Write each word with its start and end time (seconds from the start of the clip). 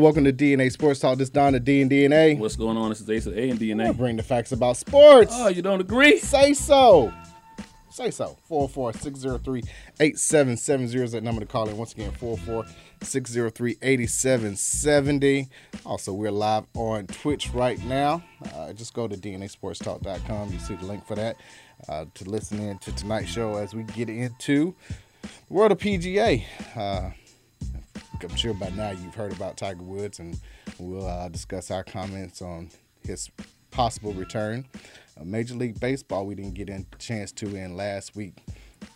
Welcome 0.00 0.24
to 0.24 0.32
DNA 0.32 0.72
Sports 0.72 1.00
Talk. 1.00 1.18
This 1.18 1.26
is 1.26 1.30
Don, 1.30 1.52
the 1.52 1.60
D 1.60 1.82
and 1.82 1.90
DNA. 1.90 2.38
what's 2.38 2.56
going 2.56 2.76
on? 2.76 2.88
This 2.88 3.00
is 3.00 3.10
Ace 3.10 3.26
of 3.26 3.36
A 3.36 3.50
and 3.50 3.60
DNA. 3.60 3.94
Bring 3.96 4.16
the 4.16 4.22
facts 4.22 4.52
about 4.52 4.76
sports. 4.78 5.32
Oh, 5.34 5.48
you 5.48 5.60
don't 5.62 5.80
agree? 5.80 6.18
Say 6.18 6.54
so. 6.54 7.12
Say 7.90 8.10
so. 8.10 8.38
404 8.48 8.94
603 8.94 9.62
8770 10.00 11.04
is 11.04 11.12
that 11.12 11.22
number 11.22 11.40
to 11.40 11.46
call 11.46 11.68
in. 11.68 11.76
Once 11.76 11.92
again, 11.92 12.12
404 12.12 12.64
603 13.02 13.76
8770. 13.82 15.48
Also, 15.84 16.12
we're 16.12 16.30
live 16.30 16.64
on 16.74 17.06
Twitch 17.08 17.50
right 17.50 17.82
now. 17.84 18.22
Uh, 18.54 18.72
just 18.72 18.94
go 18.94 19.06
to 19.06 19.16
DNASportsTalk.com. 19.16 20.52
You 20.52 20.58
see 20.60 20.76
the 20.76 20.86
link 20.86 21.04
for 21.06 21.16
that 21.16 21.36
uh, 21.88 22.06
to 22.14 22.24
listen 22.30 22.60
in 22.60 22.78
to 22.78 22.92
tonight's 22.92 23.28
show 23.28 23.56
as 23.56 23.74
we 23.74 23.82
get 23.82 24.08
into 24.08 24.74
the 25.22 25.28
world 25.50 25.72
of 25.72 25.78
PGA. 25.78 26.44
Uh, 26.74 27.10
I'm 28.24 28.36
sure 28.36 28.54
by 28.54 28.70
now 28.70 28.90
you've 28.90 29.14
heard 29.14 29.32
about 29.32 29.56
Tiger 29.56 29.82
Woods, 29.82 30.18
and 30.18 30.38
we'll 30.78 31.06
uh, 31.06 31.28
discuss 31.28 31.70
our 31.70 31.82
comments 31.82 32.42
on 32.42 32.70
his 33.02 33.30
possible 33.70 34.12
return. 34.12 34.66
Uh, 35.18 35.24
Major 35.24 35.54
League 35.54 35.80
Baseball, 35.80 36.26
we 36.26 36.34
didn't 36.34 36.54
get 36.54 36.68
a 36.68 36.84
chance 36.98 37.32
to 37.32 37.54
in 37.54 37.76
last 37.76 38.14
week. 38.14 38.34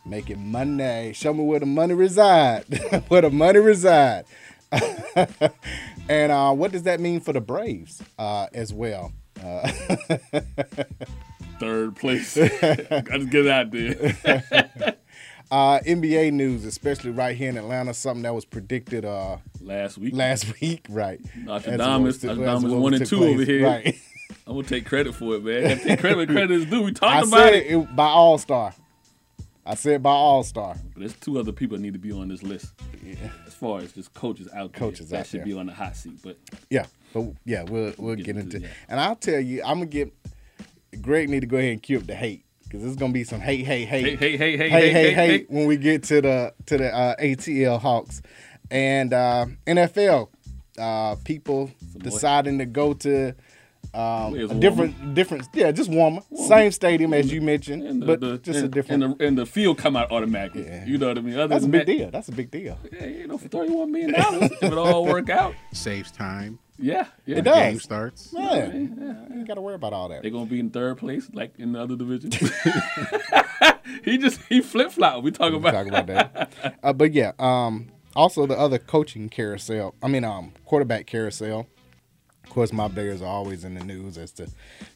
Make 0.04 0.30
it 0.30 0.38
Monday. 0.38 1.12
Show 1.14 1.32
me 1.32 1.44
where 1.44 1.60
the 1.60 1.66
money 1.66 1.94
reside. 1.94 2.64
where 3.08 3.22
the 3.22 3.30
money 3.30 3.58
reside. 3.58 4.24
and 6.08 6.32
uh, 6.32 6.52
what 6.52 6.72
does 6.72 6.82
that 6.82 7.00
mean 7.00 7.20
for 7.20 7.32
the 7.32 7.40
Braves 7.40 8.02
uh, 8.18 8.48
as 8.52 8.72
well? 8.72 9.12
Uh, 9.42 9.68
Third 11.60 11.96
place. 11.96 12.36
I 12.36 13.00
just 13.00 13.30
get 13.30 13.46
out 13.46 13.70
there. 13.70 14.96
Uh, 15.50 15.78
NBA 15.80 16.32
news, 16.32 16.64
especially 16.64 17.10
right 17.10 17.36
here 17.36 17.48
in 17.50 17.56
Atlanta, 17.56 17.94
something 17.94 18.22
that 18.22 18.34
was 18.34 18.44
predicted 18.44 19.04
uh, 19.04 19.36
Last 19.60 19.98
week, 19.98 20.14
last 20.14 20.60
week, 20.60 20.86
right? 20.88 21.20
It 21.20 21.44
Nostradamus 21.44 22.24
as 22.24 22.36
one 22.38 22.94
and 22.94 23.06
two 23.06 23.24
over 23.24 23.44
here. 23.44 23.64
Right. 23.66 23.98
I'm 24.46 24.54
gonna 24.56 24.66
take 24.68 24.84
credit 24.84 25.14
for 25.14 25.36
it, 25.36 25.44
man. 25.44 25.66
I 25.70 25.74
take 25.82 26.00
credit 26.00 26.28
credit 26.28 26.50
is 26.50 26.66
due. 26.66 26.82
We 26.82 26.92
talked 26.92 27.28
about 27.28 27.38
said 27.38 27.54
it. 27.54 27.66
it, 27.66 27.72
it 27.78 27.96
by 27.96 28.06
All 28.06 28.36
Star. 28.36 28.74
I 29.64 29.74
said 29.74 30.02
by 30.02 30.10
All 30.10 30.42
Star. 30.42 30.76
There's 30.96 31.14
two 31.14 31.38
other 31.38 31.52
people 31.52 31.76
that 31.78 31.82
need 31.82 31.94
to 31.94 31.98
be 31.98 32.12
on 32.12 32.28
this 32.28 32.42
list. 32.42 32.72
As 33.46 33.54
far 33.54 33.80
as 33.80 33.92
just 33.92 34.12
coaches 34.12 34.48
out 34.54 34.72
there, 34.72 34.80
Coaches 34.80 35.08
that 35.10 35.20
out 35.20 35.26
should 35.26 35.40
there. 35.40 35.46
be 35.46 35.54
on 35.54 35.66
the 35.66 35.72
hot 35.72 35.96
seat. 35.96 36.18
But 36.22 36.36
Yeah, 36.68 36.84
but 37.14 37.32
yeah, 37.46 37.62
we'll 37.62 37.94
we'll 37.96 38.16
Get 38.16 38.26
get 38.26 38.36
into 38.36 38.56
into. 38.56 38.68
that. 38.68 38.76
And 38.88 39.00
I'll 39.00 39.16
tell 39.16 39.40
you, 39.40 39.62
I'm 39.62 39.78
gonna 39.78 39.86
get. 39.86 40.12
Greg 41.00 41.28
need 41.30 41.40
to 41.40 41.46
go 41.46 41.56
ahead 41.56 41.72
and 41.72 41.82
cue 41.82 41.98
up 41.98 42.06
the 42.06 42.14
hate 42.14 42.43
because 42.74 42.90
it's 42.90 42.98
gonna 42.98 43.12
be 43.12 43.22
some 43.22 43.40
hate, 43.40 43.64
hate, 43.64 43.84
hate, 43.84 44.18
hey, 44.18 44.36
hey, 44.36 44.36
hey, 44.36 44.56
hey, 44.56 44.68
hey, 44.68 44.90
hey, 44.90 45.12
hey, 45.12 45.46
when 45.48 45.66
we 45.66 45.76
get 45.76 46.02
to 46.02 46.20
the 46.20 46.52
to 46.66 46.76
the 46.76 46.92
uh, 46.92 47.14
ATL 47.20 47.80
Hawks 47.80 48.20
and 48.68 49.12
uh, 49.12 49.46
NFL 49.64 50.28
uh, 50.76 51.14
people 51.24 51.70
deciding 51.98 52.58
to 52.58 52.66
go 52.66 52.94
to. 52.94 53.34
Um, 53.92 54.34
a 54.34 54.54
different, 54.54 54.98
warmer. 54.98 55.14
different, 55.14 55.48
yeah, 55.54 55.70
just 55.70 55.88
warmer. 55.88 56.22
warmer. 56.28 56.48
Same 56.48 56.72
stadium 56.72 57.14
as 57.14 57.30
you 57.30 57.40
mentioned, 57.40 58.02
the, 58.02 58.06
but 58.06 58.20
the, 58.20 58.38
just 58.38 58.58
and, 58.58 58.64
a 58.64 58.68
different. 58.68 59.04
And 59.04 59.18
the, 59.20 59.26
and 59.26 59.38
the, 59.38 59.46
field 59.46 59.78
come 59.78 59.94
out 59.94 60.10
automatically. 60.10 60.64
Yeah. 60.64 60.84
You 60.84 60.98
know 60.98 61.08
what 61.08 61.18
I 61.18 61.20
mean? 61.20 61.38
Other 61.38 61.46
That's 61.46 61.64
a 61.64 61.68
big 61.68 61.86
that, 61.86 61.92
deal. 61.92 62.10
That's 62.10 62.28
a 62.28 62.32
big 62.32 62.50
deal. 62.50 62.76
Yeah, 62.90 63.06
you 63.06 63.28
know, 63.28 63.38
for 63.38 63.46
thirty-one 63.46 63.92
million 63.92 64.14
dollars, 64.14 64.50
if 64.50 64.62
it 64.64 64.72
all 64.72 65.04
work 65.04 65.30
out, 65.30 65.54
saves 65.72 66.10
time, 66.10 66.58
yeah, 66.78 67.06
yeah. 67.26 67.36
It 67.36 67.36
The 67.36 67.42
does. 67.42 67.56
game 67.56 67.78
starts. 67.80 68.30
Yeah, 68.32 68.72
you 68.72 69.26
ain't 69.32 69.46
got 69.48 69.54
to 69.54 69.60
worry 69.60 69.74
about 69.74 69.92
all 69.92 70.08
that. 70.08 70.22
They're 70.22 70.30
gonna 70.30 70.46
be 70.46 70.60
in 70.60 70.70
third 70.70 70.98
place, 70.98 71.28
like 71.32 71.54
in 71.58 71.72
the 71.72 71.80
other 71.82 71.96
division. 71.96 72.30
he 74.04 74.18
just 74.18 74.40
he 74.48 74.60
flip 74.60 74.90
flop. 74.92 75.22
We 75.22 75.30
talk 75.30 75.52
about 75.52 75.72
talk 75.72 75.86
about 75.86 76.06
that. 76.08 76.52
Uh, 76.82 76.92
but 76.92 77.12
yeah, 77.12 77.32
um, 77.38 77.88
also 78.14 78.46
the 78.46 78.58
other 78.58 78.78
coaching 78.78 79.28
carousel. 79.28 79.94
I 80.02 80.08
mean, 80.08 80.24
um, 80.24 80.52
quarterback 80.64 81.06
carousel. 81.06 81.66
Of 82.42 82.50
course, 82.50 82.72
my 82.72 82.88
Bears 82.88 83.22
are 83.22 83.28
always 83.28 83.64
in 83.64 83.74
the 83.74 83.82
news 83.82 84.18
as 84.18 84.30
to 84.32 84.48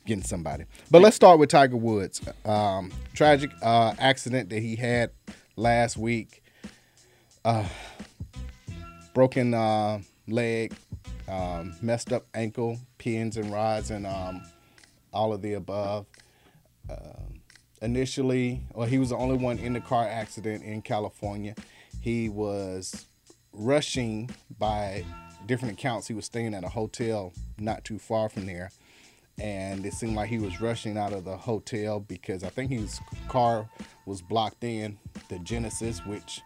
getting 0.05 0.23
somebody. 0.23 0.65
But 0.91 1.01
let's 1.01 1.17
start 1.17 1.39
with 1.39 1.49
Tiger 1.49 1.77
Woods. 1.79 2.21
Um, 2.45 2.93
tragic 3.15 3.51
uh, 3.63 3.95
accident 3.99 4.51
that 4.51 4.61
he 4.61 4.77
had 4.77 5.11
last 5.57 5.97
week. 5.97 6.43
Uh, 7.45 7.65
broken 9.15 9.55
uh, 9.55 10.01
leg, 10.29 10.75
um, 11.29 11.75
messed 11.83 12.13
up 12.13 12.27
ankle, 12.35 12.79
pins 12.99 13.37
and 13.37 13.53
rods, 13.53 13.91
and 13.91 14.07
um, 14.07 14.43
all 15.13 15.33
of 15.33 15.43
the 15.43 15.55
above 15.55 16.07
initially, 17.83 18.63
well, 18.75 18.89
he 18.89 18.99
was 18.99 19.11
the 19.11 19.17
only 19.17 19.37
one 19.37 19.59
in 19.59 19.73
the 19.73 19.81
car 19.81 20.07
accident 20.07 20.65
in 20.65 20.83
California. 20.83 21.55
He 22.01 22.29
was 22.29 23.07
rushing 23.53 24.31
by 24.59 25.05
different 25.47 25.79
accounts. 25.79 26.07
He 26.07 26.15
was 26.15 26.27
staying 26.27 26.55
at 26.55 26.65
a 26.65 26.69
hotel 26.69 27.33
not 27.59 27.85
too 27.85 27.99
far 27.99 28.29
from 28.29 28.47
there. 28.47 28.71
And 29.39 29.87
it 29.87 29.95
seemed 29.95 30.17
like 30.17 30.29
he 30.29 30.39
was 30.39 30.61
rushing 30.61 30.99
out 30.99 31.13
of 31.13 31.25
the 31.25 31.37
hotel 31.37 32.01
because 32.01 32.43
I 32.43 32.49
think 32.49 32.71
his 32.71 33.01
car 33.29 33.69
was 34.05 34.21
blocked 34.21 34.65
in 34.65 34.99
the 35.29 35.39
Genesis, 35.41 36.05
which 36.05 36.41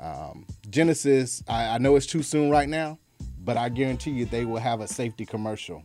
um, 0.00 0.44
Genesis, 0.68 1.44
I, 1.46 1.66
I 1.68 1.78
know 1.78 1.94
it's 1.94 2.06
too 2.06 2.24
soon 2.24 2.50
right 2.50 2.68
now, 2.68 2.98
but 3.44 3.56
I 3.56 3.68
guarantee 3.68 4.10
you 4.12 4.24
they 4.24 4.44
will 4.44 4.60
have 4.60 4.80
a 4.80 4.88
safety 4.88 5.24
commercial 5.26 5.84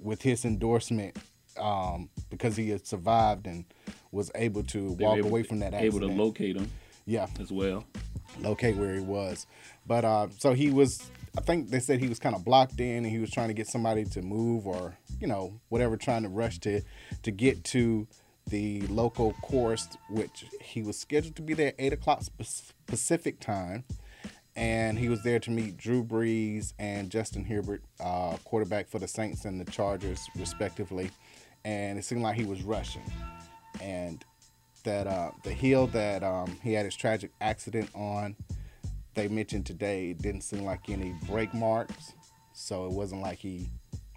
with 0.00 0.22
his 0.22 0.44
endorsement 0.44 1.16
um, 1.58 2.08
because 2.30 2.56
he 2.56 2.70
had 2.70 2.86
survived 2.86 3.46
and 3.46 3.64
was 4.12 4.30
able 4.34 4.62
to 4.64 4.94
They 4.96 5.04
walk 5.04 5.18
able- 5.18 5.28
away 5.28 5.42
from 5.42 5.58
that 5.60 5.74
accident. 5.74 5.94
Able 6.04 6.08
to 6.08 6.14
locate 6.14 6.56
him 6.56 6.70
yeah, 7.06 7.26
as 7.40 7.50
well. 7.50 7.84
locate 8.40 8.76
where 8.76 8.94
he 8.94 9.00
was. 9.00 9.46
But 9.86 10.04
uh, 10.04 10.28
so 10.38 10.52
he 10.52 10.70
was. 10.70 11.10
I 11.36 11.40
think 11.40 11.70
they 11.70 11.78
said 11.80 12.00
he 12.00 12.08
was 12.08 12.18
kind 12.18 12.34
of 12.34 12.44
blocked 12.44 12.80
in, 12.80 12.98
and 13.04 13.06
he 13.06 13.18
was 13.18 13.30
trying 13.30 13.48
to 13.48 13.54
get 13.54 13.66
somebody 13.68 14.04
to 14.06 14.22
move, 14.22 14.66
or 14.66 14.96
you 15.20 15.26
know, 15.26 15.60
whatever, 15.68 15.96
trying 15.96 16.22
to 16.24 16.28
rush 16.28 16.58
to 16.60 16.80
to 17.22 17.30
get 17.30 17.64
to 17.64 18.06
the 18.48 18.82
local 18.88 19.34
course, 19.42 19.88
which 20.10 20.44
he 20.60 20.82
was 20.82 20.98
scheduled 20.98 21.36
to 21.36 21.42
be 21.42 21.54
there 21.54 21.68
at 21.68 21.74
eight 21.78 21.92
o'clock 21.92 22.22
Sp- 22.24 22.72
Pacific 22.86 23.40
time. 23.40 23.84
And 24.58 24.98
he 24.98 25.08
was 25.08 25.22
there 25.22 25.38
to 25.38 25.52
meet 25.52 25.76
Drew 25.76 26.02
Brees 26.02 26.72
and 26.80 27.10
Justin 27.10 27.44
Herbert, 27.44 27.80
uh, 28.00 28.36
quarterback 28.42 28.88
for 28.88 28.98
the 28.98 29.06
Saints 29.06 29.44
and 29.44 29.60
the 29.60 29.70
Chargers, 29.70 30.28
respectively. 30.34 31.12
And 31.64 31.96
it 31.96 32.04
seemed 32.04 32.22
like 32.22 32.34
he 32.34 32.44
was 32.44 32.64
rushing. 32.64 33.04
And 33.80 34.24
that 34.82 35.06
uh, 35.06 35.30
the 35.44 35.52
hill 35.52 35.86
that 35.88 36.24
um, 36.24 36.58
he 36.60 36.72
had 36.72 36.84
his 36.84 36.96
tragic 36.96 37.30
accident 37.40 37.88
on, 37.94 38.34
they 39.14 39.28
mentioned 39.28 39.64
today 39.64 40.10
it 40.10 40.18
didn't 40.18 40.40
seem 40.40 40.64
like 40.64 40.90
any 40.90 41.14
brake 41.28 41.54
marks, 41.54 42.14
so 42.52 42.84
it 42.86 42.92
wasn't 42.92 43.22
like 43.22 43.38
he 43.38 43.70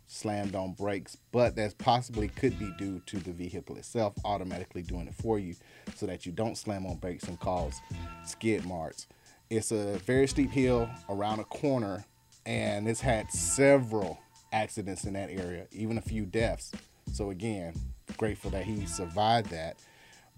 slammed 0.07 0.55
on 0.55 0.73
brakes. 0.73 1.17
But 1.31 1.55
that 1.57 1.77
possibly 1.77 2.29
could 2.29 2.57
be 2.57 2.73
due 2.79 2.99
to 3.05 3.17
the 3.17 3.31
vehicle 3.31 3.75
itself 3.75 4.15
automatically 4.25 4.81
doing 4.81 5.07
it 5.07 5.13
for 5.13 5.37
you, 5.37 5.53
so 5.95 6.07
that 6.07 6.25
you 6.25 6.31
don't 6.31 6.57
slam 6.57 6.87
on 6.87 6.95
brakes 6.95 7.25
and 7.25 7.39
cause 7.39 7.79
skid 8.25 8.65
marks. 8.65 9.05
It's 9.51 9.73
a 9.73 9.97
very 10.05 10.27
steep 10.27 10.49
hill 10.49 10.89
around 11.09 11.41
a 11.41 11.43
corner, 11.43 12.05
and 12.45 12.87
it's 12.87 13.01
had 13.01 13.29
several 13.29 14.17
accidents 14.53 15.03
in 15.03 15.11
that 15.13 15.29
area, 15.29 15.67
even 15.73 15.97
a 15.97 16.01
few 16.01 16.25
deaths. 16.25 16.71
So 17.11 17.31
again, 17.31 17.73
grateful 18.15 18.49
that 18.51 18.63
he 18.63 18.85
survived 18.85 19.49
that. 19.49 19.75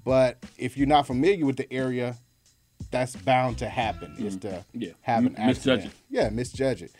But 0.03 0.43
if 0.57 0.75
you're 0.77 0.87
not 0.87 1.05
familiar 1.05 1.45
with 1.45 1.57
the 1.57 1.71
area, 1.71 2.15
that's 2.89 3.15
bound 3.15 3.59
to 3.59 3.69
happen. 3.69 4.15
Is 4.17 4.35
to 4.37 4.47
Mm-hmm. 4.47 4.81
Yeah. 4.81 4.89
have 5.01 5.27
an 5.27 5.35
M- 5.37 5.45
misjudge 5.47 5.77
accident. 5.81 5.95
Yeah, 6.09 6.29
misjudge 6.29 6.81
it. 6.81 6.91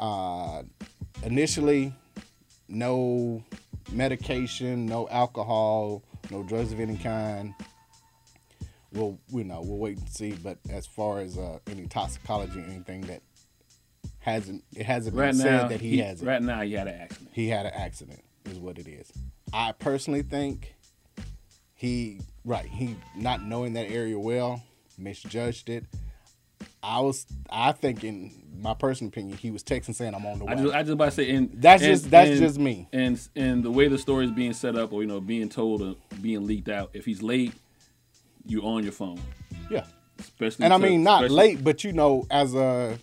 Uh, 0.00 0.62
initially, 1.22 1.92
no 2.66 3.44
medication, 3.92 4.86
no 4.86 5.06
alcohol, 5.10 6.02
no 6.30 6.42
drugs 6.42 6.72
of 6.72 6.80
any 6.80 6.96
kind. 6.96 7.54
We'll 8.92 9.18
you 9.32 9.44
know 9.44 9.60
we'll 9.64 9.78
wait 9.78 9.98
and 9.98 10.08
see. 10.08 10.32
But 10.32 10.58
as 10.70 10.86
far 10.86 11.20
as 11.20 11.36
uh, 11.36 11.58
any 11.66 11.86
toxicology, 11.86 12.62
anything 12.66 13.02
that 13.02 13.22
hasn't 14.18 14.64
it 14.74 14.86
hasn't 14.86 15.14
been 15.14 15.24
Right 15.24 15.34
said 15.34 15.62
now, 15.62 15.68
that 15.68 15.80
he, 15.80 15.90
he, 15.90 15.98
has 15.98 16.22
it. 16.22 16.26
right 16.26 16.42
now 16.42 16.62
he 16.62 16.72
had 16.72 16.88
an 16.88 17.00
accident. 17.00 17.30
He 17.32 17.48
had 17.48 17.66
an 17.66 17.72
accident, 17.74 18.22
is 18.46 18.58
what 18.58 18.78
it 18.78 18.88
is. 18.88 19.12
I 19.52 19.72
personally 19.72 20.22
think 20.22 20.74
he 21.74 22.20
right 22.44 22.66
he 22.66 22.96
not 23.16 23.42
knowing 23.44 23.74
that 23.74 23.90
area 23.90 24.18
well 24.18 24.62
misjudged 24.98 25.68
it. 25.68 25.84
I 26.82 27.00
was 27.00 27.26
I 27.50 27.72
think 27.72 28.04
in 28.04 28.30
my 28.58 28.72
personal 28.74 29.08
opinion 29.08 29.36
he 29.36 29.50
was 29.50 29.62
texting 29.62 29.94
saying 29.94 30.14
I'm 30.14 30.24
on 30.24 30.38
the 30.38 30.44
way. 30.46 30.52
I 30.52 30.56
just, 30.56 30.74
I 30.74 30.82
just 30.82 30.92
about 30.92 31.04
to 31.06 31.10
say, 31.10 31.30
and 31.30 31.50
That's 31.54 31.82
and- 31.82 31.92
just- 31.92 32.10
that's 32.10 32.30
and- 32.30 32.38
just 32.40 32.58
me. 32.58 32.88
And 32.92 33.20
and 33.36 33.62
the 33.62 33.70
way 33.70 33.88
the 33.88 33.98
story 33.98 34.24
is 34.24 34.30
being 34.30 34.54
set 34.54 34.76
up, 34.76 34.92
or 34.92 35.02
you 35.02 35.08
know, 35.08 35.20
being 35.20 35.48
told 35.48 35.82
or 35.82 35.96
being 36.22 36.46
leaked 36.46 36.68
out, 36.68 36.90
if 36.94 37.04
he's 37.04 37.22
late, 37.22 37.52
you 38.48 38.62
on 38.62 38.82
your 38.82 38.92
phone, 38.92 39.20
yeah. 39.70 39.84
especially. 40.18 40.64
And 40.64 40.74
I 40.74 40.78
mean, 40.78 41.02
not 41.02 41.30
late, 41.30 41.62
but 41.62 41.84
you 41.84 41.92
know, 41.92 42.26
as 42.30 42.54
a 42.54 42.98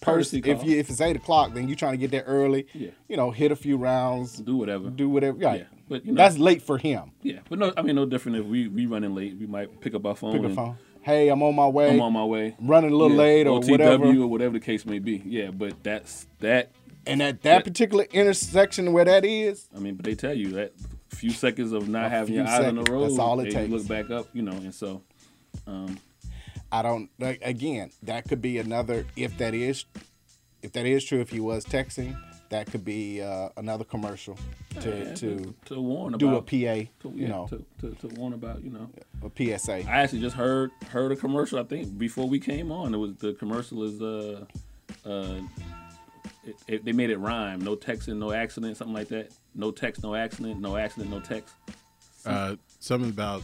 person, 0.00 0.42
if 0.44 0.64
you 0.64 0.78
if 0.78 0.90
it's 0.90 1.00
eight 1.00 1.16
o'clock, 1.16 1.54
then 1.54 1.68
you're 1.68 1.76
trying 1.76 1.92
to 1.92 1.98
get 1.98 2.10
there 2.10 2.24
early. 2.26 2.66
Yeah. 2.72 2.90
You 3.08 3.16
know, 3.16 3.30
hit 3.30 3.52
a 3.52 3.56
few 3.56 3.76
rounds, 3.76 4.38
do 4.38 4.56
whatever. 4.56 4.90
do 4.90 5.08
whatever. 5.08 5.38
Right. 5.38 5.60
Yeah, 5.60 5.66
but, 5.88 6.04
you 6.04 6.12
know- 6.12 6.22
that's 6.22 6.38
late 6.38 6.62
for 6.62 6.78
him. 6.78 7.12
Yeah, 7.22 7.40
but 7.48 7.58
no, 7.58 7.72
I 7.76 7.82
mean, 7.82 7.96
no 7.96 8.06
different 8.06 8.38
if 8.38 8.46
we 8.46 8.68
we 8.68 8.86
running 8.86 9.14
late. 9.14 9.36
We 9.38 9.46
might 9.46 9.80
pick 9.80 9.94
up 9.94 10.06
our 10.06 10.14
phone. 10.16 10.32
Pick 10.32 10.44
and 10.44 10.54
phone. 10.54 10.76
Hey, 11.02 11.28
I'm 11.28 11.42
on 11.42 11.54
my 11.54 11.66
way. 11.66 11.90
I'm 11.90 12.00
on 12.00 12.12
my 12.12 12.24
way. 12.24 12.54
running 12.60 12.92
a 12.92 12.96
little 12.96 13.16
Yeah, 13.16 13.22
late 13.22 13.46
or 13.46 13.60
OTW 13.60 13.70
whatever. 13.70 14.04
or 14.22 14.26
whatever 14.26 14.52
the 14.54 14.60
case 14.60 14.84
may 14.84 14.98
be. 14.98 15.22
Yeah, 15.24 15.50
but 15.50 15.82
that's 15.82 16.26
that. 16.40 16.70
And 17.06 17.22
at 17.22 17.36
Yeah. 17.42 17.54
that 17.54 17.64
particular 17.64 18.04
intersection 18.12 18.92
where 18.92 19.06
that 19.06 19.24
is, 19.24 19.68
I 19.74 19.78
mean, 19.78 19.94
but 19.94 20.04
they 20.04 20.14
tell 20.14 20.34
you 20.34 20.50
that 20.50 20.72
few 21.18 21.30
seconds 21.30 21.72
of 21.72 21.88
not 21.88 22.06
A 22.06 22.08
having 22.08 22.34
your 22.34 22.46
eyes 22.46 22.64
on 22.66 22.76
the 22.76 22.90
road. 22.90 23.04
that's 23.04 23.18
all 23.18 23.40
it 23.40 23.44
and 23.46 23.52
takes. 23.54 23.68
You 23.70 23.76
look 23.76 23.88
back 23.88 24.10
up, 24.10 24.28
you 24.32 24.42
know, 24.42 24.52
and 24.52 24.74
so 24.74 25.02
I 26.70 26.82
don't. 26.82 27.10
Like, 27.18 27.40
again, 27.42 27.90
that 28.02 28.28
could 28.28 28.42
be 28.42 28.58
another. 28.58 29.06
If 29.16 29.38
that 29.38 29.54
is, 29.54 29.84
if 30.62 30.72
that 30.72 30.86
is 30.86 31.04
true, 31.04 31.20
if 31.20 31.30
he 31.30 31.40
was 31.40 31.64
texting, 31.64 32.16
that 32.50 32.66
could 32.70 32.84
be 32.84 33.22
uh, 33.22 33.48
another 33.56 33.84
commercial 33.84 34.38
to 34.80 34.90
yeah, 34.90 35.14
to 35.14 35.54
to 35.66 35.80
warn 35.80 36.12
do 36.18 36.36
a 36.36 36.42
PA. 36.42 36.50
to, 36.50 36.88
You 37.04 37.12
yeah, 37.14 37.28
know, 37.28 37.48
to, 37.48 37.64
to, 37.80 37.94
to 37.96 38.08
warn 38.20 38.32
about 38.34 38.62
you 38.62 38.70
know. 38.70 38.90
a 39.22 39.58
PSA. 39.58 39.88
I 39.88 40.00
actually 40.02 40.20
just 40.20 40.36
heard 40.36 40.70
heard 40.90 41.12
a 41.12 41.16
commercial. 41.16 41.58
I 41.58 41.64
think 41.64 41.98
before 41.98 42.28
we 42.28 42.38
came 42.38 42.70
on, 42.70 42.94
it 42.94 42.98
was 42.98 43.16
the 43.16 43.32
commercial 43.34 43.82
is 43.84 44.00
uh 44.02 44.44
uh 45.06 45.40
it, 46.48 46.56
it, 46.66 46.84
they 46.84 46.92
made 46.92 47.10
it 47.10 47.18
rhyme. 47.18 47.60
No 47.60 47.76
texting, 47.76 48.16
no 48.16 48.32
accident, 48.32 48.76
something 48.76 48.94
like 48.94 49.08
that. 49.08 49.30
No 49.54 49.70
text, 49.70 50.02
no 50.02 50.14
accident. 50.14 50.60
No 50.60 50.76
accident, 50.76 51.10
no 51.10 51.20
text. 51.20 51.54
Uh, 52.24 52.56
something 52.80 53.10
about. 53.10 53.42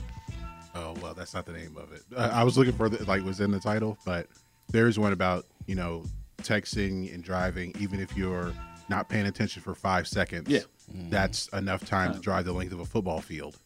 Oh 0.74 0.94
well, 1.00 1.14
that's 1.14 1.34
not 1.34 1.46
the 1.46 1.52
name 1.52 1.76
of 1.76 1.92
it. 1.92 2.02
I, 2.16 2.40
I 2.40 2.44
was 2.44 2.58
looking 2.58 2.72
for 2.72 2.88
the, 2.88 3.04
like 3.04 3.22
was 3.22 3.40
in 3.40 3.50
the 3.50 3.60
title, 3.60 3.96
but 4.04 4.26
there's 4.70 4.98
one 4.98 5.12
about 5.12 5.46
you 5.66 5.74
know 5.74 6.04
texting 6.38 7.12
and 7.14 7.22
driving, 7.22 7.74
even 7.78 8.00
if 8.00 8.16
you're 8.16 8.52
not 8.88 9.08
paying 9.08 9.26
attention 9.26 9.62
for 9.62 9.74
five 9.74 10.06
seconds. 10.08 10.48
Yeah. 10.48 10.60
that's 11.08 11.48
enough 11.48 11.84
time 11.84 12.12
to 12.12 12.20
drive 12.20 12.44
the 12.44 12.52
length 12.52 12.72
of 12.72 12.80
a 12.80 12.84
football 12.84 13.20
field. 13.20 13.56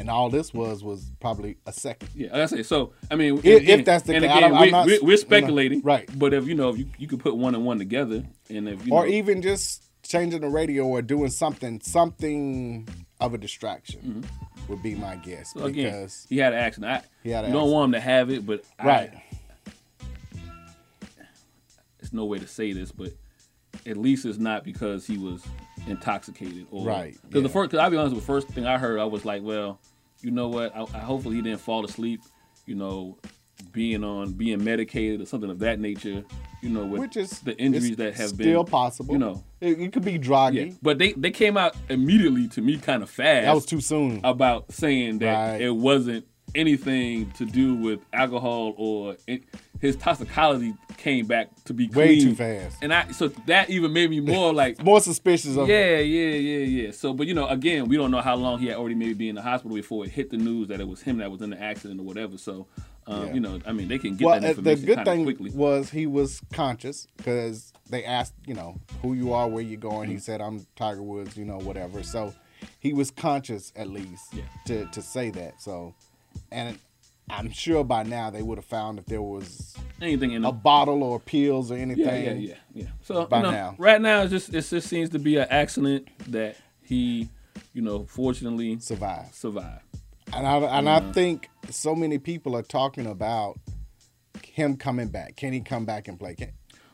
And 0.00 0.08
all 0.08 0.30
this 0.30 0.54
was 0.54 0.82
was 0.82 1.12
probably 1.20 1.58
a 1.66 1.72
second. 1.74 2.08
yeah. 2.14 2.42
I 2.42 2.46
say 2.46 2.62
so. 2.62 2.94
I 3.10 3.16
mean, 3.16 3.36
If- 3.44 3.44
again- 3.62 3.80
if 3.80 3.84
that's 3.84 4.04
the 4.04 4.14
case, 4.14 4.22
I 4.22 4.38
again, 4.38 4.58
we, 4.58 4.70
not- 4.70 4.86
we, 4.86 4.92
you 4.94 5.00
know, 5.02 5.06
we're 5.06 5.16
speculating, 5.18 5.82
right. 5.82 6.08
But 6.18 6.32
if 6.32 6.46
you 6.48 6.54
know, 6.54 6.70
if 6.70 6.78
you 6.78 6.86
you 6.96 7.06
could 7.06 7.20
put 7.20 7.36
one 7.36 7.54
and 7.54 7.66
one 7.66 7.78
together, 7.78 8.24
and 8.48 8.66
if 8.66 8.86
you 8.86 8.94
or 8.94 9.04
know, 9.04 9.12
even 9.12 9.42
just 9.42 9.84
changing 10.02 10.40
the 10.40 10.48
radio 10.48 10.86
or 10.86 11.02
doing 11.02 11.28
something 11.28 11.80
something 11.82 12.88
of 13.20 13.34
a 13.34 13.38
distraction 13.38 14.24
would 14.68 14.82
be 14.82 14.94
my 14.94 15.16
guess 15.16 15.50
Mm-hmm. 15.50 15.58
so 15.60 15.64
again, 15.66 15.92
because 15.92 16.26
he 16.30 16.38
had 16.38 16.54
an 16.54 16.60
accident. 16.60 16.92
I, 16.92 17.02
He 17.22 17.28
had 17.30 17.44
an 17.44 17.50
you 17.52 17.58
don't 17.58 17.70
want 17.70 17.88
him 17.88 17.92
to 17.92 18.00
have 18.00 18.30
it, 18.30 18.46
but 18.46 18.64
I- 18.78 18.86
right 18.86 19.10
it's 22.00 22.12
no 22.14 22.24
way 22.24 22.38
to 22.38 22.46
say 22.46 22.72
this, 22.72 22.90
but 22.90 23.12
at 23.86 23.96
least 23.96 24.24
it's 24.24 24.38
not 24.38 24.64
because 24.64 25.06
he 25.06 25.16
was 25.18 25.44
intoxicated 25.86 26.66
or 26.70 26.86
Right, 26.86 27.16
Because 27.28 27.42
the 27.42 27.48
first, 27.48 27.70
cause 27.70 27.80
I'll 27.80 27.90
be 27.90 27.96
honest, 27.96 28.14
the 28.14 28.20
first 28.22 28.48
thing 28.48 28.66
I 28.66 28.78
heard, 28.78 28.98
I 29.00 29.04
was 29.04 29.24
like, 29.24 29.42
well, 29.42 29.80
you 30.20 30.30
know 30.30 30.48
what? 30.48 30.74
I, 30.76 30.82
I 30.82 30.98
hopefully 30.98 31.36
he 31.36 31.42
didn't 31.42 31.60
fall 31.60 31.84
asleep. 31.84 32.20
You 32.66 32.74
know, 32.74 33.18
being 33.72 34.04
on 34.04 34.32
being 34.32 34.62
medicated 34.62 35.20
or 35.20 35.26
something 35.26 35.50
of 35.50 35.58
that 35.60 35.80
nature. 35.80 36.24
You 36.62 36.68
know, 36.68 36.84
with 36.84 37.00
which 37.00 37.16
is 37.16 37.40
the 37.40 37.56
injuries 37.56 37.96
that 37.96 38.14
have 38.16 38.28
still 38.30 38.64
been 38.64 38.70
possible 38.70 39.14
You 39.14 39.18
know, 39.18 39.44
it, 39.62 39.80
it 39.80 39.92
could 39.94 40.04
be 40.04 40.18
druggy 40.18 40.66
yeah. 40.68 40.74
But 40.82 40.98
they 40.98 41.12
they 41.14 41.30
came 41.30 41.56
out 41.56 41.74
immediately 41.88 42.48
to 42.48 42.60
me 42.60 42.76
kind 42.76 43.02
of 43.02 43.08
fast 43.08 43.46
that 43.46 43.54
was 43.54 43.64
too 43.64 43.80
soon 43.80 44.20
about 44.24 44.70
saying 44.70 45.20
that 45.20 45.52
Right. 45.52 45.60
it 45.62 45.70
wasn't 45.70 46.26
anything 46.54 47.30
to 47.32 47.44
do 47.44 47.74
with 47.74 48.00
alcohol 48.12 48.74
or 48.76 49.16
his 49.80 49.96
toxicology 49.96 50.74
came 50.96 51.26
back 51.26 51.48
to 51.64 51.72
be 51.72 51.88
way 51.88 52.16
clean. 52.16 52.20
too 52.28 52.34
fast 52.34 52.76
And 52.82 52.92
I 52.92 53.10
so 53.12 53.28
that 53.46 53.70
even 53.70 53.92
made 53.92 54.10
me 54.10 54.20
more 54.20 54.52
like 54.52 54.82
more 54.84 55.00
suspicious 55.00 55.56
of 55.56 55.68
yeah, 55.68 55.98
yeah, 55.98 56.34
yeah, 56.36 56.64
yeah. 56.82 56.90
So, 56.92 57.12
but 57.14 57.26
you 57.26 57.34
know, 57.34 57.46
again, 57.48 57.88
we 57.88 57.96
don't 57.96 58.10
know 58.10 58.20
how 58.20 58.36
long 58.36 58.58
he 58.58 58.66
had 58.66 58.76
already 58.76 58.94
maybe 58.94 59.14
been 59.14 59.28
in 59.30 59.34
the 59.36 59.42
hospital 59.42 59.74
before 59.76 60.04
it 60.04 60.10
hit 60.10 60.30
the 60.30 60.36
news 60.36 60.68
that 60.68 60.80
it 60.80 60.88
was 60.88 61.00
him 61.02 61.18
that 61.18 61.30
was 61.30 61.40
in 61.42 61.50
the 61.50 61.60
accident 61.60 62.00
or 62.00 62.02
whatever. 62.04 62.36
So, 62.36 62.66
um, 63.06 63.26
Yeah. 63.28 63.34
you 63.34 63.40
know, 63.40 63.58
I 63.66 63.72
mean, 63.72 63.88
they 63.88 63.98
can 63.98 64.16
get 64.16 64.24
well, 64.26 64.40
that 64.40 64.58
uh, 64.58 64.60
the 64.60 64.76
good 64.76 65.04
thing 65.04 65.24
quickly. 65.24 65.50
was 65.50 65.90
he 65.90 66.06
was 66.06 66.42
conscious 66.52 67.06
because 67.16 67.72
they 67.88 68.04
asked, 68.04 68.34
you 68.46 68.54
know, 68.54 68.76
who 69.02 69.14
you 69.14 69.32
are, 69.32 69.48
where 69.48 69.62
you're 69.62 69.80
going. 69.80 70.08
He 70.10 70.16
Mm-hmm. 70.16 70.20
said, 70.20 70.40
"I'm 70.42 70.66
Tiger 70.76 71.02
Woods," 71.02 71.36
you 71.36 71.44
know, 71.46 71.58
whatever. 71.58 72.02
So 72.02 72.34
he 72.78 72.92
was 72.92 73.10
conscious 73.10 73.72
at 73.74 73.88
least 73.88 74.34
Yeah. 74.34 74.42
to 74.66 74.84
to 74.86 75.00
say 75.00 75.30
that. 75.30 75.60
So, 75.62 75.94
and 76.52 76.78
I'm 77.28 77.50
sure 77.50 77.84
by 77.84 78.02
now 78.02 78.30
they 78.30 78.42
would 78.42 78.58
have 78.58 78.64
found 78.64 78.98
if 78.98 79.06
there 79.06 79.22
was 79.22 79.74
Anything 80.02 80.32
in 80.32 80.44
a 80.44 80.48
the 80.48 80.52
bottle 80.52 81.02
or 81.04 81.20
pills 81.20 81.70
or 81.70 81.76
anything. 81.76 82.04
yeah, 82.04 82.16
yeah, 82.16 82.32
yeah, 82.32 82.54
yeah. 82.74 82.86
So, 83.02 83.26
By 83.26 83.38
you 83.38 83.42
know, 83.44 83.50
now. 83.50 83.74
right 83.78 84.00
now, 84.00 84.22
it's 84.22 84.30
just 84.30 84.48
it 84.48 84.62
just 84.62 84.88
seems 84.88 85.10
to 85.10 85.18
be 85.18 85.36
an 85.36 85.46
accident 85.50 86.08
that 86.32 86.56
he, 86.82 87.28
you 87.74 87.82
know, 87.82 88.04
fortunately 88.06 88.78
Survived. 88.80 89.34
survived. 89.34 89.82
And 90.32 90.46
I 90.46 90.56
and 90.78 90.88
I 90.88 91.12
think 91.12 91.48
so 91.70 91.94
many 91.94 92.18
people 92.18 92.56
are 92.56 92.62
talking 92.62 93.06
about 93.06 93.58
him 94.44 94.76
coming 94.76 95.08
back. 95.08 95.36
Can 95.36 95.52
he 95.52 95.60
come 95.60 95.84
back 95.84 96.08
and 96.08 96.18
play? 96.18 96.34
Can, 96.34 96.52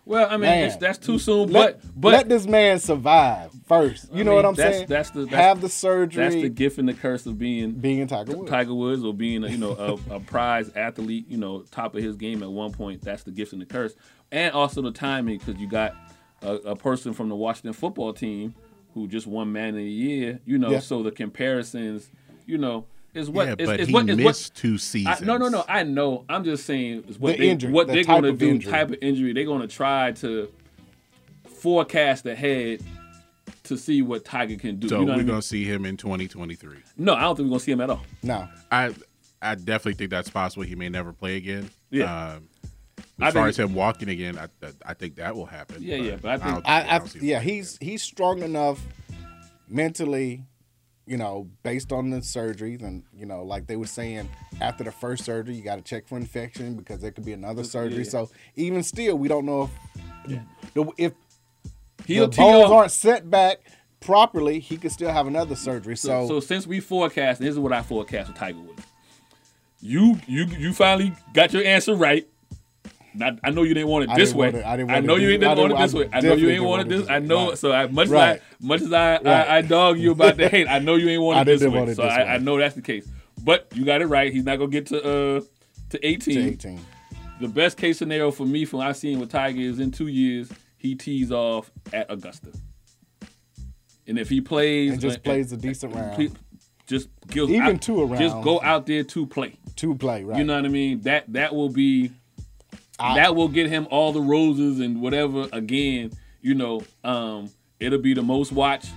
Well, 0.08 0.26
I 0.28 0.32
mean, 0.34 0.42
Man, 0.42 0.64
it's, 0.68 0.76
that's 0.76 0.98
too 0.98 1.18
soon, 1.18 1.50
let, 1.50 1.82
but 1.82 2.00
but 2.00 2.12
let 2.12 2.28
this 2.28 2.46
man 2.46 2.78
survive 2.78 3.50
first. 3.66 4.08
You 4.12 4.20
I 4.20 4.22
know 4.22 4.30
mean, 4.30 4.36
what 4.36 4.44
I'm 4.46 4.54
that's- 4.54 4.76
saying? 4.76 4.86
that's 4.88 5.10
the- 5.10 5.24
that's- 5.24 5.42
have 5.42 5.60
the 5.60 5.68
surgery. 5.68 6.22
that's 6.22 6.34
the 6.36 6.48
gift 6.48 6.78
and 6.78 6.88
the 6.88 6.94
curse 6.94 7.26
of 7.26 7.38
being 7.38 7.72
being 7.72 8.06
Tiger 8.06 8.36
Woods. 8.36 8.48
Tiger 8.50 8.72
Woods 8.74 9.02
or 9.02 9.12
being 9.12 9.42
a, 9.42 9.48
you 9.48 9.58
know 9.58 9.72
a, 10.08 10.14
a 10.14 10.20
prize 10.20 10.70
athlete, 10.76 11.26
you 11.28 11.36
know, 11.36 11.62
top 11.72 11.96
of 11.96 12.02
his 12.04 12.16
game 12.16 12.42
at 12.44 12.50
one 12.50 12.72
point. 12.72 13.02
That's 13.02 13.24
the 13.24 13.32
gift 13.32 13.52
and 13.52 13.60
the 13.60 13.66
curse, 13.66 13.94
and 14.30 14.54
also 14.54 14.80
the 14.80 14.92
timing 14.92 15.38
because 15.38 15.56
you 15.60 15.66
got 15.68 15.94
a, 16.40 16.54
a 16.54 16.76
person 16.76 17.12
from 17.12 17.28
the 17.28 17.36
Washington 17.36 17.72
football 17.72 18.12
team 18.12 18.54
who 18.94 19.08
just 19.08 19.26
won 19.26 19.52
Man 19.52 19.70
of 19.70 19.74
the 19.76 19.82
Year. 19.90 20.38
You 20.44 20.58
know, 20.58 20.70
Yeah. 20.70 20.78
so 20.78 21.02
the 21.02 21.10
comparisons, 21.10 22.10
you 22.46 22.58
know, 22.58 22.86
is 23.16 23.30
what 23.30 23.46
yeah, 23.48 23.54
is, 23.58 23.66
but 23.68 23.80
is 23.80 23.88
he 23.88 23.94
what 23.94 24.08
is 24.08 24.16
missed 24.16 24.52
what. 24.54 24.78
two 24.78 24.78
I, 25.06 25.18
no, 25.22 25.36
no, 25.36 25.48
no. 25.48 25.64
I 25.68 25.82
know. 25.82 26.24
I'm 26.28 26.44
just 26.44 26.64
saying 26.66 27.04
is 27.08 27.18
what 27.18 27.32
The 27.32 27.38
they 27.38 27.48
injury, 27.50 27.72
what 27.72 27.86
the 27.86 27.94
they're 27.94 28.04
going 28.04 28.22
to 28.24 28.32
do. 28.32 28.48
injury. 28.50 28.70
Type 28.72 28.88
of 28.90 28.96
injury. 29.02 29.32
They're 29.32 29.44
going 29.44 29.62
to 29.62 29.68
try 29.68 30.12
to 30.12 30.50
forecast 31.48 32.26
ahead 32.26 32.82
to 33.64 33.76
see 33.76 34.02
what 34.02 34.24
Tiger 34.24 34.56
can 34.56 34.76
do. 34.76 34.88
So 34.88 35.00
you 35.00 35.00
know 35.00 35.06
we're 35.06 35.10
what 35.12 35.14
I 35.14 35.18
mean? 35.18 35.26
gonna 35.26 35.42
see 35.42 35.64
him 35.64 35.84
in 35.84 35.96
2023. 35.96 36.78
No, 36.98 37.14
I 37.14 37.22
don't 37.22 37.36
think 37.36 37.46
we're 37.46 37.50
gonna 37.50 37.60
see 37.60 37.72
him 37.72 37.80
at 37.80 37.90
all. 37.90 38.02
No. 38.22 38.48
I 38.70 38.94
I 39.42 39.54
definitely 39.56 39.94
think 39.94 40.10
that's 40.10 40.30
possible. 40.30 40.62
He 40.62 40.74
may 40.76 40.88
never 40.88 41.12
play 41.12 41.36
again. 41.36 41.70
Yeah. 41.90 42.34
Um, 42.34 42.48
I 43.20 43.28
as 43.28 43.34
far 43.34 43.48
as 43.48 43.58
him 43.58 43.74
walking 43.74 44.08
again, 44.08 44.38
I, 44.38 44.44
I, 44.64 44.70
I 44.86 44.94
think 44.94 45.16
that 45.16 45.34
will 45.34 45.46
happen. 45.46 45.82
Yeah, 45.82 45.96
yeah, 45.96 46.16
but 46.20 46.30
I 46.42 46.52
think- 46.52 46.62
I, 46.66 46.94
I 46.94 46.98
don't 46.98 47.08
see 47.08 47.18
yeah, 47.22 47.40
he's 47.40 47.78
he's 47.80 48.02
strong 48.02 48.42
enough 48.42 48.80
mentally, 49.68 50.44
you 51.06 51.16
know, 51.16 51.48
based 51.62 51.92
on 51.92 52.10
the 52.10 52.18
surgeries 52.18 52.82
and 52.82 53.04
you 53.16 53.26
know, 53.26 53.42
like 53.44 53.66
they 53.66 53.76
were 53.76 53.86
saying 53.86 54.28
after 54.60 54.84
the 54.84 54.90
first 54.92 55.24
surgery, 55.24 55.54
you 55.54 55.62
got 55.62 55.76
to 55.76 55.82
check 55.82 56.06
for 56.08 56.16
infection 56.16 56.74
because 56.74 57.00
there 57.00 57.12
could 57.12 57.24
be 57.24 57.32
another 57.32 57.64
surgery. 57.64 58.02
yeah. 58.02 58.10
So 58.10 58.30
even 58.56 58.82
still, 58.82 59.16
we 59.16 59.28
don't 59.28 59.46
know 59.46 59.70
if 60.28 60.40
the, 60.74 60.92
if 60.98 61.12
He'll 62.06 62.28
the 62.28 62.36
bones 62.36 62.70
aren't 62.70 62.92
set 62.92 63.28
back 63.30 63.58
properly, 64.00 64.60
he 64.60 64.76
could 64.76 64.92
still 64.92 65.10
have 65.10 65.26
another 65.26 65.56
surgery. 65.56 65.96
So, 65.96 66.26
So, 66.26 66.28
so 66.28 66.40
since 66.40 66.66
we 66.66 66.80
forecast, 66.80 67.40
this 67.40 67.50
is 67.50 67.58
what 67.58 67.72
I 67.72 67.82
forecast 67.82 68.28
with 68.28 68.36
Tiger 68.36 68.60
Woods. 68.60 68.82
You 69.80 70.18
you 70.26 70.44
you 70.46 70.72
finally 70.72 71.12
got 71.34 71.52
your 71.52 71.64
answer 71.64 71.94
right. 71.94 72.26
Not, 73.16 73.38
I 73.42 73.50
know 73.50 73.62
you 73.62 73.74
didn't 73.74 73.88
want 73.88 74.10
it 74.10 74.14
this 74.16 74.34
way. 74.34 74.48
I 74.62 74.76
didn't 74.76 74.90
I 74.90 75.00
know 75.00 75.16
you 75.16 75.28
didn't 75.28 75.56
want 75.58 75.72
it 75.72 75.78
this 75.78 75.94
way. 75.94 76.08
I 76.12 76.20
know 76.20 76.34
you 76.34 76.48
ain't 76.48 76.58
didn't 76.58 76.64
want 76.64 76.82
it 76.82 76.88
this. 76.88 77.08
I 77.08 77.18
know. 77.18 77.54
So 77.54 77.72
I, 77.72 77.86
much 77.86 78.08
Right. 78.08 78.36
as 78.36 78.40
I 78.40 78.66
much 78.66 78.80
as 78.82 78.92
I, 78.92 79.12
Right. 79.22 79.26
I 79.26 79.56
I 79.58 79.62
dog 79.62 79.98
you 79.98 80.12
about 80.12 80.36
the 80.36 80.48
hate, 80.48 80.68
I 80.68 80.78
know 80.78 80.96
you 80.96 81.08
ain't 81.08 81.22
want 81.22 81.40
it 81.42 81.44
this 81.52 81.60
didn't 81.60 81.72
way. 81.72 81.78
want 81.80 81.90
it 81.90 81.96
so 81.96 82.02
this 82.02 82.12
I, 82.12 82.18
way. 82.24 82.28
I 82.28 82.38
know 82.38 82.58
that's 82.58 82.74
the 82.74 82.82
case. 82.82 83.08
But 83.42 83.68
you 83.74 83.84
got 83.84 84.02
it 84.02 84.06
right. 84.06 84.32
He's 84.32 84.44
not 84.44 84.56
gonna 84.58 84.70
get 84.70 84.86
to 84.86 84.98
uh 84.98 85.40
to 85.90 86.06
18. 86.06 86.34
to 86.34 86.68
18. 86.68 86.80
The 87.40 87.48
best 87.48 87.76
case 87.76 87.98
scenario 87.98 88.30
for 88.30 88.44
me 88.46 88.64
from 88.64 88.78
what 88.78 88.88
I've 88.88 88.96
seen 88.96 89.20
with 89.20 89.30
Tiger 89.30 89.60
is 89.60 89.78
in 89.78 89.90
two 89.92 90.06
years 90.08 90.50
he 90.78 90.94
tees 90.94 91.30
off 91.32 91.70
at 91.92 92.10
Augusta. 92.10 92.48
and 94.06 94.18
if 94.18 94.28
he 94.28 94.40
plays 94.40 94.92
and 94.92 95.00
just 95.00 95.18
uh, 95.18 95.22
plays 95.22 95.52
a 95.52 95.56
decent 95.56 95.94
round 95.94 96.16
Pe- 96.16 96.28
just 96.86 97.08
Even 97.34 97.60
out, 97.62 97.82
two 97.82 98.00
around. 98.00 98.18
Just 98.20 98.40
go 98.42 98.60
out 98.62 98.86
there 98.86 99.02
to 99.02 99.26
play. 99.26 99.58
to 99.76 99.94
play, 99.96 100.22
right? 100.22 100.38
You 100.38 100.44
know 100.44 100.54
what 100.54 100.64
I 100.64 100.68
mean? 100.68 101.00
That 101.00 101.24
that 101.32 101.52
will 101.54 101.68
be 101.68 102.12
I- 102.98 103.14
that 103.16 103.34
will 103.36 103.48
get 103.48 103.68
him 103.68 103.86
all 103.90 104.12
the 104.12 104.20
roses 104.20 104.80
and 104.80 105.00
whatever. 105.00 105.48
Again, 105.52 106.12
you 106.40 106.54
know, 106.54 106.82
um, 107.04 107.50
it'll 107.80 107.98
be 108.00 108.14
the 108.14 108.22
most 108.22 108.52
watched 108.52 108.90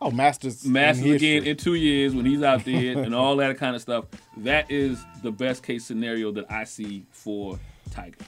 oh, 0.00 0.10
Masters, 0.10 0.64
Masters 0.64 1.04
history. 1.04 1.36
again 1.36 1.48
in 1.48 1.56
two 1.56 1.74
years 1.74 2.14
when 2.14 2.24
he's 2.26 2.42
out 2.42 2.64
there 2.64 2.98
and 2.98 3.14
all 3.14 3.36
that 3.38 3.56
kind 3.58 3.74
of 3.74 3.82
stuff. 3.82 4.04
That 4.38 4.70
is 4.70 5.02
the 5.22 5.30
best 5.32 5.62
case 5.62 5.84
scenario 5.84 6.30
that 6.32 6.50
I 6.50 6.64
see 6.64 7.06
for 7.10 7.58
Tiger. 7.90 8.18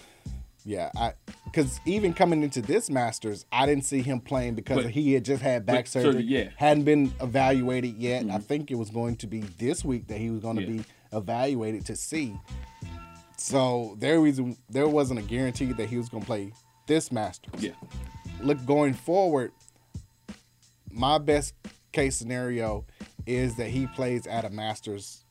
Yeah, 0.65 0.91
I 0.97 1.13
because 1.45 1.81
even 1.85 2.15
coming 2.15 2.43
into 2.45 2.63
this 2.63 2.89
Masters, 2.89 3.45
I 3.51 3.67
didn't 3.67 3.85
see 3.85 4.01
him 4.01 4.21
playing 4.21 4.55
because 4.55 4.85
But- 4.85 4.93
he 4.93 5.13
had 5.13 5.25
just 5.25 5.43
had 5.43 5.67
back 5.67 5.85
but 5.85 5.89
surgery, 5.89 6.13
surgery. 6.13 6.25
yeah. 6.25 6.41
Mm-hmm. 6.45 6.55
hadn't 6.57 6.85
been 6.85 7.13
evaluated 7.21 7.97
yet. 7.97 8.25
I 8.31 8.39
think 8.39 8.71
it 8.71 8.77
was 8.77 8.89
going 8.91 9.17
to 9.17 9.27
be 9.27 9.41
this 9.41 9.85
week 9.85 10.07
that 10.07 10.19
he 10.19 10.31
was 10.31 10.41
going 10.41 10.57
to 10.57 10.63
Yeah. 10.63 10.69
be 10.83 10.85
evaluated 11.13 11.85
to 11.87 11.97
see. 11.97 12.35
So 13.43 13.97
there 13.99 14.21
was 14.21 14.41
there 14.71 14.87
wasn't 14.87 15.19
a 15.19 15.23
guarantee 15.23 15.73
that 15.73 15.89
he 15.89 15.99
was 15.99 16.09
going 16.09 16.23
to 16.23 16.27
play 16.27 16.53
this 16.87 17.11
Masters. 17.11 17.61
Yeah. 17.61 17.73
Look, 18.41 18.65
going 18.65 18.95
forward, 18.95 19.51
my 20.93 21.19
best 21.19 21.55
case 21.91 22.17
scenario 22.17 22.87
is 23.27 23.57
that 23.57 23.67
he 23.67 23.89
plays 23.89 24.29
at 24.29 24.45
a 24.45 24.51
Masters 24.51 25.25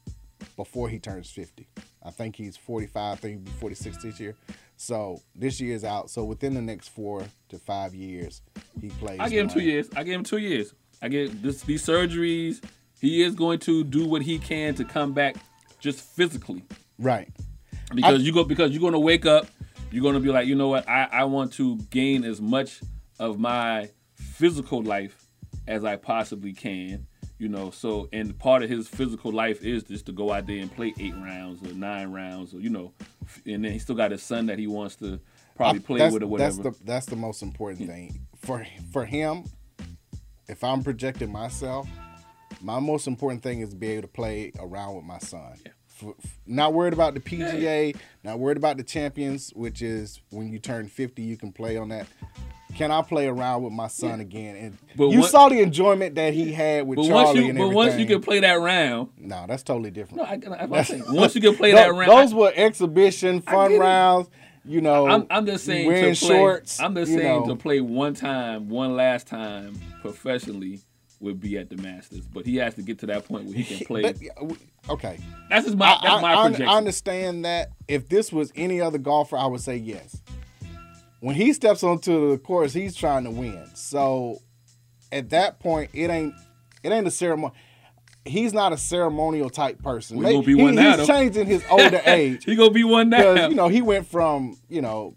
before 0.57 0.89
he 0.89 0.99
turns 0.99 1.31
50. 1.31 1.69
I 2.03 2.11
think 2.11 2.35
he's 2.35 2.57
45, 2.57 2.95
I 2.97 3.15
think 3.15 3.33
he'll 3.35 3.45
be 3.45 3.59
46 3.59 4.03
this 4.03 4.19
year. 4.19 4.35
So 4.75 5.21
this 5.33 5.61
year 5.61 5.73
is 5.73 5.85
out. 5.85 6.09
So 6.09 6.25
within 6.25 6.53
the 6.53 6.61
next 6.61 6.89
four 6.89 7.23
to 7.47 7.59
five 7.59 7.95
years, 7.95 8.41
he 8.81 8.89
plays. 8.89 9.21
I 9.21 9.29
give 9.29 9.43
him 9.43 9.49
two 9.49 9.61
years. 9.61 9.87
I 9.95 10.03
give 10.03 10.15
him 10.15 10.23
two 10.25 10.39
years. 10.39 10.73
I 11.01 11.07
get 11.07 11.41
this 11.41 11.61
these 11.61 11.85
surgeries. 11.85 12.61
He 12.99 13.23
is 13.23 13.35
going 13.35 13.59
to 13.59 13.85
do 13.85 14.05
what 14.05 14.21
he 14.21 14.37
can 14.37 14.75
to 14.75 14.83
come 14.83 15.13
back 15.13 15.37
just 15.79 16.01
physically. 16.01 16.63
Right. 16.99 17.29
Because 17.95 18.23
you 18.23 18.31
go 18.33 18.43
because 18.43 18.71
you're 18.71 18.81
gonna 18.81 18.99
wake 18.99 19.25
up, 19.25 19.47
you're 19.91 20.03
gonna 20.03 20.19
be 20.19 20.29
like, 20.29 20.47
you 20.47 20.55
know 20.55 20.69
what, 20.69 20.87
I, 20.87 21.07
I 21.11 21.23
want 21.25 21.53
to 21.53 21.77
gain 21.89 22.23
as 22.23 22.41
much 22.41 22.81
of 23.19 23.39
my 23.39 23.89
physical 24.15 24.81
life 24.81 25.25
as 25.67 25.83
I 25.83 25.95
possibly 25.95 26.53
can. 26.53 27.07
You 27.37 27.49
know, 27.49 27.71
so 27.71 28.07
and 28.13 28.37
part 28.37 28.61
of 28.61 28.69
his 28.69 28.87
physical 28.87 29.31
life 29.31 29.63
is 29.63 29.83
just 29.83 30.05
to 30.05 30.11
go 30.11 30.31
out 30.31 30.45
there 30.45 30.57
and 30.59 30.71
play 30.73 30.93
eight 30.99 31.15
rounds 31.15 31.67
or 31.67 31.73
nine 31.73 32.11
rounds 32.11 32.53
or 32.53 32.59
you 32.59 32.69
know, 32.69 32.93
and 33.45 33.65
then 33.65 33.71
he 33.71 33.79
still 33.79 33.95
got 33.95 34.11
his 34.11 34.21
son 34.21 34.45
that 34.45 34.59
he 34.59 34.67
wants 34.67 34.95
to 34.97 35.19
probably 35.55 35.79
I- 35.79 35.83
play 35.83 36.09
with 36.11 36.21
or 36.23 36.27
whatever. 36.27 36.61
That's 36.63 36.77
the 36.77 36.85
that's 36.85 37.05
the 37.07 37.15
most 37.15 37.41
important 37.41 37.87
thing 37.87 38.27
for 38.37 38.65
for 38.91 39.05
him. 39.05 39.45
If 40.47 40.63
I'm 40.63 40.83
projecting 40.83 41.31
myself, 41.31 41.87
my 42.61 42.79
most 42.79 43.07
important 43.07 43.41
thing 43.41 43.61
is 43.61 43.69
to 43.69 43.75
be 43.75 43.87
able 43.87 44.03
to 44.03 44.07
play 44.07 44.51
around 44.59 44.95
with 44.95 45.05
my 45.05 45.17
son. 45.19 45.53
F- 45.65 45.73
not 46.45 46.73
worried 46.73 46.93
about 46.93 47.13
the 47.13 47.19
PGA, 47.19 47.95
not 48.23 48.39
worried 48.39 48.57
about 48.57 48.77
the 48.77 48.83
champions, 48.83 49.51
which 49.55 49.81
is 49.81 50.19
when 50.29 50.51
you 50.51 50.59
turn 50.59 50.87
50, 50.87 51.21
you 51.21 51.37
can 51.37 51.51
play 51.51 51.77
on 51.77 51.89
that. 51.89 52.07
Can 52.75 52.91
I 52.91 53.01
play 53.01 53.27
around 53.27 53.63
with 53.63 53.73
my 53.73 53.87
son 53.87 54.21
again? 54.21 54.55
And 54.55 54.77
But 54.95 55.09
you 55.09 55.23
saw 55.23 55.49
the 55.49 55.59
enjoyment 55.59 56.15
that 56.15 56.33
he 56.33 56.53
had 56.53 56.87
with 56.87 56.97
but 56.97 57.07
Charlie 57.07 57.23
once 57.23 57.37
you 57.37 57.45
and 57.49 57.57
but 57.57 57.63
everything. 57.63 57.75
once 57.75 57.95
you 57.97 58.05
can 58.05 58.21
play 58.21 58.39
that 58.39 58.53
round, 58.53 59.09
no, 59.17 59.45
that's 59.47 59.63
totally 59.63 59.91
different. 59.91 60.17
no, 60.17 60.23
I, 60.23 60.55
I, 60.55 60.63
I'm 60.63 60.83
saying, 60.85 61.03
once 61.09 61.35
you 61.35 61.41
can 61.41 61.55
play 61.55 61.71
that 61.73 61.93
round, 61.93 62.09
Those 62.09 62.33
were 62.33 62.51
exhibition 62.55 63.41
fun 63.41 63.77
rounds. 63.77 64.29
You 64.63 64.79
know, 64.79 65.07
I'm, 65.07 65.27
I'm 65.31 65.45
just 65.45 65.65
saying 65.65 65.87
wearing 65.87 66.13
to 66.13 66.25
play, 66.25 66.37
shorts. 66.37 66.79
I'm 66.79 66.93
just 66.95 67.11
saying 67.11 67.41
know. 67.41 67.47
to 67.47 67.55
play 67.55 67.81
one 67.81 68.13
time, 68.13 68.69
one 68.69 68.95
last 68.95 69.27
time 69.27 69.79
professionally 70.01 70.79
would 71.19 71.39
be 71.39 71.57
at 71.57 71.69
the 71.69 71.77
Masters, 71.77 72.25
but 72.27 72.45
he 72.45 72.57
has 72.57 72.75
to 72.75 72.81
get 72.81 72.99
to 72.99 73.05
that 73.07 73.25
point 73.25 73.45
where 73.45 73.55
he 73.55 73.63
can 73.63 73.85
play. 73.85 74.01
But, 74.01 74.21
yeah, 74.21 74.31
okay. 74.89 75.19
that's 75.49 75.65
just 75.65 75.77
my 75.77 75.97
that's 76.01 76.21
my 76.21 76.33
I- 76.33 76.41
projection. 76.43 76.67
I 76.67 76.77
understand 76.77 77.45
that. 77.45 77.69
If 77.87 78.07
this 78.09 78.31
was 78.31 78.51
any 78.55 78.79
other 78.81 78.97
golfer, 78.97 79.37
I 79.37 79.45
would 79.45 79.61
say 79.61 79.77
yes. 79.77 80.21
When 81.19 81.35
he 81.35 81.53
steps 81.53 81.83
onto 81.83 82.31
the 82.31 82.37
course, 82.37 82.73
he's 82.73 82.95
trying 82.95 83.25
to 83.25 83.31
win. 83.31 83.63
So 83.75 84.39
at 85.11 85.29
that 85.31 85.59
point, 85.59 85.91
it 85.93 86.09
ain't 86.09 86.33
it 86.83 86.91
ain't 86.91 87.05
a 87.07 87.11
ceremony. 87.11 87.53
He's 88.23 88.53
not 88.53 88.71
a 88.71 88.77
ceremonial 88.77 89.49
type 89.49 89.81
person. 89.81 90.17
We 90.17 90.25
gonna 90.25 90.43
be 90.43 90.55
he- 90.55 90.71
now, 90.71 90.89
He's 90.97 90.97
though. 90.97 91.05
changing 91.13 91.47
his 91.47 91.63
older 91.69 92.01
age 92.05 92.43
he 92.45 92.55
gonna 92.55 92.71
be 92.71 92.83
one 92.83 93.09
now. 93.09 93.33
because 93.33 93.49
you 93.49 93.55
know 93.55 93.67
he 93.67 93.81
went 93.81 94.07
from 94.07 94.57
you 94.69 94.81
know 94.81 95.15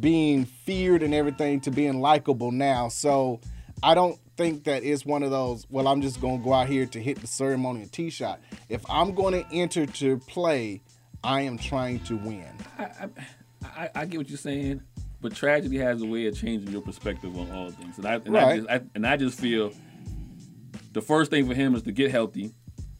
being 0.00 0.44
feared 0.44 1.02
and 1.02 1.14
everything 1.14 1.60
to 1.60 1.70
being 1.70 2.00
likable 2.00 2.50
now. 2.52 2.88
So 2.88 3.40
I 3.82 3.94
don't 3.94 4.18
think 4.36 4.64
that 4.64 4.84
it's 4.84 5.04
one 5.06 5.22
of 5.22 5.30
those. 5.30 5.66
Well, 5.70 5.88
I'm 5.88 6.02
just 6.02 6.20
gonna 6.20 6.42
go 6.42 6.52
out 6.52 6.68
here 6.68 6.86
to 6.86 7.00
hit 7.00 7.20
the 7.20 7.26
ceremonial 7.26 7.88
tee 7.88 8.10
shot. 8.10 8.40
If 8.68 8.82
I'm 8.88 9.14
going 9.14 9.32
to 9.34 9.54
enter 9.54 9.86
to 9.86 10.18
play, 10.18 10.82
I 11.24 11.42
am 11.42 11.58
trying 11.58 12.00
to 12.04 12.16
win. 12.16 12.46
I, 12.78 13.08
I, 13.64 13.90
I 13.94 14.04
get 14.06 14.18
what 14.18 14.28
you're 14.28 14.38
saying, 14.38 14.82
but 15.20 15.34
tragedy 15.34 15.78
has 15.78 16.02
a 16.02 16.06
way 16.06 16.26
of 16.26 16.36
changing 16.38 16.70
your 16.70 16.82
perspective 16.82 17.36
on 17.36 17.50
all 17.50 17.70
things, 17.70 17.96
and 17.98 18.06
I 18.06 18.14
and 18.16 18.36
I 18.36 18.42
Right. 18.42 18.56
just 18.58 18.70
I, 18.70 18.80
and 18.94 19.06
I 19.06 19.16
just 19.16 19.38
feel 19.38 19.72
the 20.92 21.02
first 21.02 21.30
thing 21.30 21.46
for 21.46 21.54
him 21.54 21.74
is 21.74 21.82
to 21.82 21.92
get 21.92 22.10
healthy, 22.10 22.52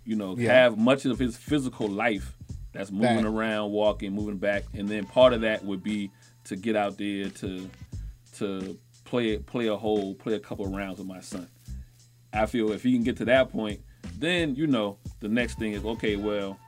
you 0.05 0.17
know, 0.17 0.37
Yeah. 0.37 0.53
have 0.53 0.77
much 0.79 1.05
of 1.05 1.19
his 1.19 1.37
physical 1.37 1.89
life 1.89 2.37
that's 2.73 2.91
moving 2.91 3.25
around, 3.25 3.71
walking, 3.71 4.13
moving 4.13 4.37
back, 4.37 4.65
and 4.75 4.89
then 4.89 5.05
part 5.07 5.33
of 5.33 5.41
that 5.43 5.65
would 5.65 5.83
be 5.83 6.11
to 6.45 6.57
get 6.57 6.77
out 6.77 6.99
there 6.99 7.29
to 7.31 7.71
to 8.39 8.79
play 9.07 9.39
play 9.39 9.69
a 9.69 9.77
whole 9.77 10.15
play 10.15 10.35
a 10.35 10.39
couple 10.41 10.67
of 10.67 10.73
rounds 10.73 10.99
with 10.99 11.07
my 11.07 11.21
son. 11.21 11.49
I 12.33 12.47
feel 12.47 12.71
if 12.73 12.83
he 12.83 12.93
can 12.93 13.03
get 13.03 13.17
to 13.19 13.25
that 13.27 13.51
point, 13.51 13.81
then 14.19 14.55
you 14.55 14.67
know 14.67 14.99
the 15.21 15.29
next 15.29 15.59
thing 15.59 15.73
is 15.73 15.85
okay. 15.85 16.17
Well, 16.17 16.59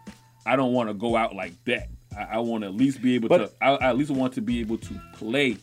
I 0.46 0.56
don't 0.56 0.72
want 0.72 0.88
to 0.88 0.94
go 0.94 1.16
out 1.16 1.34
like 1.34 1.52
that. 1.64 1.88
I, 2.16 2.22
I 2.22 2.38
want 2.38 2.62
to 2.62 2.68
at 2.68 2.74
least 2.74 3.02
be 3.02 3.14
able 3.16 3.28
But- 3.28 3.38
to. 3.60 3.64
I, 3.64 3.70
I 3.74 3.88
at 3.90 3.98
least 3.98 4.10
want 4.10 4.32
to 4.34 4.40
be 4.40 4.60
able 4.60 4.78
to 4.78 4.94
play 5.14 5.58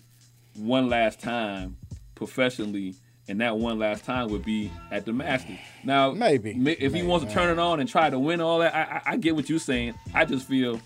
one 0.56 0.90
last 0.90 1.20
time 1.20 1.78
professionally, 2.14 2.96
and 3.28 3.42
that 3.42 3.58
one 3.58 3.80
last 3.80 4.06
time 4.06 4.30
would 4.30 4.46
be 4.46 4.72
at 4.92 5.06
the 5.06 5.12
Masters. 5.14 5.58
Now, 5.84 6.12
Maybe. 6.12 6.54
ma- 6.54 6.72
if 6.80 6.94
he 6.94 7.04
wants 7.04 7.26
to 7.26 7.32
turn 7.32 7.50
it 7.52 7.60
on 7.60 7.80
and 7.80 7.90
try 7.90 8.10
to 8.10 8.18
win 8.20 8.40
all 8.42 8.60
that, 8.60 8.74
I, 8.76 8.82
I, 8.82 9.02
I 9.14 9.18
get 9.18 9.36
what 9.36 9.50
you're 9.50 9.60
saying. 9.60 9.96
I 10.14 10.24
just 10.26 10.48
feel 10.48 10.80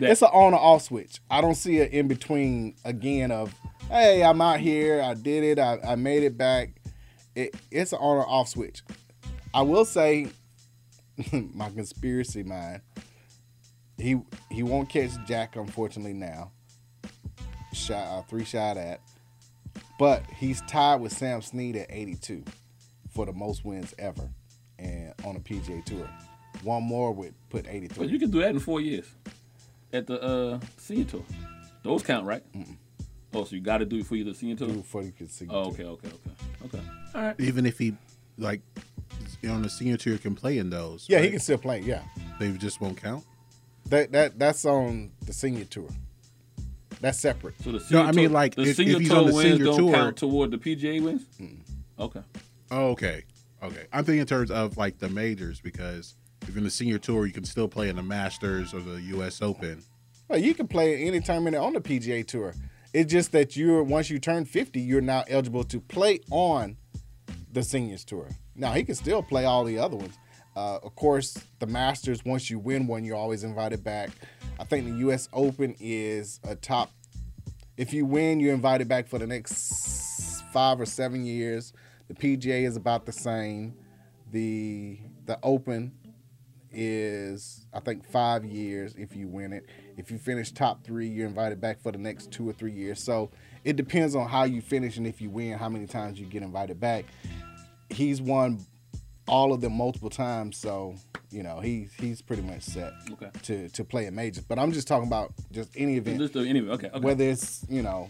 that 0.00 0.10
It's 0.10 0.22
an 0.22 0.28
on 0.32 0.54
or 0.54 0.58
off 0.58 0.82
switch. 0.82 1.20
I 1.30 1.40
don't 1.40 1.54
see 1.54 1.80
an 1.80 1.88
in 1.88 2.08
between 2.08 2.74
again 2.84 3.30
of, 3.30 3.54
hey, 3.88 4.22
I'm 4.22 4.40
out 4.40 4.60
here, 4.60 5.02
I 5.02 5.14
did 5.14 5.44
it, 5.44 5.58
I, 5.58 5.78
I 5.86 5.94
made 5.96 6.22
it 6.22 6.36
back. 6.36 6.80
It, 7.34 7.54
it's 7.70 7.92
an 7.92 7.98
on 7.98 8.16
or 8.18 8.28
off 8.28 8.48
switch. 8.48 8.82
I 9.54 9.62
will 9.62 9.84
say, 9.84 10.28
my 11.32 11.70
conspiracy 11.70 12.42
mind, 12.42 12.82
he 13.98 14.20
he 14.50 14.62
won't 14.62 14.88
catch 14.88 15.10
Jack 15.26 15.56
unfortunately 15.56 16.14
now. 16.14 16.52
Shot 17.72 18.18
uh, 18.18 18.22
three 18.22 18.44
shot 18.44 18.76
at, 18.76 19.00
but 19.98 20.24
he's 20.36 20.62
tied 20.62 21.00
with 21.00 21.12
Sam 21.12 21.42
Snead 21.42 21.76
at 21.76 21.86
82 21.90 22.44
for 23.10 23.26
the 23.26 23.32
most 23.32 23.64
wins 23.64 23.94
ever, 23.98 24.28
and 24.78 25.12
on 25.24 25.36
a 25.36 25.40
PGA 25.40 25.84
Tour. 25.84 26.08
One 26.62 26.82
more 26.82 27.12
would 27.12 27.34
put 27.48 27.66
83. 27.68 27.96
But 27.96 28.10
you 28.10 28.18
can 28.18 28.30
do 28.30 28.40
that 28.40 28.50
in 28.50 28.58
four 28.58 28.80
years 28.80 29.06
at 29.92 30.06
the 30.06 30.20
uh, 30.22 30.60
senior 30.76 31.04
tour. 31.04 31.24
Those 31.82 32.02
count, 32.02 32.26
right? 32.26 32.42
Oh, 33.32 33.44
so 33.44 33.54
you 33.54 33.60
got 33.62 33.78
to 33.78 33.84
do 33.84 33.98
it 33.98 34.06
for 34.06 34.16
you 34.16 34.24
the 34.24 34.34
senior 34.34 34.56
tour. 34.56 34.68
do 34.68 34.82
for 34.82 35.02
the 35.02 35.12
signature. 35.28 35.56
Oh, 35.58 35.68
okay, 35.70 35.84
okay, 35.84 36.08
okay, 36.08 36.30
okay. 36.66 36.80
All 37.14 37.22
right. 37.22 37.40
Even 37.40 37.64
if 37.66 37.78
he 37.78 37.94
like 38.38 38.60
on 39.48 39.62
the 39.62 39.70
senior 39.70 39.96
tour 39.96 40.18
can 40.18 40.34
play 40.34 40.58
in 40.58 40.70
those. 40.70 41.06
Yeah, 41.08 41.20
he 41.20 41.30
can 41.30 41.38
still 41.40 41.58
play. 41.58 41.80
Yeah, 41.80 42.02
They 42.38 42.50
just 42.52 42.80
won't 42.80 42.96
count. 43.00 43.24
that 43.86 44.12
that 44.12 44.38
that's 44.38 44.64
on 44.64 45.12
the 45.26 45.32
senior 45.32 45.64
tour. 45.64 45.88
That's 47.00 47.18
separate. 47.18 47.54
So 47.62 47.72
the 47.72 47.80
senior 47.80 48.02
no, 48.02 48.08
I 48.08 48.12
mean, 48.12 48.32
like, 48.32 48.54
the 48.56 48.62
if- 48.62 48.76
senior 48.76 48.94
if 48.96 49.00
he's 49.00 49.08
tour 49.08 49.18
on 49.18 49.26
the 49.28 49.34
wins 49.34 49.50
senior 49.52 49.64
don't 49.64 49.76
tour- 49.78 49.94
count 49.94 50.16
toward 50.18 50.50
the 50.50 50.58
PGA 50.58 51.02
wins. 51.02 51.22
Okay. 51.98 52.20
Oh, 52.70 52.90
okay. 52.90 53.24
Okay. 53.62 53.86
I'm 53.92 54.04
thinking 54.04 54.20
in 54.20 54.26
terms 54.26 54.50
of 54.50 54.76
like 54.76 54.98
the 54.98 55.08
majors 55.08 55.60
because 55.60 56.14
if 56.42 56.48
you're 56.48 56.58
in 56.58 56.64
the 56.64 56.70
senior 56.70 56.98
tour, 56.98 57.26
you 57.26 57.32
can 57.32 57.44
still 57.44 57.68
play 57.68 57.88
in 57.88 57.96
the 57.96 58.02
Masters 58.02 58.74
or 58.74 58.80
the 58.80 59.00
U.S. 59.02 59.42
Open. 59.42 59.82
Well, 60.28 60.38
you 60.38 60.54
can 60.54 60.68
play 60.68 61.06
any 61.06 61.20
tournament 61.20 61.56
on 61.56 61.72
the 61.72 61.80
PGA 61.80 62.26
Tour. 62.26 62.54
It's 62.92 63.10
just 63.10 63.32
that 63.32 63.56
you're 63.56 63.82
once 63.82 64.10
you 64.10 64.18
turn 64.18 64.44
50, 64.44 64.80
you're 64.80 65.00
now 65.00 65.24
eligible 65.28 65.64
to 65.64 65.80
play 65.80 66.20
on 66.30 66.76
the 67.52 67.62
Seniors 67.62 68.04
Tour. 68.04 68.28
Now 68.54 68.72
he 68.72 68.84
can 68.84 68.94
still 68.94 69.22
play 69.22 69.44
all 69.44 69.64
the 69.64 69.78
other 69.78 69.96
ones. 69.96 70.18
Uh, 70.56 70.78
of 70.82 70.94
course, 70.96 71.38
the 71.58 71.66
Masters. 71.66 72.24
Once 72.24 72.50
you 72.50 72.58
win 72.58 72.86
one, 72.86 73.04
you're 73.04 73.16
always 73.16 73.44
invited 73.44 73.84
back. 73.84 74.10
I 74.58 74.64
think 74.64 74.86
the 74.86 74.98
U.S. 74.98 75.28
Open 75.32 75.74
is 75.78 76.40
a 76.44 76.56
top. 76.56 76.90
If 77.76 77.92
you 77.92 78.04
win, 78.04 78.40
you're 78.40 78.54
invited 78.54 78.88
back 78.88 79.08
for 79.08 79.18
the 79.18 79.26
next 79.26 80.42
five 80.52 80.80
or 80.80 80.86
seven 80.86 81.24
years. 81.24 81.72
The 82.08 82.14
PGA 82.14 82.66
is 82.66 82.76
about 82.76 83.06
the 83.06 83.12
same. 83.12 83.74
The 84.32 84.98
the 85.26 85.38
Open 85.42 85.92
is 86.72 87.66
I 87.72 87.80
think 87.80 88.04
five 88.10 88.44
years 88.44 88.94
if 88.96 89.14
you 89.16 89.28
win 89.28 89.52
it. 89.52 89.66
If 89.96 90.10
you 90.10 90.18
finish 90.18 90.52
top 90.52 90.84
three, 90.84 91.08
you're 91.08 91.26
invited 91.26 91.60
back 91.60 91.80
for 91.80 91.92
the 91.92 91.98
next 91.98 92.30
two 92.30 92.48
or 92.48 92.52
three 92.52 92.72
years. 92.72 93.02
So 93.02 93.30
it 93.64 93.76
depends 93.76 94.14
on 94.14 94.28
how 94.28 94.44
you 94.44 94.60
finish 94.62 94.96
and 94.96 95.06
if 95.06 95.20
you 95.20 95.30
win, 95.30 95.58
how 95.58 95.68
many 95.68 95.86
times 95.86 96.18
you 96.18 96.26
get 96.26 96.42
invited 96.42 96.80
back. 96.80 97.04
he's 97.90 98.20
won 98.22 98.60
all 99.28 99.52
of 99.52 99.60
them 99.60 99.72
multiple 99.74 100.10
times, 100.10 100.56
so 100.56 100.94
you 101.30 101.42
know 101.44 101.60
he's 101.60 101.92
he's 101.94 102.20
pretty 102.20 102.42
much 102.42 102.62
set 102.62 102.92
Okay. 103.12 103.30
to 103.42 103.68
to 103.68 103.84
play 103.84 104.06
in 104.06 104.14
majors. 104.14 104.44
But 104.44 104.58
I'm 104.58 104.72
just 104.72 104.88
talking 104.88 105.06
about 105.06 105.32
just 105.52 105.70
any 105.76 105.96
event, 105.98 106.18
Just 106.18 106.34
any 106.36 106.60
okay, 106.68 106.88
okay. 106.88 106.98
whether 107.00 107.24
it's 107.24 107.64
you 107.68 107.82
know 107.82 108.08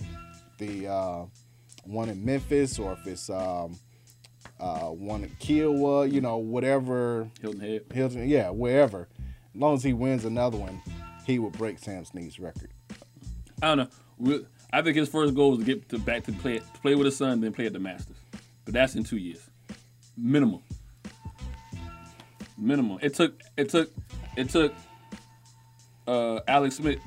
the 0.59 0.89
uh, 0.89 1.25
one 1.85 2.09
in 2.09 2.25
Memphis 2.25 2.79
or 2.79 2.93
if 2.93 3.07
it's 3.07 3.29
um, 3.31 3.79
uh, 4.61 4.89
one 4.91 5.25
in 5.25 5.31
Kiowa, 5.39 6.07
you 6.07 6.21
know 6.21 6.37
whatever 6.37 7.29
Hilton 7.41 7.61
Head. 7.61 7.85
Hilton, 7.93 8.29
yeah, 8.29 8.51
wherever. 8.51 9.09
As 9.55 9.61
long 9.61 9.75
as 9.75 9.83
he 9.83 9.93
wins 9.93 10.25
another 10.25 10.59
one, 10.59 10.81
he 11.27 11.39
will 11.39 11.51
break 11.51 11.79
Sam 11.79 12.05
Snead's 12.05 12.39
record. 12.39 12.71
I 13.63 13.75
don't 13.75 13.91
know. 14.19 14.45
I 14.73 14.83
think 14.83 14.97
his 14.97 15.09
first 15.09 15.35
goal 15.35 15.51
was 15.51 15.61
to 15.61 15.65
get 15.65 15.89
to 15.89 15.99
back 15.99 16.25
to 16.25 16.33
play 16.33 16.59
to 16.59 16.81
play 16.83 16.95
with 16.95 17.07
his 17.07 17.17
son, 17.17 17.41
then 17.41 17.53
play 17.53 17.67
at 17.67 17.73
the 17.73 17.81
Masters. 17.81 18.17
But 18.65 18.75
that's 18.75 18.95
in 18.95 19.05
two 19.05 19.17
years, 19.17 19.41
minimum. 20.17 20.63
Minimum. 22.57 22.99
It 23.03 23.15
took 23.15 23.41
it 23.57 23.71
took 23.71 23.91
it 24.37 24.51
took 24.51 24.75
uh, 26.07 26.41
Alex 26.47 26.77
Smith 26.77 27.01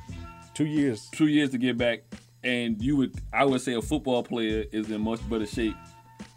Two 0.54 0.66
years. 0.66 1.10
two 1.12 1.28
years 1.28 1.50
to 1.52 1.58
get 1.58 1.78
back, 1.78 2.02
and 2.44 2.82
you 2.82 2.96
would 2.98 3.16
I 3.32 3.46
would 3.46 3.62
say 3.62 3.74
a 3.74 3.82
football 3.82 4.24
player 4.24 4.66
is 4.72 4.90
in 4.92 5.02
much 5.02 5.28
better 5.30 5.48
shape. 5.48 5.76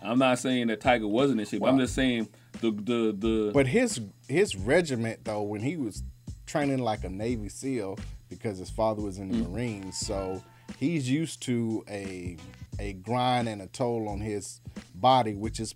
I'm 0.07 0.19
not 0.19 0.39
saying 0.39 0.69
that 0.69 0.81
Tiger 0.81 1.07
wasn't 1.09 1.41
in 1.41 1.47
shape. 1.47 1.63
I'm 1.65 1.79
just 1.79 1.95
saying 1.95 2.29
the 2.61 2.71
the 2.71 3.15
the 3.17 3.51
But 3.53 3.67
his 3.67 4.01
his 4.29 4.57
regiment 4.57 5.25
though, 5.25 5.43
when 5.43 5.61
he 5.61 5.77
was 5.77 6.03
training 6.47 6.79
like 6.79 7.05
a 7.05 7.09
Navy 7.09 7.49
SEAL, 7.49 7.99
because 8.29 8.59
his 8.59 8.71
father 8.71 9.03
was 9.03 9.19
in 9.19 9.29
the 9.31 9.39
Mm. 9.39 9.51
Marines, 9.51 9.99
so 9.99 10.43
he's 10.79 11.09
used 11.11 11.43
to 11.43 11.85
a 11.89 12.37
a 12.79 12.93
grind 12.95 13.49
and 13.49 13.63
a 13.63 13.67
toll 13.67 14.09
on 14.09 14.21
his 14.21 14.61
body, 14.95 15.35
which 15.35 15.61
is 15.61 15.75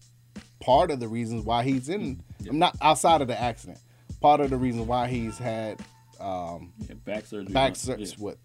part 0.61 0.91
of 0.91 1.01
the 1.01 1.09
reasons 1.09 1.45
why 1.45 1.63
he's 1.65 1.89
in. 1.89 2.23
I'm 2.49 2.59
not 2.59 2.77
outside 2.83 3.23
of 3.23 3.29
the 3.29 3.41
accident. 3.41 3.79
Part 4.21 4.41
of 4.41 4.51
the 4.51 4.57
reason 4.59 4.87
why 4.87 5.09
he's 5.09 5.39
had 5.39 5.81
um, 6.21 6.73
yeah, 6.87 6.95
back 7.05 7.25
surgery. 7.25 7.53
back 7.53 7.75
Yeah. 7.85 7.97
What 8.19 8.37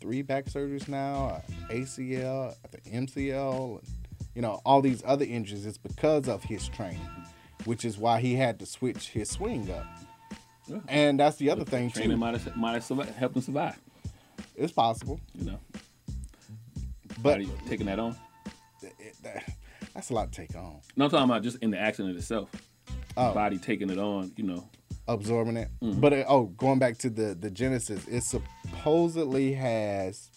three 0.00 0.22
back 0.22 0.46
surgeries 0.46 0.88
now? 0.88 1.26
Uh, 1.26 1.40
ACL, 1.72 2.54
I 2.64 2.68
think 2.68 3.08
MCL, 3.08 3.80
you 4.34 4.42
know 4.42 4.60
all 4.64 4.80
these 4.82 5.02
other 5.06 5.24
injuries. 5.24 5.66
It's 5.66 5.78
because 5.78 6.28
of 6.28 6.42
his 6.44 6.68
training, 6.68 7.00
which 7.64 7.84
is 7.84 7.98
why 7.98 8.20
he 8.20 8.34
had 8.34 8.58
to 8.60 8.66
switch 8.66 9.08
his 9.08 9.30
swing 9.30 9.70
up. 9.70 9.86
Yeah. 10.66 10.78
And 10.88 11.20
that's 11.20 11.36
the 11.36 11.50
other 11.50 11.64
thing 11.64 11.90
Training 11.90 12.12
too. 12.12 12.16
might 12.16 12.34
have 12.40 12.56
might 12.56 12.72
have 12.82 13.16
helped 13.16 13.36
him 13.36 13.42
survive. 13.42 13.78
It's 14.56 14.72
possible, 14.72 15.20
You 15.34 15.44
know, 15.46 15.58
but 17.22 17.22
Body 17.22 17.50
taking 17.68 17.86
that 17.86 17.98
on. 17.98 18.16
it- 18.82 19.14
that- 19.22 19.44
that's 19.94 20.10
a 20.10 20.14
lot 20.14 20.32
to 20.32 20.40
take 20.46 20.56
on. 20.56 20.80
No, 20.96 21.04
I'm 21.04 21.10
talking 21.10 21.30
about 21.30 21.42
just 21.42 21.58
in 21.58 21.70
the 21.70 21.78
accident 21.78 22.16
itself. 22.16 22.50
Oh. 23.16 23.32
Body 23.32 23.58
taking 23.58 23.90
it 23.90 23.98
on, 23.98 24.32
you 24.36 24.42
know. 24.44 24.68
absorbing 25.06 25.56
it. 25.56 25.68
Mm-hmm. 25.82 26.00
But 26.00 26.12
it, 26.14 26.26
oh, 26.28 26.46
going 26.46 26.78
back 26.80 26.98
to 26.98 27.10
the 27.10 27.34
the 27.34 27.50
Genesis, 27.50 28.06
it 28.08 28.22
supposedly 28.22 29.52
has. 29.54 30.30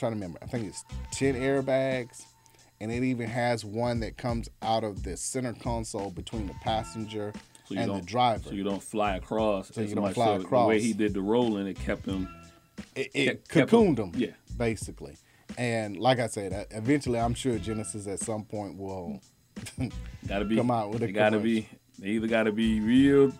Trying 0.00 0.12
to 0.12 0.16
remember. 0.16 0.38
I 0.42 0.46
think 0.46 0.66
it's 0.66 0.82
ten 1.12 1.34
airbags, 1.34 2.24
and 2.80 2.90
it 2.90 3.02
even 3.04 3.28
has 3.28 3.66
one 3.66 4.00
that 4.00 4.16
comes 4.16 4.48
out 4.62 4.82
of 4.82 5.02
the 5.02 5.14
center 5.18 5.52
console 5.52 6.10
between 6.10 6.46
the 6.46 6.54
passenger 6.62 7.34
So 7.68 7.76
and 7.76 7.94
the 7.94 8.00
driver. 8.00 8.44
So 8.48 8.52
you 8.54 8.64
don't 8.64 8.82
fly 8.82 9.16
across. 9.16 9.68
So 9.74 9.82
you 9.82 9.94
don't 9.94 10.14
fly 10.14 10.38
So 10.38 10.42
The 10.44 10.66
way 10.66 10.80
he 10.80 10.94
did 10.94 11.12
the 11.12 11.20
rolling, 11.20 11.66
it 11.66 11.78
kept 11.78 12.06
him. 12.06 12.28
it 12.96 13.10
it 13.12 13.26
kept- 13.26 13.48
kept 13.50 13.70
cocooned 13.70 13.98
him, 13.98 14.12
yeah. 14.16 14.30
basically. 14.56 15.18
And 15.58 15.98
like 15.98 16.18
I 16.18 16.28
said, 16.28 16.66
eventually, 16.70 17.18
I'm 17.18 17.34
sure 17.34 17.58
Genesis 17.58 18.06
at 18.06 18.20
some 18.20 18.44
point 18.44 18.78
will. 18.78 19.20
Gotta 20.26 20.46
be. 20.46 20.56
Come 20.56 20.70
out 20.70 20.90
with 20.90 21.02
a 21.02 21.12
gotta 21.12 21.38
be. 21.38 21.68
They 21.98 22.08
either 22.08 22.26
gotta 22.26 22.52
be 22.52 22.80
real 22.80 23.34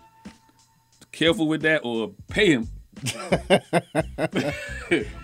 careful 1.11 1.47
with 1.47 1.63
that 1.63 1.81
or 1.83 2.11
pay 2.29 2.51
him. 2.51 2.67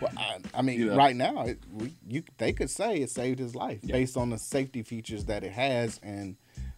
Well, 0.01 0.11
I, 0.17 0.37
I 0.53 0.61
mean, 0.61 0.79
You 0.79 0.85
know. 0.87 0.95
right 0.95 1.15
now, 1.15 1.43
it, 1.45 1.59
we, 1.73 1.93
you 2.07 2.23
they 2.37 2.53
could 2.53 2.69
say 2.69 2.97
it 2.97 3.09
saved 3.09 3.39
his 3.39 3.53
life 3.55 3.79
based 3.85 4.15
on 4.15 4.29
the 4.29 4.37
safety 4.37 4.81
features 4.81 5.25
that 5.25 5.43
it 5.43 5.51
has 5.51 5.99
and 6.01 6.37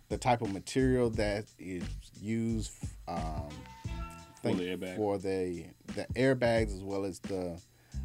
the 0.10 0.18
type 0.18 0.42
of 0.42 0.52
material 0.52 1.10
that 1.12 1.46
is 1.60 1.84
used. 2.20 2.72
Um, 3.08 3.50
For 4.42 4.56
the 4.56 4.64
airbag. 4.64 4.96
for 4.96 5.18
the 5.20 5.66
the 5.96 6.08
airbags 6.16 6.74
as 6.76 6.84
well 6.84 7.06
as 7.06 7.20
the. 7.20 7.60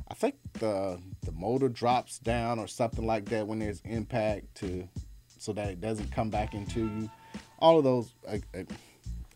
I 0.09 0.15
think 0.15 0.35
the 0.55 1.01
the 1.23 1.33
motor 1.33 1.69
drops 1.71 2.19
down 2.19 2.59
or 2.59 2.67
something 2.67 3.07
like 3.07 3.27
that 3.27 3.47
when 3.47 3.59
there's 3.61 3.81
impact 3.87 4.55
to, 4.57 4.87
so 5.39 5.53
that 5.55 5.69
it 5.71 5.81
doesn't 5.81 6.11
come 6.13 6.29
back 6.31 6.53
into 6.55 6.81
you. 6.81 7.11
All 7.59 7.79
of 7.79 7.85
those. 7.85 8.13
Uh, 8.29 8.39
uh, 8.55 8.65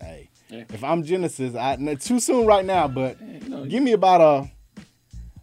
hey, 0.00 0.28
Yeah. 0.48 0.64
if 0.72 0.82
I'm 0.84 1.02
Genesis, 1.02 1.54
I 1.54 1.76
no, 1.76 1.94
too 1.94 2.20
soon 2.20 2.46
right 2.46 2.64
now, 2.64 2.88
but 2.88 3.20
you 3.20 3.48
know, 3.48 3.64
give 3.64 3.82
me 3.82 3.92
about 3.92 4.20
a 4.20 4.50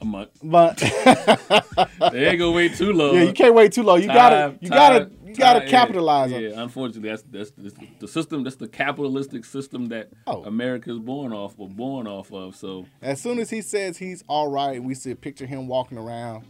A 0.02 0.06
month. 0.06 0.30
but 0.44 0.78
They 2.12 2.28
ain't 2.28 2.40
gonna 2.40 2.52
wait 2.52 2.76
too 2.76 2.92
long. 2.94 3.16
yeah, 3.16 3.24
you 3.24 3.34
can't 3.34 3.54
wait 3.54 3.72
too 3.74 3.84
long. 3.84 4.02
You 4.02 4.08
gotta, 4.08 4.36
Time- 4.36 4.58
you 4.62 4.70
gotta, 4.70 5.00
time- 5.06 5.18
you 5.26 5.36
gotta 5.36 5.60
time- 5.62 5.70
capitalize 5.70 6.32
yeah, 6.32 6.38
on. 6.38 6.44
Yeah, 6.44 6.64
unfortunately, 6.64 7.10
that's, 7.10 7.24
that's 7.24 7.52
that's 7.58 7.76
the 8.00 8.08
system. 8.08 8.44
That's 8.44 8.56
the 8.58 8.68
capitalistic 8.68 9.44
system 9.46 9.88
that 9.88 10.10
Oh. 10.28 10.44
America 10.44 10.92
is 10.92 11.00
born 11.00 11.34
off 11.34 11.56
or 11.58 11.68
born 11.70 12.08
off 12.08 12.32
of. 12.32 12.56
So 12.56 12.86
As 13.02 13.22
soon 13.22 13.40
as 13.40 13.50
he 13.50 13.62
says 13.62 13.98
he's 13.98 14.24
all 14.28 14.50
right, 14.50 14.82
we 14.84 14.94
see 14.96 15.12
a 15.12 15.16
picture 15.16 15.46
him 15.46 15.68
walking 15.68 15.98
around. 15.98 16.46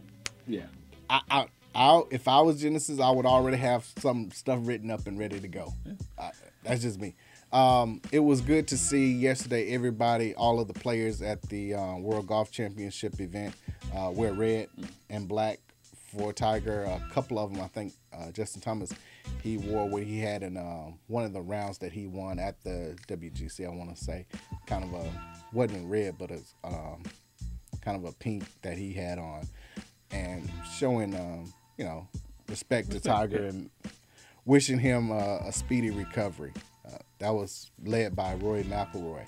yeah, 0.47 0.65
I, 1.09 1.21
I, 1.29 1.45
I, 1.75 2.01
if 2.11 2.27
I 2.27 2.41
was 2.41 2.61
Genesis, 2.61 2.99
I 2.99 3.09
would 3.09 3.25
already 3.25 3.57
have 3.57 3.85
some 3.99 4.31
stuff 4.31 4.59
written 4.63 4.89
up 4.91 5.07
and 5.07 5.17
ready 5.19 5.39
to 5.39 5.47
go. 5.47 5.73
I, 6.17 6.31
that's 6.63 6.81
just 6.81 6.99
me. 6.99 7.15
Um, 7.55 8.01
it 8.11 8.19
was 8.19 8.41
good 8.41 8.67
to 8.67 8.77
see 8.77 9.13
yesterday 9.13 9.71
everybody, 9.71 10.35
all 10.35 10.59
of 10.59 10.67
the 10.67 10.73
players 10.73 11.21
at 11.21 11.41
the 11.43 11.73
um, 11.73 12.03
World 12.03 12.27
Golf 12.27 12.51
Championship 12.51 13.21
event, 13.21 13.55
uh, 13.95 14.11
wear 14.13 14.33
red 14.33 14.67
and 15.09 15.25
black 15.25 15.61
for 16.11 16.33
Tiger. 16.33 16.83
A 16.83 17.01
couple 17.13 17.39
of 17.39 17.53
them, 17.53 17.61
I 17.61 17.67
think, 17.67 17.93
uh, 18.11 18.29
Justin 18.31 18.61
Thomas, 18.61 18.91
he 19.41 19.55
wore 19.57 19.87
what 19.87 20.03
he 20.03 20.19
had 20.19 20.43
in 20.43 20.57
um, 20.57 20.99
one 21.07 21.23
of 21.23 21.31
the 21.31 21.39
rounds 21.39 21.77
that 21.77 21.93
he 21.93 22.07
won 22.07 22.39
at 22.39 22.61
the 22.65 22.97
WGC. 23.07 23.65
I 23.65 23.69
want 23.69 23.95
to 23.95 24.03
say, 24.03 24.25
kind 24.67 24.83
of 24.83 24.93
a 24.93 25.09
wasn't 25.53 25.89
red, 25.89 26.17
but 26.17 26.31
it's 26.31 26.55
um, 26.65 27.03
kind 27.79 27.95
of 27.95 28.03
a 28.03 28.11
pink 28.11 28.43
that 28.63 28.77
he 28.77 28.91
had 28.91 29.17
on, 29.17 29.47
and 30.11 30.51
showing 30.77 31.15
um, 31.15 31.53
you 31.77 31.85
know 31.85 32.05
respect, 32.49 32.91
to 32.91 32.99
Tiger 32.99 33.45
and 33.45 33.69
wishing 34.43 34.77
him 34.77 35.09
uh, 35.09 35.37
a 35.37 35.53
speedy 35.53 35.89
recovery. 35.89 36.51
That 37.25 37.33
was 37.33 37.71
led 37.83 38.15
by 38.15 38.35
Rory 38.35 38.61
McIlroy, 38.65 39.27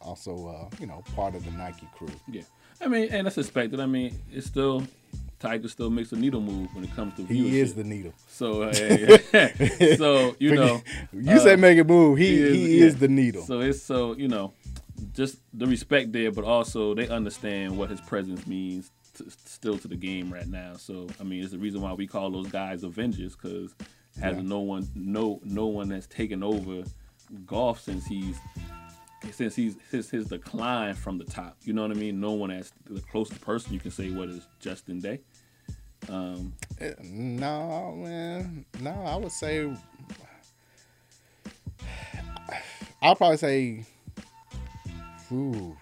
also 0.00 0.46
uh, 0.46 0.76
you 0.78 0.86
know 0.86 1.02
part 1.16 1.34
of 1.34 1.44
the 1.44 1.50
Nike 1.50 1.88
crew. 1.92 2.06
yeah. 2.30 2.42
I 2.80 2.86
mean, 2.86 3.08
and 3.10 3.26
that's 3.26 3.38
expected. 3.38 3.80
I 3.80 3.86
mean, 3.86 4.16
it's 4.30 4.46
still 4.46 4.84
Tiger 5.40 5.66
still 5.66 5.90
makes 5.90 6.12
a 6.12 6.16
needle 6.16 6.40
move 6.40 6.72
when 6.76 6.84
it 6.84 6.94
comes 6.94 7.12
to 7.16 7.22
viewership. 7.22 7.30
He 7.34 7.58
is 7.60 7.74
the 7.74 7.82
needle. 7.82 8.12
So, 8.28 8.62
uh, 8.62 8.72
so 9.96 10.36
you 10.38 10.54
know, 10.54 10.80
you 11.12 11.32
uh, 11.32 11.38
said 11.40 11.58
make 11.58 11.76
a 11.76 11.82
move. 11.82 12.18
He 12.18 12.36
he 12.36 12.36
he 12.36 12.78
is- 12.78 12.94
is, 12.94 12.94
yeah. 12.94 13.00
the 13.00 13.08
needle. 13.08 13.42
So 13.42 13.58
it's 13.62 13.82
so 13.82 14.14
you 14.14 14.28
know, 14.28 14.52
just 15.12 15.38
the 15.52 15.66
respect 15.66 16.12
there, 16.12 16.30
but 16.30 16.44
also 16.44 16.94
they 16.94 17.08
understand 17.08 17.76
what 17.76 17.90
his 17.90 18.00
presence 18.02 18.46
means 18.46 18.92
to, 19.14 19.24
still 19.44 19.76
to 19.78 19.88
the 19.88 19.96
game 19.96 20.32
right 20.32 20.46
now. 20.46 20.74
So 20.76 21.08
I 21.20 21.24
mean, 21.24 21.42
it's 21.42 21.50
the 21.50 21.58
reason 21.58 21.80
why 21.80 21.94
we 21.94 22.06
call 22.06 22.30
those 22.30 22.46
guys 22.46 22.84
Avengers 22.84 23.34
because 23.34 23.74
has 24.20 24.36
Yeah. 24.36 24.42
no 24.42 24.60
one, 24.60 24.88
no 24.94 25.40
no 25.42 25.66
one 25.66 25.88
that's 25.88 26.06
taken 26.06 26.44
over 26.44 26.84
golf 27.46 27.80
since 27.80 28.06
he's 28.06 28.36
since 29.32 29.54
he's 29.56 29.76
his 29.90 30.10
his 30.10 30.26
decline 30.26 30.94
from 30.94 31.18
the 31.18 31.24
top. 31.24 31.56
You 31.62 31.72
know 31.72 31.82
what 31.82 31.90
I 31.90 31.94
mean? 31.94 32.20
No 32.20 32.32
one 32.32 32.50
that's 32.50 32.72
the 32.88 33.00
closest 33.00 33.40
person 33.40 33.72
you 33.72 33.80
can 33.80 33.90
say 33.90 34.10
what 34.10 34.28
is 34.28 34.46
Justin 34.60 35.00
Day. 35.00 35.20
Um, 36.08 36.52
Eh, 36.80 36.92
No, 37.02 37.94
man. 37.96 38.66
No, 38.80 38.90
I 38.90 39.16
would 39.16 39.32
say. 39.32 39.70
I'll 43.02 43.16
probably 43.16 43.36
say. 43.36 43.84
Ooh, 45.32 45.76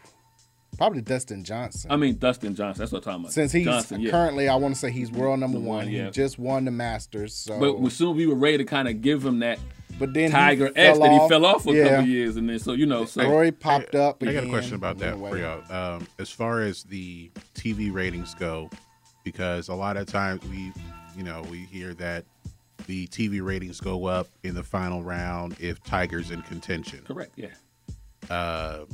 probably 0.79 1.03
Dustin 1.03 1.45
Johnson. 1.45 1.91
I 1.91 1.97
mean 1.97 2.17
Dustin 2.17 2.55
Johnson. 2.55 2.81
That's 2.81 2.93
what 2.93 2.99
I'm 2.99 3.05
talking 3.05 3.21
about. 3.25 3.33
Since 3.33 3.53
he's 3.53 3.65
Johnson, 3.65 4.01
yeah. 4.01 4.11
currently, 4.11 4.49
I 4.49 4.55
want 4.57 4.75
to 4.75 4.81
say 4.81 4.91
he's 4.91 5.11
world 5.11 5.41
number 5.41 5.59
one. 5.59 5.67
one, 5.67 5.89
He 5.89 6.11
just 6.11 6.39
won 6.39 6.65
the 6.65 6.71
Masters. 6.71 7.35
So, 7.35 7.59
But 7.59 7.85
as 7.85 7.93
soon 7.95 8.17
we 8.17 8.27
were 8.27 8.35
ready 8.35 8.59
to 8.59 8.65
kind 8.65 8.89
of 8.89 9.01
give 9.03 9.25
him 9.25 9.41
that 9.41 9.59
but 9.99 10.15
then 10.15 10.31
Tiger 10.31 10.69
fell 10.69 10.85
X 10.85 10.99
that 10.99 11.13
he 11.13 11.29
fell 11.29 11.47
off 11.47 11.65
for 11.65 11.75
a 11.75 11.77
yeah. 11.77 11.89
couple 11.89 12.07
years, 12.07 12.37
and 12.37 12.49
then 12.49 12.59
so 12.59 12.73
you 12.73 12.87
know, 12.87 13.05
so 13.05 13.29
Rory 13.29 13.53
popped 13.53 13.95
up. 13.95 14.23
I 14.23 14.33
got 14.33 14.45
a 14.45 14.49
question 14.49 14.75
about 14.75 14.99
that 14.99 15.19
went 15.19 15.35
for 15.35 15.41
y'all. 15.41 15.97
Um, 15.97 16.07
as 16.19 16.31
far 16.31 16.61
as 16.61 16.85
the 16.85 17.31
TV 17.55 17.93
ratings 17.93 18.35
go, 18.35 18.71
because 19.25 19.69
a 19.69 19.75
lot 19.75 19.97
of 19.97 20.07
times 20.07 20.43
we, 20.45 20.73
you 21.17 21.23
know, 21.23 21.43
we 21.51 21.61
hear 21.61 21.95
that 21.95 22.25
the 22.87 23.07
TV 23.09 23.43
ratings 23.43 23.81
go 23.81 24.07
up 24.07 24.29
in 24.43 24.55
the 24.55 24.63
final 24.63 25.03
round 25.03 25.57
if 25.61 25.83
Tiger's 25.85 26.31
in 26.31 26.43
contention. 26.43 27.03
correct, 27.05 27.33
yeah. 27.37 27.49
Uh, 28.31 28.85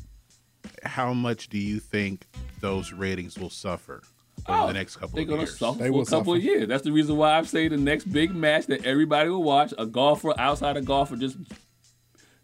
how 0.85 1.13
much 1.13 1.49
do 1.49 1.59
you 1.59 1.79
think 1.79 2.27
those 2.61 2.93
ratings 2.93 3.39
will 3.39 3.51
suffer? 3.51 4.03
Over 4.47 4.59
Oh, 4.63 4.67
the 4.69 4.73
next 4.75 4.97
couple 4.97 5.17
They're 5.17 5.23
of 5.23 5.29
gonna 5.29 5.41
years. 5.43 5.59
suffer 5.59 5.79
They 5.79 5.87
for 5.87 5.93
will 5.93 6.03
a 6.03 6.07
couple 6.07 6.35
of 6.35 6.43
years. 6.43 6.69
That's 6.69 6.83
the 6.85 6.93
reason 6.93 7.17
why 7.17 7.33
I'm 7.37 7.45
saying 7.45 7.71
the 7.71 7.77
next 7.77 8.05
big 8.13 8.35
match 8.35 8.67
that 8.67 8.85
everybody 8.87 9.29
will 9.31 9.43
watch, 9.43 9.73
a 9.79 9.87
golfer 9.87 10.33
outside 10.39 10.77
of 10.77 10.85
golfer, 10.85 11.17
just 11.17 11.37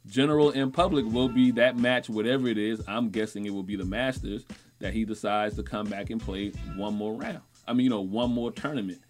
general 0.07 0.51
in 0.51 0.71
public 0.71 1.05
will 1.07 1.29
be 1.29 1.51
that 1.53 1.77
match, 1.77 2.09
whatever 2.09 2.49
it 2.49 2.59
is. 2.59 2.81
I'm 2.87 3.11
guessing 3.11 3.47
it 3.47 3.51
will 3.55 3.63
be 3.63 3.77
the 3.77 3.85
Masters 3.85 4.45
that 4.81 4.93
he 4.93 5.05
decides 5.05 5.57
to 5.57 5.63
come 5.63 5.87
back 5.87 6.11
and 6.11 6.21
play 6.21 6.51
one 6.77 6.95
more 6.95 7.15
round. 7.15 7.41
I 7.67 7.73
mean, 7.73 7.85
you 7.85 7.91
know, 7.91 8.03
one 8.03 8.31
more 8.31 8.51
tournament. 8.51 9.01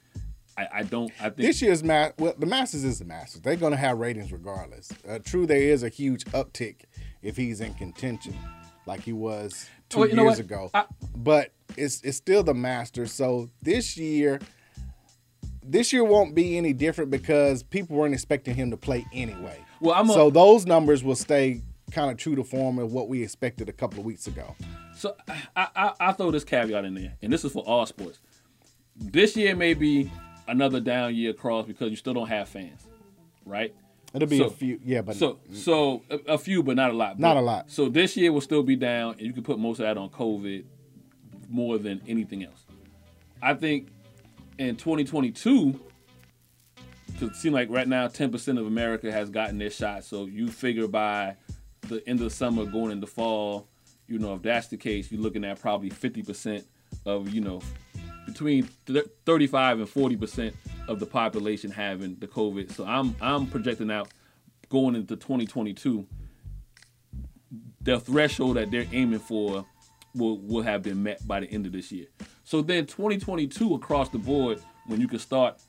I, 0.57 0.69
I 0.73 0.83
don't. 0.85 1.11
I 1.19 1.25
think 1.31 1.37
This 1.39 1.61
year's 1.61 1.83
match, 1.83 2.15
well, 2.19 2.35
the 2.39 2.47
Masters 2.47 2.85
is 2.85 3.01
the 3.01 3.05
Masters. 3.05 3.41
They're 3.41 3.57
going 3.57 3.73
to 3.73 3.77
have 3.77 3.99
ratings 3.99 4.31
regardless. 4.31 4.93
Uh, 5.09 5.19
true, 5.19 5.47
there 5.47 5.59
is 5.59 5.83
a 5.83 5.89
huge 5.89 6.25
uptick 6.27 6.83
if 7.23 7.37
he's 7.37 7.61
in 7.61 7.75
contention, 7.75 8.37
like 8.87 9.01
he 9.01 9.13
was 9.13 9.69
two 9.89 10.01
Well, 10.01 10.09
years 10.11 10.39
ago. 10.39 10.71
I- 10.73 10.85
but 11.17 11.51
it's 11.77 12.01
it's 12.03 12.17
still 12.17 12.43
the 12.43 12.55
Masters. 12.55 13.13
So 13.13 13.51
this 13.63 13.97
year, 13.97 14.41
this 15.63 15.93
year 15.93 16.05
won't 16.05 16.35
be 16.35 16.57
any 16.57 16.73
different 16.73 17.11
because 17.11 17.63
people 17.63 17.97
weren't 17.97 18.15
expecting 18.15 18.55
him 18.55 18.71
to 18.71 18.77
play 18.77 19.05
anyway. 19.13 19.59
Well, 19.81 19.95
I'm 19.95 20.09
a- 20.11 20.13
so 20.13 20.31
those 20.31 20.67
numbers 20.67 21.03
will 21.03 21.17
stay 21.17 21.63
kind 21.91 22.11
of 22.11 22.17
true 22.17 22.35
to 22.37 22.45
form 22.45 22.79
of 22.79 22.93
what 22.93 23.09
we 23.09 23.23
expected 23.23 23.69
a 23.69 23.73
couple 23.73 24.01
of 24.01 24.05
weeks 24.05 24.27
ago. 24.27 24.55
So 24.97 25.15
I, 25.57 25.69
I 25.77 25.93
I 26.01 26.13
throw 26.13 26.31
this 26.31 26.45
caveat 26.45 26.85
in 26.85 26.95
there, 26.95 27.15
and 27.23 27.33
this 27.33 27.45
is 27.45 27.53
for 27.53 27.63
all 27.65 27.85
sports. 27.87 28.21
This 28.97 29.37
year 29.37 29.57
may 29.57 29.75
be 29.75 30.11
another 30.47 30.81
down 30.81 31.15
year 31.15 31.31
across 31.31 31.67
because 31.67 31.91
you 31.91 31.97
still 31.97 32.15
don't 32.15 32.29
have 32.29 32.49
fans, 32.49 32.87
right? 33.45 33.75
It'll 34.15 34.29
be 34.29 34.39
So- 34.39 34.45
a 34.45 34.51
few, 34.51 34.79
yeah, 34.85 35.03
but 35.03 35.17
So 35.17 35.33
mm-hmm. 35.35 35.55
so 35.57 36.03
a, 36.09 36.35
a 36.35 36.39
few, 36.39 36.63
but 36.63 36.77
not 36.77 36.91
a 36.91 36.95
lot. 36.95 37.19
Not 37.19 37.35
But- 37.35 37.41
a 37.41 37.43
lot. 37.43 37.71
So 37.71 37.89
this 37.89 38.17
year 38.17 38.33
will 38.33 38.41
still 38.41 38.63
be 38.63 38.77
down, 38.77 39.15
and 39.19 39.23
you 39.23 39.33
can 39.33 39.43
put 39.43 39.59
most 39.59 39.81
of 39.81 39.85
that 39.87 39.97
on 39.99 40.11
COVID 40.11 40.65
more 41.55 41.79
than 41.79 42.03
anything 42.09 42.45
else. 42.45 42.67
I 43.41 43.55
think 43.55 43.89
in 44.59 44.77
2022, 44.77 45.81
because 47.07 47.29
it 47.31 47.37
seems 47.37 47.55
like 47.55 47.71
right 47.71 47.87
now 47.87 48.09
10% 48.09 48.59
of 48.59 48.67
America 48.67 49.13
has 49.13 49.31
gotten 49.31 49.59
their 49.59 49.71
shot. 49.71 50.03
So 50.03 50.27
you 50.27 50.49
figure 50.49 50.89
by 50.89 51.37
the 51.83 52.07
end 52.09 52.19
of 52.19 52.25
the 52.25 52.31
summer 52.31 52.65
going 52.67 52.91
into 52.91 53.07
fall, 53.07 53.69
you 54.09 54.19
know, 54.19 54.35
if 54.35 54.43
that's 54.43 54.67
the 54.67 54.77
case, 54.77 55.13
you're 55.13 55.21
looking 55.21 55.45
at 55.45 55.61
probably 55.61 55.91
50% 55.91 56.65
of, 57.07 57.33
you 57.33 57.41
know, 57.41 57.61
between 58.27 58.69
th- 58.87 59.07
35 59.25 59.79
and 59.79 59.89
40% 59.89 60.53
of 60.89 60.99
the 60.99 61.07
population 61.07 61.71
having 61.71 62.17
the 62.17 62.27
COVID. 62.27 62.73
So 62.73 62.85
I'm 62.85 63.15
I'm 63.21 63.47
projecting 63.47 63.91
out 63.91 64.09
going 64.71 64.97
into 64.97 65.15
2022 65.15 66.07
the 67.83 68.01
threshold 68.01 68.57
that 68.57 68.71
they're 68.71 68.87
aiming 68.93 69.21
for 69.21 69.65
will 70.15 70.39
will 70.39 70.63
have 70.63 70.83
been 70.83 71.03
met 71.03 71.27
by 71.27 71.41
the 71.41 71.47
end 71.51 71.67
of 71.67 71.73
this 71.73 71.91
year. 71.93 72.07
So 72.45 72.63
then 72.63 72.87
2022 72.87 73.75
across 73.75 74.09
the 74.09 74.19
board, 74.19 74.61
when 74.87 75.01
you 75.01 75.09
can 75.09 75.19
start 75.19 75.61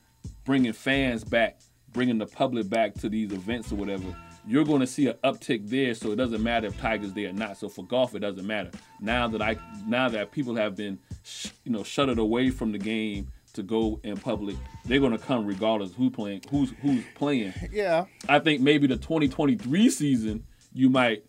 bringing 0.43 0.73
fans 0.73 1.23
back, 1.23 1.59
bringing 1.93 2.17
the 2.17 2.25
public 2.27 2.69
back 2.69 2.93
to 2.95 3.09
these 3.09 3.31
events 3.31 3.71
or 3.71 3.75
whatever, 3.75 4.15
you're 4.47 4.65
going 4.65 4.81
to 4.81 4.87
see 4.87 5.07
an 5.07 5.15
uptick 5.23 5.67
there. 5.69 5.93
So 5.95 6.11
it 6.11 6.17
doesn't 6.17 6.43
matter 6.43 6.67
if 6.67 6.79
Tiger's 6.79 7.13
there 7.13 7.29
or 7.29 7.33
not. 7.33 7.57
So 7.57 7.69
for 7.69 7.83
golf, 7.83 8.13
it 8.13 8.19
doesn't 8.19 8.45
matter. 8.45 8.71
Now 8.99 9.27
that 9.29 9.41
I 9.41 9.57
now 9.87 10.09
that 10.09 10.31
people 10.31 10.55
have 10.55 10.75
been 10.75 10.99
sh- 11.23 11.47
you 11.63 11.71
know 11.71 11.83
shuttered 11.83 12.19
away 12.19 12.49
from 12.51 12.71
the 12.71 12.77
game 12.77 13.31
to 13.53 13.63
go 13.63 13.99
in 14.03 14.17
public, 14.17 14.57
they're 14.83 14.99
going 14.99 15.13
to 15.13 15.17
come 15.17 15.45
regardless 15.45 15.93
who 15.93 16.09
playing 16.09 16.41
who's 16.49 16.71
who's 16.81 17.03
playing. 17.15 17.53
yeah, 17.71 18.05
I 18.27 18.39
think 18.39 18.61
maybe 18.61 18.85
the 18.85 18.97
2023 18.97 19.89
season, 19.89 20.43
you 20.73 20.89
might 20.89 21.23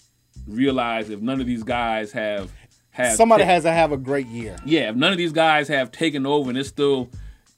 realize 0.47 1.09
if 1.09 1.21
none 1.21 1.41
of 1.41 1.47
these 1.47 1.63
guys 1.63 2.13
have 2.13 2.53
have 2.97 3.17
somebody 3.17 3.45
has 3.45 3.65
to 3.65 3.73
have 3.73 3.93
a 3.93 3.97
great 3.97 4.27
year. 4.27 4.57
yeah, 4.65 4.89
if 4.91 4.97
none 4.97 5.13
of 5.13 5.19
these 5.19 5.33
guys 5.33 5.69
have 5.69 5.93
taken 5.93 6.25
over 6.25 6.49
and 6.49 6.59
it's 6.59 6.69
still 6.69 7.11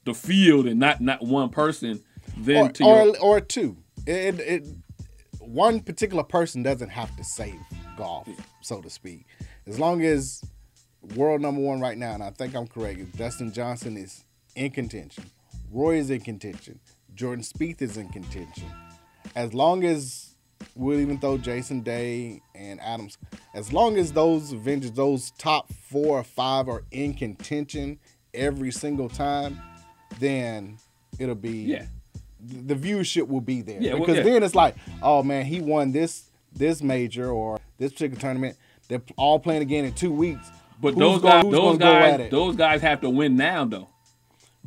the 0.03 0.13
field 0.13 0.67
and 0.67 0.79
not 0.79 0.99
not 0.99 1.25
one 1.25 1.49
person, 1.49 2.01
then 2.37 2.65
or, 2.65 2.69
to 2.69 2.83
your 2.83 3.07
or, 3.07 3.17
or 3.19 3.41
two. 3.41 3.77
It, 4.05 4.39
it 4.39 4.67
one 5.39 5.79
particular 5.79 6.23
person 6.23 6.61
doesn't 6.61 6.89
have 6.89 7.15
to 7.15 7.23
save 7.23 7.59
golf, 7.97 8.27
so 8.61 8.81
to 8.81 8.89
speak. 8.89 9.25
As 9.65 9.79
long 9.79 10.03
as 10.03 10.43
world 11.15 11.41
number 11.41 11.61
one 11.61 11.79
right 11.79 11.97
now, 11.97 12.13
and 12.13 12.23
I 12.23 12.31
think 12.31 12.55
I'm 12.55 12.67
correct, 12.67 12.99
if 12.99 13.11
Dustin 13.13 13.53
Johnson 13.53 13.95
is 13.95 14.25
in 14.55 14.71
contention, 14.71 15.25
Roy 15.71 15.97
is 15.97 16.09
in 16.09 16.19
contention, 16.19 16.79
Jordan 17.15 17.43
Spieth 17.43 17.81
is 17.81 17.97
in 17.97 18.09
contention. 18.09 18.65
As 19.35 19.53
long 19.53 19.83
as 19.83 20.28
we'll 20.75 20.99
even 20.99 21.17
throw 21.19 21.37
Jason 21.37 21.81
Day 21.81 22.41
and 22.55 22.79
Adams, 22.81 23.17
as 23.53 23.71
long 23.73 23.97
as 23.97 24.11
those 24.11 24.51
Avengers, 24.51 24.91
those 24.91 25.31
top 25.31 25.71
four 25.73 26.19
or 26.19 26.23
five 26.23 26.67
are 26.67 26.83
in 26.91 27.13
contention 27.13 27.99
every 28.33 28.71
single 28.71 29.09
time, 29.09 29.59
then 30.19 30.77
it'll 31.17 31.35
be 31.35 31.59
Yeah. 31.63 31.85
the 32.41 32.75
viewership 32.75 33.27
will 33.27 33.41
be 33.41 33.61
there 33.61 33.81
Yeah, 33.81 33.93
well, 33.93 34.01
because 34.01 34.17
yeah. 34.17 34.23
then 34.23 34.43
it's 34.43 34.55
like, 34.55 34.75
oh 35.01 35.23
man, 35.23 35.45
he 35.45 35.61
won 35.61 35.91
this 35.91 36.23
this 36.53 36.81
major 36.81 37.29
or 37.29 37.59
this 37.77 37.91
particular 37.91 38.19
tournament. 38.19 38.57
They're 38.87 39.01
all 39.17 39.39
playing 39.39 39.61
again 39.61 39.85
in 39.85 39.93
two 39.93 40.11
weeks. 40.11 40.49
but 40.81 40.93
Who's 40.93 40.99
those 40.99 41.21
guys 41.21 41.43
those 41.51 41.77
guys 41.77 42.31
those 42.31 42.55
guys 42.55 42.81
have 42.81 43.01
to 43.01 43.09
win 43.09 43.35
now 43.35 43.65
though. 43.65 43.89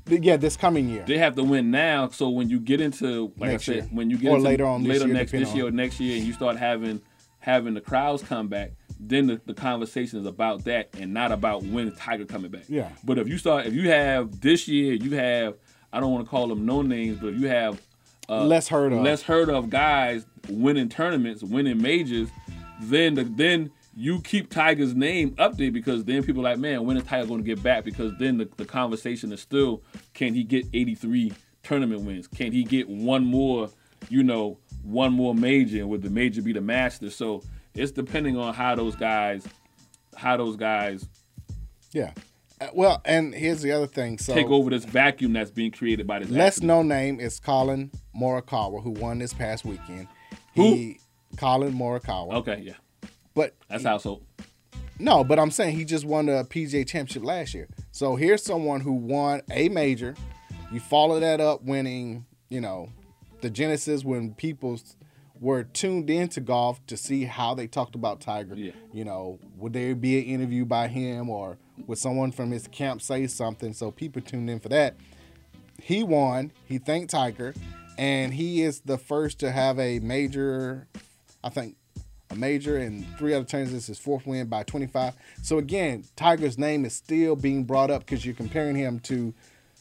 Yeah, 0.08 0.36
this 0.36 0.56
coming 0.56 0.88
year. 0.88 1.04
They 1.06 1.18
have 1.18 1.36
to 1.36 1.44
win 1.44 1.70
now. 1.70 2.08
So 2.08 2.28
when 2.28 2.48
you 2.50 2.58
get 2.60 2.80
into 2.80 3.32
like 3.36 3.50
Next 3.50 3.68
I 3.68 3.72
year. 3.72 3.82
said, 3.82 3.96
when 3.96 4.10
you 4.10 4.18
get 4.18 4.30
Or 4.30 4.36
into 4.36 4.48
later 4.48 4.66
on 4.66 4.82
this 4.82 4.90
later 4.90 5.06
year, 5.06 5.14
next 5.14 5.32
this 5.32 5.54
year 5.54 5.66
or 5.66 5.70
next 5.70 6.00
year, 6.00 6.16
and 6.16 6.26
you 6.26 6.32
start 6.32 6.56
having 6.56 7.00
having 7.38 7.74
the 7.74 7.80
crowds 7.80 8.22
come 8.22 8.46
back, 8.48 8.72
then 9.00 9.26
the, 9.26 9.40
the 9.46 9.54
conversation 9.54 10.18
is 10.20 10.26
about 10.26 10.64
that 10.64 10.88
and 10.98 11.12
not 11.12 11.32
about 11.32 11.64
when 11.64 11.90
Tiger 11.96 12.24
coming 12.24 12.50
back. 12.50 12.64
Yeah. 12.68 12.88
But 13.04 13.18
if 13.18 13.28
you 13.28 13.36
start, 13.38 13.66
if 13.66 13.74
you 13.74 13.90
have 13.90 14.40
this 14.40 14.68
year, 14.68 14.94
you 14.94 15.16
have 15.16 15.54
I 15.92 16.00
don't 16.00 16.12
want 16.12 16.24
to 16.24 16.30
call 16.30 16.48
them 16.48 16.64
no 16.64 16.82
names, 16.82 17.18
but 17.20 17.28
if 17.34 17.40
you 17.40 17.48
have 17.48 17.80
uh, 18.28 18.44
Less 18.44 18.68
heard 18.68 18.92
of. 18.92 19.02
less 19.02 19.22
heard 19.22 19.50
of 19.50 19.68
guys 19.68 20.24
winning 20.48 20.88
tournaments, 20.88 21.42
winning 21.42 21.82
majors, 21.82 22.28
then 22.80 23.14
the, 23.14 23.24
then 23.24 23.70
you 23.94 24.20
keep 24.20 24.50
Tiger's 24.50 24.94
name 24.94 25.34
up 25.38 25.56
there 25.56 25.70
because 25.70 26.04
then 26.04 26.22
people 26.22 26.46
are 26.46 26.50
like, 26.50 26.58
man, 26.58 26.86
when 26.86 26.96
is 26.96 27.04
Tiger 27.04 27.26
going 27.26 27.40
to 27.40 27.46
get 27.46 27.62
back? 27.62 27.84
Because 27.84 28.12
then 28.18 28.38
the, 28.38 28.48
the 28.56 28.64
conversation 28.64 29.32
is 29.32 29.40
still, 29.40 29.82
can 30.14 30.34
he 30.34 30.44
get 30.44 30.66
83 30.72 31.32
tournament 31.62 32.02
wins? 32.02 32.26
Can 32.26 32.52
he 32.52 32.64
get 32.64 32.88
one 32.88 33.24
more, 33.24 33.68
you 34.08 34.22
know, 34.22 34.58
one 34.82 35.12
more 35.12 35.34
major? 35.34 35.78
And 35.78 35.88
would 35.90 36.02
the 36.02 36.10
major 36.10 36.42
be 36.42 36.52
the 36.52 36.60
master? 36.60 37.10
So 37.10 37.42
it's 37.74 37.92
depending 37.92 38.36
on 38.36 38.54
how 38.54 38.74
those 38.74 38.96
guys, 38.96 39.46
how 40.16 40.36
those 40.36 40.56
guys 40.56 41.06
yeah. 41.92 42.12
Uh, 42.60 42.68
Well, 42.74 43.00
and 43.04 43.34
here's 43.34 43.62
the 43.62 43.72
other 43.72 43.86
thing. 43.86 44.18
So 44.18 44.34
take 44.34 44.48
over 44.48 44.70
this 44.70 44.84
vacuum 44.84 45.32
that's 45.32 45.50
being 45.50 45.70
created 45.70 46.06
by 46.06 46.20
this. 46.20 46.30
less 46.30 46.48
accident. 46.54 46.68
known 46.68 46.88
name 46.88 47.20
is 47.20 47.38
Collin 47.38 47.90
Morikawa, 48.18 48.82
who 48.82 48.90
won 48.90 49.18
this 49.18 49.32
past 49.32 49.64
weekend. 49.64 50.08
Who? 50.54 50.74
He, 50.74 51.00
Collin 51.36 51.74
Morikawa. 51.74 52.34
Okay, 52.34 52.62
yeah, 52.64 52.74
But 53.34 53.54
that's 53.68 53.84
household. 53.84 54.24
No, 54.98 55.24
but 55.24 55.38
I'm 55.38 55.50
saying 55.50 55.76
he 55.76 55.84
just 55.84 56.04
won 56.04 56.26
the 56.26 56.44
PGA 56.44 56.86
Championship 56.86 57.24
last 57.24 57.54
year. 57.54 57.68
So 57.90 58.14
here's 58.16 58.42
someone 58.42 58.80
who 58.80 58.92
won 58.92 59.42
a 59.50 59.68
major. 59.68 60.14
You 60.70 60.80
follow 60.80 61.18
that 61.20 61.40
up 61.40 61.62
winning, 61.64 62.26
you 62.48 62.60
know, 62.60 62.90
the 63.40 63.50
Genesis 63.50 64.04
when 64.04 64.34
people 64.34 64.78
were 65.40 65.64
tuned 65.64 66.08
into 66.08 66.40
golf 66.40 66.84
to 66.86 66.96
see 66.96 67.24
how 67.24 67.52
they 67.54 67.66
talked 67.66 67.96
about 67.96 68.20
Tiger. 68.20 68.54
Yeah. 68.54 68.72
You 68.92 69.04
know, 69.04 69.40
would 69.56 69.72
there 69.72 69.96
be 69.96 70.18
an 70.18 70.24
interview 70.24 70.64
by 70.64 70.86
him 70.86 71.28
or 71.28 71.58
would 71.86 71.98
someone 71.98 72.30
from 72.30 72.52
his 72.52 72.68
camp 72.68 73.02
say 73.02 73.26
something? 73.26 73.72
So 73.72 73.90
people 73.90 74.22
tuned 74.22 74.48
in 74.48 74.60
for 74.60 74.68
that. 74.68 74.94
He 75.80 76.04
won. 76.04 76.52
He 76.66 76.78
thanked 76.78 77.10
Tiger, 77.10 77.54
and 77.98 78.32
he 78.32 78.62
is 78.62 78.80
the 78.80 78.98
first 78.98 79.40
to 79.40 79.50
have 79.50 79.80
a 79.80 79.98
major. 79.98 80.86
I 81.42 81.48
think 81.48 81.74
a 82.32 82.34
major 82.36 82.78
and 82.78 83.06
three 83.18 83.34
other 83.34 83.44
tournaments. 83.44 83.86
This 83.86 83.96
is 83.96 84.02
fourth 84.02 84.26
win 84.26 84.46
by 84.46 84.62
25. 84.64 85.14
So 85.42 85.58
again, 85.58 86.04
Tiger's 86.16 86.58
name 86.58 86.84
is 86.84 86.94
still 86.94 87.36
being 87.36 87.64
brought 87.64 87.90
up 87.90 88.04
because 88.04 88.24
you're 88.24 88.34
comparing 88.34 88.74
him 88.74 88.98
to 89.00 89.34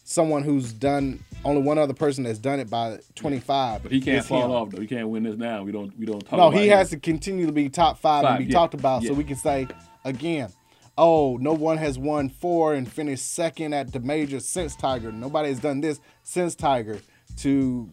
someone 0.03 0.43
who's 0.43 0.73
done 0.73 1.23
only 1.45 1.61
one 1.61 1.77
other 1.77 1.93
person 1.93 2.23
that's 2.23 2.39
done 2.39 2.59
it 2.59 2.69
by 2.69 2.99
25. 3.15 3.83
But 3.83 3.91
he 3.91 4.01
can't 4.01 4.25
fall 4.25 4.45
him. 4.45 4.51
off 4.51 4.69
though. 4.69 4.81
He 4.81 4.87
can't 4.87 5.07
win 5.09 5.23
this 5.23 5.37
now. 5.37 5.63
We 5.63 5.71
don't. 5.71 5.97
We 5.97 6.05
don't 6.05 6.21
talk. 6.21 6.37
No, 6.37 6.51
he 6.51 6.67
him. 6.67 6.77
has 6.77 6.89
to 6.91 6.97
continue 6.97 7.45
to 7.45 7.51
be 7.51 7.69
top 7.69 7.97
five, 7.99 8.23
Five, 8.23 8.35
and 8.37 8.47
be 8.47 8.51
yeah, 8.51 8.57
talked 8.57 8.73
about, 8.73 9.03
so 9.03 9.13
we 9.13 9.23
can 9.23 9.37
say 9.37 9.67
again. 10.05 10.51
Oh, 10.97 11.37
no 11.37 11.53
one 11.53 11.77
has 11.77 11.97
won 11.97 12.29
four 12.29 12.73
and 12.73 12.91
finished 12.91 13.33
second 13.33 13.73
at 13.73 13.93
the 13.93 14.01
major 14.01 14.39
since 14.41 14.75
Tiger. 14.75 15.11
Nobody 15.11 15.47
has 15.47 15.59
done 15.59 15.79
this 15.79 15.99
since 16.21 16.53
Tiger 16.53 16.99
to 17.37 17.89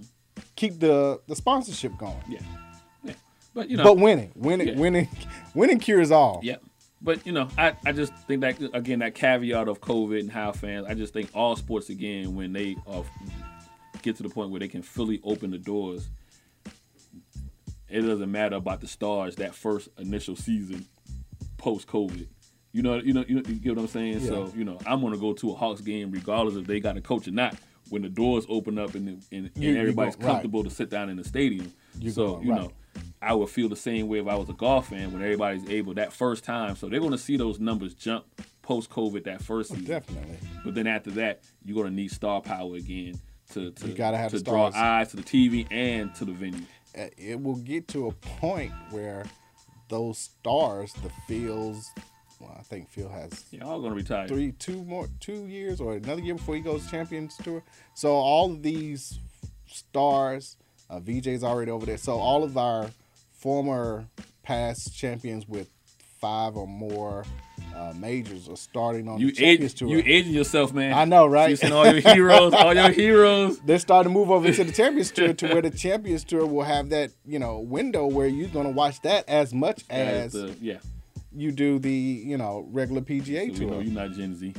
keep 0.56 0.80
the 0.80 1.20
the 1.28 1.36
sponsorship 1.36 1.96
going. 1.96 2.20
Yeah. 2.28 2.40
Yeah. 3.58 3.62
But 3.64 3.70
you 3.70 3.76
know. 3.76 3.84
But 3.84 3.98
winning, 3.98 4.32
winning, 4.36 4.68
Yeah. 4.68 4.74
winning, 4.76 5.08
winning 5.54 5.78
cures 5.78 6.10
all. 6.10 6.40
Yeah. 6.42 6.56
But 7.00 7.24
you 7.26 7.32
know, 7.32 7.48
I, 7.56 7.74
I 7.86 7.92
just 7.92 8.12
think 8.26 8.40
that 8.42 8.60
again 8.74 8.98
that 9.00 9.14
caveat 9.14 9.68
of 9.68 9.80
COVID 9.80 10.20
and 10.20 10.30
how 10.30 10.52
fans. 10.52 10.86
I 10.88 10.94
just 10.94 11.12
think 11.12 11.30
all 11.34 11.54
sports 11.56 11.90
again 11.90 12.34
when 12.34 12.52
they 12.52 12.76
are, 12.86 13.04
get 14.02 14.16
to 14.16 14.22
the 14.24 14.28
point 14.28 14.50
where 14.50 14.58
they 14.60 14.68
can 14.68 14.82
fully 14.82 15.20
open 15.24 15.50
the 15.50 15.58
doors. 15.58 16.08
It 17.88 18.02
doesn't 18.02 18.30
matter 18.30 18.56
about 18.56 18.80
the 18.80 18.86
stars 18.88 19.36
that 19.36 19.54
first 19.54 19.88
initial 19.98 20.36
season, 20.36 20.84
post 21.56 21.86
COVID. 21.86 22.26
You 22.72 22.82
know, 22.82 22.96
you 22.98 23.14
know, 23.14 23.24
you, 23.26 23.36
know, 23.36 23.42
you 23.48 23.54
get 23.54 23.76
what 23.76 23.82
I'm 23.82 23.88
saying. 23.88 24.20
So 24.26 24.52
you 24.56 24.64
know, 24.64 24.78
I'm 24.86 25.00
gonna 25.00 25.16
go 25.16 25.32
to 25.34 25.52
a 25.52 25.54
Hawks 25.54 25.80
game 25.80 26.10
regardless 26.10 26.56
if 26.56 26.66
they 26.66 26.80
got 26.80 26.96
a 26.96 27.00
coach 27.00 27.26
or 27.28 27.32
not. 27.32 27.56
When 27.90 28.02
the 28.02 28.10
doors 28.10 28.44
open 28.50 28.78
up 28.78 28.94
and 28.94 29.08
and, 29.08 29.22
and 29.32 29.50
You- 29.56 29.72
you 29.72 29.78
everybody's 29.80 30.16
go- 30.16 30.26
right. 30.26 30.32
comfortable 30.32 30.62
to 30.64 30.68
sit 30.70 30.90
down 30.90 31.08
in 31.08 31.16
the 31.16 31.24
stadium, 31.24 31.72
You 31.98 32.10
so 32.10 32.34
going, 32.34 32.46
you 32.46 32.52
right. 32.52 32.60
know, 32.62 32.72
I 33.20 33.34
would 33.34 33.48
feel 33.48 33.68
the 33.68 33.76
same 33.76 34.06
way 34.08 34.18
if 34.20 34.26
I 34.28 34.36
was 34.36 34.48
a 34.48 34.52
golf 34.52 34.88
fan 34.88 35.12
when 35.12 35.22
everybody's 35.22 35.68
able 35.68 35.94
that 35.94 36.12
first 36.12 36.44
time. 36.44 36.76
So 36.76 36.88
they're 36.88 37.00
gonna 37.00 37.18
see 37.18 37.36
those 37.36 37.58
numbers 37.58 37.94
jump 37.94 38.24
post 38.62 38.90
COVID 38.90 39.24
that 39.24 39.42
first 39.42 39.70
season. 39.70 39.84
Definitely. 39.84 40.36
But 40.64 40.74
then 40.74 40.86
after 40.86 41.10
that, 41.12 41.40
you're 41.64 41.76
gonna 41.82 41.94
need 41.94 42.10
star 42.12 42.40
power 42.40 42.76
again 42.76 43.18
to 43.52 43.70
to, 43.72 43.88
You 43.88 43.94
gotta 43.94 44.16
have 44.18 44.30
to 44.32 44.42
draw 44.42 44.70
eyes 44.74 45.08
to 45.10 45.16
the 45.16 45.22
TV 45.22 45.66
and 45.70 46.14
to 46.16 46.24
the 46.24 46.32
venue. 46.32 46.60
Uh, 46.96 47.06
It 47.16 47.40
will 47.42 47.56
get 47.56 47.88
to 47.88 48.08
a 48.08 48.12
point 48.12 48.72
where 48.90 49.24
those 49.88 50.18
stars, 50.18 50.92
the 51.02 51.10
Fields, 51.26 51.90
well, 52.40 52.54
I 52.58 52.62
think 52.62 52.88
Phil 52.90 53.08
has 53.08 53.46
Yeah, 53.50 53.64
all 53.64 53.80
gonna 53.80 53.94
retire. 53.94 54.28
three, 54.28 54.52
two 54.52 54.84
more, 54.84 55.08
two 55.18 55.46
years 55.46 55.80
or 55.80 55.94
another 55.94 56.20
year 56.20 56.34
before 56.34 56.54
he 56.54 56.60
goes 56.60 56.88
Champions 56.90 57.36
Tour. 57.42 57.62
So 57.94 58.12
all 58.14 58.52
of 58.52 58.62
these 58.62 59.18
stars, 59.66 60.56
uh, 60.90 61.00
VJ's 61.00 61.42
already 61.42 61.70
over 61.70 61.86
there. 61.86 61.96
So 61.98 62.18
all 62.18 62.44
of 62.44 62.56
our 62.56 62.90
former 63.38 64.06
past 64.42 64.94
champions 64.96 65.46
with 65.48 65.68
five 66.20 66.56
or 66.56 66.66
more 66.66 67.24
uh, 67.76 67.92
majors 67.96 68.48
are 68.48 68.56
starting 68.56 69.08
on 69.08 69.20
You 69.20 69.28
the 69.28 69.32
Champions 69.34 69.72
age, 69.72 69.78
Tour. 69.78 69.88
you 69.88 70.02
aging 70.04 70.32
yourself, 70.32 70.72
man. 70.72 70.92
I 70.92 71.04
know, 71.04 71.26
right? 71.26 71.50
You 71.50 71.56
seen 71.56 71.72
all 71.72 71.86
your 71.86 72.00
heroes, 72.00 72.52
all 72.52 72.74
your 72.74 72.90
heroes. 72.90 73.60
They're 73.64 73.78
starting 73.78 74.12
to 74.12 74.18
move 74.18 74.30
over 74.30 74.50
to 74.50 74.64
the 74.64 74.72
Champions 74.82 75.12
Tour 75.12 75.32
to 75.34 75.48
where 75.48 75.62
the 75.62 75.70
Champions 75.70 76.24
Tour 76.24 76.44
will 76.46 76.64
have 76.64 76.88
that, 76.90 77.10
you 77.24 77.38
know, 77.38 77.60
window 77.60 78.06
where 78.06 78.26
you're 78.26 78.48
going 78.48 78.66
to 78.66 78.72
watch 78.72 79.00
that 79.02 79.28
as 79.28 79.54
much 79.54 79.84
as 79.90 80.32
the, 80.32 80.56
yeah, 80.60 80.78
you 81.34 81.52
do 81.52 81.78
the, 81.78 81.90
you 81.92 82.36
know, 82.38 82.66
regular 82.70 83.00
PGA 83.02 83.54
so 83.54 83.60
we 83.60 83.66
know 83.66 83.72
Tour. 83.74 83.82
you're 83.82 83.92
not 84.08 84.12
Gen 84.12 84.34
Z. 84.34 84.54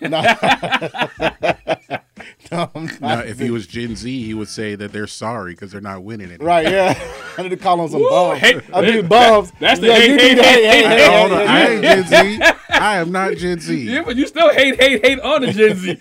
No. 0.00 0.08
no, 2.52 2.70
I'm 2.74 2.84
not. 2.86 3.00
Now, 3.00 3.20
if 3.20 3.38
he 3.38 3.50
was 3.50 3.66
Gen 3.66 3.94
Z, 3.96 4.22
he 4.24 4.34
would 4.34 4.48
say 4.48 4.74
that 4.74 4.92
they're 4.92 5.06
sorry 5.06 5.52
because 5.52 5.72
they're 5.72 5.80
not 5.80 6.02
winning 6.02 6.30
it. 6.30 6.42
Right, 6.42 6.68
yeah. 6.70 6.94
I 7.38 7.42
need 7.42 7.50
to 7.50 7.56
call 7.56 7.80
on 7.80 7.88
some 7.88 8.00
Woo, 8.00 8.10
bums. 8.10 8.40
hey, 8.40 8.60
I 8.72 8.84
hey, 8.84 8.96
need 8.96 9.08
bums. 9.08 9.52
that's 9.60 9.80
the 9.80 9.86
yeah, 9.88 9.94
hey, 9.94 10.06
you 10.10 10.16
hey, 10.18 10.28
do 10.30 10.34
that. 10.36 10.44
hey, 10.44 10.62
Hey, 10.62 10.82
hey, 10.82 10.88
hey, 10.88 10.96
Hey, 11.04 11.18
hold 11.20 11.32
on. 11.32 11.46
I 11.46 11.68
ain't 11.68 11.82
Gen 11.82 12.06
Z. 12.06 12.40
I 12.70 12.96
am 12.98 13.12
not 13.12 13.36
Gen 13.36 13.60
Z. 13.60 13.76
Yeah, 13.76 14.02
but 14.02 14.16
you 14.16 14.26
still 14.26 14.52
hate, 14.52 14.80
hate, 14.80 15.04
hate 15.04 15.20
on 15.20 15.42
the 15.42 15.52
Gen 15.52 15.76
Z. 15.76 15.98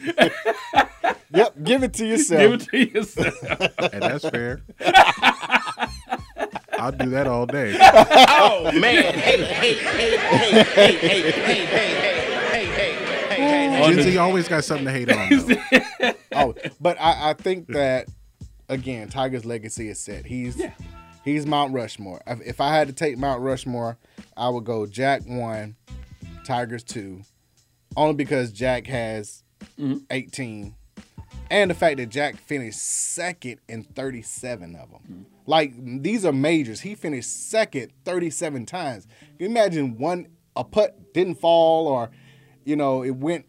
Yep, 1.30 1.64
give 1.64 1.84
it 1.84 1.94
to 1.96 2.06
yourself. 2.06 2.42
Give 2.42 2.54
it 2.54 2.62
to 2.62 2.78
yourself. 3.00 3.94
And 3.94 4.02
that's 4.04 4.28
fair. 4.30 4.62
I'll 6.78 6.92
do 6.92 7.10
that 7.12 7.28
all 7.28 7.46
day. 7.46 7.76
Oh 7.80 8.72
man! 8.74 9.14
Hey, 9.14 9.44
hey, 9.44 9.74
hey, 9.74 9.74
hey, 9.74 10.18
hey, 10.18 10.62
hey, 10.64 10.92
hey, 10.94 11.32
hey, 11.32 11.66
hey, 11.66 12.66
hey, 12.66 12.96
hey, 13.30 13.36
hey, 13.36 13.84
On 13.84 13.94
Gen 13.94 14.04
Z 14.04 14.18
always 14.18 14.48
got 14.48 14.64
something 14.64 14.86
to 14.86 14.92
hate 14.92 15.12
on. 15.12 16.16
Oh, 16.36 16.54
but 16.80 16.98
I, 17.00 17.32
I 17.32 17.34
think 17.34 17.68
that 17.70 18.08
again, 18.70 19.10
Tiger's 19.10 19.46
legacy 19.46 19.90
is 19.90 20.00
set. 20.00 20.26
He's 20.26 20.58
Yeah. 20.58 20.72
he's 21.26 21.46
Mount 21.48 21.74
Rushmore. 21.74 22.22
If, 22.28 22.42
if 22.42 22.62
I 22.62 22.74
had 22.76 22.88
to 22.88 22.94
take 22.94 23.18
Mount 23.18 23.42
Rushmore, 23.42 23.98
I 24.36 24.50
would 24.50 24.64
go 24.66 24.86
Jack 24.86 25.24
one, 25.26 25.76
Tigers 26.46 26.84
two, 26.84 27.22
only 27.96 28.14
because 28.16 28.52
Jack 28.52 28.88
has 28.88 29.44
Mm-hmm. 29.80 29.98
18, 30.12 30.76
and 31.50 31.72
the 31.72 31.76
fact 31.76 31.98
that 31.98 32.10
Jack 32.10 32.36
finished 32.38 32.78
second 32.80 33.60
in 33.68 33.84
37 33.84 34.76
of 34.76 34.92
them. 34.92 35.00
Mm-hmm. 35.02 35.24
Like 35.48 35.74
these 36.04 36.26
are 36.26 36.34
majors. 36.34 36.82
He 36.82 36.94
finished 36.94 37.50
second 37.50 37.92
37 38.06 38.68
times. 38.68 39.08
Can 39.20 39.38
you 39.40 39.46
imagine 39.48 39.98
one 39.98 40.28
a 40.56 40.64
putt 40.64 41.14
didn't 41.14 41.36
fall 41.36 41.88
or, 41.88 42.10
you 42.66 42.76
know, 42.76 43.04
it 43.04 43.16
went 43.16 43.46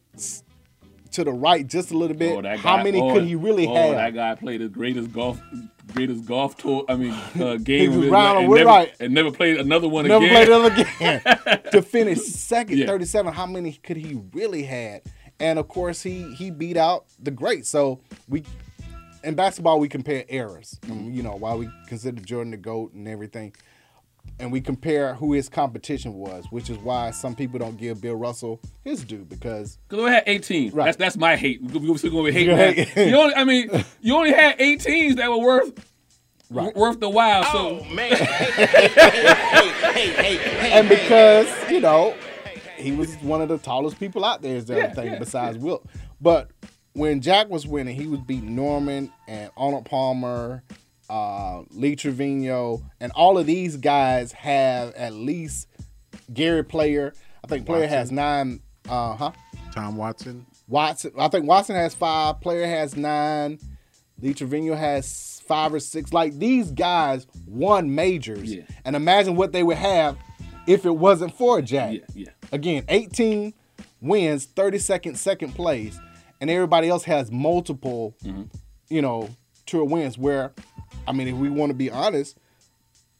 to 1.12 1.24
the 1.24 1.32
right 1.32 1.66
just 1.66 1.90
a 1.90 1.96
little 1.96 2.16
bit. 2.16 2.36
Oh, 2.36 2.42
that 2.42 2.58
How 2.60 2.82
many 2.82 3.00
oh, 3.00 3.12
could 3.12 3.24
he 3.24 3.34
really 3.34 3.66
oh, 3.66 3.74
have? 3.74 3.94
that 3.96 4.14
guy 4.14 4.34
played 4.34 4.60
the 4.60 4.68
greatest 4.68 5.12
golf, 5.12 5.40
greatest 5.92 6.24
golf 6.26 6.56
tour. 6.56 6.84
I 6.88 6.96
mean, 6.96 7.12
uh, 7.40 7.56
game 7.62 8.10
round 8.10 8.38
and 8.38 8.54
never, 8.54 8.64
right. 8.64 8.94
and 9.00 9.12
never 9.12 9.30
played 9.30 9.58
another 9.58 9.88
one 9.88 10.06
Never 10.06 10.24
again. 10.24 10.48
Never 10.48 10.70
played 10.70 10.86
it 10.86 11.40
again. 11.40 11.62
to 11.72 11.82
finish 11.82 12.20
second, 12.20 12.78
Yeah. 12.78 12.86
37. 12.86 13.32
How 13.32 13.46
many 13.46 13.72
could 13.72 13.96
he 13.96 14.20
really 14.32 14.62
had? 14.62 15.02
And 15.40 15.58
of 15.58 15.68
course, 15.68 16.02
he 16.02 16.34
he 16.34 16.50
beat 16.50 16.76
out 16.76 17.06
the 17.18 17.30
great. 17.30 17.64
So 17.64 18.00
we 18.28 18.42
in 19.24 19.34
basketball 19.34 19.80
we 19.80 19.88
compare 19.88 20.24
eras. 20.28 20.78
Um, 20.90 21.10
you 21.12 21.22
know 21.22 21.36
why 21.36 21.54
we 21.54 21.68
consider 21.86 22.20
Jordan 22.20 22.50
the 22.52 22.56
goat 22.56 22.92
and 22.94 23.06
everything. 23.08 23.54
And 24.40 24.52
we 24.52 24.60
compare 24.60 25.14
who 25.14 25.32
his 25.32 25.48
competition 25.48 26.12
was, 26.14 26.44
which 26.50 26.68
is 26.68 26.76
why 26.78 27.12
some 27.12 27.34
people 27.34 27.58
don't 27.58 27.78
give 27.78 28.00
Bill 28.02 28.14
Russell 28.14 28.60
his 28.84 29.02
due 29.02 29.24
because 29.24 29.78
Because 29.88 30.04
we 30.04 30.10
had 30.10 30.24
18. 30.26 30.72
Right. 30.72 30.84
That's 30.84 30.96
that's 30.98 31.16
my 31.16 31.34
hate. 31.36 31.62
We 31.62 31.78
we 31.90 31.96
still 31.98 32.10
going 32.10 32.24
with 32.24 32.34
hate. 32.34 32.46
You're 32.46 32.56
man. 32.56 32.74
hate. 32.74 33.08
You 33.08 33.16
only, 33.16 33.34
I 33.34 33.44
mean, 33.44 33.70
you 34.02 34.14
only 34.16 34.32
had 34.32 34.58
18s 34.58 35.16
that 35.16 35.30
were 35.30 35.38
worth 35.38 35.72
Right. 36.50 36.74
worth 36.76 37.00
the 37.00 37.08
while. 37.10 37.44
So 37.44 37.80
Oh 37.80 37.84
man! 37.94 38.10
Hey, 38.10 38.16
hey, 38.16 38.88
hey, 38.88 39.68
hey, 39.92 40.10
hey, 40.12 40.36
hey, 40.36 40.72
and 40.72 40.88
because 40.88 41.70
you 41.70 41.80
know 41.80 42.14
he 42.76 42.92
was 42.92 43.14
one 43.16 43.42
of 43.42 43.48
the 43.48 43.58
tallest 43.58 43.98
people 44.00 44.24
out 44.24 44.40
there 44.40 44.56
is 44.56 44.64
the 44.66 44.76
Yeah, 44.76 44.84
other 44.84 44.94
thing 44.94 45.06
yeah, 45.12 45.18
besides 45.18 45.58
Wilt. 45.58 45.84
But 46.20 46.50
when 46.98 47.20
Jack 47.20 47.48
was 47.48 47.66
winning, 47.66 47.96
he 47.96 48.06
was 48.06 48.20
beating 48.20 48.54
Norman 48.54 49.12
and 49.26 49.50
Arnold 49.56 49.84
Palmer, 49.86 50.62
uh, 51.08 51.62
Lee 51.70 51.96
Trevino, 51.96 52.82
and 53.00 53.12
all 53.12 53.38
of 53.38 53.46
these 53.46 53.76
guys 53.76 54.32
have 54.32 54.94
at 54.94 55.12
least 55.14 55.68
Gary 56.32 56.64
Player. 56.64 57.14
I 57.42 57.46
think 57.46 57.66
Player 57.66 57.86
has 57.86 58.10
nine. 58.12 58.60
Uh 58.88 59.14
huh. 59.16 59.32
Tom 59.72 59.96
Watson. 59.96 60.46
Watson. 60.66 61.12
I 61.18 61.28
think 61.28 61.46
Watson 61.46 61.76
has 61.76 61.94
five. 61.94 62.40
Player 62.40 62.66
has 62.66 62.96
nine. 62.96 63.58
Lee 64.20 64.34
Trevino 64.34 64.74
has 64.74 65.40
five 65.46 65.72
or 65.72 65.80
six. 65.80 66.12
Like 66.12 66.38
these 66.38 66.70
guys 66.72 67.26
won 67.46 67.94
majors, 67.94 68.52
Yeah. 68.52 68.62
and 68.84 68.96
imagine 68.96 69.36
what 69.36 69.52
they 69.52 69.62
would 69.62 69.76
have 69.78 70.18
if 70.66 70.84
it 70.84 70.96
wasn't 70.96 71.34
for 71.34 71.62
Jack. 71.62 71.94
yeah, 71.94 72.00
yeah. 72.14 72.30
Again, 72.52 72.84
18 72.88 73.54
wins, 74.00 74.46
32nd 74.46 75.16
second 75.16 75.54
place, 75.54 75.98
and 76.40 76.50
everybody 76.50 76.88
else 76.88 77.04
has 77.04 77.30
multiple, 77.30 78.14
Mm-hmm. 78.24 78.42
you 78.88 79.02
know, 79.02 79.28
tour 79.66 79.84
wins. 79.84 80.16
Where, 80.18 80.52
I 81.06 81.12
mean, 81.12 81.28
if 81.28 81.34
we 81.34 81.48
want 81.50 81.70
to 81.70 81.74
be 81.74 81.90
honest, 81.90 82.36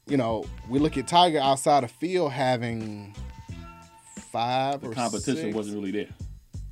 you 0.06 0.16
know, 0.16 0.44
we 0.68 0.78
look 0.78 0.96
at 0.96 1.06
Tiger 1.06 1.38
outside 1.40 1.84
of 1.84 1.90
field 1.90 2.32
having 2.32 3.14
five 4.32 4.80
The 4.80 4.88
or 4.88 4.92
competition 4.94 5.36
six. 5.36 5.54
wasn't 5.56 5.76
really 5.76 5.90
there. 5.90 6.08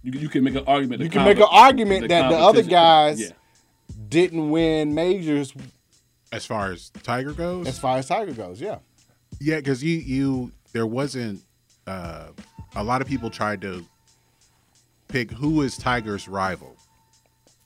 You, 0.03 0.13
can- 0.13 0.21
you 0.21 0.29
can 0.29 0.45
make 0.45 0.55
an 0.55 0.65
argument. 0.67 1.03
You 1.03 1.09
the 1.09 1.13
can 1.13 1.25
make 1.25 1.39
an 1.39 1.47
argument 1.51 2.09
that 2.09 2.31
the 2.31 2.37
other 2.37 2.63
guys 2.63 3.21
Yeah. 3.21 3.29
didn't 4.09 4.51
win 4.51 4.95
majors 4.95 5.53
As 6.33 6.47
far 6.47 6.73
as 6.73 6.91
Tiger 7.03 7.33
goes, 7.33 7.67
as 7.67 7.79
far 7.79 7.99
as 7.99 8.07
Tiger 8.07 8.33
goes. 8.33 8.61
Yeah, 8.61 8.79
yeah, 9.41 9.57
because 9.57 9.83
you 9.83 9.99
you 9.99 10.53
there 10.73 10.87
wasn't 10.87 11.41
uh, 11.87 12.29
a 12.75 12.85
lot 12.85 13.01
of 13.01 13.09
people 13.09 13.31
tried 13.31 13.61
to 13.63 13.85
pick 15.09 15.31
who 15.31 15.63
is 15.63 15.77
Tiger's 15.77 16.29
rival. 16.29 16.77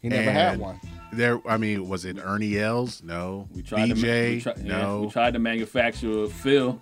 he 0.02 0.08
never 0.08 0.30
had 0.30 0.58
one. 0.58 0.80
There, 1.12 1.40
I 1.48 1.56
mean, 1.56 1.88
was 1.88 2.04
it 2.04 2.18
Ernie 2.22 2.58
Els? 2.58 3.02
No. 3.02 3.48
We 3.52 3.62
tried 3.62 3.88
to 3.88 3.94
ma- 3.94 4.00
BJ? 4.00 4.34
we 4.34 4.40
tri- 4.40 4.54
yeah, 4.58 4.78
no. 4.82 5.00
we 5.02 5.08
tried 5.10 5.32
to 5.32 5.38
manufacture 5.40 6.28
Phil. 6.28 6.80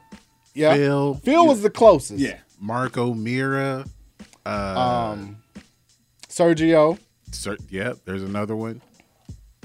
Yeah, 0.55 0.75
Phil. 0.75 1.15
Phil 1.25 1.47
was 1.47 1.63
the 1.63 1.71
closest. 1.71 2.21
Yeah. 2.21 2.39
Marco 2.61 3.15
Mira. 3.15 3.85
Uh, 4.45 5.11
Um, 5.13 5.39
Sergio. 6.29 6.99
Cer- 7.33 7.57
yep, 7.71 7.99
there's 8.05 8.23
another 8.23 8.57
one. 8.57 8.83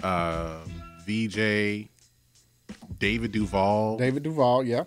Uh, 0.02 0.60
VJ, 1.06 1.90
David 3.00 3.32
Duval. 3.32 3.98
David 3.98 4.24
Duval. 4.24 4.64
Yeah. 4.66 4.84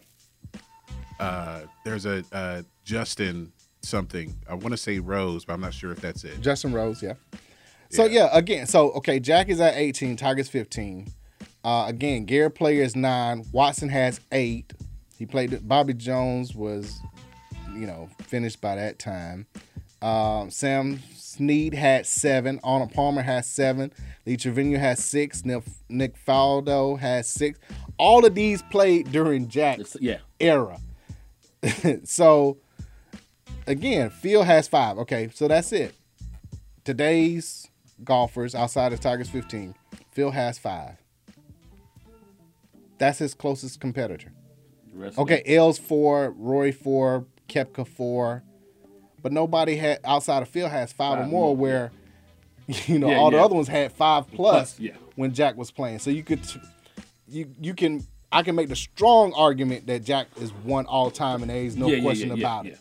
Uh, 1.18 1.60
there's 1.84 2.06
a 2.06 2.22
uh, 2.32 2.62
Justin 2.84 3.52
something. 3.86 4.36
I 4.48 4.54
want 4.54 4.72
to 4.72 4.76
say 4.76 4.98
Rose, 4.98 5.44
but 5.44 5.54
I'm 5.54 5.60
not 5.60 5.74
sure 5.74 5.92
if 5.92 6.00
that's 6.00 6.24
it. 6.24 6.40
Justin 6.40 6.72
Rose, 6.72 7.02
yeah. 7.02 7.14
So 7.90 8.04
Yeah. 8.04 8.24
yeah, 8.24 8.28
again, 8.32 8.66
so 8.66 8.90
okay, 8.92 9.20
Jack 9.20 9.48
is 9.48 9.60
at 9.60 9.74
18, 9.76 10.16
Tiger's 10.16 10.48
15. 10.48 11.08
Uh, 11.64 11.86
again, 11.88 12.24
Garrett 12.24 12.54
Player 12.54 12.82
is 12.82 12.94
nine, 12.94 13.44
Watson 13.52 13.88
has 13.88 14.20
eight. 14.32 14.72
He 15.18 15.24
played. 15.26 15.66
Bobby 15.66 15.94
Jones 15.94 16.54
was, 16.54 17.00
you 17.72 17.86
know, 17.86 18.08
finished 18.22 18.60
by 18.60 18.76
that 18.76 18.98
time. 18.98 19.46
Um, 20.02 20.50
Sam 20.50 21.00
Snead 21.14 21.74
had 21.74 22.06
seven. 22.06 22.60
Arnold 22.62 22.92
Palmer 22.92 23.22
has 23.22 23.48
seven. 23.48 23.92
Lee 24.26 24.36
Trevino 24.36 24.78
has 24.78 25.02
six. 25.02 25.44
Nick, 25.44 25.62
Nick 25.88 26.14
Faldo 26.24 26.98
has 26.98 27.26
six. 27.28 27.58
All 27.98 28.26
of 28.26 28.34
these 28.34 28.62
played 28.62 29.10
during 29.10 29.48
Jack's 29.48 29.96
yeah. 30.00 30.18
era. 30.38 30.78
so 32.04 32.58
again, 33.66 34.10
Phil 34.10 34.42
has 34.42 34.68
five. 34.68 34.98
Okay, 34.98 35.30
so 35.34 35.48
that's 35.48 35.72
it. 35.72 35.94
Today's 36.84 37.68
golfers 38.04 38.54
outside 38.54 38.92
of 38.92 39.00
Tigers 39.00 39.28
15, 39.28 39.74
Phil 40.12 40.30
has 40.30 40.58
five. 40.58 40.96
That's 42.98 43.18
his 43.18 43.34
closest 43.34 43.80
competitor. 43.80 44.32
Okay, 45.18 45.42
Els 45.46 45.78
four, 45.78 46.30
Roy 46.38 46.72
four, 46.72 47.26
Koepka 47.48 47.86
four, 47.86 48.42
but 49.22 49.30
nobody 49.30 49.76
had 49.76 50.00
outside 50.04 50.42
of 50.42 50.48
Phil 50.48 50.68
has 50.68 50.92
five, 50.92 51.18
or 51.18 51.26
more. 51.26 51.48
more, 51.48 51.56
Where 51.56 51.92
you 52.86 52.98
know 52.98 53.10
Yeah, 53.10 53.18
all 53.18 53.30
the 53.30 53.38
other 53.38 53.54
ones 53.54 53.68
had 53.68 53.92
five 53.92 54.26
plus, 54.28 54.76
Plus, 54.76 54.80
yeah. 54.80 54.92
when 55.16 55.34
Jack 55.34 55.56
was 55.56 55.70
playing. 55.70 55.98
So 55.98 56.08
you 56.08 56.22
could 56.22 56.40
you 57.28 57.50
you 57.60 57.74
can 57.74 58.06
I 58.32 58.42
can 58.42 58.54
make 58.54 58.70
the 58.70 58.76
strong 58.76 59.34
argument 59.34 59.86
that 59.88 60.02
Jack 60.02 60.28
is 60.40 60.50
one 60.50 60.86
all 60.86 61.10
time, 61.10 61.42
and 61.42 61.50
there's 61.50 61.76
no 61.76 61.88
yeah, 61.88 61.96
yeah, 61.96 62.02
question 62.02 62.28
yeah, 62.28 62.34
yeah, 62.36 62.40
about 62.40 62.64
yeah. 62.64 62.72
it 62.72 62.78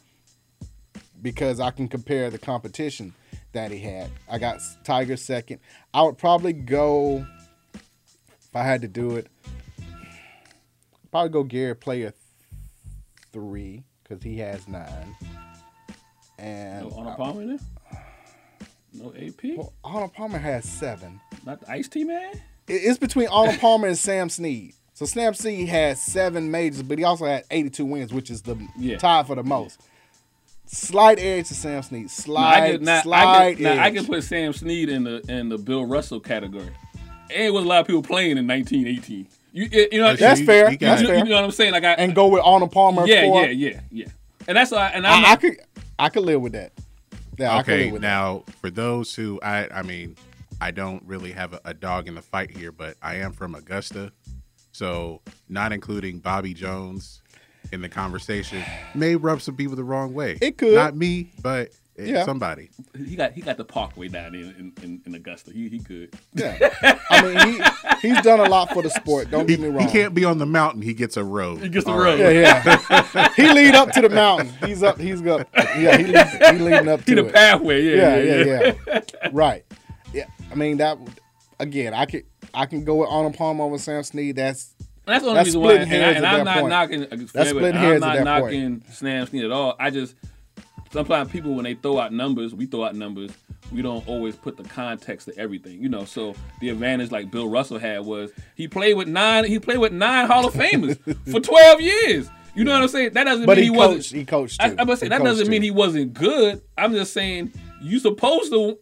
because 1.25 1.59
I 1.59 1.71
can 1.71 1.87
compare 1.87 2.29
the 2.29 2.37
competition 2.37 3.11
that 3.51 3.71
he 3.71 3.79
had. 3.79 4.11
I 4.29 4.37
got 4.37 4.59
Tiger 4.83 5.17
second. 5.17 5.59
I 5.91 6.03
would 6.03 6.19
probably 6.19 6.53
go 6.53 7.25
if 7.73 8.55
I 8.55 8.61
had 8.63 8.81
to 8.83 8.87
do 8.87 9.15
it. 9.15 9.25
Probably 11.09 11.29
go 11.31 11.43
Gary 11.43 11.75
Player 11.75 12.13
three 13.33 13.83
because 14.03 14.21
he 14.21 14.37
has 14.37 14.67
nine, 14.67 15.15
and 16.37 16.87
No 16.89 16.95
Arnold 16.95 17.17
Palmer 17.17 17.45
there? 17.47 17.59
No 18.93 19.11
AP? 19.15 19.57
well, 19.57 19.73
Arnold 19.83 20.13
Palmer 20.13 20.37
has 20.37 20.63
seven. 20.65 21.19
Not 21.43 21.61
the 21.61 21.71
Ice 21.71 21.87
T 21.87 22.03
man? 22.03 22.39
It's 22.67 22.99
between 22.99 23.29
Arnold 23.29 23.59
Palmer 23.59 23.87
and 23.87 23.97
Sam 23.97 24.29
Snead. 24.29 24.75
So 24.93 25.07
Sam 25.07 25.33
Snead 25.33 25.69
has 25.69 25.99
seven 25.99 26.51
majors, 26.51 26.83
but 26.83 26.99
he 26.99 27.03
also 27.03 27.25
had 27.25 27.45
82 27.49 27.83
wins, 27.83 28.13
which 28.13 28.29
is 28.29 28.43
the 28.43 28.55
Yeah. 28.77 28.97
tie 28.97 29.23
for 29.23 29.33
the 29.35 29.43
most. 29.43 29.81
Slight 30.67 31.19
edge 31.19 31.47
to 31.49 31.53
Sam 31.53 31.81
Snead. 31.83 32.03
Now, 32.03 32.07
Slide, 32.07 32.63
I 32.63 32.71
can, 32.71 32.83
now, 32.83 33.01
slide 33.01 33.25
I 33.47 33.53
can, 33.53 33.63
now, 33.63 33.83
I 33.83 33.91
can 33.91 34.05
put 34.05 34.23
Sam 34.23 34.51
Snead 34.53 34.89
in 34.89 35.03
the 35.03 35.21
in 35.29 35.49
the 35.49 35.57
Bill 35.57 35.85
Russell 35.85 36.19
category. 36.19 36.71
And 37.29 37.43
it 37.43 37.53
was 37.53 37.63
a 37.63 37.67
lot 37.67 37.81
of 37.81 37.87
people 37.87 38.01
playing 38.03 38.37
in 38.37 38.47
1918. 38.47 39.27
You, 39.51 39.69
you 39.91 39.99
know, 39.99 40.15
That's 40.15 40.39
You- 40.41 40.45
fair. 40.45 40.71
you 40.71 40.77
That's 40.77 41.01
you, 41.01 41.07
fair. 41.07 41.17
you 41.17 41.23
know 41.25 41.35
what 41.35 41.43
I'm 41.45 41.51
saying? 41.51 41.71
Like 41.71 41.83
I, 41.83 41.93
and 41.93 42.13
go 42.13 42.27
with 42.27 42.41
Arnold 42.43 42.71
Palmer. 42.71 43.05
yeah, 43.07 43.21
for, 43.23 43.45
yeah, 43.45 43.51
yeah, 43.71 43.79
yeah. 43.91 44.05
And 44.47 44.57
that's 44.57 44.71
why. 44.71 44.87
And 44.89 45.05
I'm 45.07 45.23
I, 45.25 45.31
I 45.31 45.35
could, 45.37 45.57
I 45.97 46.09
could 46.09 46.23
live 46.23 46.41
with 46.41 46.53
that. 46.53 46.73
Yeah, 47.37 47.59
okay, 47.59 47.85
live 47.85 47.93
with 47.93 48.01
now 48.01 48.43
for 48.61 48.69
those 48.69 49.13
who 49.15 49.39
I 49.41 49.67
I 49.73 49.81
mean, 49.83 50.15
I 50.61 50.71
don't 50.71 51.03
really 51.05 51.31
have 51.31 51.53
a, 51.53 51.61
a 51.65 51.73
dog 51.73 52.07
in 52.07 52.15
the 52.15 52.21
fight 52.21 52.49
here, 52.55 52.71
but 52.71 52.95
I 53.01 53.15
am 53.15 53.31
from 53.33 53.55
Augusta, 53.55 54.11
so 54.71 55.21
not 55.49 55.71
including 55.73 56.19
Bobby 56.19 56.53
Jones 56.53 57.21
in 57.71 57.81
the 57.81 57.89
conversation 57.89 58.63
may 58.95 59.15
rub 59.15 59.41
some 59.41 59.55
people 59.55 59.75
the 59.75 59.83
wrong 59.83 60.13
way. 60.13 60.37
It 60.41 60.57
could. 60.57 60.75
not 60.75 60.95
me, 60.95 61.31
but 61.41 61.69
eh, 61.97 62.05
Yeah. 62.05 62.25
somebody. 62.25 62.69
he 62.97 63.15
got 63.15 63.33
he 63.33 63.41
got 63.41 63.57
the 63.57 63.65
Parkway 63.65 64.07
down 64.07 64.35
in 64.35 64.43
in, 64.57 64.73
in, 64.83 65.01
in 65.05 65.15
Augusta. 65.15 65.51
He 65.51 65.69
he 65.69 65.79
could. 65.79 66.13
Yeah, 66.33 66.57
I 67.09 67.21
mean, 67.21 67.61
he 68.01 68.09
he's 68.09 68.21
done 68.21 68.39
a 68.39 68.49
lot 68.49 68.71
for 68.73 68.81
the 68.83 68.89
sport. 68.89 69.31
Don't 69.31 69.49
He, 69.49 69.55
get 69.55 69.63
me 69.63 69.69
wrong. 69.69 69.85
he 69.87 69.91
can't 69.91 70.13
be 70.13 70.25
on 70.25 70.37
the 70.37 70.45
mountain. 70.45 70.81
He 70.81 70.93
gets 70.93 71.17
a 71.17 71.23
road. 71.23 71.61
He 71.61 71.69
gets 71.69 71.85
the 71.85 71.91
All 71.91 71.97
road. 71.99 72.19
right. 72.19 72.35
Yeah, 72.35 72.81
yeah. 73.13 73.29
he 73.35 73.49
lead 73.51 73.75
up 73.75 73.91
to 73.93 74.01
the 74.01 74.09
mountain. 74.09 74.51
He's 74.65 74.83
up. 74.83 74.99
He's 74.99 75.25
up. 75.25 75.47
Yeah, 75.55 75.97
he 75.97 76.03
leads, 76.05 76.31
he 76.33 76.57
leading 76.59 76.87
up 76.89 77.03
to 77.05 77.11
He 77.11 77.15
the 77.15 77.25
it. 77.27 77.33
pathway. 77.33 77.83
Yeah, 77.83 78.17
yeah, 78.17 78.23
yeah, 78.43 78.43
yeah, 78.45 78.73
yeah. 79.23 79.29
right. 79.31 79.65
Yeah, 80.13 80.25
I 80.51 80.55
mean 80.55 80.77
that. 80.77 80.97
Again, 81.57 81.93
I 81.93 82.05
could 82.05 82.23
I 82.53 82.65
can 82.65 82.83
go 82.83 82.95
with 82.95 83.09
Arnold 83.09 83.35
Palmer 83.35 83.63
over 83.63 83.77
Sam 83.77 84.03
Snead. 84.03 84.35
That's 84.35 84.74
That's 85.05 85.23
the 85.23 85.29
only 85.29 85.37
That's 85.39 85.47
reason 85.47 85.61
why. 85.61 85.73
splitting 85.75 85.93
And, 85.93 86.03
I, 86.03 86.11
and 86.11 86.25
I'm 86.25 86.45
not 86.45 86.57
point. 86.59 86.69
knocking. 86.69 87.03
Uh, 87.03 87.07
that's 87.11 87.35
I'm 87.35 87.47
splitting 87.57 87.79
hairs 87.79 88.01
at 88.01 88.07
not 88.07 88.25
that 88.25 88.41
point. 88.41 88.53
knocking 88.53 88.83
Sam 88.91 89.27
Snead 89.27 89.45
at 89.45 89.51
all. 89.51 89.75
I 89.79 89.89
just 89.91 90.15
sometimes 90.91 91.31
people 91.31 91.53
when 91.53 91.63
they 91.63 91.73
throw 91.75 91.99
out 91.99 92.11
numbers, 92.13 92.53
we 92.55 92.65
throw 92.65 92.83
out 92.85 92.95
numbers. 92.95 93.31
We 93.71 93.81
don't 93.81 94.07
always 94.07 94.35
put 94.35 94.57
the 94.57 94.63
context 94.63 95.27
to 95.27 95.37
everything, 95.37 95.81
you 95.81 95.89
know. 95.89 96.05
So 96.05 96.35
the 96.61 96.69
advantage, 96.69 97.11
like 97.11 97.31
Bill 97.31 97.49
Russell 97.49 97.79
had, 97.79 98.01
was 98.05 98.31
he 98.55 98.67
played 98.67 98.93
with 98.95 99.07
nine. 99.07 99.43
He 99.45 99.59
played 99.59 99.79
with 99.79 99.91
nine 99.91 100.27
Hall 100.27 100.45
of 100.47 100.53
Famers 100.53 100.97
for 101.31 101.39
12 101.39 101.81
years. 101.81 102.29
You 102.55 102.63
know 102.63 102.71
what 102.73 102.83
I'm 102.83 102.87
saying? 102.87 103.13
That 103.13 103.25
doesn't 103.25 103.45
but 103.45 103.57
mean 103.57 103.65
he, 103.65 103.71
he, 103.71 103.75
coached. 103.77 103.87
wasn't. 103.97 104.19
He 104.19 104.25
coached. 104.25 104.61
I, 104.61 104.69
Too. 104.69 104.75
I'm 104.79 104.85
gonna 104.87 104.97
say 104.97 105.05
He 105.07 105.09
that 105.09 105.23
doesn't 105.23 105.45
too. 105.45 105.51
mean 105.51 105.61
he 105.61 105.71
wasn't 105.71 106.13
good. 106.13 106.61
I'm 106.77 106.93
just 106.93 107.11
saying 107.11 107.51
you 107.81 107.99
supposed 107.99 108.51
to. 108.51 108.77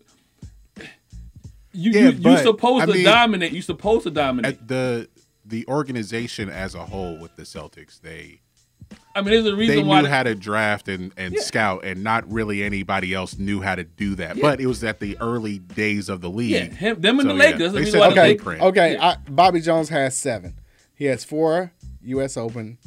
You 1.75 1.91
Yeah, 1.91 2.01
you, 2.01 2.09
you 2.12 2.19
but, 2.21 2.43
supposed 2.43 2.83
I 2.83 2.86
to 2.88 2.93
mean- 2.93 3.03
dominate. 3.05 3.51
You 3.51 3.62
supposed 3.62 4.03
to 4.03 4.12
dominate. 4.12 4.53
At 4.59 4.67
the 4.67 5.09
the 5.45 5.65
organization 5.67 6.49
as 6.49 6.75
a 6.75 6.86
whole 6.86 7.17
with 7.17 7.36
the 7.36 7.43
Celtics, 7.43 7.99
they 8.01 8.39
I 9.15 9.21
mean, 9.21 9.32
there's 9.32 9.45
a 9.45 9.51
they 9.51 9.56
reason 9.56 9.75
knew 9.77 9.86
why. 9.88 10.08
how 10.08 10.23
to 10.23 10.36
draft 10.36 10.88
and, 10.88 11.12
and 11.17 11.34
Yeah. 11.36 11.41
scout, 11.41 11.84
and 11.86 12.03
not 12.03 12.29
really 12.32 12.63
anybody 12.63 13.13
else 13.13 13.38
knew 13.38 13.62
how 13.62 13.75
to 13.75 13.84
do 13.84 14.15
that. 14.15 14.36
Yeah. 14.36 14.41
But 14.41 14.60
it 14.62 14.67
was 14.67 14.84
at 14.84 14.99
the 14.99 15.17
early 15.19 15.60
days 15.60 16.10
of 16.10 16.21
the 16.21 16.29
league. 16.29 16.51
yeah, 16.51 16.65
him, 16.65 17.01
them 17.01 17.19
and 17.19 17.29
So, 17.29 17.36
the 17.36 17.43
yeah, 17.43 17.49
Lakers. 17.51 17.73
they 17.73 17.79
I 17.79 17.84
mean, 17.84 17.91
set 17.91 17.99
why 17.99 18.10
the 18.10 18.15
the 18.15 18.21
Okay, 18.51 18.60
okay. 18.65 18.93
Yeah. 18.93 19.08
I, 19.08 19.17
Bobby 19.29 19.62
Jones 19.62 19.89
has 19.89 20.17
seven. 20.17 20.60
He 20.95 21.06
has 21.06 21.23
four 21.23 21.71
U.S. 22.03 22.38
Open, 22.38 22.77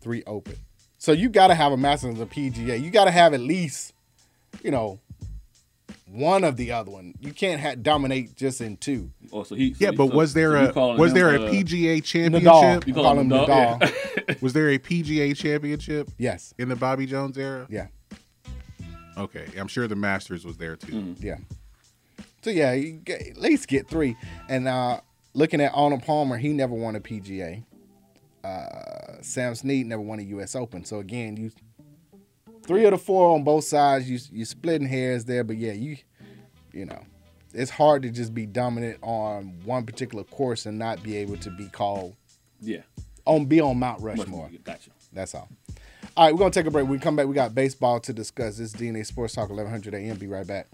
three 0.00 0.22
Open. 0.26 0.56
So 0.98 1.12
you 1.12 1.28
got 1.28 1.48
to 1.48 1.54
have 1.54 1.70
a 1.72 1.76
Masters 1.76 2.18
of 2.18 2.18
the 2.18 2.26
PGA. 2.26 2.80
You 2.82 2.90
got 2.90 3.04
to 3.04 3.10
have 3.10 3.34
at 3.34 3.40
least, 3.40 3.92
you 4.62 4.70
know, 4.70 5.00
one 6.14 6.44
of 6.44 6.56
the 6.56 6.72
other 6.72 6.90
one. 6.90 7.14
You 7.20 7.32
can't 7.32 7.60
ha- 7.60 7.74
dominate 7.74 8.36
just 8.36 8.60
in 8.60 8.76
two. 8.76 9.10
Oh, 9.32 9.42
so 9.42 9.54
he, 9.54 9.74
so 9.74 9.78
Yeah, 9.80 9.90
he- 9.90 9.96
but 9.96 10.08
so- 10.10 10.14
was 10.16 10.32
there 10.34 10.72
so 10.72 10.92
a 10.92 10.96
was 10.96 11.12
there 11.12 11.28
uh, 11.30 11.34
a 11.34 11.50
PGA 11.50 11.98
Nadal. 11.98 12.04
championship? 12.04 12.86
You 12.88 12.94
call 12.94 13.02
call 13.04 13.18
him 13.18 13.30
him 13.32 13.38
Nadal? 13.38 13.80
Nadal. 13.80 14.40
Was 14.42 14.52
there 14.52 14.70
a 14.70 14.78
PGA 14.78 15.36
championship 15.36 16.08
Yes. 16.18 16.54
in 16.58 16.68
the 16.68 16.76
Bobby 16.76 17.04
Jones 17.06 17.36
era? 17.36 17.66
Yeah. 17.68 17.88
Okay, 19.16 19.46
I'm 19.58 19.68
sure 19.68 19.86
the 19.86 19.96
Masters 19.96 20.44
was 20.44 20.56
there 20.56 20.76
too. 20.76 20.92
Mm. 20.92 21.22
Yeah. 21.22 21.36
So 22.42 22.50
yeah, 22.50 22.72
you 22.72 22.92
get, 22.94 23.20
at 23.26 23.36
least 23.38 23.68
get 23.68 23.86
three. 23.88 24.16
And 24.48 24.66
uh, 24.66 25.00
looking 25.34 25.60
at 25.60 25.72
Arnold 25.74 26.02
Palmer, 26.04 26.36
he 26.36 26.48
never 26.52 26.74
won 26.74 26.96
a 26.96 27.00
PGA. 27.00 27.64
Uh, 28.42 29.22
Sam 29.22 29.54
Snead 29.54 29.86
never 29.86 30.02
won 30.02 30.18
a 30.18 30.22
U.S. 30.22 30.54
Open. 30.54 30.84
So 30.84 30.98
again, 30.98 31.36
you 31.36 31.50
three 32.66 32.84
of 32.84 32.90
the 32.92 32.98
four 32.98 33.34
on 33.34 33.44
both 33.44 33.64
sides. 33.64 34.08
You 34.08 34.18
you 34.32 34.44
splitting 34.44 34.88
hairs 34.88 35.24
there, 35.24 35.44
but 35.44 35.56
yeah, 35.56 35.72
you 35.72 35.96
you 36.72 36.84
know, 36.86 37.00
it's 37.52 37.70
hard 37.70 38.02
to 38.02 38.10
just 38.10 38.34
be 38.34 38.46
dominant 38.46 38.98
on 39.02 39.54
one 39.64 39.86
particular 39.86 40.24
course 40.24 40.66
and 40.66 40.78
not 40.78 41.02
be 41.02 41.16
able 41.16 41.36
to 41.38 41.50
be 41.50 41.68
called 41.68 42.14
Yeah, 42.60 42.82
on 43.24 43.46
be 43.46 43.60
on 43.60 43.78
Mount 43.78 44.02
Rushmore. 44.02 44.50
Gotcha. 44.64 44.90
That's 45.12 45.34
all. 45.34 45.48
All 46.16 46.26
right, 46.26 46.32
we're 46.32 46.38
gonna 46.38 46.50
take 46.50 46.66
a 46.66 46.70
break. 46.70 46.84
When 46.84 46.92
we 46.92 46.98
come 46.98 47.16
back, 47.16 47.26
we 47.26 47.34
got 47.34 47.54
baseball 47.54 48.00
to 48.00 48.12
discuss. 48.12 48.58
This 48.58 48.74
is 48.74 48.80
DNA 48.80 49.04
Sports 49.06 49.34
Talk 49.34 49.48
1100 49.48 49.94
AM. 49.94 50.16
Be 50.16 50.26
right 50.26 50.46
back. 50.46 50.66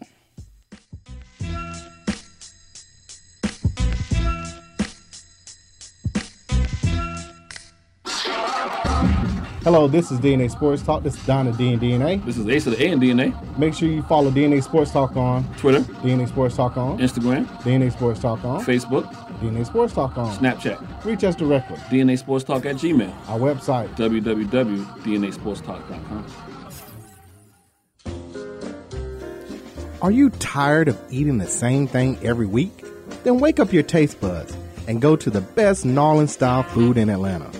Hello, 9.72 9.86
this 9.86 10.10
is 10.10 10.18
DNA 10.18 10.50
Sports 10.50 10.82
Talk. 10.82 11.04
This 11.04 11.16
is 11.16 11.24
Donna 11.24 11.52
D 11.52 11.72
and 11.72 11.80
DNA. 11.80 12.26
This 12.26 12.36
is 12.36 12.48
Ace 12.48 12.66
of 12.66 12.76
the 12.76 12.84
A 12.84 12.90
and 12.90 13.00
DNA. 13.00 13.56
Make 13.56 13.72
sure 13.72 13.88
you 13.88 14.02
follow 14.02 14.28
DNA 14.28 14.60
Sports 14.64 14.90
Talk 14.90 15.16
on 15.16 15.44
Twitter, 15.58 15.78
DNA 16.02 16.26
Sports 16.26 16.56
Talk 16.56 16.76
on 16.76 16.98
Instagram, 16.98 17.46
DNA 17.62 17.92
Sports 17.92 18.18
Talk 18.18 18.44
on 18.44 18.64
Facebook, 18.64 19.04
DNA 19.38 19.64
Sports 19.64 19.92
Talk 19.92 20.18
on. 20.18 20.36
Snapchat. 20.36 21.04
Reach 21.04 21.22
us 21.22 21.36
directly. 21.36 21.76
DNA 21.76 22.18
Sports 22.18 22.42
Talk 22.42 22.66
at 22.66 22.74
Gmail. 22.74 23.14
Our 23.28 23.38
website. 23.38 23.94
www.dnasportstalk.com. 23.94 26.26
Are 30.02 30.10
you 30.10 30.30
tired 30.30 30.88
of 30.88 31.00
eating 31.10 31.38
the 31.38 31.46
same 31.46 31.86
thing 31.86 32.18
every 32.24 32.46
week? 32.46 32.84
Then 33.22 33.38
wake 33.38 33.60
up 33.60 33.72
your 33.72 33.84
taste 33.84 34.20
buds 34.20 34.52
and 34.88 35.00
go 35.00 35.14
to 35.14 35.30
the 35.30 35.42
best 35.42 35.84
New 35.84 36.00
Orleans 36.00 36.32
style 36.32 36.64
food 36.64 36.96
in 36.96 37.08
Atlanta. 37.08 37.59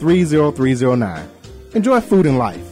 30309. 0.00 1.28
Enjoy 1.74 2.00
food 2.00 2.26
and 2.26 2.38
life. 2.38 2.66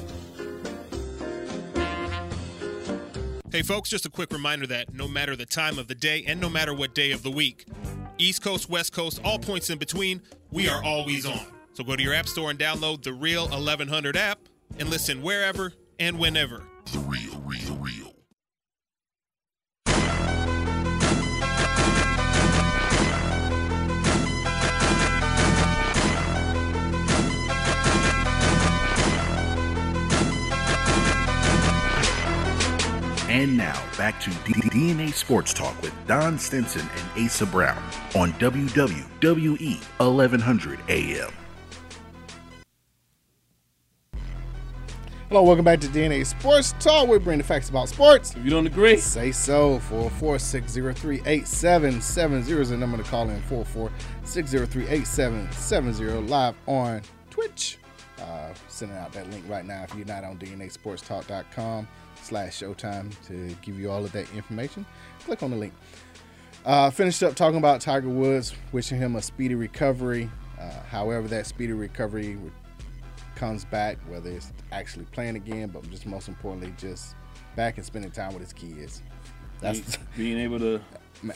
Hey, 3.51 3.63
folks, 3.63 3.89
just 3.89 4.05
a 4.05 4.11
quick 4.11 4.31
reminder 4.33 4.67
that 4.67 4.93
no 4.93 5.09
matter 5.09 5.35
the 5.35 5.47
time 5.47 5.79
of 5.79 5.89
the 5.89 5.95
day 5.95 6.25
and 6.27 6.41
no 6.41 6.49
matter 6.49 6.75
what 6.75 6.95
day 6.95 7.13
of 7.13 7.23
the 7.23 7.31
week, 7.31 7.67
East 8.19 8.43
Coast, 8.43 8.69
West 8.69 8.93
Coast, 8.93 9.21
all 9.25 9.39
points 9.39 9.71
in 9.71 9.79
between, 9.79 10.21
we 10.51 10.69
are 10.69 10.83
always 10.85 11.25
on. 11.25 11.47
So 11.73 11.85
go 11.85 11.97
to 11.97 12.03
your 12.03 12.15
app 12.15 12.29
store 12.29 12.51
and 12.51 12.59
download 12.59 13.03
the 13.03 13.13
Real 13.13 13.49
1100 13.49 14.17
app 14.17 14.41
and 14.79 14.89
listen 14.89 15.23
wherever 15.23 15.73
and 15.99 16.19
whenever. 16.19 16.63
And 33.29 33.57
now 33.59 33.79
back 33.99 34.19
to 34.23 34.31
D- 34.31 34.55
DNA 34.71 35.13
Sports 35.13 35.53
Talk 35.53 35.79
with 35.83 35.93
Don 36.07 36.39
Stinson 36.39 36.81
and 36.81 37.27
Asa 37.27 37.45
Brown 37.45 37.77
on 38.17 38.33
WWE 38.35 39.83
1100 39.99 40.81
AM. 40.89 41.31
Hello, 45.29 45.43
welcome 45.43 45.65
back 45.67 45.79
to 45.81 45.89
DNA 45.89 46.25
Sports 46.25 46.73
Talk. 46.81 47.07
We 47.07 47.19
bring 47.19 47.37
the 47.37 47.45
facts 47.45 47.69
about 47.69 47.91
sports. 47.91 48.35
If 48.35 48.43
you 48.43 48.51
don't 48.51 48.67
agree, 48.67 48.97
Say 48.97 49.31
so. 49.31 49.79
446038770 49.91 52.61
is 52.61 52.71
the 52.71 52.79
number 52.79 52.97
to 52.97 53.03
call 53.03 53.29
in. 53.29 53.43
446038770 53.43 56.31
live 56.31 56.55
on 56.65 57.03
Twitch. 57.29 57.77
Uh, 58.19 58.55
sending 58.69 58.97
out 58.97 59.13
that 59.13 59.29
link 59.31 59.45
right 59.49 59.67
now 59.67 59.83
if 59.83 59.95
you're 59.95 60.07
not 60.07 60.25
on 60.25 60.39
DNASportsTalk.com 60.39 61.87
slash 62.29 62.61
Showtime 62.61 63.13
to 63.27 63.55
give 63.63 63.79
you 63.79 63.91
all 63.91 64.05
of 64.05 64.13
that 64.13 64.33
information. 64.35 64.85
Click 65.25 65.43
on 65.43 65.51
the 65.51 65.57
link. 65.57 65.73
Uh, 66.65 66.91
finished 66.91 67.23
up 67.23 67.35
talking 67.35 67.59
about 67.59 67.81
Tiger 67.81 68.09
Woods, 68.09 68.55
wishing 68.73 68.99
him 68.99 69.17
a 69.17 69.23
speedy 69.23 69.55
recovery. 69.55 70.31
Uh, 70.61 70.71
however, 70.91 71.27
that 71.29 71.47
speedy 71.47 71.73
recovery 71.73 72.37
comes 73.35 73.65
back, 73.65 73.97
whether 74.09 74.31
it's 74.31 74.53
actually 74.73 75.07
playing 75.07 75.37
again, 75.37 75.69
but 75.69 75.89
just 75.91 76.05
most 76.05 76.29
importantly, 76.29 76.75
just 76.77 77.15
back 77.57 77.77
and 77.79 77.87
spending 77.87 78.11
time 78.11 78.33
with 78.35 78.43
his 78.43 78.53
kids. 78.53 79.03
That's 79.61 79.97
being 80.17 80.39
able 80.39 80.59
to 80.59 80.81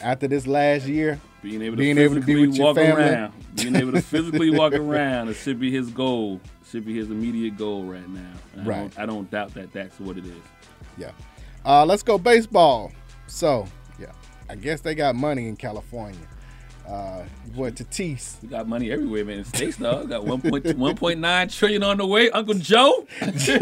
after 0.01 0.27
this 0.29 0.47
last 0.47 0.85
year. 0.85 1.19
being 1.41 1.61
able 1.61 1.75
to 1.75 1.81
Being 1.81 1.97
able 1.97 2.15
to 2.15 2.21
be 2.21 2.25
physically 2.33 2.47
with 2.47 2.57
your 2.57 2.75
family. 2.75 3.03
around, 3.03 3.33
being 3.55 3.75
able 3.75 3.91
to 3.93 4.01
physically 4.13 4.49
walk 4.51 4.73
around, 4.73 5.29
it 5.29 5.33
should 5.35 5.59
be 5.59 5.71
his 5.71 5.89
goal. 5.89 6.39
Should 6.69 6.85
be 6.85 6.95
his 6.95 7.09
immediate 7.09 7.57
goal 7.57 7.83
right 7.83 8.07
now. 8.09 8.31
And 8.55 8.61
I 8.61 8.65
Right. 8.65 8.77
don't, 8.95 8.99
I 8.99 9.05
don't 9.05 9.29
doubt 9.31 9.53
that 9.55 9.73
that's 9.73 9.99
what 9.99 10.17
it 10.17 10.25
is. 10.25 10.33
Yeah. 10.97 11.11
Uh, 11.65 11.85
let's 11.85 12.03
go 12.03 12.17
baseball. 12.17 12.91
So, 13.27 13.65
yeah, 13.99 14.11
I 14.49 14.55
guess 14.55 14.81
they 14.81 14.95
got 14.95 15.15
money 15.15 15.47
in 15.47 15.55
California. 15.55 16.19
Uh, 16.87 17.23
what 17.55 17.75
Tatis? 17.75 18.41
We 18.41 18.49
got 18.49 18.67
money 18.67 18.91
everywhere, 18.91 19.23
man. 19.23 19.39
In 19.39 19.45
states, 19.45 19.77
dog. 19.77 20.09
Got 20.09 20.23
1.1.9 20.25 21.57
trillion 21.57 21.81
on 21.83 21.97
the 21.97 22.05
way. 22.05 22.29
Uncle 22.31 22.55
Joe. 22.55 23.07
After 23.21 23.57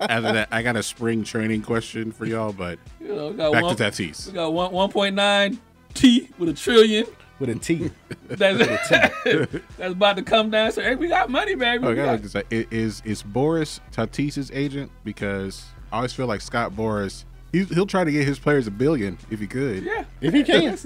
that, 0.00 0.48
I 0.50 0.62
got 0.62 0.76
a 0.76 0.82
spring 0.82 1.24
training 1.24 1.62
question 1.62 2.12
for 2.12 2.26
y'all, 2.26 2.52
but 2.52 2.78
You 3.00 3.08
know, 3.14 3.28
we 3.28 3.34
got 3.36 3.52
back 3.52 3.62
one, 3.62 3.76
to 3.76 3.82
Tatis. 3.84 4.26
We 4.26 4.32
got 4.34 4.52
one 4.52 4.70
1.9 4.72 5.58
T 5.94 6.28
with 6.38 6.48
a 6.50 6.52
trillion. 6.52 7.06
With 7.38 7.48
a 7.50 7.54
T. 7.56 7.90
That's, 8.28 8.58
that's 8.88 9.92
about 9.92 10.16
to 10.16 10.22
come 10.22 10.50
down. 10.50 10.70
So 10.72 10.82
hey, 10.82 10.94
we 10.94 11.08
got 11.08 11.30
money, 11.30 11.54
baby. 11.56 11.84
Oh, 11.84 11.88
I 11.88 11.90
We 11.90 11.96
gotta 11.96 12.06
got- 12.06 12.12
look 12.12 12.22
this 12.22 12.36
up. 12.36 12.44
I- 12.52 12.66
Is 12.70 13.02
is 13.04 13.22
Boras 13.22 13.80
Tatis's 13.92 14.50
agent? 14.52 14.90
Because 15.04 15.64
I 15.94 15.98
always 15.98 16.12
feel 16.12 16.26
like 16.26 16.40
Scott 16.40 16.72
Boras. 16.72 17.22
He, 17.52 17.62
he'll 17.66 17.86
try 17.86 18.02
to 18.02 18.10
get 18.10 18.26
his 18.26 18.36
players 18.40 18.66
a 18.66 18.72
billion 18.72 19.16
if 19.30 19.38
he 19.38 19.46
could. 19.46 19.84
yeah. 19.84 20.04
If 20.20 20.34
he 20.34 20.42
can. 20.42 20.76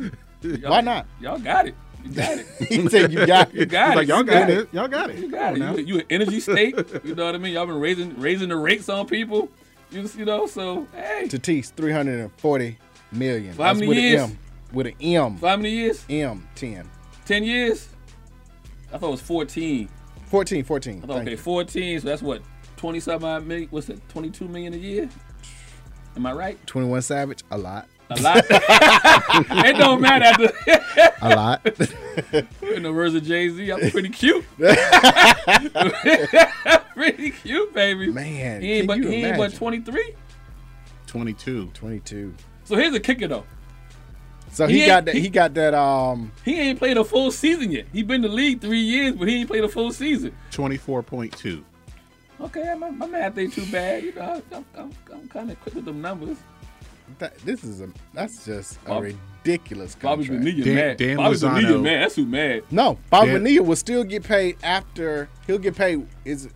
Why 0.67 0.83
not? 0.83 1.07
Y'all 1.19 1.39
got 1.39 1.67
it. 1.67 1.75
You 2.05 2.13
got 2.13 2.37
it. 2.39 2.47
he 2.69 2.87
said 2.91 3.11
you 3.11 3.27
got 3.27 3.55
You 3.55 3.63
it. 3.63 3.71
got 3.71 3.87
He's 3.87 3.93
it. 3.95 3.97
like 3.97 4.09
y'all 4.09 4.19
You 4.19 4.25
got 4.25 4.51
it. 4.51 4.69
Y'all 4.75 4.87
got 4.89 5.09
it. 5.09 5.17
You 5.19 5.31
got 5.31 5.55
it. 5.57 5.61
Come 5.61 5.69
on 5.71 5.79
You, 5.79 5.85
you 5.87 5.99
an 6.01 6.07
energy 6.11 6.41
state. 6.41 6.77
You 7.05 7.15
know 7.15 7.25
what 7.25 7.35
I 7.35 7.39
mean? 7.39 7.55
Y'all 7.55 7.65
been 7.65 7.81
raising 7.81 8.21
raising 8.21 8.51
the 8.51 8.57
rates 8.57 8.91
on 8.91 9.07
people. 9.07 9.49
You 9.91 10.03
just, 10.03 10.19
you 10.19 10.27
know, 10.27 10.47
so 10.47 10.87
hey. 10.95 11.25
Tatis, 11.27 11.73
340 11.73 12.79
million. 13.13 13.55
For 13.55 13.63
how 13.63 13.69
That's 13.71 13.79
many 13.81 13.89
with 13.89 13.97
years? 13.99 14.21
an 14.25 14.31
M. 14.33 14.39
With 14.75 14.87
an 14.89 14.95
M. 15.01 15.37
For 15.39 15.49
how 15.49 15.57
many 15.57 15.71
years? 15.71 16.05
M, 16.11 16.47
10. 16.55 16.87
Ten 17.25 17.45
years? 17.45 17.89
I 18.93 18.99
thought 18.99 19.09
it 19.09 19.13
was 19.13 19.21
fourteen. 19.23 19.89
14, 20.27 20.65
14. 20.65 21.01
I 21.03 21.07
thought 21.07 21.23
okay, 21.23 21.31
you. 21.31 21.37
fourteen. 21.39 21.99
So 22.01 22.09
that's 22.09 22.21
what 22.21 22.43
twenty 22.79 23.01
something 23.01 23.29
odd 23.29 23.47
million. 23.47 23.69
What's 23.69 23.91
it? 23.91 24.01
Twenty 24.09 24.31
two 24.31 24.49
million 24.49 24.73
a 24.73 24.79
year. 24.79 25.09
Am 26.17 26.25
I 26.27 26.33
right? 26.33 26.67
21 26.67 27.03
Savage, 27.03 27.45
a 27.51 27.59
lot. 27.59 27.87
A 28.11 28.21
lot. 28.21 28.45
it 28.51 29.77
don't 29.77 30.01
matter. 30.01 30.25
After, 30.25 31.15
A 31.23 31.29
lot. 31.37 31.65
in 32.75 32.83
the 32.83 32.93
words 32.93 33.15
of 33.15 33.23
Jay 33.23 33.49
Z, 33.51 33.71
I'm 33.71 33.91
pretty 33.91 34.09
cute. 34.09 34.45
pretty 36.95 37.31
cute, 37.31 37.73
baby. 37.75 38.11
Man, 38.11 38.63
he 38.63 38.73
ain't 38.73 38.89
can 38.89 39.03
but 39.03 39.11
he 39.11 39.25
ain't 39.25 39.37
but 39.37 39.55
twenty 39.55 39.81
three. 39.81 40.15
Twenty-two. 41.07 41.71
22. 41.73 42.35
So 42.65 42.77
here's 42.77 42.95
a 42.95 43.01
kicker 43.01 43.29
though. 43.29 43.45
So 44.51 44.67
He 44.67 44.81
he, 44.81 44.87
got 44.87 45.05
that. 45.07 45.15
he- 45.15 45.21
He 45.23 45.29
got 45.31 45.55
that. 45.55 45.73
Um, 45.75 46.33
He 46.45 46.59
ain't 46.61 46.79
played 46.79 46.97
a 46.99 47.05
full 47.05 47.31
season 47.31 47.71
yet. 47.71 47.87
He 47.93 48.03
been 48.03 48.17
in 48.17 48.23
the 48.23 48.29
league 48.29 48.61
three 48.61 48.81
years, 48.81 49.15
but 49.15 49.27
he 49.29 49.37
ain't 49.41 49.49
played 49.49 49.65
a 49.65 49.69
full 49.69 49.91
season. 49.93 50.35
Twenty-four 50.51 51.03
point 51.03 51.37
two. 51.37 51.65
Okay, 52.41 52.75
my, 52.79 52.91
my 52.91 53.07
math 53.07 53.37
ain't 53.39 53.53
too 53.53 53.67
bad. 53.73 54.03
You 54.05 54.15
know, 54.15 54.43
I'm, 54.53 54.65
I'm, 54.77 54.93
I'm 55.13 55.29
kind 55.29 55.51
of 55.51 55.61
quick 55.61 55.75
with 55.75 55.85
them 55.85 56.01
numbers. 56.01 56.39
that, 57.19 57.37
this 57.39 57.65
is 57.65 57.81
a. 57.81 57.89
That's 58.15 58.45
just 58.45 58.79
a 58.87 58.89
Bob- 58.91 59.03
ridiculous 59.45 59.95
Bobby 59.97 60.27
contract. 60.27 60.45
Bonilla 60.45 60.65
Dan- 60.65 60.75
mad. 60.75 60.97
Dan 60.99 61.17
Bobby 61.17 61.35
Lozano- 61.37 61.55
Bonilla 61.55 61.79
mad. 61.83 62.03
That's 62.03 62.15
who 62.17 62.27
mad. 62.27 62.63
No, 62.71 62.99
Bobby 63.11 63.27
Yeah. 63.29 63.39
Bonilla 63.39 63.63
will 63.65 63.77
still 63.77 64.05
get 64.05 64.23
paid 64.23 64.57
after. 64.63 65.29
He'll 65.47 65.59
get 65.59 65.77
paid. 65.77 66.07
Is 66.25 66.49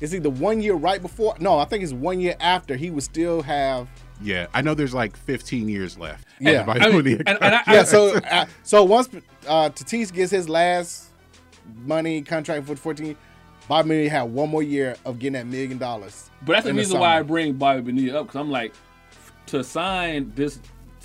is 0.00 0.14
either 0.14 0.30
one 0.30 0.62
year 0.62 0.74
right 0.74 1.02
before? 1.02 1.34
No, 1.40 1.58
I 1.58 1.64
think 1.64 1.82
it's 1.82 1.92
one 1.92 2.20
year 2.20 2.36
after. 2.40 2.76
He 2.76 2.90
would 2.90 3.02
still 3.04 3.42
have. 3.42 3.88
Yeah, 4.22 4.46
I 4.54 4.60
know. 4.62 4.74
There's 4.74 4.94
like 4.94 5.16
fifteen 5.16 5.68
years 5.68 5.98
left. 5.98 6.26
Yeah. 6.38 6.62
By 6.62 6.76
I 6.78 6.90
mean, 6.90 7.22
and, 7.26 7.42
and 7.42 7.54
I, 7.56 7.62
Yeah. 7.66 7.82
So 7.84 8.14
uh, 8.30 8.46
so 8.62 8.84
once 8.84 9.08
uh, 9.48 9.70
Tatis 9.70 10.12
gets 10.12 10.30
his 10.30 10.48
last 10.48 11.06
money 11.84 12.20
contract 12.22 12.66
for 12.66 12.74
14, 12.76 13.16
Bobby 13.70 13.90
Bonilla 13.90 14.10
had 14.10 14.22
one 14.24 14.48
more 14.50 14.64
year 14.64 14.96
of 15.04 15.20
getting 15.20 15.34
that 15.34 15.46
million 15.46 15.78
dollars. 15.78 16.28
But 16.44 16.54
that's 16.54 16.66
the 16.66 16.74
reason 16.74 16.98
why 16.98 17.16
I 17.18 17.22
bring 17.22 17.52
Bobby 17.52 17.82
Bonilla 17.82 18.18
up 18.18 18.26
because 18.26 18.40
I'm 18.40 18.50
like, 18.50 18.74
to 19.46 19.62
sign 19.62 20.32
this 20.34 20.58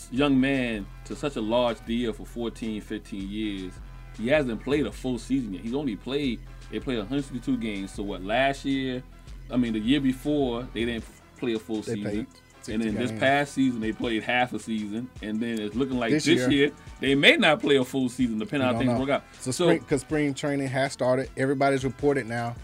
young 0.10 0.42
man 0.42 0.88
to 1.06 1.16
such 1.16 1.36
a 1.36 1.42
large 1.42 1.78
deal 1.86 2.12
for 2.12 2.26
14, 2.26 2.82
15 2.82 3.30
years, 3.30 3.74
he 4.18 4.30
hasn't 4.30 4.64
played 4.64 4.88
a 4.88 4.92
full 4.92 5.20
season 5.20 5.54
yet. 5.54 5.62
He's 5.62 5.76
only 5.76 5.96
played, 5.96 6.40
they 6.72 6.80
played 6.80 6.98
162 6.98 7.56
games. 7.58 7.92
So 7.92 8.02
what, 8.02 8.24
last 8.24 8.66
year, 8.66 9.04
I 9.52 9.58
mean, 9.58 9.74
the 9.74 9.80
year 9.80 10.02
before, 10.02 10.68
they 10.74 10.86
didn't 10.86 11.06
play 11.38 11.54
a 11.54 11.60
full 11.60 11.84
They 11.84 11.94
season. 11.94 12.02
played 12.02 12.28
And 12.70 12.82
60 12.82 12.90
then 12.90 12.96
this 12.96 13.20
past 13.20 13.54
season, 13.54 13.80
they 13.82 13.92
played 13.92 14.24
half 14.24 14.54
a 14.54 14.60
season. 14.60 15.10
And 15.22 15.40
then 15.40 15.60
it's 15.60 15.76
looking 15.76 15.98
like 16.00 16.12
This 16.12 16.26
this, 16.26 16.40
year- 16.40 16.50
year, 16.52 16.72
they 17.00 17.16
may 17.16 17.38
not 17.38 17.60
play 17.62 17.76
a 17.78 17.86
full 17.86 18.10
season, 18.10 18.40
depending 18.40 18.68
on 18.68 18.74
how 18.76 18.80
things 18.80 18.92
know. 18.94 19.00
work 19.00 19.10
out. 19.10 19.24
So 19.40 19.52
spring 19.52 19.80
because 19.80 20.02
spring 20.02 20.34
training 20.34 20.68
has 20.68 20.94
started. 20.94 21.30
Everybody's 21.38 21.84
reported 21.84 22.28
now. 22.28 22.56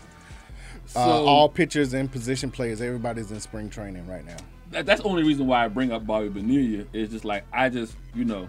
Uh, 0.95 1.05
so- 1.05 1.25
all 1.25 1.47
pitchers 1.49 1.93
and 1.93 2.11
position 2.11 2.51
players, 2.51 2.81
everybody's 2.81 3.31
in 3.31 3.39
spring 3.39 3.69
training 3.69 4.07
right 4.07 4.25
now. 4.25 4.37
that, 4.71 4.85
that's 4.85 5.01
the 5.01 5.07
only 5.07 5.23
reason 5.23 5.47
why 5.47 5.65
I 5.65 5.67
bring 5.67 5.91
up 5.91 6.05
Bobby 6.07 6.29
Bonilla 6.29 6.85
is 6.93 7.09
just 7.09 7.25
like 7.25 7.43
I 7.53 7.69
just 7.69 7.95
you 8.15 8.25
know, 8.25 8.47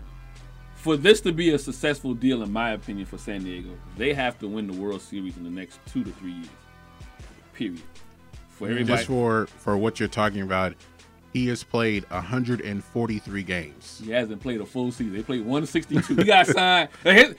for 0.74 0.96
this 0.96 1.20
to 1.22 1.32
be 1.32 1.50
a 1.50 1.58
successful 1.58 2.14
deal 2.14 2.42
in 2.42 2.52
my 2.52 2.70
opinion 2.72 3.06
for 3.06 3.18
San 3.18 3.44
Diego, 3.44 3.70
they 3.96 4.12
have 4.14 4.38
to 4.40 4.48
win 4.48 4.66
the 4.66 4.72
World 4.72 5.00
Series 5.02 5.36
in 5.36 5.44
the 5.44 5.50
next 5.50 5.78
two 5.86 6.02
to 6.04 6.10
three 6.12 6.32
years. 6.32 6.48
Period. 7.54 7.82
For 8.50 8.68
everybody, 8.68 8.86
Just 8.96 9.06
for 9.06 9.46
for 9.58 9.76
what 9.76 9.98
you're 10.00 10.08
talking 10.08 10.42
about, 10.42 10.74
he 11.32 11.46
has 11.48 11.62
played 11.64 12.04
143 12.10 13.42
games. 13.42 14.00
he 14.04 14.10
hasn't 14.10 14.40
played 14.42 14.60
a 14.60 14.66
full 14.66 14.92
season. 14.92 15.14
They 15.14 15.22
played 15.22 15.40
162. 15.40 16.14
He 16.14 16.24
got 16.24 16.46
signed. 16.48 16.88
I 17.04 17.34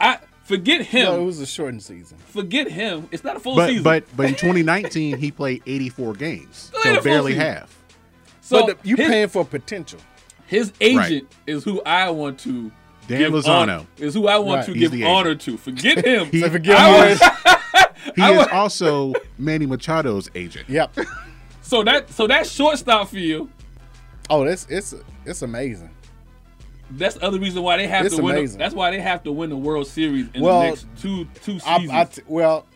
I 0.00 0.18
forget 0.44 0.82
him. 0.82 1.04
No, 1.04 1.22
it 1.22 1.24
was 1.24 1.40
a 1.40 1.46
shortened 1.46 1.82
season. 1.82 2.18
forget 2.18 2.70
him. 2.70 3.08
It's 3.12 3.24
not 3.24 3.36
a 3.36 3.40
full 3.40 3.56
But 3.56 3.68
season. 3.68 3.82
but 3.84 4.04
but 4.16 4.26
in 4.26 4.32
2019 4.34 5.18
he 5.18 5.30
played 5.30 5.62
84 5.66 6.14
games, 6.14 6.70
so 6.82 7.00
barely 7.02 7.32
season. 7.32 7.46
half. 7.46 7.78
so 8.40 8.66
but 8.66 8.82
the, 8.82 8.88
you 8.88 8.96
his, 8.96 9.08
paying 9.08 9.28
for 9.28 9.44
potential. 9.44 10.00
his 10.46 10.72
agent 10.80 11.30
is 11.46 11.64
who 11.64 11.82
I 11.82 12.10
want 12.10 12.38
to. 12.40 12.70
Dan 13.08 13.18
give 13.20 13.32
Lozano. 13.34 13.48
honor- 13.48 13.86
is 13.98 14.14
who 14.14 14.26
I 14.26 14.36
want 14.38 14.58
Right. 14.58 14.66
to 14.66 14.72
He's 14.72 14.80
give 14.82 14.90
the 14.90 15.04
honor 15.04 15.36
to. 15.36 15.56
Forget 15.56 16.04
him. 16.04 16.26
He, 16.32 16.40
So 16.40 16.50
forget 16.50 16.76
I 16.80 17.06
him. 17.06 17.12
is, 17.12 17.20
he 18.16 18.22
is 18.22 18.46
also 18.48 19.12
Manny 19.38 19.64
Machado's 19.66 20.28
agent. 20.34 20.68
Yep. 20.68 20.96
So 21.66 21.82
that 21.82 22.08
so 22.10 22.28
that 22.28 22.46
shortstop 22.46 23.08
field, 23.08 23.48
Oh, 24.30 24.44
that's 24.44 24.66
it's 24.70 24.94
it's 25.24 25.42
amazing. 25.42 25.90
that's 26.92 27.16
the 27.16 27.24
other 27.24 27.40
reason 27.40 27.62
why 27.64 27.76
they 27.76 27.88
have 27.88 28.06
It's 28.06 28.14
to 28.16 28.22
win. 28.22 28.36
amazing. 28.36 28.58
That's 28.58 28.74
why 28.74 28.92
they 28.92 29.00
have 29.00 29.24
to 29.24 29.32
win 29.32 29.50
the 29.50 29.56
World 29.56 29.88
Series 29.88 30.26
in 30.32 30.42
Well, 30.42 30.60
the 30.60 30.66
next 30.68 30.86
two 31.00 31.24
two 31.42 31.58
seasons. 31.58 31.90
I 31.90 32.04
t- 32.04 32.22
well, 32.28 32.66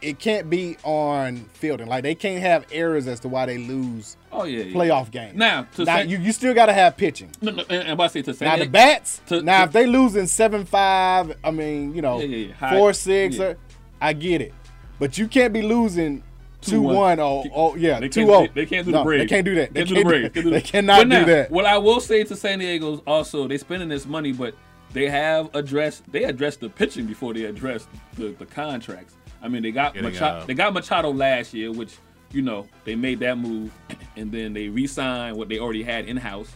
it 0.00 0.20
can't 0.20 0.48
be 0.48 0.76
on 0.84 1.46
fielding. 1.54 1.88
Like 1.88 2.04
they 2.04 2.14
can't 2.14 2.40
have 2.40 2.64
errors 2.70 3.08
as 3.08 3.18
to 3.20 3.28
why 3.28 3.44
they 3.46 3.58
lose 3.58 4.16
oh 4.30 4.44
yeah, 4.44 4.62
yeah. 4.64 4.72
playoff 4.76 5.10
games. 5.10 5.34
Now, 5.36 5.66
to 5.74 5.84
now 5.84 5.96
say- 5.96 6.06
you, 6.06 6.18
you 6.18 6.30
still 6.30 6.54
got 6.54 6.66
to 6.66 6.72
have 6.74 6.96
pitching. 6.96 7.30
No, 7.42 7.50
no, 7.50 7.64
and, 7.68 7.88
and 7.88 7.98
to 7.98 8.08
say 8.08 8.22
to 8.22 8.34
say 8.34 8.44
Now 8.44 8.56
the 8.56 8.66
bats. 8.68 9.20
to- 9.26 9.42
now 9.42 9.62
to- 9.62 9.64
if 9.66 9.72
they 9.72 9.86
losing 9.86 10.28
seven 10.28 10.64
five, 10.64 11.36
I 11.42 11.50
mean 11.50 11.92
you 11.92 12.02
know 12.02 12.20
Yeah, 12.20 12.26
yeah, 12.26 12.46
yeah. 12.48 12.54
High- 12.54 12.76
four 12.78 12.92
six, 12.92 13.36
yeah. 13.38 13.46
uh, 13.46 13.54
I 14.00 14.12
get 14.12 14.42
it, 14.42 14.54
but 15.00 15.18
you 15.18 15.26
can't 15.26 15.52
be 15.52 15.62
losing. 15.62 16.22
Two 16.66 16.82
2-1. 16.82 16.94
one 16.94 17.20
oh 17.20 17.44
oh 17.54 17.74
yeah 17.76 18.00
They 18.00 18.08
two 18.08 18.26
can't, 18.26 18.30
oh 18.30 18.40
they, 18.42 18.46
they 18.48 18.66
can't 18.66 18.84
do 18.86 18.92
no, 18.92 18.98
the 18.98 19.04
Braves. 19.04 19.22
they 19.22 19.26
can't 19.28 19.44
do 19.44 19.54
that 19.56 19.72
They, 19.74 19.80
can't 19.84 19.88
do 19.88 19.94
can't 19.94 20.04
the 20.06 20.10
Braves. 20.10 20.34
Can't 20.34 20.50
they 20.50 20.60
cannot 20.60 20.98
But 21.00 21.08
now, 21.08 21.18
do 21.20 21.24
that 21.32 21.50
What 21.50 21.64
I 21.66 21.78
will 21.78 22.00
say 22.00 22.24
to 22.24 22.36
San 22.36 22.58
Diego's 22.58 23.00
also, 23.06 23.46
they're 23.48 23.58
spending 23.58 23.88
this 23.88 24.06
money, 24.06 24.32
but 24.32 24.54
they 24.92 25.08
have 25.08 25.48
addressed 25.54 26.10
they 26.12 26.24
addressed 26.24 26.60
the 26.60 26.68
pitching 26.68 27.06
before 27.06 27.34
they 27.34 27.44
addressed 27.44 27.88
the, 28.14 28.28
the 28.38 28.46
contracts. 28.46 29.14
I 29.42 29.48
mean, 29.48 29.62
they 29.62 29.70
got 29.70 29.94
Getting, 29.94 30.10
Machado, 30.10 30.46
they 30.46 30.54
got 30.54 30.72
Machado 30.72 31.10
last 31.12 31.52
year, 31.52 31.70
which 31.70 31.96
you 32.32 32.40
know 32.42 32.66
they 32.84 32.94
made 32.96 33.20
that 33.20 33.36
move. 33.36 33.70
and 34.16 34.32
then 34.32 34.52
they 34.54 34.68
re-signed 34.68 35.36
what 35.36 35.48
they 35.48 35.58
already 35.58 35.82
had 35.82 36.06
in 36.08 36.16
house, 36.16 36.50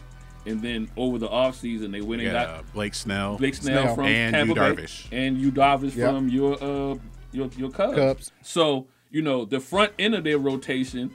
and 0.46 0.62
then 0.62 0.88
over 0.96 1.18
the 1.18 1.28
offseason 1.28 1.92
they 1.92 2.00
went 2.00 2.22
and 2.22 2.32
Yeah, 2.32 2.44
got 2.46 2.72
Blake 2.72 2.94
Snell. 2.94 3.36
Blake 3.36 3.54
Snell, 3.56 3.82
Snell. 3.82 3.94
from 3.96 4.06
And 4.06 4.34
Tampa 4.34 4.48
Yu 4.48 4.54
Bay, 4.54 4.61
Darvish. 4.82 5.06
and 5.12 5.36
you 5.38 5.52
Darvish 5.52 5.94
Yep. 5.96 6.11
from 6.14 6.28
your 6.30 6.54
uh 6.62 6.94
your 7.32 7.50
your 7.58 7.70
Cubs. 7.70 7.94
Cubs. 7.96 8.32
So 8.42 8.86
you 9.11 9.22
know 9.22 9.44
the 9.44 9.61
front 9.61 9.92
end 9.98 10.14
of 10.14 10.24
their 10.24 10.38
rotation 10.38 11.11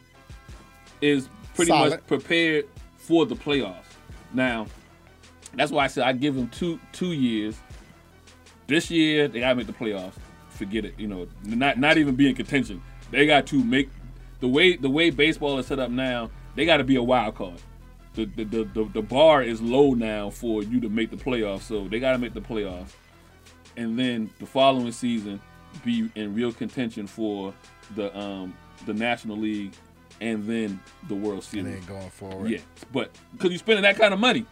is 1.02 1.30
pretty 1.54 1.70
Solid. 1.70 1.90
much 1.92 2.08
prepared 2.08 2.66
for 2.98 3.26
the 3.26 3.36
playoffs. 3.36 3.84
Now, 4.34 4.68
that's 5.54 5.72
why 5.72 5.86
I 5.86 5.88
said 5.88 6.04
I 6.04 6.14
give 6.14 6.36
them 6.36 6.50
two 6.50 6.80
two 6.92 7.14
years. 7.14 7.56
This 8.68 8.90
year 8.90 9.28
they 9.28 9.40
gotta 9.40 9.56
make 9.56 9.68
the 9.68 9.74
playoffs. 9.74 10.14
Forget 10.50 10.86
it. 10.86 10.96
You 10.98 11.08
know, 11.08 11.28
not 11.44 11.78
not 11.78 11.98
even 11.98 12.16
be 12.16 12.30
in 12.30 12.36
contention. 12.36 12.82
They 13.12 13.26
got 13.26 13.46
to 13.48 13.64
make 13.64 13.90
the 14.40 14.48
way 14.48 14.76
the 14.76 14.90
way 14.90 15.10
baseball 15.10 15.58
is 15.60 15.68
set 15.68 15.80
up 15.80 15.92
now. 15.92 16.30
They 16.56 16.66
got 16.66 16.78
to 16.78 16.84
be 16.84 16.96
a 16.96 17.04
wild 17.04 17.36
card. 17.36 17.62
The 18.14 18.26
the, 18.26 18.44
the 18.46 18.64
the 18.74 18.90
the 18.94 19.02
bar 19.02 19.44
is 19.44 19.62
low 19.62 19.94
now 19.94 20.30
for 20.30 20.64
you 20.64 20.80
to 20.82 20.90
make 20.90 21.12
the 21.12 21.18
playoffs. 21.18 21.62
So 21.62 21.88
they 21.88 22.00
got 22.00 22.14
to 22.14 22.18
make 22.18 22.34
the 22.34 22.42
playoffs, 22.42 22.92
and 23.78 24.00
then 24.00 24.30
the 24.40 24.46
following 24.46 24.92
season 24.92 25.42
be 25.84 26.10
in 26.16 26.34
real 26.34 26.54
contention 26.54 27.08
for 27.08 27.54
the 27.96 28.18
um 28.18 28.56
the 28.86 28.94
National 28.94 29.38
League 29.38 29.74
and 30.22 30.46
then 30.46 30.80
the 31.08 31.16
World 31.16 31.36
And 31.36 31.44
Series. 31.44 31.66
then 31.66 31.86
going 31.86 32.10
forward. 32.10 32.50
Yeah, 32.50 32.60
but 32.92 33.12
because 33.34 33.52
you're 33.52 33.60
spending 33.60 33.84
that 33.84 33.98
kind 33.98 34.14
of 34.14 34.20
money, 34.20 34.46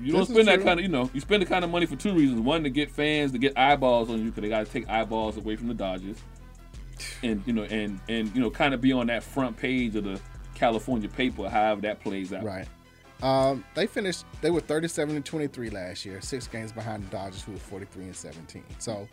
you 0.00 0.12
don't 0.12 0.20
This 0.22 0.28
spend 0.30 0.48
that 0.48 0.62
kind 0.62 0.78
of, 0.80 0.84
you 0.84 0.90
know, 0.90 1.08
you 1.14 1.20
spend 1.20 1.42
the 1.42 1.46
kind 1.46 1.64
of 1.64 1.70
money 1.70 1.86
for 1.86 1.96
two 1.96 2.14
reasons: 2.14 2.40
one, 2.40 2.62
to 2.64 2.70
get 2.70 2.90
fans, 2.90 3.32
to 3.32 3.38
get 3.38 3.56
eyeballs 3.56 4.10
on 4.10 4.18
you, 4.18 4.26
because 4.26 4.42
they 4.42 4.48
got 4.48 4.66
to 4.66 4.72
take 4.72 4.88
eyeballs 4.88 5.36
away 5.36 5.56
from 5.56 5.68
the 5.68 5.74
Dodgers, 5.74 6.16
and 7.22 7.42
you 7.46 7.52
know, 7.52 7.62
and 7.64 8.00
and 8.08 8.34
you 8.34 8.40
know, 8.40 8.50
kind 8.50 8.74
of 8.74 8.80
be 8.80 8.92
on 8.92 9.06
that 9.06 9.22
front 9.22 9.56
page 9.56 9.96
of 9.96 10.04
the 10.04 10.20
California 10.54 11.08
paper, 11.08 11.48
however 11.48 11.80
that 11.82 12.00
plays 12.00 12.32
out. 12.32 12.44
Right. 12.44 12.66
Um, 13.22 13.64
they 13.74 13.86
finished. 13.86 14.24
They 14.42 14.50
were 14.50 14.60
37 14.60 15.16
and 15.16 15.24
23 15.24 15.70
last 15.70 16.04
year, 16.04 16.20
six 16.20 16.46
games 16.48 16.72
behind 16.72 17.04
the 17.04 17.10
Dodgers, 17.10 17.42
who 17.42 17.52
were 17.52 17.58
43 17.58 18.04
and 18.04 18.16
17. 18.16 18.62
So, 18.78 19.08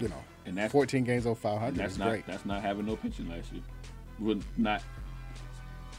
you 0.00 0.08
know, 0.08 0.22
And 0.48 0.56
that's 0.58 0.72
14 0.72 1.04
games 1.04 1.26
over 1.26 1.34
500 1.38 1.74
that's 1.76 1.92
is 1.92 1.98
not 1.98 2.08
great. 2.08 2.26
that's 2.26 2.46
not 2.46 2.62
having 2.62 2.86
no 2.86 2.96
pitching 2.96 3.28
last 3.28 3.52
year, 3.52 3.62
with 4.18 4.42
not 4.56 4.82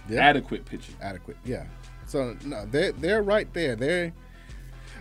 Yeah. 0.09 0.21
adequate 0.27 0.65
pitching. 0.65 0.95
adequate. 1.01 1.37
Yeah. 1.45 1.65
So 2.07 2.35
no, 2.43 2.65
they're 2.65 2.91
they're 2.93 3.21
right 3.21 3.51
there. 3.53 3.75
They're 3.75 4.11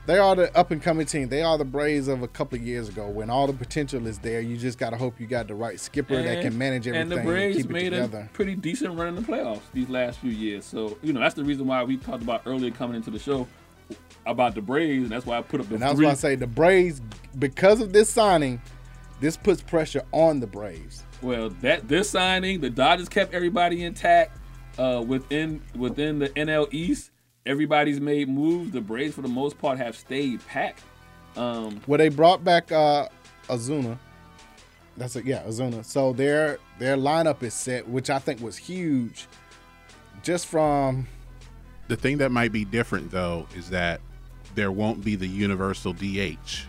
they 0.07 0.19
are 0.19 0.35
the 0.37 0.57
up 0.57 0.71
and 0.71 0.83
coming 0.83 1.07
team. 1.07 1.29
They 1.29 1.43
are 1.43 1.57
the 1.59 1.65
Braves 1.65 2.09
of 2.09 2.23
a 2.23 2.29
couple 2.29 2.59
of 2.59 2.67
years 2.67 2.89
ago 2.89 3.09
when 3.09 3.29
all 3.31 3.47
the 3.47 3.53
potential 3.53 4.07
is 4.07 4.19
there. 4.19 4.41
You 4.41 4.57
just 4.57 4.79
got 4.79 4.91
to 4.91 4.97
hope 4.97 5.19
you 5.21 5.27
got 5.27 5.49
the 5.49 5.55
right 5.55 5.79
skipper 5.81 6.23
that 6.23 6.41
can 6.43 6.57
manage 6.57 6.87
everything 6.87 7.11
And 7.13 7.21
the 7.21 7.25
Braves 7.25 7.59
it 7.59 7.69
made 7.71 7.91
together. 7.91 8.29
a 8.31 8.35
pretty 8.35 8.55
decent 8.55 8.99
run 8.99 9.09
in 9.09 9.15
the 9.17 9.23
playoffs 9.23 9.61
these 9.75 9.89
last 9.89 10.19
few 10.19 10.31
years. 10.31 10.65
So 10.67 10.99
you 11.03 11.13
know 11.15 11.21
that's 11.21 11.35
the 11.35 11.45
reason 11.45 11.67
why 11.67 11.83
we 11.85 11.97
talked 11.97 12.23
about 12.23 12.43
earlier 12.47 12.71
coming 12.71 12.97
into 12.97 13.11
the 13.11 13.19
show 13.19 13.47
about 14.27 14.55
the 14.55 14.61
Braves, 14.61 15.05
and 15.05 15.11
that's 15.13 15.25
why 15.25 15.39
I 15.39 15.43
put 15.43 15.61
up 15.61 15.69
the 15.69 15.75
And 15.75 15.83
that's 15.83 15.95
three. 15.95 16.05
why 16.05 16.13
I 16.13 16.15
say 16.15 16.35
the 16.37 16.47
Braves, 16.47 17.01
because 17.39 17.81
of 17.81 17.95
this 17.95 18.11
signing, 18.11 18.61
this 19.21 19.37
puts 19.37 19.63
pressure 19.63 20.03
on 20.13 20.41
the 20.41 20.47
Braves. 20.47 21.05
Well, 21.23 21.51
that 21.61 21.89
this 21.89 22.11
signing, 22.11 22.61
the 22.61 22.71
Dodgers 22.71 23.09
kept 23.09 23.35
everybody 23.35 23.85
intact 23.85 24.39
uh, 24.79 25.03
within 25.07 25.63
within 25.77 26.19
the 26.19 26.29
NL 26.31 26.73
East. 26.73 27.11
Everybody's 27.47 28.01
made 28.01 28.29
moves. 28.29 28.73
The 28.73 28.81
Braves, 28.81 29.15
for 29.15 29.23
the 29.23 29.29
most 29.29 29.59
part, 29.59 29.79
have 29.79 29.97
stayed 29.97 30.47
packed. 30.47 30.83
Um, 31.37 31.81
Well, 31.87 31.99
they 31.99 32.09
brought 32.09 32.45
back 32.45 32.71
uh, 32.73 33.09
Ozuna. 33.49 33.99
That's 34.97 35.15
it. 35.17 35.25
Yeah, 35.25 35.43
Ozuna. 35.45 35.85
So 35.85 36.13
their 36.13 36.59
their 36.79 36.97
lineup 36.97 37.43
is 37.43 37.55
set, 37.55 37.89
which 37.89 38.11
I 38.11 38.19
think 38.19 38.41
was 38.41 38.57
huge. 38.57 39.27
Just 40.23 40.47
from 40.47 41.07
The 41.87 41.97
thing 41.97 42.19
that 42.19 42.31
might 42.31 42.53
be 42.53 42.65
different 42.65 43.11
though 43.11 43.47
is 43.57 43.71
that 43.71 44.01
there 44.55 44.73
won't 44.73 45.05
be 45.05 45.15
the 45.15 45.27
universal 45.29 45.93
DH 45.93 46.65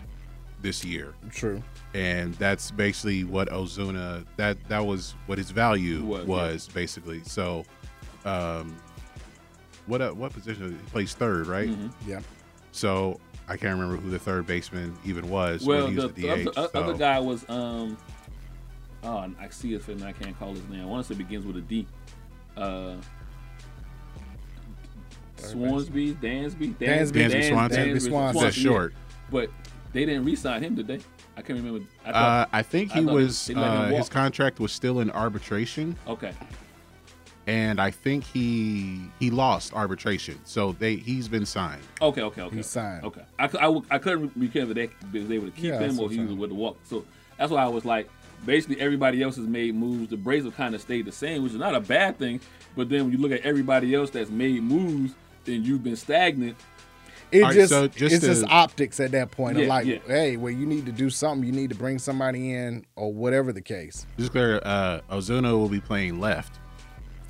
this 0.62 0.84
year, 0.84 1.14
true. 1.30 1.62
And 1.94 2.34
that's 2.34 2.70
basically 2.70 3.24
what 3.24 3.48
Ozuna 3.48 4.24
that 4.36 4.56
that 4.68 4.84
was 4.84 5.14
what 5.26 5.38
his 5.38 5.50
value 5.50 6.04
Was, 6.04 6.26
was, 6.26 6.68
yeah. 6.68 6.74
basically. 6.74 7.22
So, 7.24 7.64
um, 8.24 8.76
what 9.86 10.00
uh, 10.00 10.10
what 10.12 10.32
position 10.32 10.70
he 10.70 10.90
plays 10.90 11.14
third, 11.14 11.46
right? 11.46 11.68
Mm-hmm. 11.68 12.10
Yeah. 12.10 12.20
So 12.72 13.18
I 13.48 13.56
can't 13.56 13.78
remember 13.78 13.96
who 13.96 14.10
the 14.10 14.18
third 14.18 14.46
baseman 14.46 14.96
even 15.04 15.28
was 15.28 15.66
well, 15.66 15.84
when 15.84 15.90
he 15.90 15.96
the, 15.96 16.02
was 16.02 16.12
the, 16.14 16.22
the 16.22 16.44
DH. 16.44 16.48
other, 16.56 16.68
so. 16.72 16.80
other 16.80 16.94
guy 16.94 17.18
was 17.18 17.48
um, 17.48 17.98
oh, 19.02 19.32
I 19.40 19.48
see 19.50 19.72
his 19.72 19.84
face 19.84 19.96
and 20.00 20.04
I 20.04 20.12
can't 20.12 20.38
call 20.38 20.54
his 20.54 20.68
name. 20.68 20.82
I 20.82 20.86
want 20.86 21.06
to 21.06 21.12
say 21.12 21.18
it 21.18 21.18
begins 21.18 21.44
with 21.44 21.56
a 21.56 21.62
D. 21.62 21.86
Uh, 22.56 22.96
Swansby, 25.38 26.20
Dansby, 26.20 26.74
Dansby. 26.76 27.12
Dansby 27.12 27.48
Swanson. 27.48 27.88
Dansby 27.88 28.02
Swanson. 28.02 28.42
That's 28.42 28.58
yeah. 28.58 28.62
short. 28.62 28.94
But 29.30 29.50
they 29.92 30.04
didn't 30.04 30.24
re-sign 30.24 30.62
him, 30.62 30.74
did 30.74 30.86
they? 30.86 31.00
I 31.36 31.42
can't 31.42 31.58
remember. 31.58 31.84
I 32.04 32.10
Uh, 32.10 32.46
I 32.52 32.62
think 32.62 32.92
he 32.92 33.02
thought 33.04 33.14
was 33.14 33.46
they 33.46 33.54
let 33.54 33.70
him 33.72 33.94
uh, 33.94 33.96
his 33.96 34.08
contract 34.08 34.60
was 34.60 34.72
still 34.72 35.00
in 35.00 35.10
arbitration, 35.10 35.96
okay. 36.06 36.32
and 37.46 37.80
I 37.80 37.90
think 37.90 38.24
he 38.24 39.00
he 39.18 39.30
lost 39.30 39.72
arbitration, 39.72 40.38
so 40.44 40.72
they 40.72 40.96
he's 40.96 41.28
been 41.28 41.46
signed. 41.46 41.82
Okay, 42.02 42.22
okay, 42.22 42.42
okay. 42.42 42.56
He 42.56 42.62
signed. 42.62 43.04
Okay, 43.04 43.22
I, 43.38 43.48
cou- 43.48 43.58
I, 43.58 43.62
w- 43.62 43.84
I 43.90 43.98
couldn't 43.98 44.32
remember 44.36 44.78
if 44.80 44.90
they 45.12 45.20
was 45.20 45.30
able 45.30 45.46
to 45.46 45.52
keep 45.52 45.64
Yeah, 45.64 45.78
him 45.80 45.98
or 45.98 46.10
he 46.10 46.18
was 46.18 46.28
saying. 46.28 46.38
with 46.38 46.50
the 46.50 46.56
walk. 46.56 46.78
So 46.84 47.04
that's 47.38 47.50
why 47.50 47.62
I 47.64 47.68
was 47.68 47.84
like, 47.84 48.08
basically 48.44 48.80
everybody 48.80 49.22
else 49.22 49.36
has 49.36 49.46
made 49.46 49.74
moves. 49.74 50.10
The 50.10 50.16
Braves 50.16 50.44
have 50.44 50.56
kind 50.56 50.74
of 50.74 50.80
stayed 50.82 51.06
the 51.06 51.12
same, 51.12 51.42
which 51.42 51.52
is 51.52 51.58
not 51.58 51.74
a 51.74 51.80
bad 51.80 52.18
thing. 52.18 52.40
But 52.76 52.88
then 52.90 53.04
when 53.04 53.12
you 53.12 53.18
look 53.18 53.32
at 53.32 53.40
everybody 53.40 53.94
else 53.94 54.10
that's 54.10 54.30
made 54.30 54.62
moves, 54.62 55.14
then 55.44 55.64
you've 55.64 55.82
been 55.82 55.96
stagnant. 55.96 56.56
It 57.32 57.42
right, 57.42 57.54
just 57.54 57.70
so 57.70 57.86
just 57.88 58.14
it's 58.16 58.24
just 58.26 58.44
optics 58.44 58.98
at 59.00 59.12
that 59.12 59.30
point. 59.30 59.56
of 59.56 59.62
Yeah, 59.64 59.68
like, 59.68 59.86
yeah. 59.86 59.98
hey, 60.06 60.36
well, 60.36 60.52
you 60.52 60.66
need 60.66 60.84
to 60.86 60.92
do 60.92 61.10
something. 61.10 61.46
You 61.46 61.52
need 61.52 61.70
to 61.70 61.76
bring 61.76 61.98
somebody 61.98 62.52
in, 62.54 62.84
or 62.96 63.12
whatever 63.12 63.52
the 63.52 63.60
case. 63.60 64.06
Just 64.18 64.32
clear, 64.32 64.60
uh, 64.64 65.00
Ozuna 65.10 65.52
will 65.52 65.68
be 65.68 65.80
playing 65.80 66.18
left, 66.20 66.58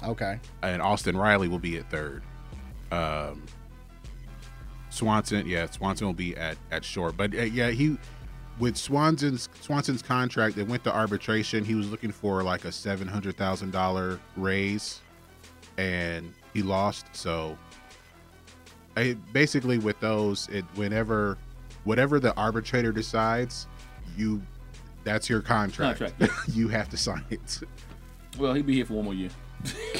Okay. 0.03 0.39
and 0.63 0.81
Austin 0.81 1.17
Riley 1.17 1.49
will 1.49 1.59
be 1.59 1.77
at 1.79 1.91
third. 1.91 2.23
Um, 2.91 3.45
Swanson, 4.91 5.47
yeah, 5.47 5.69
Swanson 5.71 6.07
will 6.07 6.15
be 6.15 6.37
at 6.37 6.57
at 6.71 6.85
short, 6.85 7.17
but 7.17 7.35
uh, 7.35 7.43
yeah, 7.43 7.71
he 7.71 7.97
with 8.59 8.77
Swanson's 8.77 9.49
Swanson's 9.61 10.03
contract 10.03 10.57
that 10.57 10.67
went 10.67 10.83
to 10.85 10.95
arbitration, 10.95 11.65
he 11.65 11.75
was 11.75 11.89
looking 11.91 12.11
for 12.13 12.43
like 12.43 12.65
a 12.65 12.73
seven 12.73 13.07
hundred 13.07 13.37
thousand 13.37 13.71
dollar 13.71 14.19
raise, 14.37 15.01
and 15.79 16.33
he 16.53 16.63
lost. 16.63 17.07
So, 17.13 17.57
I, 19.01 19.15
basically, 19.33 19.79
with 19.79 19.99
those, 20.01 20.49
it 20.49 20.65
whenever 20.75 21.39
whatever 21.85 22.21
the 22.21 22.35
arbitrator 22.35 22.93
decides, 22.93 23.67
you 24.17 24.43
that's 25.05 25.29
your 25.29 25.41
contract. 25.41 26.01
Contract, 26.01 26.49
you 26.53 26.69
have 26.69 26.89
to 26.91 26.97
sign 26.97 27.25
it. 27.31 27.61
Well, 28.39 28.55
he'll 28.55 28.63
be 28.63 28.75
here 28.75 28.85
for 28.85 28.95
one 28.95 29.05
more 29.07 29.15
year. 29.15 29.31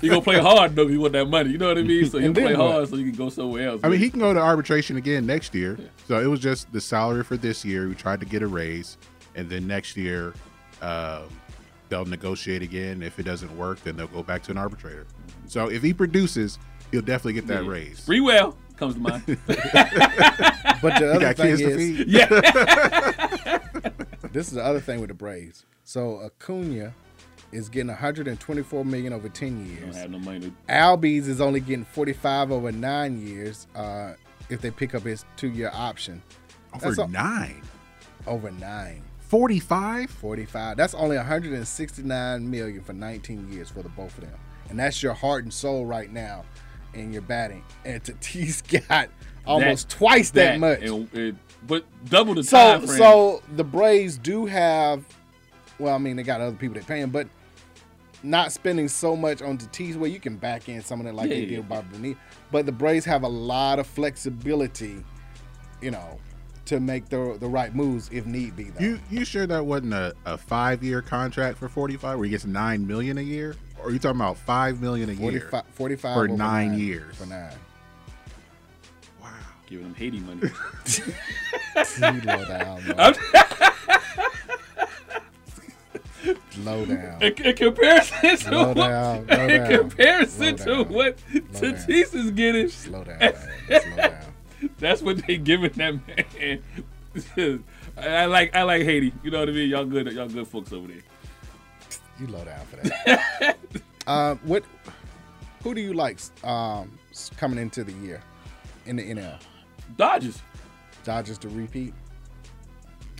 he 0.00 0.08
gonna 0.08 0.22
play 0.22 0.38
hard 0.38 0.74
though. 0.74 0.84
If 0.84 0.90
he 0.90 0.96
want 0.96 1.12
that 1.12 1.26
money, 1.26 1.50
you 1.50 1.58
know 1.58 1.68
what 1.68 1.78
I 1.78 1.82
mean. 1.82 2.08
So 2.08 2.18
he'll 2.18 2.32
play 2.32 2.56
what? 2.56 2.72
hard 2.72 2.88
so 2.88 2.96
he 2.96 3.04
can 3.04 3.12
go 3.12 3.28
somewhere 3.28 3.68
else. 3.68 3.80
I 3.84 3.88
mean, 3.88 4.00
he 4.00 4.08
can 4.08 4.18
go 4.18 4.32
to 4.32 4.40
arbitration 4.40 4.96
again 4.96 5.26
next 5.26 5.54
year. 5.54 5.78
So 6.06 6.18
it 6.18 6.26
was 6.26 6.40
just 6.40 6.72
the 6.72 6.80
salary 6.80 7.24
for 7.24 7.36
this 7.36 7.64
year. 7.64 7.88
We 7.88 7.94
tried 7.94 8.20
to 8.20 8.26
get 8.26 8.42
a 8.42 8.46
raise, 8.46 8.96
and 9.34 9.48
then 9.50 9.66
next 9.66 9.96
year, 9.96 10.32
um, 10.80 11.24
they'll 11.90 12.06
negotiate 12.06 12.62
again. 12.62 13.02
If 13.02 13.18
it 13.18 13.24
doesn't 13.24 13.54
work, 13.58 13.82
then 13.82 13.96
they'll 13.96 14.06
go 14.06 14.22
back 14.22 14.42
to 14.44 14.52
an 14.52 14.58
arbitrator. 14.58 15.06
So 15.46 15.68
if 15.68 15.82
he 15.82 15.92
produces, 15.92 16.58
he'll 16.90 17.02
definitely 17.02 17.34
get 17.34 17.46
that 17.48 17.64
Yeah. 17.64 17.70
raise. 17.70 18.00
Free 18.04 18.20
well 18.20 18.56
comes 18.76 18.94
to 18.94 19.00
mind. 19.00 19.38
But 20.80 21.00
the 21.00 21.12
other 21.14 21.34
thing 21.34 21.58
is, 21.58 22.06
yeah. 22.06 22.28
this 24.32 24.46
is 24.46 24.52
the 24.54 24.64
other 24.64 24.78
thing 24.78 25.00
with 25.00 25.08
the 25.08 25.14
Braves. 25.14 25.66
So 25.82 26.20
Acuna 26.20 26.94
is 27.50 27.68
getting 27.68 27.88
124 27.88 28.84
million 28.84 29.12
over 29.12 29.28
10 29.28 29.66
years. 29.66 29.78
don't 29.80 29.84
years. 29.86 29.96
have 29.96 30.10
no 30.12 30.18
money. 30.20 30.38
To, 30.40 30.52
Albies 30.72 31.26
is 31.26 31.40
only 31.40 31.58
getting 31.60 31.84
45 31.84 32.52
over 32.52 32.70
nine 32.70 33.20
years 33.26 33.66
uh, 33.74 34.12
if 34.50 34.60
they 34.60 34.70
pick 34.70 34.94
up 34.94 35.02
his 35.02 35.24
two-year 35.36 35.70
option. 35.74 36.22
over 36.74 36.86
That's 36.86 36.98
all- 37.00 37.08
nine. 37.08 37.60
Over 38.26 38.50
nine. 38.52 39.02
45? 39.20 40.10
45. 40.10 40.76
That's 40.76 40.94
only 40.94 41.16
169 41.16 42.48
million 42.50 42.82
for 42.82 42.92
19 42.92 43.50
years 43.52 43.70
for 43.70 43.82
the 43.82 43.88
both 43.90 44.16
of 44.18 44.24
them. 44.24 44.38
And 44.70 44.78
that's 44.78 45.02
your 45.02 45.14
heart 45.14 45.42
and 45.44 45.52
soul 45.52 45.86
right 45.86 46.12
now 46.12 46.44
in 46.94 47.12
your 47.12 47.22
batting. 47.22 47.64
And 47.84 48.02
Tatis 48.02 48.86
got 48.88 49.08
almost 49.46 49.88
twice 49.88 50.30
that, 50.30 50.58
much. 50.60 50.80
and, 50.82 51.12
and- 51.14 51.38
but 51.66 51.84
double 52.08 52.34
the 52.34 52.44
so 52.44 52.56
time 52.56 52.86
frame. 52.86 52.98
so 52.98 53.42
the 53.56 53.64
Braves 53.64 54.16
do 54.16 54.46
have 54.46 55.04
well, 55.80 55.94
I 55.94 55.98
mean 55.98 56.14
they 56.16 56.22
got 56.22 56.40
other 56.40 56.56
people 56.56 56.74
they're 56.74 56.82
paying, 56.84 57.10
but 57.10 57.26
not 58.22 58.52
spending 58.52 58.86
so 58.88 59.16
much 59.16 59.42
on 59.42 59.58
Tatis 59.58 59.96
where 59.96 60.08
you 60.10 60.20
can 60.20 60.36
back 60.36 60.68
in 60.68 60.82
some 60.82 61.00
of 61.00 61.06
that 61.06 61.14
like 61.16 61.28
Yeah, 61.28 61.34
they 61.34 61.40
yeah, 61.40 61.46
did 61.46 61.52
yeah. 61.52 61.58
with 61.58 61.68
Bobby 61.68 61.88
Bonilla. 61.92 62.14
But 62.52 62.66
the 62.66 62.72
Braves 62.72 63.04
have 63.06 63.22
a 63.24 63.28
lot 63.28 63.78
of 63.80 63.86
flexibility, 63.88 65.04
you 65.82 65.90
know, 65.90 66.18
to 66.66 66.80
make 66.80 67.08
the 67.08 67.36
the 67.40 67.48
right 67.48 67.74
moves 67.74 68.08
if 68.12 68.24
need 68.26 68.54
be 68.56 68.64
though. 68.70 68.80
You 68.84 69.00
you 69.10 69.24
sure 69.24 69.46
that 69.46 69.64
wasn't 69.66 69.94
a, 69.94 70.14
a 70.26 70.36
five 70.38 70.82
year 70.84 71.02
contract 71.02 71.58
for 71.58 71.68
45 71.68 72.18
where 72.18 72.24
he 72.24 72.30
gets 72.30 72.44
nine 72.44 72.86
million 72.86 73.18
a 73.18 73.22
year? 73.22 73.56
Or 73.78 73.88
are 73.88 73.90
you 73.90 73.98
talking 73.98 74.20
about 74.20 74.36
five 74.38 74.80
million 74.80 75.08
a 75.10 75.12
year 75.12 75.48
45, 75.50 75.64
45 75.72 76.14
for 76.14 76.28
nine, 76.28 76.38
nine 76.38 76.78
years? 76.78 77.16
For 77.16 77.26
nine. 77.26 77.52
Wow. 79.22 79.28
Giving 79.66 79.84
them 79.84 79.94
Haiti 79.94 80.20
money. 80.20 80.50
You 81.78 82.20
low 82.24 82.44
down, 82.44 82.82
bro. 82.84 83.12
Low 86.64 86.84
down. 86.84 87.22
in, 87.22 87.32
in 87.34 87.56
comparison 87.56 88.20
to 88.20 88.36
Slow 88.36 88.68
what, 88.68 88.74
down, 88.74 89.26
slow 89.26 89.46
in 89.46 89.48
down, 89.48 89.78
comparison 89.78 90.58
slow 90.58 90.84
to 90.84 90.92
what. 90.92 91.18
Tatis 91.52 92.14
is 92.14 92.30
getting, 92.32 92.68
Slow 92.68 93.04
down. 93.04 93.20
Slow 93.68 93.96
down. 93.96 94.22
that's 94.78 95.02
what 95.02 95.24
they 95.26 95.36
giving 95.36 95.70
that 95.72 95.94
man. 96.36 96.62
I 97.36 97.58
I 97.96 98.24
like 98.26 98.54
I 98.56 98.62
like 98.62 98.82
Haiti. 98.82 99.12
You 99.22 99.30
know 99.30 99.40
what 99.40 99.48
I 99.48 99.52
mean? 99.52 99.70
Y'all 99.70 99.84
good 99.84 100.10
y'all 100.12 100.28
good 100.28 100.48
folks 100.48 100.72
over 100.72 100.88
there. 100.88 101.02
You 102.18 102.26
low 102.28 102.44
down 102.44 102.64
for 102.66 102.76
that. 102.76 103.56
um, 104.06 104.38
what? 104.44 104.64
Who 105.62 105.74
do 105.74 105.80
you 105.80 105.92
like 105.94 106.18
um, 106.44 106.90
coming 107.36 107.58
into 107.58 107.84
the 107.84 107.92
year 107.92 108.20
in 108.86 108.96
the 108.96 109.02
NL? 109.02 109.38
Dodgers. 109.96 110.40
Dodgers 111.04 111.38
to 111.38 111.48
repeat. 111.48 111.94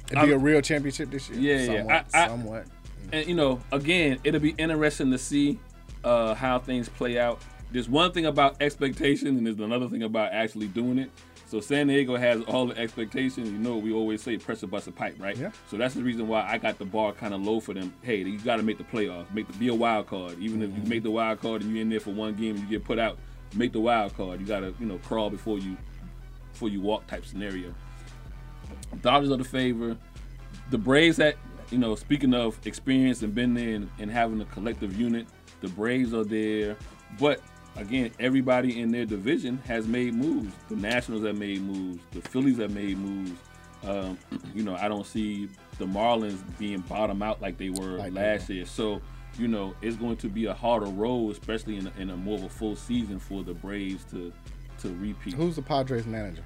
It'd 0.06 0.18
I'm- 0.18 0.26
be 0.28 0.32
a 0.34 0.38
real 0.38 0.60
championship 0.60 1.10
this 1.10 1.28
year. 1.28 1.38
Yeah, 1.58 1.72
yeah. 1.72 1.78
somewhat, 1.78 2.06
I- 2.14 2.24
I- 2.24 2.28
somewhat. 2.28 2.66
And 3.12 3.26
you 3.26 3.34
know, 3.34 3.60
again, 3.72 4.18
it'll 4.24 4.40
be 4.40 4.54
interesting 4.58 5.10
to 5.12 5.18
see 5.18 5.58
uh, 6.04 6.34
how 6.34 6.58
things 6.58 6.88
play 6.88 7.18
out. 7.18 7.40
There's 7.70 7.88
one 7.88 8.12
thing 8.12 8.26
about 8.26 8.56
expectation, 8.60 9.28
and 9.28 9.46
there's 9.46 9.58
another 9.58 9.88
thing 9.88 10.02
about 10.02 10.32
actually 10.32 10.68
doing 10.68 10.98
it. 10.98 11.10
So 11.48 11.60
San 11.60 11.86
Diego 11.86 12.14
has 12.16 12.42
all 12.42 12.66
the 12.66 12.76
expectations. 12.76 13.50
You 13.50 13.56
know, 13.56 13.78
we 13.78 13.90
always 13.90 14.20
say 14.22 14.36
pressure 14.36 14.66
bust 14.66 14.86
a 14.86 14.92
pipe, 14.92 15.16
right? 15.18 15.34
Yeah. 15.34 15.50
So 15.70 15.78
that's 15.78 15.94
the 15.94 16.02
reason 16.02 16.28
why 16.28 16.46
I 16.46 16.58
got 16.58 16.78
the 16.78 16.84
bar 16.84 17.12
kind 17.12 17.32
of 17.32 17.40
low 17.40 17.58
for 17.58 17.72
them. 17.72 17.94
Hey, 18.02 18.18
you 18.18 18.38
got 18.38 18.56
to 18.56 18.62
make 18.62 18.76
the 18.76 18.84
playoffs, 18.84 19.32
make 19.32 19.46
the 19.46 19.54
be 19.54 19.68
a 19.68 19.74
wild 19.74 20.08
card. 20.08 20.38
Even 20.38 20.62
if 20.62 20.68
you 20.68 20.76
mm-hmm. 20.76 20.88
make 20.88 21.02
the 21.02 21.10
wild 21.10 21.40
card 21.40 21.62
and 21.62 21.72
you're 21.72 21.80
in 21.80 21.88
there 21.88 22.00
for 22.00 22.10
one 22.10 22.34
game 22.34 22.56
and 22.56 22.64
you 22.64 22.68
get 22.68 22.84
put 22.84 22.98
out, 22.98 23.18
make 23.54 23.72
the 23.72 23.80
wild 23.80 24.14
card. 24.14 24.40
You 24.40 24.46
got 24.46 24.60
to 24.60 24.74
you 24.78 24.84
know 24.84 24.98
crawl 24.98 25.30
before 25.30 25.58
you 25.58 25.78
before 26.52 26.68
you 26.68 26.82
walk 26.82 27.06
type 27.06 27.24
scenario. 27.24 27.74
Dodgers 29.00 29.30
are 29.30 29.38
the 29.38 29.44
favor. 29.44 29.96
The 30.70 30.78
Braves 30.78 31.16
that 31.16 31.36
you 31.70 31.78
know, 31.78 31.94
speaking 31.94 32.34
of 32.34 32.58
experience 32.66 33.22
and 33.22 33.34
been 33.34 33.54
there 33.54 33.74
and, 33.74 33.90
and 33.98 34.10
having 34.10 34.40
a 34.42 34.44
collective 34.46 34.98
unit, 34.98 35.26
the 35.62 35.68
Braves 35.68 36.12
are 36.12 36.24
there. 36.24 36.76
But 37.18 37.40
again, 37.78 38.10
everybody 38.18 38.80
in 38.80 38.90
their 38.90 39.06
division 39.06 39.58
has 39.66 39.86
made 39.86 40.14
moves. 40.14 40.52
The 40.68 40.76
Nationals 40.76 41.24
have 41.24 41.38
made 41.38 41.62
moves. 41.62 42.00
The 42.12 42.20
Phillies 42.20 42.58
have 42.58 42.72
made 42.72 42.98
moves. 42.98 43.40
Um, 43.84 44.18
you 44.54 44.62
know, 44.62 44.76
I 44.76 44.88
don't 44.88 45.06
see 45.06 45.48
the 45.78 45.86
Marlins 45.86 46.40
being 46.58 46.80
bottom 46.80 47.22
out 47.22 47.40
like 47.40 47.56
they 47.56 47.70
were 47.70 47.98
Like 47.98 48.12
last 48.12 48.48
year. 48.50 48.66
So, 48.66 49.00
you 49.38 49.48
know, 49.48 49.74
it's 49.80 49.96
going 49.96 50.16
to 50.18 50.28
be 50.28 50.46
a 50.46 50.54
harder 50.54 50.86
road, 50.86 51.30
especially 51.30 51.76
in 51.76 51.86
a, 51.86 51.92
in 51.98 52.10
a 52.10 52.16
more 52.16 52.36
of 52.36 52.44
a 52.44 52.48
full 52.48 52.76
season 52.76 53.18
for 53.18 53.42
the 53.42 53.54
Braves 53.54 54.04
to 54.10 54.32
to 54.82 54.94
repeat. 54.96 55.34
Who's 55.34 55.56
the 55.56 55.62
Padres 55.62 56.06
manager? 56.06 56.44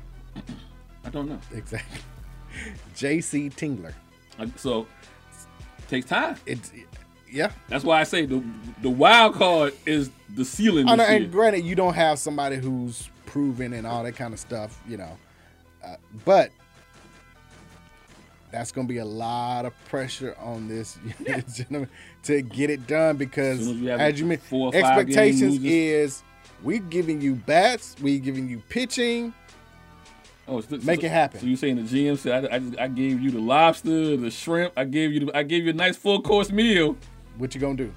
I 1.04 1.10
don't 1.10 1.28
know. 1.28 1.38
Exactly. 1.52 2.00
Jayce 2.94 3.52
Tingler. 3.54 3.92
So, 4.56 4.86
takes 5.88 6.06
time. 6.06 6.36
It's 6.46 6.72
yeah. 7.32 7.50
That's 7.68 7.84
why 7.84 8.00
I 8.00 8.04
say 8.04 8.26
the 8.26 8.42
the 8.82 8.90
wild 8.90 9.34
card 9.34 9.74
is 9.86 10.10
the 10.34 10.44
ceiling 10.44 10.86
this 10.86 10.98
year. 10.98 11.08
and 11.08 11.32
granted, 11.32 11.64
you 11.64 11.74
don't 11.74 11.94
have 11.94 12.18
somebody 12.18 12.56
who's 12.56 13.08
proven 13.26 13.72
and 13.72 13.86
all 13.86 14.02
that 14.04 14.16
kind 14.16 14.34
of 14.34 14.40
stuff, 14.40 14.80
you 14.88 14.96
know. 14.96 15.16
Uh, 15.84 15.96
but 16.24 16.50
that's 18.50 18.70
going 18.70 18.86
to 18.86 18.92
be 18.92 18.98
a 18.98 19.04
lot 19.04 19.64
of 19.64 19.72
pressure 19.86 20.36
on 20.38 20.68
this 20.68 20.98
gentleman 21.56 21.88
to 22.24 22.42
get 22.42 22.70
it 22.70 22.86
done 22.86 23.16
because, 23.16 23.60
As 23.60 23.68
as 23.68 24.20
you 24.20 24.26
mentioned, 24.26 24.74
expectations 24.74 25.64
is 25.64 26.22
we're 26.62 26.78
giving 26.78 27.20
you 27.20 27.34
bats, 27.34 27.96
we're 28.00 28.20
giving 28.20 28.48
you 28.48 28.62
pitching. 28.68 29.32
Oh, 30.46 30.60
so, 30.60 30.76
Make 30.82 31.00
so- 31.00 31.06
it 31.06 31.10
happen. 31.10 31.40
So 31.40 31.46
you 31.46 31.56
saying 31.56 31.76
the 31.76 31.82
GM 31.82 32.18
said 32.18 32.46
I, 32.46 32.56
I, 32.56 32.84
I 32.84 32.88
gave 32.88 33.20
you 33.20 33.30
the 33.30 33.40
lobster, 33.40 34.16
the 34.16 34.30
shrimp. 34.30 34.72
I 34.76 34.84
gave 34.84 35.12
you 35.12 35.26
the, 35.26 35.36
I 35.36 35.44
gave 35.44 35.64
you 35.64 35.70
a 35.70 35.74
nice 35.74 35.96
full 35.96 36.20
course 36.20 36.50
meal. 36.50 36.96
What 37.38 37.54
you 37.54 37.60
gonna 37.60 37.74
do? 37.76 37.92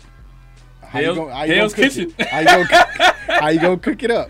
How 0.82 0.88
Hell's- 1.02 1.16
you 1.18 1.22
gonna, 1.24 1.34
how 1.36 1.44
you 1.44 1.56
gonna 1.56 1.68
cook 1.70 1.76
Kitchen. 1.78 2.14
it? 2.18 2.28
How 2.28 2.40
you 2.40 2.46
gonna 2.46 2.68
cook, 2.68 3.16
how 3.42 3.48
you 3.50 3.60
gonna 3.60 3.78
cook 3.78 4.04
it 4.04 4.12
up? 4.12 4.30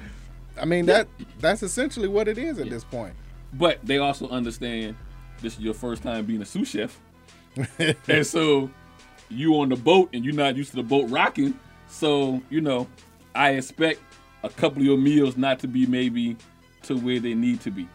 I 0.59 0.65
mean 0.65 0.85
that 0.85 1.07
that's 1.39 1.63
essentially 1.63 2.07
what 2.07 2.27
it 2.27 2.37
is 2.37 2.59
at 2.59 2.69
this 2.69 2.83
point. 2.83 3.13
But 3.53 3.79
they 3.83 3.97
also 3.97 4.27
understand 4.29 4.95
this 5.41 5.53
is 5.53 5.59
your 5.59 5.73
first 5.73 6.01
time 6.03 6.25
being 6.25 6.41
a 6.41 6.45
sous 6.45 6.67
chef, 6.69 6.99
and 8.07 8.25
so 8.25 8.69
you 9.29 9.55
on 9.59 9.69
the 9.69 9.75
boat 9.75 10.09
and 10.13 10.23
you're 10.23 10.33
not 10.33 10.55
used 10.55 10.69
to 10.71 10.77
the 10.77 10.83
boat 10.83 11.09
rocking. 11.09 11.57
So 11.87 12.41
you 12.49 12.61
know, 12.61 12.87
I 13.33 13.51
expect 13.51 13.99
a 14.43 14.49
couple 14.49 14.79
of 14.79 14.85
your 14.85 14.97
meals 14.97 15.35
not 15.37 15.59
to 15.59 15.67
be 15.67 15.85
maybe 15.85 16.37
to 16.83 16.95
where 16.95 17.19
they 17.19 17.33
need 17.33 17.61
to 17.61 17.71
be. 17.71 17.87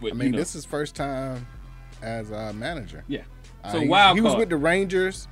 But 0.00 0.12
I 0.12 0.14
mean, 0.14 0.26
you 0.26 0.32
know, 0.32 0.38
this 0.38 0.54
is 0.54 0.64
first 0.64 0.94
time 0.94 1.46
as 2.02 2.30
a 2.30 2.52
manager. 2.52 3.04
yeah. 3.08 3.22
Uh, 3.64 3.72
So 3.72 3.80
he, 3.80 3.88
wild 3.88 4.16
he 4.16 4.20
was 4.22 4.34
with 4.36 4.48
the 4.48 4.56
Rangers 4.56 5.28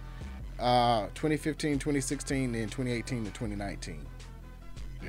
uh 0.59 1.07
2015, 1.15 1.79
2016, 1.79 2.55
and 2.55 2.71
2018 2.71 3.25
to 3.25 3.31
2019. 3.31 4.05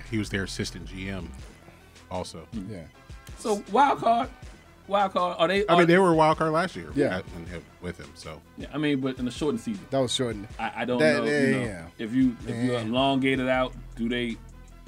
He 0.10 0.18
was 0.18 0.30
their 0.30 0.43
assistant 0.43 0.86
GM, 0.88 1.28
also. 2.12 2.47
Yeah. 2.70 2.84
So 3.39 3.64
wild 3.72 4.00
card, 4.00 4.30
wild 4.88 5.14
card. 5.14 5.36
Are 5.39 5.47
they? 5.47 5.66
I 5.68 5.78
mean, 5.78 5.88
they 5.88 5.97
were 5.97 6.12
a 6.12 6.16
wild 6.16 6.38
card 6.38 6.52
last 6.52 6.76
year. 6.76 6.91
Yeah. 6.95 7.18
at- 7.18 7.26
and 7.36 7.47
him- 7.47 7.64
with 7.82 7.97
him. 7.97 8.10
So 8.16 8.41
Yeah, 8.58 8.68
I 8.74 8.78
mean, 8.78 9.00
but 9.00 9.18
in 9.18 9.26
the 9.26 9.32
shortened 9.32 9.62
season, 9.62 9.86
That 9.89 10.00
was 10.00 10.14
shortened. 10.14 10.47
I, 10.60 10.72
I 10.82 10.86
don't 10.86 11.00
That- 11.00 11.24
know. 11.24 11.30
yeah, 11.30 11.41
you 11.41 11.52
know, 11.54 11.62
yeah. 11.64 11.86
If 11.97 12.14
you 12.14 12.36
if 12.47 12.56
you 12.56 12.74
Yeah. 12.74 12.82
elongate 12.82 13.39
it 13.39 13.50
out, 13.50 13.74
do 13.95 14.08
they? 14.10 14.38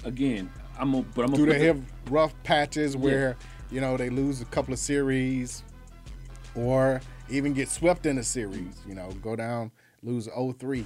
Again, 0.04 0.50
I'm 0.80 0.92
gonna, 0.92 1.06
but 1.16 1.26
I'm 1.26 1.32
Do 1.32 1.46
gonna 1.46 1.58
they 1.60 1.68
put 1.68 1.78
have 1.78 1.84
rough 2.10 2.34
patches 2.44 2.96
where 2.98 3.38
you 3.72 3.82
know 3.82 3.98
they 3.98 4.10
lose 4.10 4.42
a 4.42 4.46
couple 4.46 4.74
of 4.74 4.80
series, 4.80 5.64
or 6.56 7.02
even 7.30 7.54
get 7.54 7.70
swept 7.70 8.06
in 8.06 8.18
a 8.18 8.24
series? 8.24 8.82
You 8.88 8.96
know, 8.96 9.10
go 9.22 9.36
down, 9.36 9.72
lose 10.04 10.28
0-3, 10.28 10.86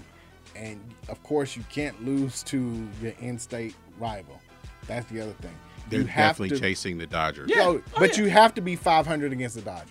and 0.55 0.79
of 1.09 1.21
course 1.23 1.55
you 1.55 1.63
can't 1.69 2.03
lose 2.05 2.43
to 2.43 2.87
your 3.01 3.13
in-state 3.19 3.75
rival. 3.99 4.39
That's 4.87 5.05
the 5.09 5.21
other 5.21 5.33
thing. 5.33 5.53
they're 5.89 6.01
you 6.01 6.05
definitely 6.07 6.49
to, 6.49 6.59
chasing 6.59 6.97
the 6.97 7.07
Dodgers. 7.07 7.49
Yeah. 7.49 7.57
No, 7.63 7.69
Oh, 7.77 7.81
but 7.99 8.17
yeah. 8.17 8.23
you 8.23 8.29
have 8.29 8.53
to 8.55 8.61
be 8.61 8.75
500 8.75 9.31
against 9.31 9.55
the 9.55 9.61
Dodgers. 9.61 9.89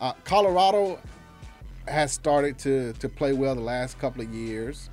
Uh, 0.00 0.12
Colorado 0.24 0.98
has 1.86 2.12
started 2.12 2.58
to 2.58 2.92
to 2.94 3.08
play 3.08 3.32
well 3.32 3.54
the 3.54 3.60
last 3.60 3.98
couple 3.98 4.22
of 4.22 4.32
years. 4.32 4.88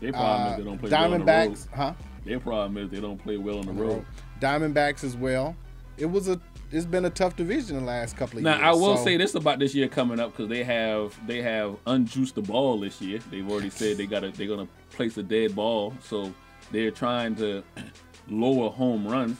Their 0.00 0.12
problem 0.12 0.42
Uh, 0.46 0.50
is 0.50 0.56
they 0.58 0.64
don't 0.64 0.78
play 0.78 0.90
well 0.90 1.04
on 1.04 1.10
the 1.10 1.18
road. 1.18 1.26
Diamondbacks, 1.26 1.68
huh? 1.74 1.94
Their 2.24 2.40
problem 2.40 2.76
is 2.78 2.90
they 2.90 3.00
don't 3.00 3.18
play 3.22 3.36
well 3.36 3.58
on 3.58 3.66
the 3.66 3.72
road. 3.72 4.04
Diamondbacks 4.40 5.04
as 5.04 5.16
well. 5.16 5.54
It 5.98 6.06
was 6.06 6.28
a 6.28 6.40
it's 6.72 6.86
been 6.86 7.04
a 7.04 7.10
tough 7.10 7.36
division 7.36 7.76
the 7.76 7.82
last 7.84 8.16
couple 8.16 8.38
of 8.38 8.44
Now 8.44 8.52
years. 8.52 8.62
Now 8.62 8.70
I 8.70 8.72
will 8.74 8.96
so- 8.96 9.04
say 9.04 9.16
this 9.16 9.34
about 9.34 9.58
this 9.58 9.74
year 9.74 9.88
coming 9.88 10.18
up 10.18 10.32
because 10.32 10.48
they 10.48 10.64
have 10.64 11.14
they 11.26 11.42
have 11.42 11.76
unjuiced 11.86 12.34
the 12.34 12.42
ball 12.42 12.80
this 12.80 13.00
year. 13.00 13.20
They've 13.30 13.48
already 13.48 13.70
said 13.70 13.96
they 13.98 14.06
got 14.06 14.22
they're 14.34 14.46
gonna 14.48 14.68
place 14.90 15.16
a 15.18 15.22
dead 15.22 15.54
ball, 15.54 15.94
so 16.02 16.32
they're 16.70 16.90
trying 16.90 17.34
to 17.36 17.62
lower 18.28 18.70
home 18.70 19.06
runs. 19.06 19.38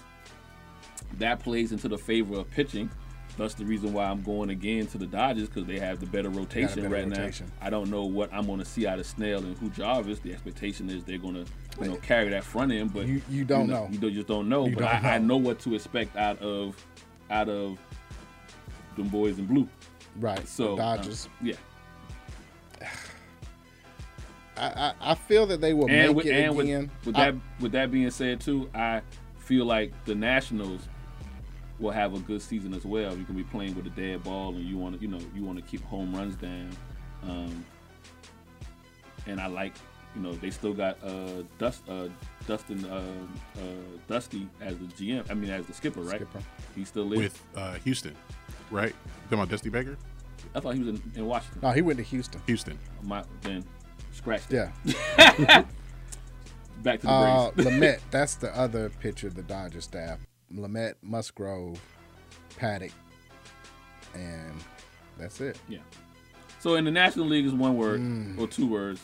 That 1.19 1.41
plays 1.41 1.73
into 1.73 1.89
the 1.89 1.99
favor 1.99 2.37
of 2.41 2.51
pitching. 2.51 2.91
That's 3.39 3.55
the 3.55 3.65
reason 3.65 3.95
why 3.95 4.05
I'm 4.05 4.21
going 4.23 4.51
again 4.51 4.87
to 4.89 4.99
the 4.99 5.07
Dodgers 5.07 5.49
because 5.49 5.65
they 5.67 5.79
have 5.79 6.01
the 6.01 6.07
better 6.07 6.29
rotation 6.29 6.83
better 6.83 6.95
right 6.95 7.09
rotation. 7.09 7.47
now. 7.47 7.67
I 7.67 7.71
don't 7.71 7.89
know 7.91 8.05
what 8.05 8.31
I'm 8.33 8.45
going 8.45 8.59
to 8.59 8.65
see 8.65 8.87
out 8.87 8.99
of 8.99 9.07
Snell 9.07 9.39
and 9.39 9.57
Yu 9.63 9.71
Darvish. 9.71 10.21
The 10.21 10.33
expectation 10.35 10.91
is 10.91 11.03
they're 11.05 11.17
going 11.17 11.35
to 11.43 11.47
you 11.81 11.89
know 11.89 11.97
carry 11.97 12.29
that 12.29 12.45
front 12.45 12.73
end, 12.73 12.93
but 12.93 13.07
You- 13.07 13.23
you 13.31 13.45
don't 13.47 13.69
know. 13.69 13.89
You 13.91 14.11
just 14.11 14.27
don't 14.27 14.51
know. 14.51 14.67
You 14.67 14.75
but 14.75 14.81
don't 14.83 15.05
I, 15.05 15.15
I 15.15 15.19
know. 15.19 15.29
know 15.29 15.37
what 15.39 15.61
to 15.61 15.75
expect 15.75 16.15
out 16.17 16.39
of 16.41 16.77
out 17.33 17.49
of 17.49 17.79
them 18.97 19.09
boys 19.09 19.39
in 19.39 19.47
blue. 19.47 19.69
right. 20.21 20.47
So 20.47 20.73
um, 20.73 20.77
Dodgers. 20.79 21.29
yeah, 21.43 21.55
I, 24.57 24.67
I 24.67 24.95
I 25.13 25.15
feel 25.15 25.47
that 25.47 25.61
they 25.61 25.73
will 25.75 25.89
and 25.89 26.09
make 26.09 26.17
with, 26.17 26.27
it 26.27 26.33
and 26.33 26.57
with, 26.57 26.67
again. 26.67 26.91
with 27.05 27.17
I- 27.17 27.31
that 27.33 27.41
with 27.61 27.73
that 27.73 27.91
being 27.91 28.11
said 28.11 28.41
too, 28.41 28.69
I 28.75 29.03
feel 29.39 29.65
like 29.65 29.93
the 30.05 30.15
Nationals 30.15 30.83
will 31.79 31.91
have 31.91 32.15
a 32.15 32.19
good 32.21 32.41
season 32.43 32.75
as 32.75 32.85
well. 32.85 33.17
You 33.17 33.25
can 33.25 33.35
be 33.35 33.43
playing 33.45 33.75
with 33.75 33.87
a 33.87 33.91
dead 33.91 34.23
ball, 34.23 34.55
and 34.55 34.65
you 34.65 34.77
want 34.79 34.97
to 34.97 35.01
you 35.01 35.09
know 35.09 35.19
you 35.35 35.43
want 35.43 35.59
to 35.59 35.65
keep 35.65 35.83
home 35.85 36.15
runs 36.15 36.37
down. 36.37 36.71
Um, 37.25 37.65
and 39.27 39.41
I 39.41 39.47
like 39.47 39.75
you 40.15 40.21
know 40.23 40.33
they 40.33 40.51
still 40.51 40.73
got 40.75 40.99
uh, 41.05 41.43
Dust 41.59 41.83
uh, 41.89 42.09
Dustin 42.47 42.85
uh, 42.87 43.03
uh, 43.57 43.61
Dusty 44.09 44.49
as 44.61 44.77
the 44.79 44.85
GM. 44.87 45.31
I 45.31 45.35
mean 45.35 45.51
as 45.51 45.67
the 45.67 45.73
skipper, 45.75 46.01
right? 46.01 46.17
Skipper. 46.17 46.41
He 46.75 46.85
still 46.85 47.05
lives. 47.05 47.23
with 47.23 47.43
uh, 47.57 47.75
Houston, 47.85 48.15
right? 48.71 48.89
You 48.91 48.95
talking 49.25 49.39
about 49.39 49.49
Dusty 49.49 49.71
Baker? 49.71 49.97
I 50.55 50.61
thought 50.61 50.75
he 50.75 50.81
was 50.83 50.89
in, 51.01 51.13
in 51.17 51.27
Washington. 51.27 51.61
no, 51.63 51.71
he 51.71 51.83
went 51.83 51.99
to 51.99 52.05
Houston. 52.05 52.41
Houston. 52.47 52.79
My, 53.03 53.25
then 53.43 53.65
scratch 54.13 54.47
that. 54.49 54.73
Yeah. 54.85 55.65
Back 56.83 57.01
to 57.01 57.07
the 57.07 57.13
Uh, 57.13 57.51
Braves. 57.53 57.71
Lamet, 57.71 58.01
that's 58.11 58.35
the 58.35 58.55
other 58.59 58.91
pitcher 59.01 59.31
the 59.31 59.43
Dodgers 59.43 59.85
staff. 59.85 60.19
Lamet, 60.53 60.95
Musgrove, 61.01 61.81
Paddack, 62.59 62.91
and 64.15 64.53
that's 65.17 65.41
it. 65.41 65.59
Yeah. 65.69 65.79
So 66.59 66.75
in 66.75 66.85
the 66.85 66.91
National 66.91 67.27
League 67.27 67.47
is 67.47 67.55
one 67.55 67.77
word 67.77 68.01
Mm. 68.01 68.39
or 68.39 68.47
two 68.49 68.67
words. 68.67 69.01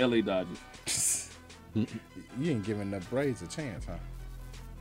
LA 0.00 0.20
Dodgers. 0.22 1.30
You 1.74 1.86
ain't 2.52 2.64
giving 2.64 2.90
the 2.90 3.00
Braves 3.10 3.42
a 3.42 3.46
chance, 3.46 3.84
huh? 3.84 3.94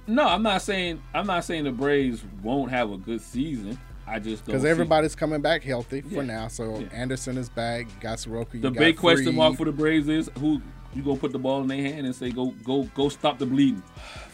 No, 0.08 0.28
I'm 0.28 0.42
not 0.42 0.62
saying 0.64 1.02
I'm 1.14 1.28
not 1.28 1.44
saying 1.46 1.66
the 1.66 1.72
Braves 1.72 2.24
won't 2.42 2.72
have 2.72 2.92
a 2.92 2.98
good 2.98 3.22
season. 3.22 3.78
I 4.08 4.18
just 4.18 4.44
Because 4.46 4.64
see- 4.64 4.68
everybody's 4.70 5.14
coming 5.16 5.40
back 5.42 5.62
healthy 5.64 6.02
for 6.02 6.24
now. 6.24 6.48
So 6.48 6.80
Yeah. 6.80 6.88
Anderson 6.94 7.38
is 7.38 7.48
back. 7.50 7.86
Got 8.00 8.20
Soroka. 8.20 8.58
The 8.58 8.72
big 8.72 8.98
question 8.98 9.36
mark 9.36 9.56
for 9.56 9.66
the 9.66 9.72
Braves 9.72 10.08
is 10.08 10.32
who 10.40 10.62
you 10.96 11.04
gonna 11.04 11.20
put 11.20 11.32
the 11.32 11.38
ball 11.38 11.62
in 11.62 11.68
their 11.68 11.78
hand 11.84 12.08
and 12.08 12.16
say 12.16 12.32
go 12.32 12.48
go 12.64 12.84
go 12.96 13.10
stop 13.10 13.38
the 13.38 13.46
bleeding. 13.46 13.84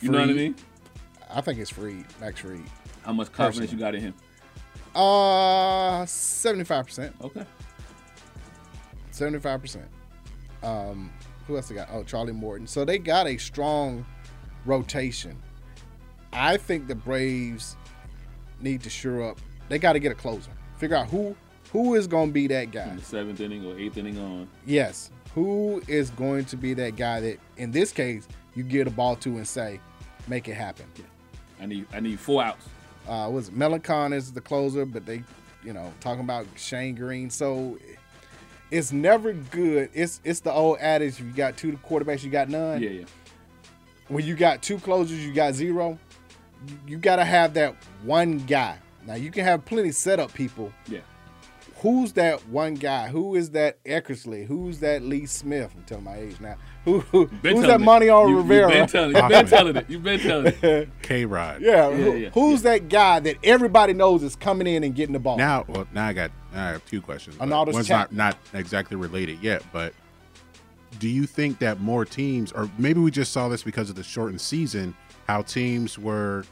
You 0.02 0.12
know 0.12 0.20
what 0.22 0.30
I 0.30 0.34
mean? 0.34 0.56
I 1.30 1.42
think 1.42 1.60
it's 1.60 1.72
Fried. 1.72 2.06
Max 2.22 2.40
Fried. 2.40 2.62
How 3.04 3.12
much 3.12 3.32
confidence 3.34 3.72
Personally. 3.72 3.74
you 3.74 3.80
got 3.80 3.96
in 3.96 4.02
him? 4.02 4.14
Uh, 4.96 6.06
seventy-five 6.06 6.86
percent. 6.86 7.14
Okay. 7.22 7.46
Seventy-five 9.12 9.60
percent. 9.60 9.86
Um, 10.66 11.12
who 11.48 11.56
else 11.56 11.70
they 11.70 11.76
got? 11.76 11.90
Oh, 11.92 12.04
Charlie 12.04 12.34
Morton. 12.34 12.68
So 12.68 12.84
they 12.84 12.98
got 12.98 13.28
a 13.28 13.38
strong 13.38 14.06
rotation. 14.66 15.38
I 16.34 16.58
think 16.58 16.88
the 16.88 16.96
Braves 16.96 17.78
need 18.60 18.82
to 18.82 18.90
sure 18.90 19.24
up. 19.30 19.38
They 19.70 19.80
got 19.80 19.94
to 19.94 20.00
get 20.00 20.12
a 20.12 20.16
closer. 20.16 20.52
Figure 20.78 20.98
out 20.98 21.08
who 21.08 21.36
who 21.72 21.96
is 21.96 22.08
going 22.08 22.30
to 22.30 22.34
be 22.34 22.48
that 22.48 22.72
guy. 22.72 22.90
In 22.90 22.98
the 22.98 23.04
seventh 23.04 23.42
inning 23.42 23.66
or 23.66 23.78
eighth 23.78 23.98
inning 23.98 24.18
on. 24.20 24.48
Yes, 24.66 25.12
who 25.34 25.82
is 25.88 26.10
going 26.12 26.46
to 26.46 26.58
be 26.58 26.74
that 26.74 26.96
guy 26.96 27.20
that, 27.20 27.40
in 27.58 27.72
this 27.72 27.92
case, 27.92 28.28
you 28.56 28.64
give 28.64 28.86
the 28.86 28.92
ball 28.92 29.16
to 29.18 29.30
and 29.38 29.48
say, 29.48 29.80
make 30.28 30.48
it 30.48 30.54
happen. 30.54 30.86
I 31.62 31.66
need 31.66 31.86
I 31.94 32.00
need 32.00 32.20
four 32.20 32.44
outs. 32.44 32.66
Uh, 33.08 33.30
was 33.32 33.50
Melancon 33.52 34.14
is 34.14 34.32
the 34.34 34.42
closer, 34.42 34.86
but 34.86 35.06
they, 35.06 35.24
you 35.64 35.74
know, 35.74 35.94
talking 36.00 36.24
about 36.24 36.48
Shane 36.56 36.96
Greene. 36.96 37.30
So 37.30 37.78
it's 38.76 38.92
never 38.92 39.32
good. 39.32 39.90
It's 39.94 40.20
it's 40.24 40.42
the 40.42 40.52
old 40.52 40.80
adage: 40.80 41.20
you 41.20 41.32
got 41.32 41.56
two 41.56 41.80
quarterbacks, 41.88 42.24
you 42.24 42.30
got 42.30 42.50
none. 42.50 42.82
Yeah, 42.82 42.90
yeah. 42.90 43.06
When 44.10 44.26
you 44.26 44.36
got 44.36 44.62
two 44.62 44.80
closers, 44.80 45.26
you 45.26 45.34
got 45.34 45.54
zero. 45.54 45.98
You, 46.68 46.80
you 46.88 46.98
got 46.98 47.16
to 47.16 47.26
have 47.26 47.54
that 47.54 47.76
one 48.04 48.40
guy. 48.40 48.78
Now 49.08 49.16
you 49.16 49.32
can 49.32 49.46
have 49.46 49.64
plenty 49.64 49.92
setup 49.92 50.34
people. 50.34 50.74
Yeah. 50.88 51.00
Who's 51.78 52.12
that 52.14 52.46
one 52.48 52.74
guy? 52.74 53.08
Who 53.08 53.36
is 53.36 53.52
that 53.52 53.82
Eckersley? 53.86 54.46
Who's 54.46 54.80
that 54.80 55.04
Lee 55.04 55.26
Smith? 55.26 55.72
I'm 55.76 55.84
telling 55.84 56.04
my 56.04 56.18
age 56.18 56.40
now. 56.42 56.58
Who, 56.86 57.00
who 57.02 57.26
who's 57.26 57.62
that 57.64 57.82
it. 57.82 57.84
Montreal 57.84 58.32
Rivera? 58.32 58.68
You've 58.70 58.72
been 58.72 58.88
telling 58.88 59.16
it. 59.16 59.22
You 59.24 59.30
been 59.30 59.48
telling 59.48 59.76
it. 59.76 59.86
You've 59.90 60.04
been 60.04 60.20
telling 60.20 60.54
it. 60.62 60.90
K 61.02 61.26
Rod. 61.26 61.62
yeah, 61.62 61.90
Yeah, 61.90 61.96
who- 61.96 62.16
yeah, 62.18 62.30
who's 62.30 62.62
that 62.62 62.90
guy 62.90 63.20
that 63.20 63.38
everybody 63.44 63.94
knows 63.94 64.22
is 64.24 64.36
coming 64.36 64.68
in 64.68 64.84
and 64.84 64.94
getting 64.96 65.14
the 65.14 65.20
ball? 65.20 65.38
Now, 65.38 65.66
well, 65.68 65.88
now 65.94 66.06
I 66.08 66.14
got 66.14 66.32
now 66.54 66.68
I 66.68 66.72
have 66.74 66.86
two 66.86 67.02
questions. 67.02 67.36
but 67.38 67.48
Arnaldus 67.50 67.74
One's 67.74 67.90
not 67.90 68.14
not 68.14 68.38
exactly 68.54 68.96
related 68.98 69.40
yet, 69.42 69.64
but 69.74 69.94
do 71.00 71.10
you 71.10 71.26
think 71.26 71.60
that 71.60 71.82
more 71.82 72.06
teams, 72.06 72.52
or 72.54 72.70
maybe 72.78 73.00
we 73.02 73.12
just 73.12 73.34
saw 73.34 73.50
this 73.50 73.64
because 73.64 73.90
of 73.90 73.96
the 73.96 74.04
shortened 74.04 74.40
season, 74.40 74.96
how 75.28 75.42
teams 75.42 76.00
were, 76.00 76.46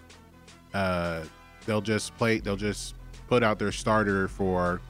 uh, 0.73 1.21
they'll 1.65 1.79
just 1.81 2.17
play, 2.17 2.39
they'll 2.39 2.57
just 2.57 2.95
put 3.27 3.41
out 3.43 3.57
their 3.59 3.71
starter 3.71 4.27
for 4.27 4.81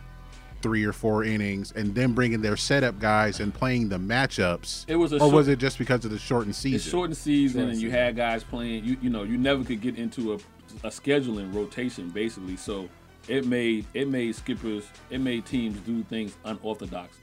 three 0.64 0.86
or 0.86 0.94
four 0.94 1.24
innings, 1.24 1.72
and 1.74 1.94
then 1.94 2.14
bringing 2.14 2.42
their 2.42 2.58
setup 2.58 2.98
guys 2.98 3.40
and 3.40 3.54
playing 3.54 3.90
the 3.90 3.98
matchups. 3.98 4.86
It 4.88 4.96
was 4.96 5.12
a 5.12 5.18
or 5.18 5.20
short- 5.20 5.34
was 5.34 5.48
it 5.50 5.60
just 5.60 5.78
because 5.78 6.04
of 6.06 6.10
the 6.12 6.18
shortened 6.18 6.56
season? 6.56 6.78
It's 6.78 6.86
shortened 6.90 7.18
season, 7.18 7.60
Shortened 7.60 7.74
and 7.74 7.82
you 7.82 7.90
season. 7.90 8.00
had 8.00 8.16
guys 8.16 8.44
playing. 8.44 8.84
You 8.86 8.98
you 9.02 9.10
know 9.12 9.22
you 9.24 9.38
never 9.38 9.64
could 9.64 9.82
get 9.82 9.98
into 9.98 10.34
a, 10.34 10.36
a 10.84 10.90
scheduling 10.90 11.54
rotation 11.54 12.10
basically. 12.10 12.56
So 12.56 12.90
it 13.28 13.46
made 13.46 13.86
it 13.94 14.08
made 14.08 14.36
skippers 14.36 14.86
it 15.12 15.20
made 15.22 15.46
teams 15.46 15.78
do 15.82 16.02
things 16.04 16.36
unorthodox. 16.46 17.18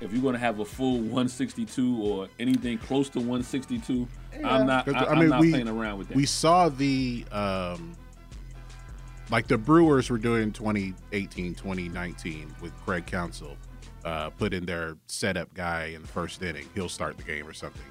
If 0.00 0.14
you're 0.14 0.22
going 0.22 0.32
to 0.32 0.40
have 0.40 0.60
a 0.60 0.64
full 0.64 0.94
162 1.00 2.02
or 2.02 2.26
anything 2.38 2.78
close 2.78 3.10
to 3.10 3.18
162, 3.18 4.08
I'm 4.42 4.66
not. 4.66 4.88
I, 4.88 4.92
Because, 4.92 5.08
am 5.08 5.28
not 5.28 5.40
playing 5.40 5.68
around 5.68 5.98
with 5.98 6.08
that. 6.08 6.16
We 6.16 6.24
saw 6.24 6.70
the 6.70 7.26
um 7.30 7.94
like 9.30 9.46
the 9.46 9.58
Brewers 9.58 10.10
were 10.10 10.18
doing 10.18 10.42
in 10.42 10.52
2018, 10.52 11.54
2019 11.54 12.54
with 12.60 12.76
Craig 12.84 13.06
Counsell, 13.06 13.56
uh, 14.04 14.30
put 14.30 14.52
in 14.52 14.66
their 14.66 14.96
setup 15.06 15.52
guy 15.54 15.86
in 15.86 16.02
the 16.02 16.08
first 16.08 16.42
inning. 16.42 16.66
He'll 16.74 16.88
start 16.88 17.16
the 17.16 17.22
game 17.22 17.46
or 17.46 17.52
something. 17.52 17.82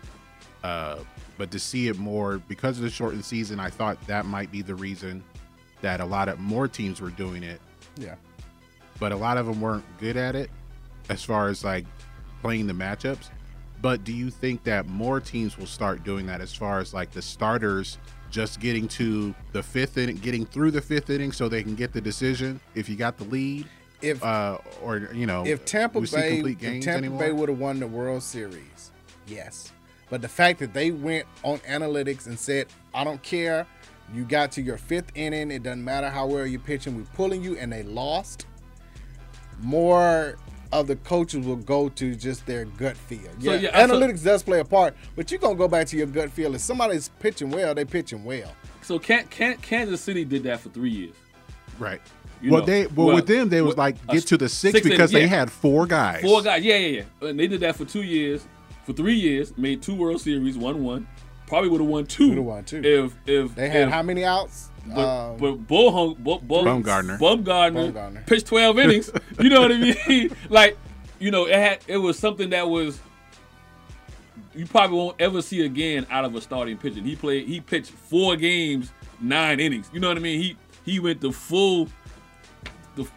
Uh, 0.64 1.00
but 1.38 1.52
to 1.52 1.60
see 1.60 1.88
it 1.88 1.98
more 1.98 2.40
because 2.50 2.78
of 2.78 2.84
the 2.84 2.90
shortened 2.90 3.24
season, 3.24 3.60
I 3.60 3.70
thought 3.70 4.06
that 4.08 4.26
might 4.26 4.52
be 4.52 4.62
the 4.62 4.76
reason 4.76 5.24
that 5.82 6.02
a 6.02 6.06
lot 6.06 6.28
of 6.28 6.40
more 6.40 6.68
teams 6.68 7.00
were 7.00 7.12
doing 7.12 7.44
it, 7.44 7.62
yeah. 7.96 8.16
but 9.00 9.14
a 9.14 9.16
lot 9.16 9.38
of 9.38 9.46
them 9.46 9.62
weren't 9.62 9.86
good 9.98 10.18
at 10.18 10.36
it 10.36 10.50
as 11.08 11.24
far 11.24 11.48
as 11.48 11.64
like 11.64 11.86
playing 12.42 12.68
the 12.68 12.74
matchups. 12.74 13.30
But 13.82 14.04
do 14.04 14.12
you 14.12 14.30
think 14.30 14.66
that 14.66 14.88
more 14.88 15.22
teams 15.22 15.58
will 15.58 15.66
start 15.66 16.04
doing 16.04 16.26
that 16.26 16.42
as 16.42 16.54
far 16.54 16.80
as 16.80 16.94
like 16.94 17.12
the 17.12 17.22
starters 17.22 17.98
just 18.30 18.60
getting 18.60 18.88
to 18.90 19.34
the 19.52 19.64
fifth 19.64 19.98
inning, 19.98 20.18
getting 20.18 20.46
through 20.46 20.72
the 20.72 20.82
fifth 20.82 21.10
inning 21.10 21.32
so 21.32 21.50
they 21.50 21.64
can 21.64 21.76
get 21.76 21.94
the 21.94 22.02
decision 22.02 22.60
if 22.76 22.88
you 22.90 22.96
got 22.96 23.18
the 23.18 23.24
lead? 23.26 23.68
If 24.02 24.24
Uh, 24.24 24.60
or, 24.82 25.10
you 25.14 25.26
know, 25.26 25.46
if 25.46 25.66
Tampa 25.66 26.00
Bay 26.02 26.40
if 26.40 26.60
Tampa 26.60 26.92
anymore? 26.92 27.20
Bay 27.20 27.32
would 27.32 27.50
have 27.50 27.60
won 27.60 27.80
the 27.80 27.88
World 27.88 28.24
Series, 28.24 28.92
yes. 29.28 29.72
But 30.10 30.22
the 30.22 30.30
fact 30.30 30.60
that 30.60 30.74
they 30.74 30.92
went 30.92 31.26
on 31.44 31.60
analytics 31.60 32.26
and 32.26 32.40
said, 32.40 32.68
"I 32.94 33.04
don't 33.04 33.22
care, 33.22 33.68
you 34.14 34.24
got 34.24 34.52
to 34.54 34.62
your 34.62 34.78
fifth 34.78 35.12
inning. 35.16 35.52
It 35.52 35.64
doesn't 35.64 35.84
matter 35.84 36.10
how 36.10 36.28
well 36.28 36.48
you're 36.48 36.60
pitching. 36.62 36.96
We're 36.96 37.04
pulling 37.16 37.44
you," 37.44 37.58
and 37.58 37.72
they 37.72 37.84
lost. 37.84 38.46
More 39.62 40.38
of 40.72 40.88
the 40.88 40.96
coaches 40.98 41.46
will 41.46 41.56
go 41.56 41.90
to 41.90 42.16
just 42.16 42.46
their 42.46 42.66
gut 42.66 42.96
feel. 42.96 43.20
So, 43.40 43.52
Yeah, 43.52 43.56
yeah, 43.56 43.88
so- 43.88 43.94
analytics 43.94 44.24
does 44.24 44.44
play 44.44 44.60
a 44.60 44.66
part, 44.66 44.96
but 45.16 45.32
you're 45.32 45.40
gonna 45.40 45.56
go 45.56 45.68
back 45.68 45.88
to 45.88 45.98
your 45.98 46.08
gut 46.08 46.30
feel. 46.32 46.54
If 46.56 46.62
somebody's 46.62 47.10
pitching 47.20 47.50
well, 47.50 47.74
they 47.74 47.86
pitching 47.86 48.24
well. 48.24 48.52
so 48.82 49.00
can, 49.00 49.26
can, 49.28 49.58
Kansas 49.58 50.02
City 50.02 50.26
did 50.26 50.44
that 50.44 50.60
for 50.60 50.70
three 50.70 50.90
years. 50.92 51.16
right. 51.80 52.02
You 52.42 52.52
well, 52.52 52.62
know, 52.62 52.66
they 52.68 52.88
well, 52.88 53.08
well, 53.08 53.16
with 53.18 53.28
them 53.28 53.50
they 53.50 53.62
was 53.62 53.76
well, 53.76 53.88
like 53.88 54.08
get 54.08 54.26
to 54.28 54.38
the 54.38 54.48
six 54.48 54.72
six 54.78 54.88
because 54.88 55.12
inning, 55.12 55.24
they 55.24 55.28
had 55.28 55.52
four 55.52 55.86
guys. 55.86 56.22
Four 56.22 56.42
guys, 56.42 56.64
yeah, 56.64 56.78
yeah, 56.78 57.04
yeah. 57.22 57.28
And 57.28 57.38
they 57.38 57.48
did 57.48 57.60
that 57.60 57.76
for 57.76 57.84
two 57.84 58.02
years, 58.04 58.48
for 58.86 58.94
three 58.94 59.16
years, 59.16 59.58
made 59.58 59.82
two 59.82 59.94
World 59.94 60.22
Series, 60.22 60.58
one 60.58 60.82
one. 60.82 61.06
Probably 61.48 61.68
would 61.70 61.82
have 61.82 61.90
won 61.90 62.06
two. 62.06 62.30
Would've 62.30 62.46
won 62.46 62.64
two. 62.64 62.82
If 62.82 63.14
if 63.28 63.56
They 63.56 63.68
had 63.68 63.88
if, 63.88 63.94
how 63.94 64.04
many 64.04 64.24
outs? 64.24 64.69
But, 64.88 64.98
Um, 65.32 65.38
but 65.38 65.52
Bull 65.68 65.92
Hung, 65.92 66.14
Bull, 66.24 66.40
Bull, 66.40 66.64
Bumgarner. 66.64 67.18
Bumgarner, 67.20 67.92
Bumgarner. 67.94 68.26
pitched 68.28 68.48
12 68.48 68.80
innings. 68.80 69.12
You 69.40 69.50
know 69.50 69.62
what 69.62 69.72
I 69.72 69.78
mean? 70.08 70.36
like, 70.50 70.78
you 71.20 71.32
know, 71.32 71.46
it 71.46 71.54
had 71.56 71.80
it 71.88 71.98
was 71.98 72.18
something 72.18 72.50
that 72.52 72.68
was 72.70 73.00
you 74.56 74.66
probably 74.66 74.98
won't 74.98 75.20
ever 75.22 75.42
see 75.42 75.64
again 75.66 76.06
out 76.10 76.26
of 76.26 76.36
a 76.36 76.42
starting 76.42 76.78
pitcher. 76.78 77.02
He 77.02 77.16
played 77.16 77.48
he 77.48 77.60
pitched 77.62 77.92
four 77.92 78.36
games, 78.36 78.92
nine 79.22 79.60
innings. 79.60 79.90
You 79.94 80.00
know 80.00 80.08
what 80.08 80.18
I 80.18 80.22
mean? 80.22 80.42
He 80.42 80.58
he 80.86 81.00
went 81.00 81.22
the 81.22 81.32
full 81.32 81.88
the 82.96 83.08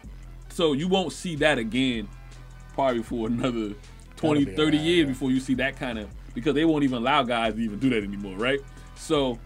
so 0.49 0.73
you 0.73 0.87
won't 0.87 1.11
see 1.11 1.35
that 1.37 1.57
again 1.57 2.07
probably 2.73 3.01
for 3.03 3.27
another 3.27 3.73
20, 4.17 4.45
That'll 4.45 4.45
be 4.45 4.55
30 4.55 4.77
a- 4.77 4.81
years 4.81 5.07
before 5.07 5.31
you 5.31 5.39
see 5.39 5.53
that 5.55 5.75
kind 5.75 5.97
of 5.99 6.09
because 6.33 6.53
they 6.55 6.65
won't 6.65 6.83
even 6.83 6.97
allow 6.99 7.23
guys 7.23 7.53
to 7.55 7.59
even 7.59 7.77
do 7.79 7.89
that 7.89 8.03
anymore, 8.03 8.35
right? 8.37 8.59
So 8.95 9.37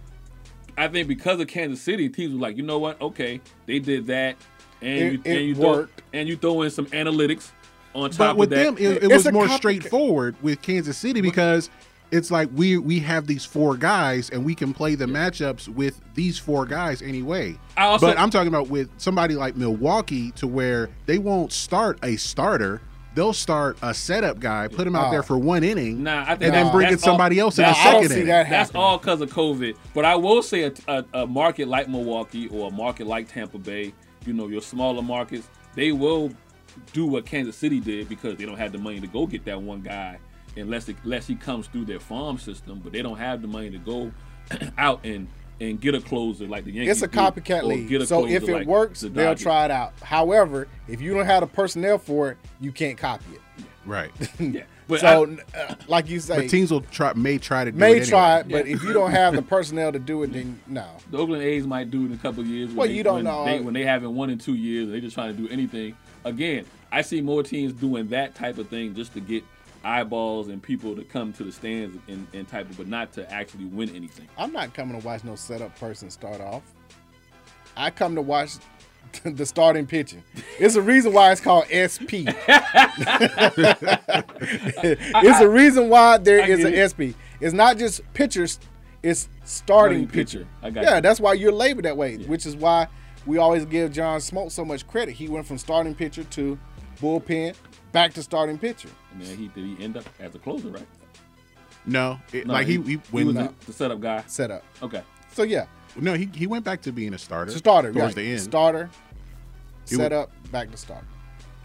I 0.78 0.88
think 0.88 1.08
because 1.08 1.40
of 1.40 1.48
Kansas 1.48 1.82
City, 1.82 2.08
teams 2.10 2.34
were 2.34 2.40
like, 2.40 2.56
you 2.58 2.64
know 2.64 2.78
what? 2.80 3.02
Okay, 3.02 3.42
they 3.66 3.80
did 3.80 4.08
that, 4.08 4.36
and 4.82 5.00
It- 5.00 5.12
you 5.14 5.22
it 5.26 5.38
and 5.38 5.46
you 5.48 5.56
throw, 5.56 5.88
and 6.14 6.30
you 6.30 6.38
throw 6.38 6.62
in 6.62 6.70
some 6.70 6.86
analytics 6.88 7.50
on 7.96 8.12
top 8.12 8.18
But 8.20 8.38
with 8.38 8.54
of 8.54 8.58
that. 8.60 8.76
them, 8.76 8.78
it, 8.78 9.04
it 9.04 9.08
was 9.12 9.32
more 9.32 9.46
complica- 9.48 9.58
straightforward 9.58 10.36
with 10.42 10.62
Kansas 10.62 10.98
City 10.98 11.20
because 11.22 11.70
it's 12.12 12.30
like 12.32 12.48
we 12.56 12.78
we 12.78 13.00
have 13.00 13.26
these 13.28 13.44
four 13.44 13.76
guys 13.76 14.30
and 14.30 14.46
we 14.46 14.54
can 14.56 14.74
play 14.74 14.96
the 14.96 15.06
matchups 15.06 15.68
with 15.68 16.00
these 16.14 16.38
four 16.38 16.66
guys 16.66 17.02
anyway. 17.02 17.58
Also- 17.76 18.06
but 18.08 18.20
I'm 18.20 18.30
talking 18.30 18.48
about 18.50 18.70
with 18.70 18.90
somebody 18.98 19.34
like 19.36 19.58
Milwaukee 19.58 20.32
to 20.34 20.48
where 20.48 20.90
they 21.08 21.18
won't 21.18 21.52
start 21.52 21.98
a 22.04 22.16
starter. 22.18 22.82
They'll 23.18 23.34
start 23.34 23.80
a 23.82 23.96
setup 23.96 24.40
guy, 24.40 24.68
put 24.68 24.86
him 24.86 24.96
out 24.96 25.08
Oh. 25.08 25.12
there 25.12 25.24
for 25.24 25.40
one 25.40 25.64
inning, 25.64 26.04
Nah, 26.04 26.22
I 26.22 26.26
think 26.26 26.30
and 26.34 26.42
then 26.42 26.52
that's- 26.52 26.72
bring 26.72 26.86
in 26.88 26.94
that's 26.94 27.04
all- 27.04 27.14
somebody 27.14 27.40
else 27.40 27.58
in 27.58 27.64
the 27.64 27.70
that's- 27.70 27.84
I 27.88 27.92
don't 27.92 28.02
second 28.04 28.10
see 28.10 28.16
inning. 28.22 28.28
that 28.28 28.48
That's 28.48 28.70
happening. 28.70 28.84
all 28.84 28.98
because 29.00 29.22
of 29.22 29.34
COVID. 29.34 29.76
But 29.96 30.06
I 30.06 30.16
will 30.16 30.44
say 30.44 30.64
a, 30.66 30.74
a, 30.88 31.06
a 31.24 31.26
market 31.26 31.68
like 31.68 31.90
Milwaukee 31.90 32.48
or 32.50 32.68
a 32.68 32.72
market 32.72 33.08
like 33.08 33.28
Tampa 33.34 33.58
Bay, 33.58 33.92
you 34.28 34.34
know, 34.34 34.48
your 34.48 34.62
smaller 34.62 35.02
markets, 35.02 35.50
they 35.74 35.92
will 35.92 36.32
do 36.94 37.08
what 37.08 37.26
Kansas 37.26 37.56
City 37.56 37.80
did 37.80 38.08
because 38.08 38.38
they 38.38 38.46
don't 38.46 38.58
have 38.60 38.72
the 38.72 38.78
money 38.78 39.00
to 39.00 39.08
go 39.08 39.26
get 39.26 39.44
that 39.46 39.60
one 39.60 39.82
guy 39.82 40.20
unless 40.56 40.88
it, 40.88 40.96
unless 41.04 41.26
he 41.26 41.34
comes 41.34 41.66
through 41.66 41.86
their 41.86 42.00
farm 42.00 42.38
system. 42.38 42.82
But 42.84 42.94
they 42.94 43.02
don't 43.02 43.18
have 43.18 43.42
the 43.42 43.48
money 43.48 43.72
to 43.72 43.80
go 43.80 44.12
out 44.78 45.04
and 45.04 45.28
and 45.60 45.80
get 45.80 45.96
a 45.96 46.02
closer 46.02 46.48
like 46.48 46.66
the 46.66 46.72
Yankees. 46.72 46.92
It's 46.92 47.02
a 47.02 47.08
do, 47.08 47.18
copycat 47.18 47.40
or 47.40 47.42
get 47.42 47.64
a 47.64 47.68
league. 47.68 48.08
So 48.08 48.20
closer 48.22 48.36
if 48.36 48.44
it 48.44 48.54
like 48.54 48.68
works, 48.68 49.02
the 49.02 49.10
they'll 49.10 49.36
try 49.36 49.66
it 49.66 49.72
out. 49.72 49.94
However, 50.02 50.68
if 50.88 51.02
you 51.02 51.14
don't 51.14 51.26
have 51.26 51.42
the 51.42 51.48
personnel 51.48 51.98
for 51.98 52.32
it, 52.32 52.38
you 52.60 52.72
can't 52.72 52.98
copy 52.98 53.26
it. 53.34 53.42
Right. 53.86 54.12
Yeah, 54.40 54.64
but 54.88 55.00
so, 55.02 55.38
I- 55.56 55.58
uh, 55.60 55.76
like 55.88 56.08
you 56.10 56.20
say, 56.20 56.38
But 56.42 56.50
teams 56.50 56.72
will 56.72 56.82
try 56.82 57.14
may 57.14 57.38
try 57.38 57.66
to 57.66 57.72
do 57.72 57.78
may 57.78 57.98
it 57.98 58.08
try 58.08 58.40
anyway. 58.40 58.60
it, 58.60 58.64
but 58.64 58.68
if 58.70 58.84
you 58.84 58.94
don't 58.94 59.12
have 59.12 59.36
the 59.36 59.42
personnel 59.42 59.92
to 59.92 60.00
do 60.00 60.24
it, 60.24 60.32
then 60.34 60.60
no. 60.68 60.86
the 61.12 61.18
Oakland 61.18 61.44
A's 61.44 61.66
might 61.66 61.90
do 61.92 62.04
it 62.04 62.08
in 62.08 62.14
a 62.14 62.18
couple 62.18 62.42
of 62.42 62.48
years. 62.48 62.70
When 62.70 62.78
Well, 62.78 62.88
they, 62.88 62.94
you 62.94 63.04
don't 63.04 63.16
when 63.16 63.24
know. 63.26 63.46
They, 63.46 63.60
when 63.60 63.74
they 63.74 63.84
haven't 63.84 64.14
won 64.16 64.30
in 64.30 64.38
two 64.38 64.56
years, 64.56 64.90
they 64.90 65.02
just 65.02 65.16
trying 65.16 65.36
to 65.36 65.42
do 65.42 65.50
anything. 65.50 65.96
Again, 66.24 66.66
I 66.92 67.02
see 67.02 67.22
more 67.22 67.44
teams 67.44 67.74
doing 67.74 68.08
that 68.10 68.36
type 68.36 68.58
of 68.58 68.70
thing 68.70 68.94
just 68.96 69.14
to 69.14 69.20
get 69.20 69.44
eyeballs 69.84 70.48
and 70.48 70.62
people 70.62 70.96
to 70.96 71.04
come 71.04 71.34
to 71.34 71.44
the 71.44 71.52
stands 71.52 71.98
and, 72.08 72.28
and 72.34 72.48
type 72.48 72.70
of, 72.70 72.78
but 72.78 72.88
not 72.88 73.12
to 73.14 73.32
actually 73.32 73.66
win 73.66 73.90
anything. 73.96 74.28
I'm 74.38 74.52
not 74.52 74.74
coming 74.74 75.00
to 75.00 75.06
watch 75.06 75.24
no 75.24 75.36
setup 75.36 75.78
person 75.80 76.10
start 76.10 76.42
off. 76.42 76.64
I 77.76 77.92
come 77.92 78.16
to 78.16 78.22
watch 78.22 78.56
the 79.24 79.46
starting 79.46 79.86
pitching. 79.86 80.24
It's 80.60 80.76
a 80.76 80.82
reason 80.82 81.14
why 81.14 81.32
it's 81.32 81.42
called 81.42 81.66
SP. 81.68 82.26
it's 85.16 85.40
a 85.42 85.50
reason 85.50 85.90
why 85.90 86.18
there 86.18 86.42
I 86.42 86.48
is 86.48 86.64
an 86.64 86.74
it. 86.74 86.90
SP. 86.92 87.02
It's 87.40 87.54
not 87.54 87.78
just 87.78 88.02
pitchers, 88.14 88.60
it's 89.04 89.30
starting 89.44 90.08
pitcher. 90.08 90.40
pitcher. 90.40 90.48
I 90.62 90.70
got 90.72 90.84
yeah, 90.84 90.96
you. 90.96 91.02
that's 91.02 91.20
why 91.20 91.34
you're 91.34 91.52
labeled 91.52 91.86
that 91.86 91.96
way, 91.96 92.18
which 92.18 92.46
is 92.46 92.56
why 92.56 92.88
we 93.26 93.38
always 93.38 93.66
give 93.66 93.92
John 93.92 94.20
Smoltz 94.20 94.54
so 94.54 94.66
much 94.66 94.88
credit. 94.88 95.14
He 95.14 95.28
went 95.28 95.46
from 95.46 95.58
starting 95.58 95.94
pitcher 95.94 96.24
to 96.24 96.58
bullpen, 97.00 97.56
back 97.92 98.14
to 98.14 98.24
starting 98.24 98.58
pitcher. 98.58 98.90
And 99.20 99.26
then 99.28 99.38
he 99.38 99.48
did 99.50 99.66
he 99.78 99.84
end 99.84 99.98
up 99.98 100.06
as 100.20 100.36
a 100.36 100.40
closer, 100.40 100.68
right? 100.70 100.88
No, 101.86 102.20
it, 102.34 102.46
No, 102.46 102.54
like 102.54 102.68
he, 102.68 102.78
he, 102.78 102.82
he 102.92 102.96
when 103.12 103.28
was 103.28 103.36
No. 103.36 103.54
the, 103.60 103.66
the 103.68 103.74
setup 103.74 104.00
guy. 104.02 104.24
Setup. 104.28 104.64
Okay. 104.84 105.02
So 105.32 105.44
yeah, 105.44 105.66
no 105.96 106.14
he, 106.14 106.30
he 106.34 106.48
went 106.48 106.66
back 106.66 106.82
to 106.84 106.92
being 106.92 107.14
a 107.14 107.18
starter. 107.18 107.52
starter. 107.52 107.92
towards 107.92 108.08
right. 108.08 108.16
the 108.16 108.32
end. 108.32 108.42
Starter, 108.42 108.90
He 109.88 109.96
set 109.96 110.12
up, 110.14 110.32
back 110.52 110.70
to 110.72 110.78
starter. 110.78 111.08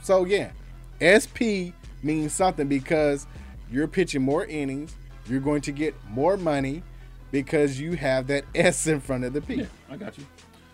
So 0.03 0.25
yeah, 0.25 0.53
SP 1.01 1.75
means 2.03 2.33
something 2.33 2.69
because 2.69 3.27
you're 3.71 3.89
pitching 3.89 4.23
more 4.23 4.45
innings. 4.47 4.95
You're 5.29 5.41
going 5.41 5.63
to 5.63 5.73
get 5.73 5.95
more 6.09 6.37
money 6.37 6.83
because 7.31 7.79
you 7.81 7.93
have 7.95 8.27
that 8.29 8.45
S 8.55 8.87
in 8.87 9.01
front 9.01 9.25
of 9.25 9.33
the 9.33 9.41
P. 9.41 9.55
Yeah, 9.55 9.67
I 9.91 9.97
got 9.97 10.19
you. 10.19 10.25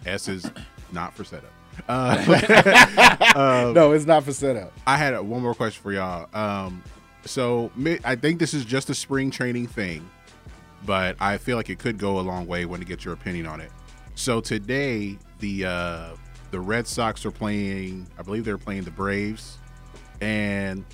S 0.07 0.29
is 0.29 0.51
not 0.93 1.15
for 1.15 1.25
setup. 1.25 1.51
Uh, 1.89 3.73
no, 3.75 3.93
it's 3.93 4.07
not 4.07 4.25
for 4.25 4.33
setup. 4.33 4.73
I 4.87 4.97
had 4.97 5.15
uh, 5.15 5.23
one 5.23 5.43
more 5.43 5.55
question 5.55 5.83
for 5.83 5.93
y'all. 5.93 6.29
Um, 6.35 6.83
so 7.25 7.71
I 8.05 8.17
think 8.17 8.39
this 8.39 8.55
is 8.55 8.65
just 8.65 8.91
a 8.91 8.95
spring 8.95 9.31
training 9.31 9.67
thing, 9.67 10.09
but 10.87 11.17
I 11.21 11.39
feel 11.39 11.57
like 11.57 11.71
it 11.71 11.79
could 11.79 11.99
go 11.99 12.19
a 12.19 12.23
long 12.23 12.47
way 12.47 12.65
when 12.65 12.81
to 12.81 12.87
get 12.87 13.05
your 13.05 13.15
opinion 13.15 13.47
on 13.47 13.61
it. 13.61 13.71
So 14.15 14.41
today, 14.41 15.19
the 15.39 15.67
uh, 15.67 16.09
the 16.51 16.59
Red 16.59 16.87
Sox 16.87 17.25
are 17.25 17.31
playing. 17.31 18.07
I 18.19 18.23
believe 18.23 18.45
they're 18.45 18.59
playing 18.59 18.83
the 18.83 18.91
Braves, 18.91 19.59
and 20.21 20.85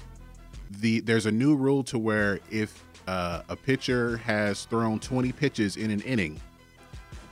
the 0.80 1.00
there's 1.00 1.26
a 1.26 1.32
new 1.32 1.56
rule 1.56 1.82
to 1.84 1.98
where 1.98 2.40
if 2.50 2.84
uh, 3.06 3.42
a 3.48 3.56
pitcher 3.56 4.18
has 4.18 4.64
thrown 4.66 4.98
20 4.98 5.32
pitches 5.32 5.76
in 5.76 5.90
an 5.90 6.00
inning, 6.02 6.40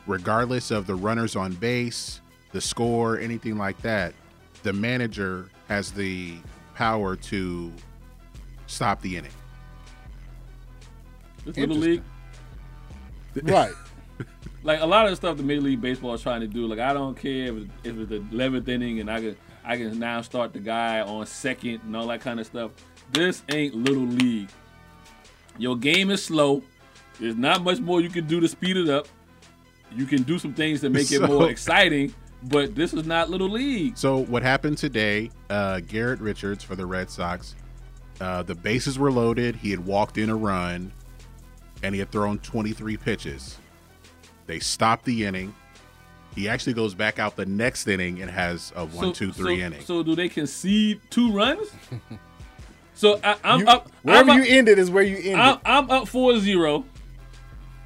regardless 0.07 0.71
of 0.71 0.87
the 0.87 0.95
runners 0.95 1.37
on 1.37 1.53
base, 1.55 2.22
the 2.53 2.61
score, 2.61 3.19
anything 3.19 3.59
like 3.59 3.81
that, 3.83 4.15
the 4.63 4.73
manager 4.73 5.49
has 5.69 5.91
the 5.91 6.37
power 6.75 7.17
to 7.17 7.73
stop 8.67 9.01
the 9.03 9.17
inning. 9.17 9.33
This 11.45 11.57
little 11.57 11.77
league, 11.77 12.03
Right. 13.43 13.73
like 14.63 14.81
a 14.81 14.87
lot 14.87 15.07
of 15.07 15.13
the 15.13 15.17
stuff 15.17 15.37
the 15.37 15.43
Major 15.43 15.63
League 15.63 15.81
Baseball 15.81 16.15
is 16.15 16.23
trying 16.23 16.41
to 16.43 16.47
do. 16.47 16.67
Like 16.67 16.79
I 16.79 16.93
don't 16.93 17.17
care 17.17 17.47
if, 17.47 17.65
if 17.85 17.99
it's 17.99 18.09
the 18.11 18.25
eleventh 18.33 18.69
inning 18.69 19.01
and 19.01 19.11
I 19.11 19.21
can 19.21 19.37
I 19.65 19.77
can 19.77 19.99
now 19.99 20.21
start 20.23 20.53
the 20.53 20.59
guy 20.59 21.01
on 21.01 21.27
second 21.27 21.81
and 21.85 21.97
all 21.97 22.07
that 22.09 22.21
kind 22.21 22.41
of 22.41 22.47
stuff. 22.47 22.73
This 23.13 23.43
ain't 23.51 23.75
little 23.75 24.03
league. 24.05 24.49
Your 25.59 25.77
game 25.77 26.11
is 26.11 26.25
slow. 26.25 26.63
There's 27.21 27.37
not 27.37 27.63
much 27.63 27.79
more 27.81 28.01
you 28.01 28.09
can 28.09 28.27
do 28.27 28.41
to 28.41 28.49
speed 28.49 28.77
it 28.77 28.89
up. 28.89 29.07
You 29.95 30.07
can 30.07 30.23
do 30.23 30.39
some 30.39 30.55
things 30.55 30.81
to 30.81 30.91
make 30.91 31.13
it 31.13 31.21
more 31.29 31.51
exciting, 31.51 32.15
but 32.45 32.75
this 32.75 32.93
is 32.93 33.07
not 33.07 33.31
little 33.31 33.49
league. 33.49 33.97
So 33.97 34.19
what 34.19 34.43
happened 34.43 34.79
today? 34.79 35.31
Uh, 35.49 35.81
Garrett 35.81 36.21
Richards 36.21 36.65
for 36.65 36.75
the 36.75 36.87
Red 36.87 37.11
Sox. 37.11 37.55
Uh, 38.21 38.43
the 38.43 38.55
bases 38.55 38.99
were 38.99 39.11
loaded. 39.11 39.57
He 39.57 39.71
had 39.71 39.85
walked 39.85 40.19
in 40.19 40.31
a 40.31 40.37
run, 40.37 40.93
and 41.83 41.95
he 41.95 41.99
had 41.99 42.11
thrown 42.11 42.39
23 42.39 42.97
pitches. 42.97 43.59
They 44.47 44.59
stopped 44.59 45.05
the 45.05 45.25
inning. 45.25 45.55
He 46.35 46.49
actually 46.49 46.73
goes 46.73 46.95
back 46.95 47.19
out 47.19 47.37
the 47.37 47.47
next 47.47 47.87
inning 47.87 48.23
and 48.23 48.31
has 48.31 48.73
a 48.75 48.87
one, 48.87 49.13
two, 49.13 49.33
three 49.33 49.61
so, 49.61 49.67
inning. 49.67 49.81
So 49.85 50.03
do 50.03 50.15
they 50.15 50.29
concede 50.29 51.01
two 51.11 51.31
runs? 51.33 51.71
so 52.95 53.21
I, 53.23 53.37
I'm 53.45 53.61
You- 53.61 53.67
up. 53.67 53.91
wherever 54.03 54.31
I'm 54.31 54.39
you 54.39 54.43
up, 54.45 54.51
ended 54.51 54.79
is 54.79 54.91
where 54.91 55.03
you 55.03 55.17
ended. 55.17 55.35
I'm, 55.35 55.59
I'm 55.65 55.91
up 55.91 56.05
4-0. 56.05 56.85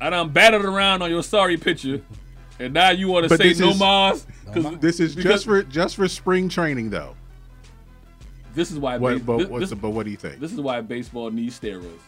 I'm 0.00 0.30
battered 0.30 0.64
around 0.64 1.02
on 1.02 1.10
your 1.10 1.22
sorry 1.22 1.56
pitcher, 1.56 2.02
and 2.58 2.72
now 2.74 2.90
you 2.90 3.08
want 3.08 3.28
to 3.28 3.36
say 3.36 3.48
this 3.48 3.60
no 3.60 3.70
is- 3.70 3.78
mas? 3.78 4.26
this 4.80 5.00
is 5.00 5.14
just 5.14 5.44
for 5.44 5.62
just 5.62 5.96
for 5.96 6.08
spring 6.08 6.48
training, 6.48 6.90
though. 6.90 7.14
This 8.54 8.70
is 8.70 8.78
why. 8.78 8.96
What, 8.96 9.14
base- 9.14 9.22
but, 9.22 9.38
this, 9.38 9.48
this- 9.48 9.70
the, 9.70 9.76
but 9.76 9.90
what 9.90 10.04
do 10.04 10.10
you 10.10 10.16
think? 10.16 10.40
this 10.40 10.52
is 10.52 10.60
why 10.60 10.80
baseball 10.80 11.30
needs 11.30 11.58
steroids. 11.58 12.00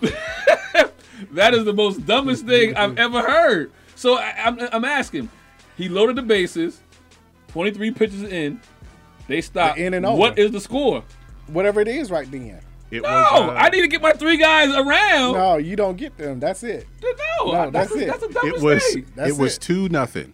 that 1.32 1.54
is 1.54 1.64
the 1.64 1.72
most 1.72 2.06
dumbest 2.06 2.46
thing 2.46 2.76
I've 2.76 2.98
ever 2.98 3.22
heard. 3.22 3.72
So 3.94 4.18
I, 4.18 4.34
I'm, 4.44 4.58
I'm 4.72 4.84
asking. 4.84 5.30
He 5.76 5.88
loaded 5.88 6.16
the 6.16 6.22
bases, 6.22 6.80
23 7.48 7.92
pitches 7.92 8.22
in. 8.24 8.60
They 9.28 9.40
stopped. 9.40 9.76
The 9.76 9.86
in 9.86 9.94
and 9.94 10.04
over. 10.04 10.18
What 10.18 10.38
is 10.38 10.50
the 10.50 10.60
score? 10.60 11.04
Whatever 11.46 11.80
it 11.80 11.88
is 11.88 12.10
right 12.10 12.30
then. 12.30 12.60
It 12.90 13.02
No, 13.02 13.08
uh, 13.08 13.54
I 13.58 13.68
need 13.68 13.82
to 13.82 13.88
get 13.88 14.00
my 14.00 14.12
three 14.12 14.36
guys 14.38 14.70
around. 14.74 15.34
No, 15.34 15.56
you 15.58 15.76
don't 15.76 15.96
get 15.96 16.16
them. 16.16 16.40
That's 16.40 16.62
it. 16.62 16.86
No, 17.02 17.52
No, 17.52 17.70
that's 17.70 17.94
a, 17.94 17.98
it. 17.98 18.06
That's 18.06 18.22
a 18.22 18.28
dumb 18.28 18.46
it 18.48 18.62
was. 18.62 18.96
That's 19.14 19.30
it 19.32 19.36
was 19.38 19.58
two 19.58 19.88
nothing 19.90 20.32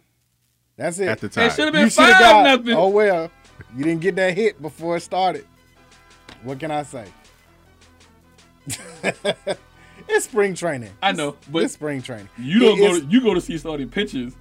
That's 0.76 0.98
it. 1.00 1.08
at 1.08 1.20
the 1.20 1.28
time, 1.28 1.44
It 1.44 1.48
time. 1.48 1.56
should 1.56 1.64
have 1.64 1.72
been 1.74 1.88
should 1.88 2.04
have 2.04 2.12
five 2.12 2.20
got. 2.20 2.42
nothing. 2.58 2.74
Oh 2.76 2.88
well, 2.88 3.30
you 3.76 3.84
didn't 3.84 4.00
get 4.02 4.14
that 4.16 4.36
hit 4.36 4.60
before 4.62 4.96
it 4.96 5.00
started. 5.00 5.46
What 6.44 6.60
can 6.60 6.70
I 6.70 6.82
say? 6.84 7.06
it's 10.08 10.24
spring 10.26 10.54
training. 10.54 10.90
I 11.02 11.12
know, 11.12 11.36
but 11.50 11.62
it's 11.64 11.74
spring 11.74 12.02
training. 12.02 12.28
You 12.38 12.60
don't 12.60 12.78
It 12.78 12.82
go. 12.82 12.94
is- 12.94 13.00
To, 13.00 13.06
you 13.06 13.20
go 13.20 13.34
to 13.34 13.40
see 13.40 13.58
starting 13.58 13.88
pitches. 13.88 14.34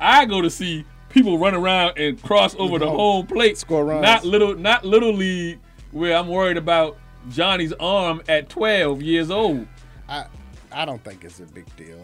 I 0.00 0.24
go 0.24 0.40
to 0.40 0.50
see 0.50 0.84
people 1.10 1.38
run 1.38 1.54
around 1.54 1.98
and 1.98 2.20
cross 2.22 2.54
over 2.58 2.78
the 2.78 2.86
Home- 2.86 2.96
home 2.96 3.26
plate. 3.26 3.58
score 3.58 3.84
runs. 3.84 4.02
Not 4.02 4.24
little. 4.24 4.54
Not 4.56 4.84
little 4.84 5.12
league 5.12 5.58
where 5.92 6.16
I'm 6.16 6.28
worried 6.28 6.56
about 6.56 6.96
Johnny's 7.30 7.72
arm 7.74 8.22
at 8.28 8.48
12 8.48 9.02
years 9.02 9.30
old. 9.30 9.66
I, 10.08 10.24
I 10.72 10.84
don't 10.84 11.02
think 11.04 11.24
it's 11.24 11.40
a 11.40 11.44
big 11.44 11.64
deal. 11.76 11.98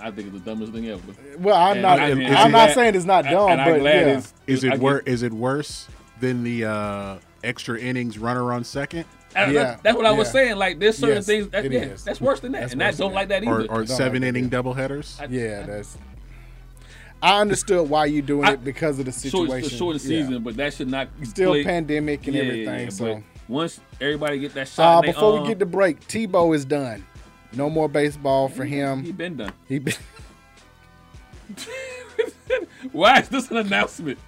I 0.00 0.10
think 0.10 0.28
it's 0.28 0.38
the 0.44 0.50
dumbest 0.50 0.72
thing 0.72 0.88
ever. 0.88 1.02
Well, 1.38 1.56
I'm 1.56 1.72
And 1.72 1.82
not. 1.82 1.98
I- 1.98 2.10
I'm 2.10 2.20
and 2.20 2.32
not 2.32 2.50
glad- 2.50 2.74
saying 2.74 2.94
it's 2.94 3.04
not 3.04 3.24
and- 3.26 3.34
dumb, 3.34 3.50
and 3.50 3.60
I'm 3.60 3.72
but 3.72 3.80
glad 3.80 3.94
yeah. 3.94 4.00
it's- 4.12 4.34
Is 4.46 4.64
it 4.64 4.70
get- 4.70 4.80
wor- 4.80 5.02
Is 5.06 5.22
it 5.22 5.32
worse 5.32 5.88
than 6.20 6.42
the 6.44 6.64
uh, 6.64 7.18
extra 7.44 7.78
innings 7.78 8.18
runner 8.18 8.52
on 8.52 8.64
second, 8.64 9.04
And 9.34 9.52
Yeah, 9.52 9.62
that's, 9.64 9.82
that's 9.82 9.96
what 9.96 10.06
I 10.06 10.10
was 10.12 10.28
yeah. 10.28 10.32
saying. 10.32 10.56
Like 10.56 10.78
there's 10.78 10.96
certain 10.98 11.16
Yes, 11.16 11.26
things. 11.26 11.48
That, 11.48 11.70
yeah, 11.70 11.80
is. 11.80 12.04
that's 12.04 12.20
worse 12.20 12.40
than 12.40 12.52
that, 12.52 12.60
That's 12.62 12.72
and 12.72 12.82
I 12.82 12.90
don't 12.92 12.98
than 12.98 13.12
like 13.14 13.28
that. 13.28 13.42
that 13.42 13.48
or, 13.48 13.60
either. 13.62 13.72
or 13.72 13.86
seven 13.86 14.22
that, 14.22 14.28
inning 14.28 14.44
yeah. 14.44 14.50
doubleheaders? 14.50 15.20
I- 15.20 15.26
Yeah, 15.26 15.62
that's. 15.66 15.98
I 17.20 17.40
understood 17.40 17.88
why 17.90 18.06
you're 18.06 18.22
doing 18.22 18.46
I- 18.48 18.52
it 18.52 18.64
because 18.64 18.98
of 19.00 19.04
the 19.04 19.12
short, 19.12 19.48
situation. 19.48 19.68
the 19.70 19.76
short 19.76 19.94
Yeah. 19.96 20.00
season, 20.00 20.42
but 20.42 20.56
that 20.56 20.72
should 20.74 20.88
not 20.88 21.08
Still 21.24 21.52
play- 21.52 21.64
pandemic 21.64 22.26
and 22.26 22.36
Yeah, 22.36 22.42
yeah, 22.42 22.48
everything. 22.48 22.80
yeah, 22.84 22.88
so, 22.90 23.14
but 23.16 23.22
once 23.48 23.80
everybody 24.00 24.38
get 24.38 24.54
that 24.54 24.68
shot, 24.68 24.98
uh, 24.98 25.00
they 25.00 25.08
before 25.08 25.40
we 25.40 25.48
get 25.48 25.58
to 25.58 25.66
break, 25.66 26.06
Tebow 26.08 26.54
is 26.54 26.64
done. 26.64 27.04
No 27.52 27.70
more 27.70 27.88
baseball 27.88 28.48
for 28.48 28.64
he 28.64 28.76
him. 28.76 29.02
He 29.04 29.12
been 29.12 29.36
done. 29.36 29.52
He 29.66 29.78
been, 29.78 29.94
Why 32.92 33.20
is 33.20 33.28
this 33.28 33.50
an 33.50 33.56
announcement? 33.58 34.18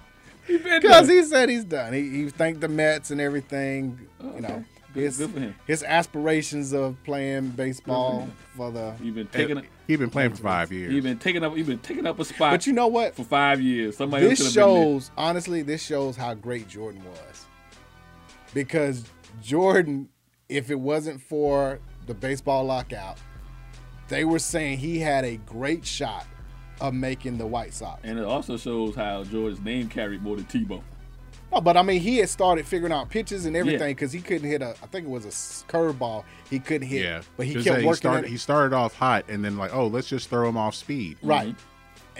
He 0.47 0.57
been 0.57 0.81
because 0.81 1.07
done. 1.07 1.15
he 1.17 1.23
said 1.23 1.49
he's 1.49 1.63
done. 1.63 1.93
He, 1.93 2.09
he 2.09 2.29
thanked 2.29 2.61
the 2.61 2.67
Mets 2.67 3.11
and 3.11 3.21
everything. 3.21 3.99
Oh, 4.19 4.35
You 4.35 4.41
know. 4.41 4.47
Good- 4.93 5.03
his 5.03 5.17
good 5.19 5.29
for 5.31 5.39
him. 5.39 5.55
his 5.67 5.83
aspirations 5.83 6.73
of 6.73 7.01
playing 7.05 7.51
baseball 7.51 8.21
him. 8.23 8.33
for 8.57 8.71
the. 8.71 8.91
He 9.01 9.09
been 9.09 9.27
taking. 9.27 9.59
Uh, 9.59 9.61
He's 9.87 9.97
been 9.99 10.09
playing 10.09 10.31
for 10.31 10.43
five 10.43 10.69
years. 10.69 10.91
He 10.91 10.99
been 10.99 11.17
taking 11.17 11.45
up. 11.45 11.55
He 11.55 11.63
been 11.63 11.79
taking 11.79 12.05
up 12.05 12.19
a 12.19 12.25
spot. 12.25 12.51
But 12.51 12.67
you 12.67 12.73
know 12.73 12.87
what? 12.87 13.15
for 13.15 13.23
five 13.23 13.61
years. 13.61 13.95
Somebody 13.95 14.27
This 14.27 14.39
could 14.39 14.45
been 14.47 14.51
shows 14.53 15.11
honestly. 15.17 15.61
This 15.61 15.81
shows 15.81 16.17
how 16.17 16.33
great 16.33 16.67
Jordan 16.67 17.01
was, 17.05 17.19
because 18.53 19.05
Jordan, 19.41 20.09
if 20.49 20.69
it 20.69 20.79
wasn't 20.79 21.21
for 21.21 21.79
the 22.07 22.13
baseball 22.13 22.65
lockout, 22.65 23.17
they 24.07 24.25
were 24.25 24.39
saying 24.39 24.79
he 24.79 24.99
had 24.99 25.23
a 25.23 25.37
great 25.37 25.85
shot 25.85 26.25
of 26.79 26.93
making 26.93 27.37
the 27.37 27.45
White 27.45 27.73
Sox. 27.73 28.01
And 28.03 28.17
it 28.19 28.25
also 28.25 28.57
shows 28.57 28.95
how 28.95 29.23
Jordan's 29.23 29.61
name 29.61 29.87
carried 29.87 30.21
more 30.21 30.35
than 30.35 30.45
Tebow. 30.45 30.81
No, 31.53 31.59
but 31.59 31.75
I 31.75 31.81
mean, 31.81 31.99
he 31.99 32.17
had 32.17 32.29
started 32.29 32.65
figuring 32.65 32.93
out 32.93 33.09
pitches 33.09 33.45
and 33.45 33.55
everything 33.55 33.81
Yeah. 33.81 33.87
because 33.87 34.11
he 34.13 34.21
couldn't 34.21 34.49
hit 34.49 34.61
a. 34.61 34.69
I 34.81 34.87
think 34.87 35.05
it 35.05 35.09
was 35.09 35.25
a 35.25 35.71
curveball. 35.71 36.23
He 36.49 36.59
couldn't 36.59 36.87
hit, 36.87 37.03
yeah, 37.03 37.21
but 37.35 37.45
he 37.45 37.55
kept 37.55 37.65
say 37.65 37.71
working 37.85 37.93
started, 37.95 38.25
at 38.25 38.31
He 38.31 38.37
started 38.37 38.73
off 38.73 38.95
hot, 38.95 39.25
and 39.27 39.43
then 39.43 39.57
like, 39.57 39.75
oh, 39.75 39.87
let's 39.87 40.07
just 40.07 40.29
throw 40.29 40.47
him 40.47 40.55
off 40.55 40.75
speed. 40.75 41.17
Right. 41.21 41.49
Mm-hmm. 41.49 41.67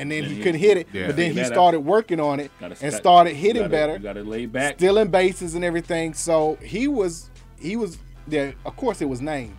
And 0.02 0.12
then 0.12 0.24
Yeah, 0.24 0.30
he 0.30 0.36
yeah. 0.38 0.43
couldn't 0.43 0.60
hit 0.62 0.78
it, 0.78 0.88
Yeah. 0.91 1.08
but 1.08 1.16
then 1.16 1.32
he 1.34 1.43
started 1.43 1.82
working 1.82 2.20
on 2.20 2.39
it 2.39 2.49
Gotta 2.60 2.76
and 2.82 2.91
sta- 2.91 2.99
started 3.02 3.36
hitting 3.36 3.62
gotta- 3.62 3.70
better. 3.70 3.93
You 3.93 3.99
got 3.99 4.14
to 4.14 4.24
lay 4.24 4.47
back. 4.47 4.74
stealing 4.80 5.10
bases 5.10 5.54
and 5.54 5.64
everything. 5.64 6.14
So 6.16 6.58
he 6.64 6.88
was 6.88 7.30
he 7.60 7.76
was 7.76 7.97
yeah. 8.28 8.52
Of 8.66 8.76
course, 8.76 8.99
it 9.02 9.06
was 9.10 9.22
named, 9.22 9.56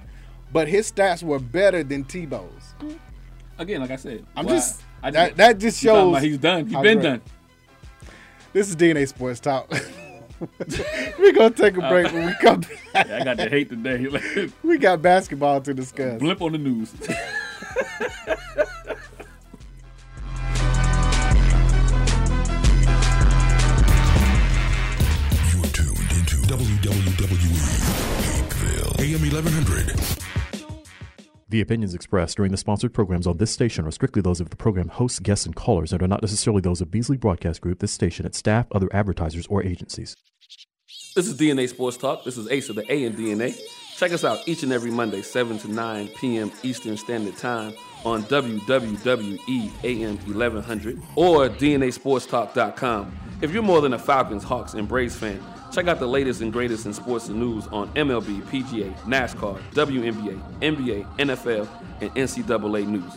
but 0.53 0.67
his 0.67 0.91
stats 0.91 1.23
were 1.23 1.39
better 1.39 1.85
than 1.85 2.05
Tebow's. 2.05 2.75
Again, 3.59 3.81
like 3.83 3.91
I 3.93 3.97
said, 3.97 4.25
I'm 4.35 4.49
just, 4.49 4.83
I 5.03 5.11
that 5.13 5.37
that 5.37 5.59
just 5.59 5.81
shows 5.81 6.21
he's 6.21 6.39
done. 6.39 6.67
He's 6.67 6.75
been 6.79 6.99
great. 6.99 7.03
done. 7.03 7.21
This 8.53 8.69
is 8.69 8.75
DNA 8.77 9.07
Sports 9.07 9.39
Talk. 9.41 9.71
We're 11.21 11.33
gonna 11.33 11.51
take 11.51 11.77
a 11.77 11.85
uh, 11.85 11.89
break 11.89 12.13
when 12.13 12.27
we 12.27 12.35
come 12.41 12.63
back. 12.93 13.09
I 13.11 13.23
got 13.23 13.37
to 13.39 13.49
hate 13.49 13.69
today. 13.69 14.51
We 14.65 14.77
got 14.79 15.01
basketball 15.03 15.61
to 15.61 15.73
discuss. 15.73 16.19
Blip 16.19 16.43
on 16.43 16.51
the 16.53 16.59
news. 16.59 16.93
WWE 26.67 27.59
Hapeville. 28.25 29.01
AM 29.01 29.21
1100. 29.21 30.23
The 31.49 31.61
opinions 31.61 31.95
expressed 31.95 32.37
during 32.37 32.51
the 32.51 32.57
sponsored 32.57 32.95
programs 32.95 33.27
on 33.27 33.37
this 33.37 33.51
station 33.51 33.87
are 33.87 33.91
strictly 33.91 34.23
those 34.23 34.41
of 34.41 34.51
the 34.51 34.57
program 34.57 34.89
hosts, 34.89 35.19
guests, 35.19 35.45
and 35.45 35.55
callers 35.55 35.93
and 35.93 36.03
are 36.03 36.09
not 36.09 36.23
necessarily 36.23 36.63
those 36.63 36.81
of 36.81 36.91
Beasley 36.91 37.19
Broadcast 37.19 37.61
Group, 37.61 37.81
this 37.81 37.93
station, 37.93 38.25
its 38.25 38.39
staff, 38.39 38.67
other 38.73 38.89
advertisers, 38.93 39.47
or 39.49 39.63
agencies. 39.63 40.17
This 41.15 41.27
is 41.27 41.39
DNA 41.39 41.69
Sports 41.69 41.99
Talk. 41.99 42.25
This 42.25 42.39
is 42.39 42.49
Ace 42.49 42.71
of 42.71 42.77
the 42.77 42.91
A 42.91 43.05
and 43.05 43.15
DNA. 43.15 43.55
Check 43.99 44.13
us 44.13 44.25
out 44.25 44.39
each 44.47 44.63
and 44.63 44.73
every 44.73 44.91
Monday, 44.91 45.21
7 45.21 45.59
to 45.59 45.69
9 45.69 46.09
p.m. 46.19 46.51
Eastern 46.63 46.97
Standard 46.97 47.37
Time 47.37 47.75
on 48.05 48.23
WWWE 48.25 49.71
AM 49.85 50.17
1100 50.17 51.03
or 51.17 51.49
DNASportsTalk.com. 51.51 53.19
If 53.43 53.53
you're 53.53 53.63
more 53.63 53.81
than 53.81 53.93
a 53.93 53.99
Falcons, 53.99 54.43
Hawks, 54.43 54.75
and 54.75 54.89
Braves 54.89 55.17
fan, 55.17 55.43
check 55.73 55.89
out 55.89 55.99
the 55.99 56.07
latest 56.07 56.43
and 56.43 56.53
greatest 56.53 56.87
in 56.87 56.93
sports 56.93 57.29
and 57.29 57.41
news 57.41 57.67
on 57.69 57.89
MLB, 57.95 58.43
PGA, 58.43 58.95
NASCAR, 59.01 59.59
WNBA, 59.73 60.41
NBA, 60.61 61.17
NFL, 61.17 61.69
and 62.01 62.11
NCAA 62.15 62.87
news. 62.87 63.13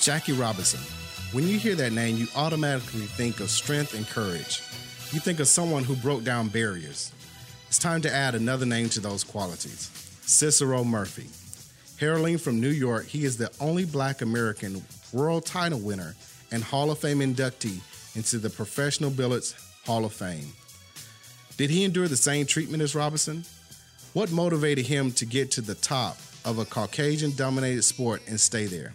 Jackie 0.00 0.32
Robinson. 0.32 0.80
When 1.32 1.46
you 1.46 1.58
hear 1.58 1.76
that 1.76 1.92
name, 1.92 2.16
you 2.16 2.26
automatically 2.34 3.02
think 3.02 3.38
of 3.38 3.48
strength 3.48 3.94
and 3.94 4.04
courage. 4.08 4.60
You 5.12 5.20
think 5.20 5.38
of 5.38 5.46
someone 5.46 5.84
who 5.84 5.94
broke 5.94 6.24
down 6.24 6.48
barriers. 6.48 7.12
It's 7.68 7.78
time 7.78 8.02
to 8.02 8.12
add 8.12 8.34
another 8.34 8.66
name 8.66 8.88
to 8.90 9.00
those 9.00 9.22
qualities 9.22 9.90
Cicero 10.22 10.82
Murphy. 10.82 11.41
Heralding 12.02 12.38
from 12.38 12.60
New 12.60 12.70
York, 12.70 13.06
he 13.06 13.24
is 13.24 13.36
the 13.36 13.48
only 13.60 13.84
black 13.84 14.22
American 14.22 14.82
world 15.12 15.46
title 15.46 15.78
winner 15.78 16.16
and 16.50 16.60
Hall 16.60 16.90
of 16.90 16.98
Fame 16.98 17.20
inductee 17.20 17.78
into 18.16 18.38
the 18.38 18.50
Professional 18.50 19.08
Billiards 19.08 19.54
Hall 19.86 20.04
of 20.04 20.12
Fame. 20.12 20.52
Did 21.56 21.70
he 21.70 21.84
endure 21.84 22.08
the 22.08 22.16
same 22.16 22.44
treatment 22.44 22.82
as 22.82 22.96
Robinson? 22.96 23.44
What 24.14 24.32
motivated 24.32 24.84
him 24.84 25.12
to 25.12 25.24
get 25.24 25.52
to 25.52 25.60
the 25.60 25.76
top 25.76 26.16
of 26.44 26.58
a 26.58 26.64
Caucasian 26.64 27.36
dominated 27.36 27.84
sport 27.84 28.20
and 28.26 28.40
stay 28.40 28.66
there? 28.66 28.94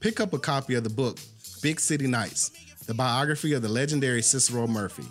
Pick 0.00 0.18
up 0.18 0.32
a 0.32 0.38
copy 0.38 0.74
of 0.74 0.84
the 0.84 0.88
book, 0.88 1.18
Big 1.60 1.80
City 1.80 2.06
Nights, 2.06 2.50
the 2.86 2.94
biography 2.94 3.52
of 3.52 3.60
the 3.60 3.68
legendary 3.68 4.22
Cicero 4.22 4.66
Murphy. 4.66 5.04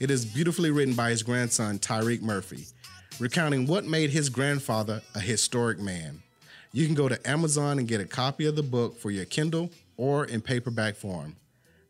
It 0.00 0.10
is 0.10 0.24
beautifully 0.24 0.70
written 0.70 0.94
by 0.94 1.10
his 1.10 1.22
grandson, 1.22 1.78
Tyreek 1.80 2.22
Murphy, 2.22 2.64
recounting 3.20 3.66
what 3.66 3.84
made 3.84 4.08
his 4.08 4.30
grandfather 4.30 5.02
a 5.14 5.20
historic 5.20 5.78
man. 5.78 6.22
You 6.76 6.84
can 6.84 6.94
go 6.94 7.08
to 7.08 7.18
Amazon 7.26 7.78
and 7.78 7.88
get 7.88 8.02
a 8.02 8.04
copy 8.04 8.44
of 8.44 8.54
the 8.54 8.62
book 8.62 8.98
for 8.98 9.10
your 9.10 9.24
Kindle 9.24 9.70
or 9.96 10.26
in 10.26 10.42
paperback 10.42 10.94
form. 10.94 11.34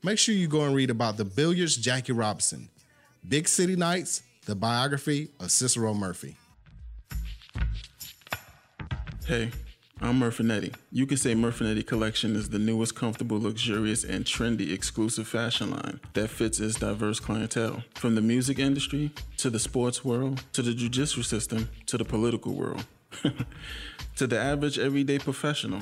Make 0.04 0.16
sure 0.16 0.32
you 0.32 0.46
go 0.46 0.62
and 0.62 0.76
read 0.76 0.90
about 0.90 1.16
the 1.16 1.24
billiards 1.24 1.76
Jackie 1.76 2.12
Robinson, 2.12 2.68
Big 3.28 3.48
City 3.48 3.74
Nights, 3.74 4.22
the 4.44 4.54
biography 4.54 5.30
of 5.40 5.50
Cicero 5.50 5.92
Murphy. 5.92 6.36
Hey, 9.26 9.50
I'm 10.00 10.20
Murfinetti. 10.20 10.72
You 10.92 11.04
could 11.04 11.18
say 11.18 11.34
Murfinetti 11.34 11.84
Collection 11.84 12.36
is 12.36 12.50
the 12.50 12.60
newest, 12.60 12.94
comfortable, 12.94 13.40
luxurious, 13.40 14.04
and 14.04 14.24
trendy 14.24 14.72
exclusive 14.72 15.26
fashion 15.26 15.72
line 15.72 15.98
that 16.12 16.28
fits 16.28 16.60
its 16.60 16.78
diverse 16.78 17.18
clientele. 17.18 17.82
From 17.96 18.14
the 18.14 18.20
music 18.20 18.60
industry, 18.60 19.10
to 19.38 19.50
the 19.50 19.58
sports 19.58 20.04
world, 20.04 20.44
to 20.52 20.62
the 20.62 20.72
judicial 20.72 21.24
system, 21.24 21.70
to 21.86 21.98
the 21.98 22.04
political 22.04 22.52
world, 22.54 22.84
to 24.16 24.26
the 24.26 24.38
average 24.38 24.78
everyday 24.78 25.18
professional. 25.18 25.80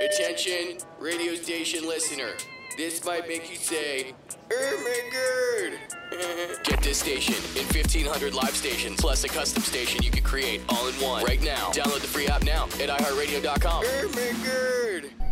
Attention, 0.03 0.79
radio 0.99 1.35
station 1.35 1.87
listener. 1.87 2.33
This 2.77 3.05
might 3.05 3.29
make 3.29 3.51
you 3.51 3.57
say, 3.57 4.15
Oh! 4.53 5.71
Get 6.65 6.83
this 6.83 6.99
station 6.99 7.35
in 7.57 7.65
1500 7.67 8.35
live 8.35 8.57
stations 8.57 9.01
plus 9.01 9.25
a 9.25 9.29
custom 9.29 9.63
station 9.63 10.03
you 10.03 10.11
can 10.11 10.25
create 10.25 10.61
all 10.69 10.89
in 10.89 10.95
one. 10.95 11.25
Right 11.25 11.43
now, 11.43 11.71
download 11.71 12.01
the 12.01 12.09
free 12.09 12.27
app 12.27 12.43
now 12.43 12.65
at 12.65 12.89
iHeartRadio.com. 12.89 13.85
Oh! 13.87 15.30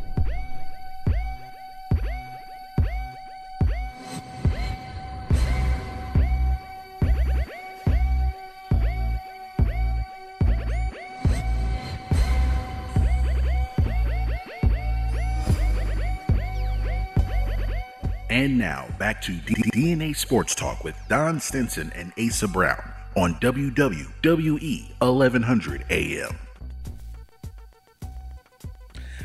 And 18.39 18.57
now 18.57 18.87
back 19.01 19.21
to 19.23 19.33
D- 19.33 19.55
DNA 19.75 20.15
Sports 20.15 20.55
Talk 20.55 20.85
with 20.85 20.95
Don 21.09 21.41
Stinson 21.41 21.91
and 21.97 22.13
Asa 22.17 22.47
Brown 22.47 22.93
on 23.17 23.35
WWE 23.41 24.93
1100 25.01 25.85
AM. 25.91 26.39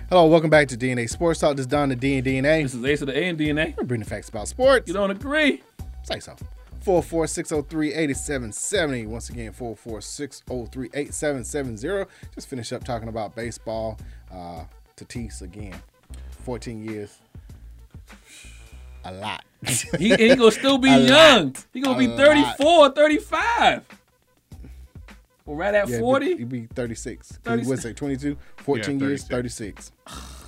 Hello, 0.09 0.25
welcome 0.25 0.49
back 0.49 0.67
to 0.69 0.75
DNA 0.75 1.07
Sports 1.07 1.41
Talk. 1.41 1.57
This 1.57 1.65
is 1.65 1.67
Don 1.67 1.89
the 1.89 1.95
D 1.95 2.17
and 2.17 2.25
DNA. 2.25 2.63
This 2.63 2.73
is 2.73 2.83
Ace 2.83 3.01
of 3.01 3.07
the 3.07 3.15
A 3.15 3.29
and 3.29 3.37
DNA. 3.37 3.77
We're 3.77 3.83
bringing 3.83 4.07
facts 4.07 4.29
about 4.29 4.47
sports. 4.47 4.87
You 4.87 4.95
don't 4.95 5.11
agree? 5.11 5.61
Say 6.01 6.19
so. 6.19 6.35
44603-8770. 6.83 9.05
Once 9.05 9.29
again, 9.29 9.53
44603-8770. 9.53 12.07
Just 12.33 12.49
finish 12.49 12.73
up 12.73 12.83
talking 12.83 13.09
about 13.09 13.35
baseball. 13.35 13.99
Uh, 14.31 14.63
Tatis 14.97 15.43
again. 15.43 15.75
14 16.45 16.83
years. 16.83 17.19
A 19.05 19.11
lot. 19.13 19.43
He, 19.97 20.13
he 20.15 20.35
gonna 20.35 20.51
still 20.51 20.77
be 20.77 20.89
A 20.89 20.99
young. 20.99 21.45
lot. 21.53 21.65
He 21.73 21.79
gonna 21.81 21.95
A 21.95 21.99
be 21.99 22.07
lot. 22.07 22.17
34, 22.57 22.89
35. 22.91 23.85
Well, 25.45 25.55
right 25.57 25.73
at 25.73 25.87
Yeah, 25.89 25.99
40. 25.99 26.37
He'd 26.37 26.49
be 26.49 26.65
36. 26.67 27.39
36. 27.43 27.69
What's 27.69 27.85
it, 27.85 27.97
22? 27.97 28.37
14 28.57 28.99
Yeah, 28.99 29.07
years, 29.07 29.23
36. 29.25 29.91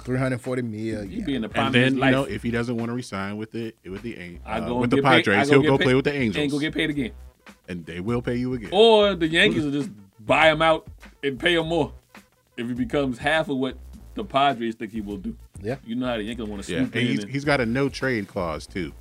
340 0.04 0.62
million. 0.62 1.10
He'd 1.10 1.26
be 1.26 1.36
in 1.36 1.42
the 1.42 1.50
prime 1.50 1.68
And 1.68 1.68
of 1.68 1.74
then 1.74 1.84
his 1.84 1.94
you 1.96 2.00
life. 2.00 2.12
know 2.12 2.24
if 2.24 2.44
he 2.44 2.52
doesn't 2.52 2.78
want 2.78 2.90
to 2.90 2.94
resign 2.94 3.38
with 3.38 3.52
the 3.52 3.74
with 3.86 4.02
the 4.04 4.16
An- 4.16 4.40
uh, 4.46 4.60
go 4.62 4.78
with 4.80 4.90
the 4.92 4.98
get 4.98 5.06
paid- 5.06 5.26
Padres, 5.26 5.50
go 5.50 5.62
he'll 5.62 5.72
go 5.72 5.78
paid- 5.78 5.84
play 5.84 5.96
with 5.96 6.06
the 6.06 6.14
Angels, 6.14 6.44
And 6.44 6.52
go 6.52 6.60
get 6.60 6.74
paid 6.74 6.90
again. 6.90 7.12
and 7.68 7.86
they 7.86 8.00
will 8.00 8.22
pay 8.22 8.36
you 8.36 8.54
again. 8.54 8.70
Or 8.72 9.16
the 9.16 9.28
Yankees 9.28 9.64
will 9.66 9.72
just 9.72 9.90
buy 10.26 10.52
him 10.52 10.62
out 10.62 10.88
and 11.24 11.40
pay 11.40 11.56
him 11.56 11.68
more 11.68 11.94
if 12.58 12.68
he 12.68 12.74
becomes 12.74 13.18
half 13.18 13.50
of 13.50 13.58
what 13.58 13.78
the 14.14 14.24
Padres 14.24 14.76
think 14.76 14.92
he 14.92 15.02
will 15.02 15.18
do. 15.18 15.36
Yeah. 15.62 15.78
You 15.86 15.96
know 15.96 16.08
how 16.08 16.18
the 16.18 16.24
Yankees 16.24 16.48
want 16.48 16.64
to 16.64 16.72
yeah, 16.72 16.80
swoop 16.80 16.96
and 16.96 17.02
in. 17.04 17.08
he's, 17.08 17.24
and- 17.24 17.32
he's 17.32 17.46
got 17.46 17.62
a 17.62 17.66
no 17.66 17.90
trade 17.90 18.28
clause 18.28 18.68
too, 18.68 18.94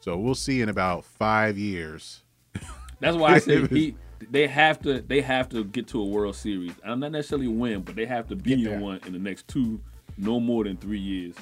so 0.00 0.16
we'll 0.16 0.34
see 0.34 0.60
in 0.60 0.68
about 0.68 1.04
five 1.04 1.56
years. 1.58 2.22
That's 3.00 3.16
why 3.16 3.34
I 3.34 3.38
say 3.38 3.66
he 3.68 3.96
they 4.30 4.46
have 4.46 4.80
to 4.82 5.00
they 5.02 5.20
have 5.20 5.48
to 5.50 5.64
get 5.64 5.86
to 5.88 6.00
a 6.00 6.04
World 6.04 6.36
Series. 6.36 6.72
I'm 6.84 7.00
not 7.00 7.12
necessarily 7.12 7.48
win, 7.48 7.82
but 7.82 7.94
they 7.96 8.06
have 8.06 8.28
to 8.28 8.36
be 8.36 8.56
Get 8.56 8.64
there. 8.64 8.74
in 8.74 8.80
one 8.80 9.00
in 9.06 9.12
the 9.12 9.18
next 9.18 9.48
two, 9.48 9.80
no 10.16 10.38
more 10.40 10.64
than 10.64 10.76
three 10.76 10.98
years, 11.00 11.34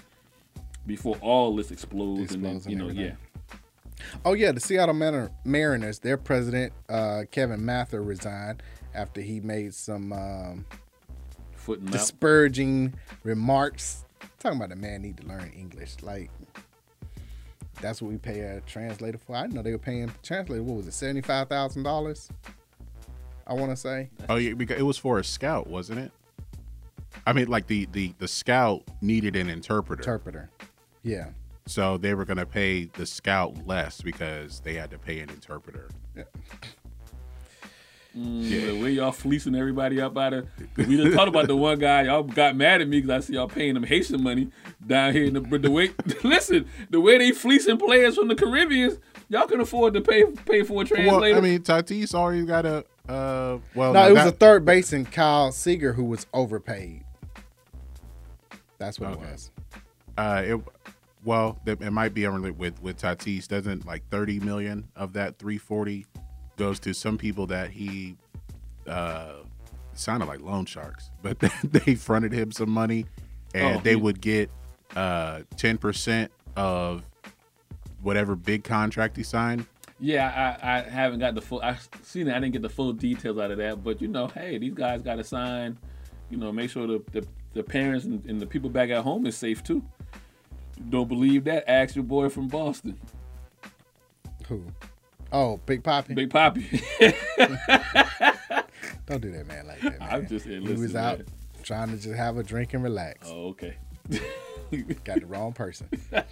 before 0.87 1.17
all 1.21 1.55
this 1.57 1.71
explodes. 1.71 2.35
and 2.35 2.45
then 2.45 2.57
Explodes 2.57 2.67
you 2.81 2.87
and 2.89 2.97
know, 2.97 3.03
yeah. 3.05 3.15
Oh 4.25 4.33
yeah, 4.33 4.51
the 4.53 4.59
Seattle 4.61 4.95
Mar- 4.95 5.31
Mariners, 5.45 5.99
their 6.01 6.17
president 6.17 6.73
uh, 6.89 7.23
Kevin 7.31 7.65
Mather 7.65 8.03
resigned 8.03 8.63
after 8.95 9.21
he 9.21 9.39
made 9.41 9.75
some 9.75 10.13
um, 10.13 10.67
Foot 11.55 11.79
and 11.79 11.85
mouth. 11.91 11.93
disparaging 12.01 12.95
remarks. 13.23 14.02
Talking 14.43 14.57
about 14.59 14.71
the 14.71 14.77
man 14.77 15.03
need 15.03 15.17
to 15.19 15.27
learn 15.27 15.53
English. 15.57 15.97
Like 16.03 16.31
that's 17.81 18.03
what 18.03 18.11
we 18.11 18.19
pay 18.19 18.41
a 18.41 18.61
translator 18.63 19.19
for. 19.19 19.37
I 19.37 19.43
didn't 19.43 19.55
know 19.55 19.63
they 19.63 19.71
were 19.73 19.79
paying 19.79 20.11
translator. 20.23 20.63
What 20.65 20.77
was 20.79 20.87
it, 20.89 20.95
seventy 20.95 21.21
five 21.21 21.49
thousand 21.49 21.85
dollars? 21.85 22.29
I 23.47 23.55
want 23.55 23.71
to 23.71 23.77
say. 23.77 24.11
Oh 24.29 24.37
yeah, 24.37 24.55
because 24.55 24.79
it 24.79 24.83
was 24.85 24.99
for 24.99 25.19
a 25.21 25.25
scout, 25.25 25.69
wasn't 25.69 26.01
it? 26.01 26.13
I 27.27 27.33
mean, 27.33 27.47
like 27.49 27.67
the 27.69 27.87
the 27.93 28.15
the 28.19 28.27
scout 28.29 28.83
needed 29.01 29.37
an 29.37 29.49
interpreter, 29.49 30.03
Interpreter. 30.03 30.51
Yeah. 31.05 31.29
so 31.67 31.97
they 31.99 32.15
were 32.15 32.25
going 32.25 32.39
to 32.39 32.47
pay 32.47 32.87
the 32.87 33.07
scout 33.07 33.67
less 33.67 34.01
because 34.01 34.61
they 34.61 34.75
had 34.75 34.91
to 34.91 34.99
pay 34.99 35.21
an 35.21 35.31
interpreter. 35.31 35.89
Mm, 38.17 38.49
The 38.51 38.83
way 38.83 38.91
y'all 38.91 39.11
fleecing 39.13 39.55
everybody 39.55 40.01
up 40.01 40.17
out 40.19 40.35
of. 40.35 40.49
We 40.77 40.97
just 40.99 41.17
talked 41.17 41.29
about 41.29 41.47
the 41.47 41.57
one 41.57 41.79
guy. 41.79 42.03
Y'all 42.03 42.23
got 42.23 42.57
mad 42.57 42.83
at 42.83 42.89
me 42.89 43.01
because 43.01 43.25
I 43.25 43.27
see 43.27 43.35
y'all 43.35 43.49
paying 43.49 43.75
them 43.75 43.85
Haitian 43.85 44.23
money 44.23 44.49
down 44.87 45.13
here. 45.15 45.25
In 45.25 45.35
the, 45.35 45.41
but 45.41 45.63
the 45.63 45.71
way, 45.71 45.93
listen, 46.25 46.67
the 46.91 47.01
way 47.01 47.17
they 47.19 47.33
fleecing 47.33 47.79
players 47.79 48.17
from 48.17 48.29
the 48.29 48.35
Caribbean, 48.35 48.99
y'all 49.31 49.47
can 49.47 49.61
afford 49.61 49.95
to 49.95 50.01
pay 50.03 50.25
pay 50.27 50.63
for 50.63 50.83
a 50.83 50.85
translator. 50.85 51.35
Well, 51.37 51.37
I 51.37 51.41
mean, 51.41 51.61
Tatis 51.63 52.15
already 52.15 52.45
got 52.45 52.67
a. 52.67 52.85
Uh, 53.09 53.59
well, 53.75 53.93
no, 53.95 54.07
it 54.09 54.13
was 54.13 54.25
that- 54.25 54.29
a 54.35 54.37
third 54.37 54.65
baseman, 54.67 55.07
Kyle 55.07 55.51
Seager, 55.51 55.95
who 55.95 56.05
was 56.05 56.27
overpaid. 56.35 57.05
That's 58.79 58.99
what 59.01 59.13
it 59.13 59.19
was. 59.21 59.51
Uh, 60.19 60.43
it 60.45 60.61
well, 61.25 61.59
it, 61.67 61.81
it 61.81 61.91
might 61.93 62.13
be 62.15 62.27
unrelated 62.27 62.59
with 62.59 62.83
with 62.83 63.01
Tatis. 63.01 63.49
Doesn't 63.49 63.87
like 63.87 64.07
thirty 64.11 64.39
million 64.41 64.89
of 64.97 65.15
that 65.15 65.39
three 65.39 65.57
forty 65.59 66.05
goes 66.57 66.79
to 66.81 66.93
some 66.95 67.19
people 67.19 67.47
that 67.49 67.71
he 67.71 68.17
uh 68.87 69.35
sounded 69.95 70.27
like 70.27 70.41
loan 70.41 70.65
sharks, 70.67 71.11
but 71.23 71.39
they 71.63 71.95
fronted 71.95 72.33
him 72.33 72.53
some 72.53 72.71
money, 72.71 73.07
and 73.55 73.77
Oh, 73.79 73.81
they 73.81 73.91
he- 73.91 73.97
would 73.97 74.21
get 74.21 74.51
uh 74.97 75.43
ten 75.57 75.79
percent 75.79 76.31
of 76.57 77.03
whatever 78.03 78.35
big 78.37 78.65
contract 78.65 79.17
he 79.17 79.23
signed. 79.23 79.65
Yeah, 80.01 80.57
I, 80.63 80.79
I 80.79 80.83
haven't 80.83 81.21
got 81.21 81.37
the 81.37 81.41
full. 81.41 81.63
I 81.63 81.77
seen 82.03 82.27
it. 82.27 82.33
I 82.33 82.41
didn't 82.41 82.53
get 82.55 82.63
the 82.63 82.69
full 82.69 82.93
details 82.93 83.39
out 83.39 83.53
of 83.53 83.59
that, 83.59 83.85
but 83.85 84.03
you 84.03 84.09
know, 84.09 84.27
hey, 84.27 84.59
these 84.59 84.75
guys 84.75 85.01
got 85.01 85.15
to 85.17 85.25
sign. 85.25 85.79
You 86.29 86.39
know, 86.39 86.51
make 86.51 86.71
sure 86.71 86.87
the 86.89 87.03
the, 87.13 87.27
the 87.55 87.63
parents 87.63 88.05
and, 88.07 88.25
and 88.27 88.41
the 88.41 88.47
people 88.47 88.69
back 88.69 88.91
at 88.91 89.05
home 89.05 89.27
is 89.27 89.37
safe 89.37 89.63
too. 89.63 89.81
Don't 90.91 91.07
believe 91.09 91.45
that? 91.45 91.71
Ask 91.71 91.95
your 91.95 92.05
boy 92.05 92.29
from 92.31 92.49
Boston, 92.49 92.99
Who? 94.49 94.65
Oh, 95.33 95.59
Big 95.67 95.83
Papi. 95.83 96.15
Big 96.15 96.31
Papi. 96.31 96.83
Don't 99.07 99.21
do 99.23 99.31
that, 99.33 99.47
man. 99.47 99.67
Like 99.67 99.81
that. 99.81 99.99
Man. 99.99 100.09
I'm 100.11 100.27
just 100.27 100.45
here 100.47 100.61
He 100.61 100.73
was 100.75 100.95
out 100.95 101.19
man. 101.19 101.27
trying 101.63 101.89
to 101.91 101.97
just 101.97 102.15
have 102.15 102.37
a 102.37 102.43
drink 102.43 102.75
and 102.75 102.83
relax. 102.85 103.29
Oh, 103.31 103.49
okay. 103.49 103.77
Got 105.05 105.21
the 105.21 105.27
wrong 105.27 105.53
person. 105.53 105.89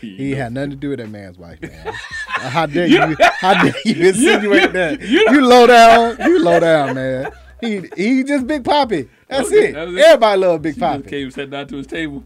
he 0.00 0.32
had 0.32 0.52
nothing 0.52 0.70
to 0.70 0.76
do 0.76 0.90
with 0.90 0.98
that 0.98 1.10
man's 1.10 1.38
wife, 1.38 1.60
man. 1.62 1.92
How 2.28 2.66
dare 2.66 2.86
You-? 2.86 3.16
How 3.20 3.62
dare 3.62 3.74
you 3.84 4.08
insinuate 4.08 4.62
you- 4.62 4.68
that? 4.72 5.00
you- 5.00 5.26
You, 5.30 5.46
low 5.46 5.66
down. 5.66 6.16
You 6.20 6.42
low 6.42 6.60
down, 6.60 6.94
man. 6.94 7.32
He 7.60 7.82
he 7.96 8.24
just 8.24 8.46
Big 8.46 8.62
Papi. 8.62 9.08
That's 9.28 9.48
Okay, 9.48 9.68
it. 9.68 9.72
that 9.74 9.88
Everybody 9.88 10.40
love 10.40 10.62
Big 10.62 10.74
She 10.74 10.80
just 10.80 11.02
Papi. 11.04 11.08
came 11.08 11.30
sat 11.30 11.50
down 11.50 11.66
to 11.68 11.76
his 11.76 11.86
table. 11.86 12.24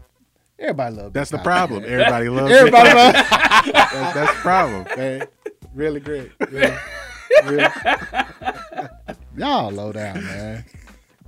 Everybody 0.59 0.95
love. 0.95 1.05
Big 1.05 1.13
That's 1.13 1.31
the 1.31 1.37
problem. 1.39 1.81
man. 1.83 1.91
Everybody 1.91 2.29
loves 2.29 2.51
Everybody 2.51 2.93
loves. 2.93 3.15
love. 3.15 3.25
Papi. 3.25 3.71
That- 3.73 4.11
that's 4.13 4.33
the 4.33 4.39
problem. 4.41 4.85
man. 4.97 5.23
Really 5.73 5.99
great. 5.99 6.31
Really. 6.51 6.75
Y'all 9.37 9.71
low 9.71 9.91
down, 9.93 10.23
man. 10.23 10.65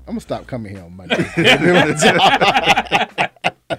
I'm 0.07 0.13
gonna 0.13 0.19
stop 0.19 0.47
coming 0.47 0.75
here 0.75 0.84
on 0.84 0.95
Monday. 0.97 1.23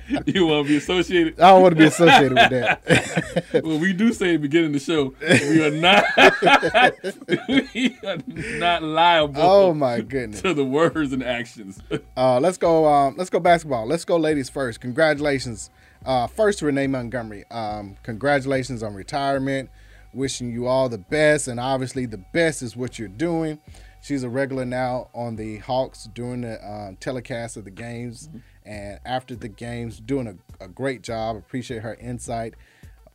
you 0.26 0.46
want 0.46 0.66
to 0.66 0.68
be 0.68 0.76
associated? 0.76 1.40
I 1.40 1.50
don't 1.50 1.62
want 1.62 1.72
to 1.72 1.78
be 1.78 1.86
associated 1.86 2.32
with 2.32 2.50
that. 2.50 3.62
well, 3.64 3.78
we 3.78 3.92
do 3.92 4.12
say 4.12 4.30
at 4.30 4.32
the 4.32 4.48
beginning 4.48 4.68
of 4.68 4.72
the 4.72 4.80
show 4.80 5.14
we 5.20 5.64
are 5.64 5.70
not 5.70 6.04
we 7.74 7.98
are 8.06 8.18
not 8.58 8.82
liable. 8.82 9.42
Oh, 9.42 9.74
my 9.74 10.00
goodness. 10.00 10.42
to 10.42 10.54
the 10.54 10.64
words 10.64 11.12
and 11.12 11.22
actions. 11.22 11.80
Uh, 12.16 12.40
let's 12.40 12.58
go. 12.58 12.86
Um, 12.86 13.14
let's 13.16 13.30
go 13.30 13.40
basketball. 13.40 13.86
Let's 13.86 14.04
go, 14.04 14.16
ladies 14.16 14.48
first. 14.48 14.80
Congratulations, 14.80 15.70
uh, 16.04 16.26
first 16.26 16.62
Renee 16.62 16.86
Montgomery. 16.86 17.44
Um, 17.50 17.96
congratulations 18.02 18.82
on 18.82 18.94
retirement. 18.94 19.70
Wishing 20.14 20.52
you 20.52 20.66
all 20.66 20.90
the 20.90 20.98
best, 20.98 21.48
and 21.48 21.58
obviously 21.58 22.04
the 22.04 22.18
best 22.18 22.60
is 22.60 22.76
what 22.76 22.98
you're 22.98 23.08
doing. 23.08 23.58
She's 24.02 24.24
a 24.24 24.28
regular 24.28 24.64
now 24.64 25.08
on 25.14 25.36
the 25.36 25.58
Hawks 25.58 26.04
doing 26.04 26.40
the 26.40 26.62
um, 26.68 26.96
telecast 26.96 27.56
of 27.56 27.64
the 27.64 27.70
games, 27.70 28.28
and 28.64 28.98
after 29.04 29.34
the 29.34 29.48
games, 29.48 30.00
doing 30.00 30.26
a, 30.26 30.64
a 30.64 30.68
great 30.68 31.02
job. 31.02 31.36
Appreciate 31.36 31.82
her 31.82 31.94
insight. 31.94 32.54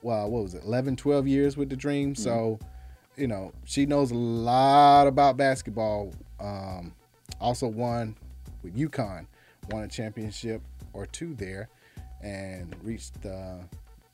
Well, 0.02 0.30
what 0.30 0.44
was 0.44 0.54
it, 0.54 0.64
11, 0.64 0.96
12 0.96 1.28
years 1.28 1.58
with 1.58 1.70
the 1.70 1.76
Dream? 1.76 2.16
So, 2.16 2.60
you 3.16 3.28
know, 3.28 3.52
she 3.66 3.86
knows 3.86 4.12
a 4.12 4.16
lot 4.16 5.08
about 5.08 5.38
basketball. 5.38 6.14
Um, 6.40 6.94
also 7.40 7.68
won 7.68 8.16
with 8.64 8.76
UConn, 8.76 9.26
won 9.70 9.84
a 9.84 9.88
championship 9.88 10.62
or 10.94 11.06
two 11.08 11.34
there, 11.36 11.70
and 12.22 12.76
reached 12.84 13.22
the 13.22 13.60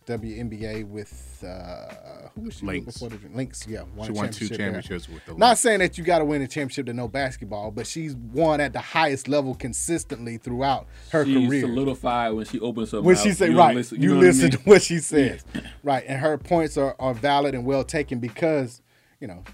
WNBA 0.06 0.86
with 0.88 1.44
uh, 1.48 2.30
who 2.36 2.42
was 2.42 2.56
she 2.58 2.66
with 2.66 2.76
Lynx. 2.76 2.94
before 2.94 3.10
the 3.10 3.20
Lynx? 3.36 3.68
Yeah, 3.68 3.84
She 4.06 4.12
won 4.12 4.30
two 4.32 4.48
championship 4.48 4.50
there. 4.50 4.58
championships 4.58 5.10
with 5.10 5.26
the 5.26 5.34
Not 5.36 5.58
saying 5.58 5.80
that 5.80 5.98
you 5.98 6.04
got 6.04 6.20
to 6.20 6.26
win 6.26 6.42
a 6.42 6.48
championship 6.48 6.86
to 6.88 6.94
know 6.94 7.08
basketball, 7.08 7.72
but 7.72 7.88
she's 7.88 8.16
won 8.16 8.60
at 8.62 8.74
the 8.74 8.80
highest 8.80 9.28
level 9.28 9.56
consistently 9.56 10.38
throughout 10.38 10.88
her 11.12 11.26
she 11.26 11.46
career. 11.48 11.62
solidified 11.62 12.34
when 12.34 12.46
she 12.46 12.60
opens 12.60 12.92
her 12.92 13.02
When 13.02 13.16
mouth. 13.16 13.24
she 13.24 13.32
say 13.32 13.50
You 13.50 13.58
right, 13.58 13.76
listen- 13.76 14.02
you, 14.02 14.10
know 14.10 14.16
what 14.16 14.24
I 14.24 14.28
listen 14.28 14.42
mean? 14.44 14.52
to 14.52 14.58
what 14.60 14.82
she 14.82 14.98
says, 15.00 15.44
right, 15.84 16.04
and 16.08 16.20
her 16.20 16.38
points 16.38 16.78
are, 16.78 16.96
are 17.00 17.14
valid 17.14 17.56
and 17.56 17.66
well 17.66 17.84
taken 17.84 18.20
because 18.20 18.82
you 19.20 19.28
know 19.28 19.36
you 19.36 19.44
c- 19.48 19.54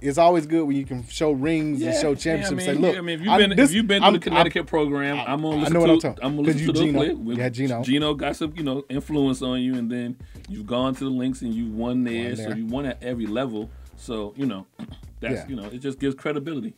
it's 0.00 0.18
always 0.18 0.46
good 0.46 0.64
when 0.66 0.76
you 0.76 0.84
can 0.84 1.06
show 1.08 1.30
rings 1.32 1.82
and 1.82 1.94
show 2.00 2.14
championships. 2.14 2.64
Yeah, 2.64 2.72
I 2.72 2.74
say, 2.74 2.80
look, 2.80 2.92
yeah, 2.94 2.98
I 2.98 3.02
mean, 3.02 3.14
if 3.14 3.20
you've 3.20 3.28
I'm- 3.30 3.40
been 3.50 3.56
this- 3.56 3.70
if 3.70 3.76
you've 3.76 3.86
been 3.86 4.02
I'm- 4.02 4.12
through 4.14 4.20
the 4.20 4.24
I'm- 4.30 4.36
Connecticut 4.44 4.66
program, 4.66 5.18
I'm 5.26 5.42
gonna 5.42 5.56
I 5.56 5.58
listen 5.60 5.72
know 5.74 5.80
what 5.80 5.86
to 5.86 5.92
I'm 5.92 6.00
talking- 6.00 6.24
I'm 6.24 6.36
gonna 6.36 6.46
listen 6.48 6.60
you 6.66 6.72
to 6.72 6.80
Geno. 6.80 6.98
players. 6.98 7.16
We- 7.18 7.36
Yeah, 7.36 7.48
Geno. 7.48 7.82
Geno 7.82 8.14
got 8.14 8.36
some 8.36 8.52
you 8.56 8.62
know 8.64 8.84
influence 8.88 9.42
on 9.42 9.60
you, 9.62 9.74
and 9.74 9.90
then 9.90 10.16
you've 10.48 10.66
gone 10.66 10.94
to 10.94 11.04
the 11.04 11.10
Lynx 11.10 11.42
and 11.42 11.54
you 11.54 11.66
won 11.70 12.04
there, 12.04 12.28
Won 12.28 12.36
so 12.36 12.42
there. 12.42 12.56
you 12.58 12.66
won 12.66 12.86
at 12.86 13.02
every 13.02 13.26
level. 13.26 13.70
So 13.96 14.34
you 14.36 14.46
know, 14.46 14.66
that's 15.20 15.34
Yeah. 15.34 15.48
you 15.48 15.56
know, 15.56 15.64
it 15.66 15.78
just 15.78 15.98
gives 15.98 16.14
credibility. 16.14 16.74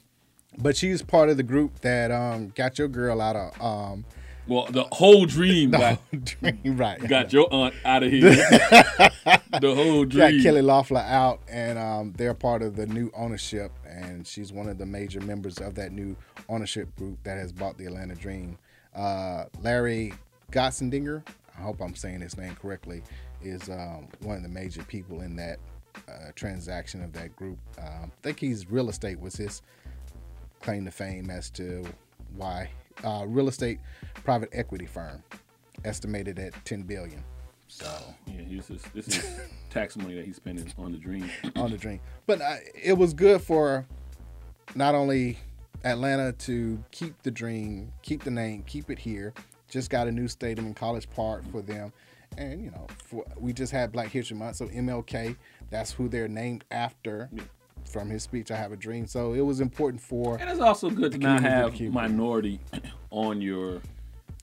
But 0.58 0.76
she's 0.76 1.00
part 1.00 1.28
of 1.30 1.36
the 1.36 1.42
group 1.44 1.80
that 1.80 2.10
um, 2.10 2.52
got 2.56 2.78
your 2.78 2.88
girl 2.88 3.20
out 3.20 3.36
of 3.36 3.62
um, 3.62 4.04
Well, 4.50 4.66
the 4.68 4.82
whole 4.90 5.26
dream 5.26 5.70
the 5.70 5.78
got, 5.78 6.00
whole 6.10 6.20
dream, 6.24 6.76
right? 6.76 6.98
got 7.06 7.32
your 7.32 7.46
aunt 7.54 7.72
out 7.84 8.02
of 8.02 8.10
here. 8.10 8.30
the 8.32 9.72
whole 9.76 10.04
dream. 10.04 10.38
got. 10.38 10.42
Kelly 10.42 10.60
Loeffler 10.60 10.98
out, 11.02 11.38
and 11.48 11.78
um, 11.78 12.12
they're 12.16 12.34
part 12.34 12.60
of 12.60 12.74
the 12.74 12.84
new 12.84 13.12
ownership, 13.14 13.70
and 13.86 14.26
she's 14.26 14.52
one 14.52 14.68
of 14.68 14.76
the 14.76 14.86
major 14.86 15.20
members 15.20 15.58
of 15.58 15.76
that 15.76 15.92
new 15.92 16.16
ownership 16.48 16.88
group 16.96 17.22
that 17.22 17.38
has 17.38 17.52
bought 17.52 17.78
the 17.78 17.86
Atlanta 17.86 18.16
Dream. 18.16 18.58
Uh, 18.92 19.44
Larry 19.62 20.12
Gottesdiener, 20.50 21.22
I 21.56 21.60
hope 21.62 21.80
I'm 21.80 21.94
saying 21.94 22.20
his 22.20 22.36
name 22.36 22.56
correctly, 22.60 23.04
is 23.40 23.68
um, 23.68 24.08
one 24.18 24.36
of 24.36 24.42
the 24.42 24.48
major 24.48 24.82
people 24.82 25.20
in 25.20 25.36
that 25.36 25.60
uh, 26.08 26.32
transaction 26.34 27.04
of 27.04 27.12
that 27.12 27.36
group. 27.36 27.58
Um, 27.78 28.10
I 28.10 28.22
think 28.22 28.40
he's 28.40 28.68
real 28.68 28.88
estate 28.88 29.20
was 29.20 29.36
his 29.36 29.62
claim 30.60 30.86
to 30.86 30.90
fame 30.90 31.30
as 31.30 31.50
to 31.50 31.84
why 32.34 32.70
uh, 33.04 33.24
real 33.26 33.48
estate 33.48 33.78
private 34.30 34.50
equity 34.52 34.86
firm 34.86 35.20
estimated 35.84 36.38
at 36.38 36.52
10 36.64 36.82
billion. 36.82 37.20
So 37.66 37.84
Yeah, 38.28 38.42
he's 38.42 38.68
just, 38.68 38.94
this 38.94 39.08
is 39.08 39.28
tax 39.70 39.96
money 39.96 40.14
that 40.14 40.24
he's 40.24 40.36
spending 40.36 40.72
on 40.78 40.92
the 40.92 40.98
dream. 40.98 41.28
on 41.56 41.72
the 41.72 41.76
dream. 41.76 41.98
But 42.28 42.40
it 42.80 42.96
was 42.96 43.12
good 43.12 43.42
for 43.42 43.88
not 44.76 44.94
only 44.94 45.36
Atlanta 45.82 46.30
to 46.30 46.80
keep 46.92 47.20
the 47.24 47.32
dream, 47.32 47.90
keep 48.02 48.22
the 48.22 48.30
name, 48.30 48.62
keep 48.68 48.88
it 48.88 49.00
here. 49.00 49.34
Just 49.68 49.90
got 49.90 50.06
a 50.06 50.12
new 50.12 50.28
stadium 50.28 50.68
in 50.68 50.74
College 50.74 51.10
Park 51.10 51.42
for 51.50 51.60
them, 51.60 51.92
and 52.38 52.62
you 52.62 52.70
know, 52.70 52.86
for, 53.04 53.24
we 53.36 53.52
just 53.52 53.72
had 53.72 53.90
Black 53.90 54.10
History 54.10 54.36
Month, 54.36 54.56
so 54.56 54.68
MLK, 54.68 55.36
that's 55.70 55.90
who 55.90 56.08
they're 56.08 56.28
named 56.28 56.64
after. 56.70 57.28
From 57.86 58.10
his 58.10 58.22
speech, 58.22 58.50
"I 58.50 58.56
Have 58.56 58.72
a 58.72 58.76
Dream," 58.76 59.06
so 59.06 59.32
it 59.32 59.40
was 59.40 59.60
important 59.60 60.02
for. 60.02 60.36
And 60.38 60.50
it's 60.50 60.60
also 60.60 60.90
good 60.90 61.12
to 61.12 61.18
not 61.18 61.40
have 61.40 61.72
keep 61.72 61.90
minority 61.90 62.60
on 63.10 63.40
your 63.40 63.80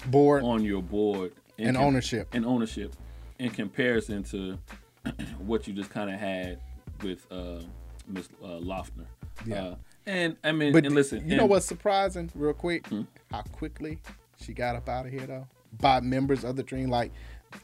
board 0.05 0.43
on 0.43 0.63
your 0.63 0.81
board 0.81 1.33
And 1.57 1.75
ownership. 1.77 2.27
and 2.33 2.45
ownership 2.45 2.95
in 3.39 3.49
comparison 3.49 4.23
to 4.23 4.57
what 5.39 5.67
you 5.67 5.73
just 5.73 5.89
kind 5.89 6.09
of 6.09 6.19
had 6.19 6.59
with 7.03 7.25
uh, 7.31 7.61
Miss 8.07 8.29
uh, 8.43 8.47
Loftner. 8.59 9.05
Yeah. 9.45 9.63
Uh, 9.63 9.75
and 10.05 10.37
I 10.43 10.51
mean, 10.51 10.71
But 10.73 10.85
and 10.85 10.95
listen, 10.95 11.29
you 11.29 11.35
know 11.35 11.45
what's 11.45 11.65
surprising, 11.65 12.31
real 12.33 12.53
quick? 12.53 12.85
How 13.31 13.41
quickly 13.51 13.99
she 14.41 14.53
got 14.53 14.75
up 14.75 14.87
out 14.87 15.05
of 15.05 15.11
here, 15.11 15.25
though, 15.27 15.47
by 15.81 15.99
members 15.99 16.43
of 16.45 16.55
the 16.55 16.63
Dream. 16.63 16.89
Like 16.89 17.11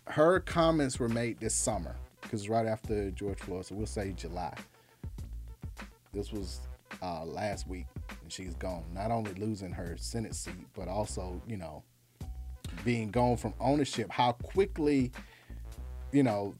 her 0.07 0.39
comments 0.41 0.99
were 0.99 1.07
made 1.09 1.39
this 1.39 1.53
summer, 1.55 1.95
because 2.21 2.49
right 2.49 2.65
after 2.65 3.11
George 3.11 3.39
Floyd, 3.39 3.65
so 3.65 3.75
we'll 3.75 3.85
say 3.85 4.11
July. 4.11 4.53
This 6.13 6.31
was 6.31 6.59
uh, 7.01 7.23
last 7.25 7.67
week, 7.67 7.85
and 8.21 8.31
she's 8.31 8.55
gone. 8.55 8.83
Not 8.93 9.09
only 9.09 9.33
losing 9.35 9.71
her 9.71 9.95
Senate 9.97 10.35
seat, 10.35 10.67
but 10.75 10.87
also, 10.87 11.41
you 11.47 11.57
know, 11.57 11.81
being 12.83 13.11
gone 13.11 13.37
from 13.37 13.53
ownership. 13.59 14.11
How 14.11 14.33
quickly, 14.33 15.11
you 16.11 16.23
know, 16.23 16.55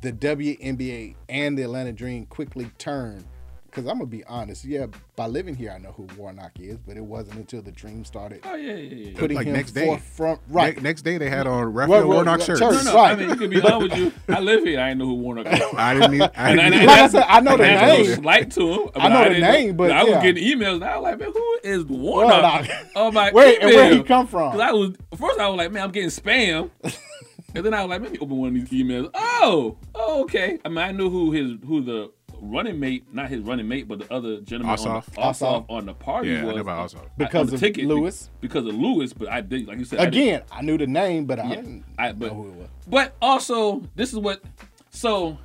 the 0.00 0.12
WNBA 0.12 1.14
and 1.28 1.56
the 1.56 1.62
Atlanta 1.62 1.92
Dream 1.92 2.26
quickly 2.26 2.70
turned 2.78 3.24
because 3.72 3.86
I'm 3.90 3.96
gonna 3.98 4.06
be 4.06 4.22
honest. 4.24 4.64
Yeah, 4.66 4.86
by 5.16 5.26
living 5.26 5.54
here, 5.54 5.70
I 5.72 5.78
know 5.78 5.92
who 5.92 6.06
Warnock 6.18 6.52
is, 6.60 6.76
but 6.78 6.96
it 6.98 7.04
wasn't 7.04 7.38
until 7.38 7.62
the 7.62 7.72
dream 7.72 8.04
started. 8.04 8.40
Oh 8.44 8.54
yeah, 8.54 8.74
yeah, 8.74 9.06
yeah. 9.10 9.18
Putting 9.18 9.36
Like 9.38 9.46
him 9.46 9.54
next 9.54 9.72
day. 9.72 9.86
forefront, 9.86 10.40
right? 10.48 10.76
Ne- 10.76 10.82
next 10.82 11.02
day 11.02 11.16
they 11.16 11.30
had 11.30 11.46
on 11.46 11.64
Right, 11.72 11.88
Raphael 11.88 12.00
right, 12.00 12.06
Warnock 12.08 12.38
right, 12.40 12.46
shirts. 12.46 12.60
No, 12.60 12.70
no, 12.70 12.94
Right. 12.94 13.12
I 13.12 13.16
mean, 13.16 13.28
you 13.30 13.36
can 13.36 13.50
be 13.50 13.60
honest 13.62 13.80
with 13.80 13.98
you. 13.98 14.12
I 14.28 14.40
live 14.40 14.62
here. 14.64 14.78
I 14.78 14.88
didn't 14.88 14.98
know 14.98 15.06
who 15.06 15.14
Warnock 15.14 15.46
was. 15.46 15.60
I 15.76 15.94
didn't. 15.94 16.14
Even, 16.14 16.30
I 16.36 16.50
didn't 16.50 16.64
and- 16.66 16.74
even- 16.74 16.78
and 16.80 16.86
Like 16.86 17.00
I 17.00 17.08
said, 17.08 17.24
I 17.28 17.40
know 17.40 17.56
the 17.56 17.64
and 17.64 17.80
no 17.88 18.02
name. 18.04 18.14
Slight 18.22 18.50
to 18.52 18.72
him. 18.72 18.90
I 18.94 19.08
know 19.08 19.18
the 19.24 19.28
didn't 19.30 19.40
name, 19.52 19.76
but 19.76 19.90
I 19.90 20.04
was 20.04 20.22
getting 20.22 20.44
emails. 20.44 20.74
And 20.74 20.84
I 20.84 20.98
was 20.98 21.02
like, 21.04 21.18
man, 21.18 21.32
who 21.32 21.58
is 21.64 21.84
Warnock? 21.86 22.42
Warnock. 22.42 22.70
Oh 22.94 23.10
my, 23.10 23.30
Wait, 23.32 23.32
Where- 23.34 23.60
and 23.62 23.70
where 23.74 23.84
he 23.86 23.92
email. 23.94 24.04
come 24.04 24.26
from? 24.26 24.52
'Cause 24.52 24.60
I 24.60 24.72
was 24.72 24.90
first. 25.16 25.40
I 25.40 25.48
was 25.48 25.56
like, 25.56 25.72
man, 25.72 25.84
I'm 25.84 25.90
getting 25.92 26.10
spam. 26.10 26.70
and 27.54 27.64
then 27.64 27.72
I 27.74 27.82
was 27.84 27.90
like, 27.90 28.02
let 28.02 28.12
me 28.12 28.18
open 28.18 28.36
one 28.36 28.48
of 28.48 28.54
these 28.68 28.84
emails. 28.84 29.10
Oh, 29.14 29.76
oh, 29.94 30.22
okay. 30.24 30.58
I 30.64 30.68
mean, 30.68 30.78
I 30.78 30.92
knew 30.92 31.08
who 31.10 31.32
his 31.32 31.52
who 31.66 31.80
the 31.82 32.10
running 32.42 32.78
mate, 32.80 33.04
not 33.12 33.28
his 33.30 33.40
running 33.40 33.68
mate, 33.68 33.86
but 33.88 34.00
the 34.00 34.12
other 34.12 34.40
gentleman 34.40 34.76
on 34.78 34.84
the, 34.84 34.90
Ossoff 35.00 35.14
Ossoff. 35.14 35.64
on 35.70 35.86
the 35.86 35.94
party 35.94 36.28
Yeah, 36.30 36.42
I 36.42 36.44
was 36.44 36.54
know 36.56 36.60
about 36.60 36.90
Ossoff. 36.90 37.04
I- 37.06 37.08
Because 37.16 37.52
of 37.52 37.60
ticket, 37.60 37.76
be- 37.82 37.86
Lewis? 37.86 38.30
Because 38.40 38.66
of 38.66 38.74
Lewis, 38.74 39.12
but 39.12 39.28
I 39.28 39.40
did, 39.40 39.66
like 39.68 39.78
you 39.78 39.84
said, 39.84 40.00
I 40.00 40.04
didn't- 40.06 40.14
Again, 40.22 40.42
I 40.50 40.62
knew 40.62 40.76
the 40.76 40.86
name, 40.86 41.24
but 41.24 41.38
I 41.38 41.48
yeah, 41.48 41.54
didn't 41.56 41.84
I, 41.98 42.12
but, 42.12 42.28
know 42.28 42.34
who 42.34 42.48
it 42.48 42.54
was. 42.56 42.68
But 42.88 43.14
also, 43.22 43.82
this 43.94 44.12
is 44.12 44.18
what. 44.18 44.42
So, 44.90 45.38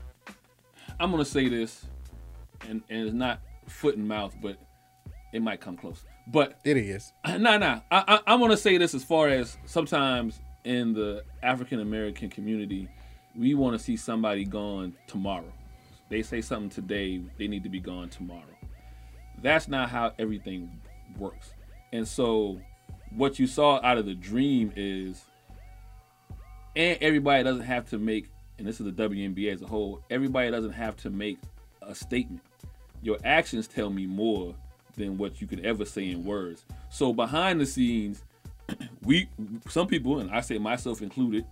I'm 1.00 1.12
gonna 1.12 1.24
say 1.24 1.48
this, 1.48 1.86
and 2.68 2.82
and 2.90 3.04
it's 3.06 3.14
not 3.14 3.42
foot 3.68 3.96
and 3.96 4.08
mouth, 4.08 4.36
but 4.42 4.58
it 5.34 5.42
might 5.42 5.62
come 5.62 5.78
close. 5.78 6.04
But 6.28 6.60
It 6.66 6.78
is. 6.78 7.14
nah, 7.26 7.58
nah. 7.58 7.80
I, 7.92 8.04
I, 8.08 8.20
I'm 8.34 8.40
gonna 8.40 8.58
say 8.58 8.78
this 8.78 8.94
as 8.96 9.04
far 9.04 9.30
as 9.30 9.58
sometimes 9.66 10.42
in 10.66 10.94
the 10.94 11.24
African 11.44 11.80
American 11.80 12.30
community, 12.30 12.90
we 13.36 13.54
want 13.54 13.78
to 13.78 13.84
see 13.84 13.96
somebody 13.96 14.44
gone 14.44 14.96
tomorrow. 15.06 15.54
They 16.10 16.22
say 16.22 16.42
something 16.42 16.70
today, 16.70 17.22
they 17.38 17.48
need 17.48 17.64
to 17.64 17.70
be 17.70 17.80
gone 17.80 18.10
tomorrow. 18.10 18.44
That's 19.42 19.68
not 19.68 19.90
how 19.90 20.14
everything 20.18 20.82
works. 21.18 21.54
And 21.92 22.08
so, 22.08 22.60
what 23.12 23.40
you 23.40 23.48
saw 23.48 23.80
out 23.84 23.98
of 23.98 24.06
the 24.06 24.14
dream 24.14 24.72
is, 24.76 25.24
and 26.76 26.98
everybody 27.02 27.44
doesn't 27.44 27.64
have 27.64 27.90
to 27.90 27.98
make, 27.98 28.30
and 28.58 28.68
this 28.68 28.80
is 28.80 28.86
the 28.86 28.92
WNBA 28.92 29.54
as 29.54 29.62
a 29.62 29.68
whole, 29.68 30.04
everybody 30.10 30.50
doesn't 30.52 30.74
have 30.74 30.96
to 30.98 31.10
make 31.10 31.38
a 31.82 31.94
statement. 31.94 32.42
Your 33.02 33.18
actions 33.24 33.68
tell 33.68 33.90
me 33.90 34.06
more 34.06 34.56
than 34.96 35.18
what 35.18 35.40
you 35.40 35.48
could 35.48 35.66
ever 35.66 35.86
say 35.86 36.10
in 36.10 36.24
words. 36.24 36.66
So 36.90 37.14
behind 37.14 37.62
the 37.62 37.66
scenes, 37.66 38.24
we 39.04 39.30
some 39.70 39.88
people, 39.88 40.20
and 40.20 40.32
I 40.32 40.42
say 40.42 40.58
myself 40.58 41.02
included, 41.02 41.46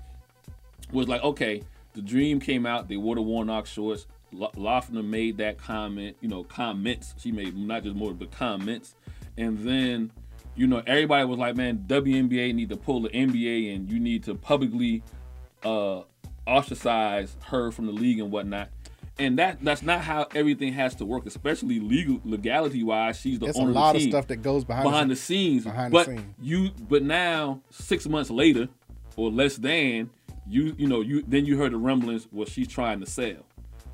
was 0.91 1.07
like, 1.07 1.23
okay, 1.23 1.61
the 1.94 2.02
dream 2.02 2.40
came 2.40 2.65
out, 2.65 2.88
they 2.88 2.98
wore 2.98 3.15
the 3.15 3.22
Warnock 3.22 3.65
shorts. 3.65 4.07
Lo- 4.31 4.52
Lofner 4.56 5.03
made 5.06 5.38
that 5.38 5.57
comment, 5.57 6.18
you 6.22 6.27
know, 6.30 6.43
comments. 6.43 7.14
She 7.18 7.31
made 7.31 7.56
not 7.56 7.84
just 7.84 7.95
more, 7.95 8.14
but 8.14 8.31
comments. 8.31 8.95
And 9.38 9.60
then, 9.60 10.11
you 10.56 10.68
know, 10.68 10.81
everybody 10.88 11.26
was 11.26 11.38
like, 11.39 11.56
man, 11.56 11.84
WNBA 11.88 12.53
need 12.53 12.69
to 12.69 12.77
pull 12.77 13.02
the 13.02 13.10
NBA 13.10 13.76
and 13.76 13.89
you 13.89 13.99
need 13.99 14.23
to 14.26 14.35
publicly 14.35 15.03
uh 15.64 16.02
ostracize 16.47 17.35
her 17.45 17.72
from 17.72 17.85
the 17.88 17.91
league 17.91 18.19
and 18.19 18.31
whatnot. 18.31 18.69
And 19.18 19.39
that 19.39 19.64
that's 19.64 19.81
not 19.81 20.02
how 20.02 20.27
everything 20.35 20.73
has 20.73 20.93
to 20.95 21.06
work, 21.06 21.26
especially 21.26 21.80
legal 21.80 22.19
legality 22.26 22.84
wise. 22.84 23.19
She's 23.19 23.39
the 23.39 23.47
It's 23.47 23.57
a 23.57 23.61
owner 23.61 23.72
lot 23.72 23.95
of 23.95 24.02
the 24.02 24.10
stuff 24.10 24.27
that 24.27 24.38
goes 24.38 24.64
behind 24.65 24.85
the 24.85 24.89
behind 24.89 25.11
the, 25.11 25.15
scenes. 25.15 25.64
scenes. 25.64 25.73
Behind 25.73 25.91
the 25.93 25.97
but 25.97 26.06
scenes. 26.07 26.22
you 26.41 26.72
but 26.89 27.02
now 27.03 27.61
six 27.69 28.06
months 28.07 28.30
later 28.30 28.68
or 29.15 29.31
less 29.31 29.56
than 29.56 30.10
you 30.47 30.76
you 30.77 30.88
know 30.88 31.02
you 31.02 31.23
then 31.27 31.45
you 31.45 31.57
heard 31.57 31.72
the 31.72 31.77
rumblings 31.77 32.27
well 32.31 32.45
she's 32.45 32.68
trying 32.68 32.99
to 32.99 33.06
sell 33.06 33.45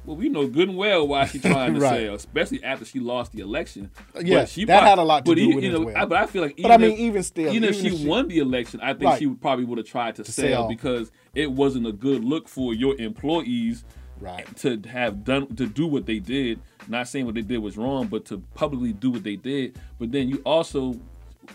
well 0.06 0.16
we 0.18 0.30
know 0.30 0.48
good 0.48 0.70
and 0.70 0.78
well 0.78 1.08
why 1.08 1.26
she's 1.26 1.42
trying 1.54 1.74
to 1.76 1.80
Right. 1.80 2.06
sell 2.06 2.16
especially 2.16 2.64
after 2.64 2.86
she 2.86 3.00
lost 3.00 3.32
the 3.34 3.42
election 3.42 3.92
Yeah, 4.22 4.46
she 4.46 4.66
that 4.66 4.80
prob- 4.80 4.90
had 4.90 4.98
a 5.00 5.04
lot 5.04 5.26
to 5.26 5.36
do 5.36 5.42
even- 5.42 5.56
with 5.56 5.64
it 5.64 5.68
you 5.68 5.74
know, 5.74 5.86
well. 5.86 5.98
I- 5.98 6.06
but 6.06 6.18
I 6.18 6.26
feel 6.26 6.42
like 6.42 6.58
But 6.62 6.72
I 6.72 6.76
even 6.76 6.82
mean, 6.82 6.92
if- 6.94 7.00
even 7.00 7.24
still, 7.24 7.54
even 7.54 7.70
if 7.70 7.76
even 7.78 7.92
she, 7.92 7.98
she- 7.98 8.08
won 8.08 8.28
the 8.28 8.40
election 8.40 8.80
I 8.82 8.94
think 8.94 9.04
Right. 9.06 9.20
she 9.20 9.28
would 9.28 9.42
probably 9.42 9.66
would 9.66 9.78
have 9.78 9.88
tried 9.88 10.16
to, 10.16 10.24
To 10.24 10.32
sell, 10.32 10.48
sell. 10.48 10.68
because 10.68 11.12
it 11.36 11.52
wasn't 11.52 11.88
a 11.88 11.92
good 11.92 12.24
look 12.24 12.48
for 12.48 12.74
your 12.74 12.96
employees 13.00 13.84
Right. 14.20 14.46
to 14.58 14.80
have 14.88 15.24
done 15.24 15.48
to 15.56 15.66
do 15.68 15.88
what 15.88 16.06
they 16.06 16.20
did 16.20 16.60
not 16.88 17.08
saying 17.08 17.26
what 17.26 17.34
they 17.36 17.42
did 17.42 17.58
was 17.60 17.78
wrong 17.78 18.08
but 18.08 18.26
to 18.26 18.40
publicly 18.56 18.94
do 18.94 19.10
what 19.12 19.24
they 19.24 19.36
did 19.36 19.78
but 20.00 20.12
then 20.12 20.30
you 20.30 20.42
also 20.46 20.96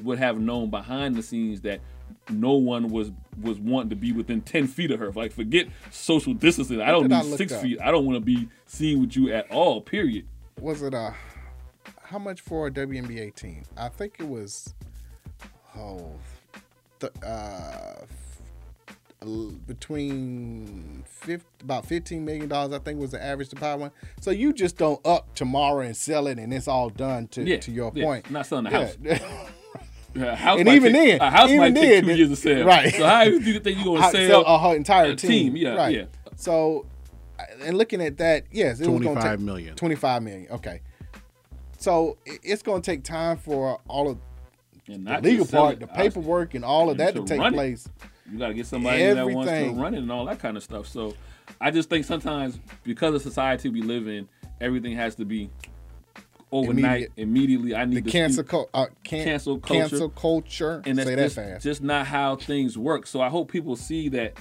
would 0.03 0.19
have 0.19 0.41
known 0.41 0.69
behind 0.71 1.15
the 1.15 1.23
scenes 1.23 1.61
that 1.61 1.81
no 2.31 2.53
one 2.55 2.89
was 2.89 3.11
was 3.43 3.59
wanting 3.59 3.91
to 3.91 3.97
be 3.97 4.13
within 4.13 4.41
10 4.41 4.67
feet 4.67 4.91
of 4.91 4.99
her 4.99 5.13
like 5.13 5.31
forget 5.33 5.67
social 5.91 6.35
distancing 6.35 6.81
i 6.81 6.91
don't 6.91 7.05
did 7.05 7.13
I 7.13 7.23
need 7.23 7.37
six 7.37 7.53
up? 7.53 7.63
feet 7.63 7.79
i 7.81 7.91
don't 7.91 8.05
want 8.07 8.17
to 8.17 8.21
be 8.21 8.49
seen 8.67 9.01
with 9.01 9.17
you 9.17 9.33
at 9.33 9.51
all 9.51 9.81
period 9.81 10.27
Was 10.61 10.83
it 10.83 10.95
uh 10.95 11.13
how 12.03 12.19
much 12.19 12.41
for 12.41 12.69
a 12.69 12.71
WNBA 12.71 13.35
team? 13.35 13.63
I 13.77 13.89
think 13.89 14.17
it 14.21 14.29
was 14.29 14.73
oh 15.77 16.13
th- 17.01 17.13
uh 17.25 17.97
between 19.67 21.03
50, 21.07 21.45
about 21.63 21.87
15 21.87 22.25
million 22.25 22.49
dollars 22.49 22.73
I 22.73 22.79
think 22.79 23.01
was 23.01 23.11
the 23.11 23.23
average 23.23 23.49
to 23.51 23.57
buy 23.57 23.75
one. 23.75 23.91
So 24.21 24.31
you 24.31 24.53
just 24.53 24.77
don't 24.77 25.05
up 25.07 25.35
tomorrow 25.35 25.81
and 25.81 25.97
sell 25.97 26.27
it 26.29 26.39
and 26.39 26.53
it's 26.55 26.69
all 26.69 26.91
done 26.91 27.27
to 27.29 27.43
Yeah, 27.43 27.59
to 27.59 27.73
your 27.73 27.91
yeah. 27.95 28.05
point. 28.05 28.31
Not 28.31 28.47
selling 28.47 28.65
the 28.65 28.71
Yeah. 28.71 29.15
house. 29.19 29.51
A 30.23 30.35
house 30.37 30.59
And 30.61 30.69
even 30.69 30.93
take, 30.93 31.19
then, 31.19 31.21
a 31.21 31.31
house 31.31 31.49
even 31.49 31.59
might 31.61 31.75
take 31.75 31.91
then, 31.91 32.05
two 32.05 32.15
years 32.15 32.29
to 32.31 32.37
sell. 32.37 32.65
right. 32.65 32.95
So 32.95 33.07
how 33.07 33.25
do 33.25 33.39
you 33.39 33.61
think 33.61 33.77
you're 33.79 33.85
gonna 33.87 34.01
How- 34.03 34.11
sell, 34.13 34.43
a 34.43 34.59
whole 34.59 34.73
entire 34.73 35.11
a 35.13 35.17
team. 35.17 35.57
Yeah, 35.57 35.75
right. 35.75 35.95
yeah. 35.95 36.05
So, 36.37 36.87
and 37.63 37.77
looking 37.79 38.01
at 38.03 38.19
that, 38.19 38.45
yes, 38.53 38.81
it 38.81 38.89
was 38.89 39.01
going 39.01 39.01
to 39.01 39.05
25 39.21 39.39
take 39.39 39.41
million. 39.41 39.75
25 39.77 40.23
million. 40.23 40.51
Okay. 40.53 40.81
So 41.79 42.17
it's 42.25 42.63
going 42.63 42.83
to 42.83 42.91
take 42.91 43.05
time 43.05 43.37
for 43.37 43.81
all 43.89 44.09
of 44.11 44.19
And 44.89 45.07
the 45.07 45.21
legal 45.21 45.47
part, 45.47 45.75
it, 45.75 45.81
the 45.81 45.91
uh, 45.91 45.95
paperwork, 45.95 46.55
and 46.55 46.65
all 46.65 46.85
of 46.91 46.99
and 46.99 47.01
that 47.01 47.15
to 47.15 47.25
take 47.25 47.39
run 47.39 47.53
it. 47.53 47.57
place. 47.57 47.89
You 48.31 48.39
got 48.39 48.49
to 48.49 48.55
get 48.55 48.67
somebody 48.67 49.03
that 49.05 49.27
wants 49.29 49.51
to 49.51 49.71
run 49.71 49.95
it 49.95 49.99
and 49.99 50.11
all 50.11 50.25
that 50.27 50.39
kind 50.39 50.57
of 50.57 50.63
stuff. 50.63 50.89
So 50.89 51.15
I 51.61 51.71
just 51.71 51.89
think 51.89 52.05
sometimes 52.05 52.59
because 52.83 53.15
of 53.15 53.23
society 53.23 53.69
we 53.69 53.83
live 53.83 54.09
in, 54.09 54.29
everything 54.61 54.97
has 54.97 55.15
to 55.17 55.25
be 55.25 55.51
overnight, 56.61 56.85
Immediate. 56.85 57.13
immediately. 57.17 57.75
I 57.75 57.85
need 57.85 57.97
The 57.99 58.03
to 58.03 58.11
cancel, 58.11 58.43
speak- 58.45 58.51
cul- 58.51 58.71
uh, 58.75 58.87
can- 59.05 59.25
cancel 59.25 59.59
culture. 59.59 59.89
cancel 59.89 60.09
culture. 60.11 60.83
and 60.85 60.99
that's 60.99 61.09
Say 61.09 61.15
that 61.15 61.23
just, 61.23 61.37
fast. 61.37 61.65
just 61.65 61.83
not 61.83 62.07
how 62.07 62.37
things 62.37 62.77
work. 62.79 63.07
So 63.07 63.21
I 63.21 63.29
hope 63.29 63.51
people 63.51 63.77
see 63.77 64.09
that 64.11 64.35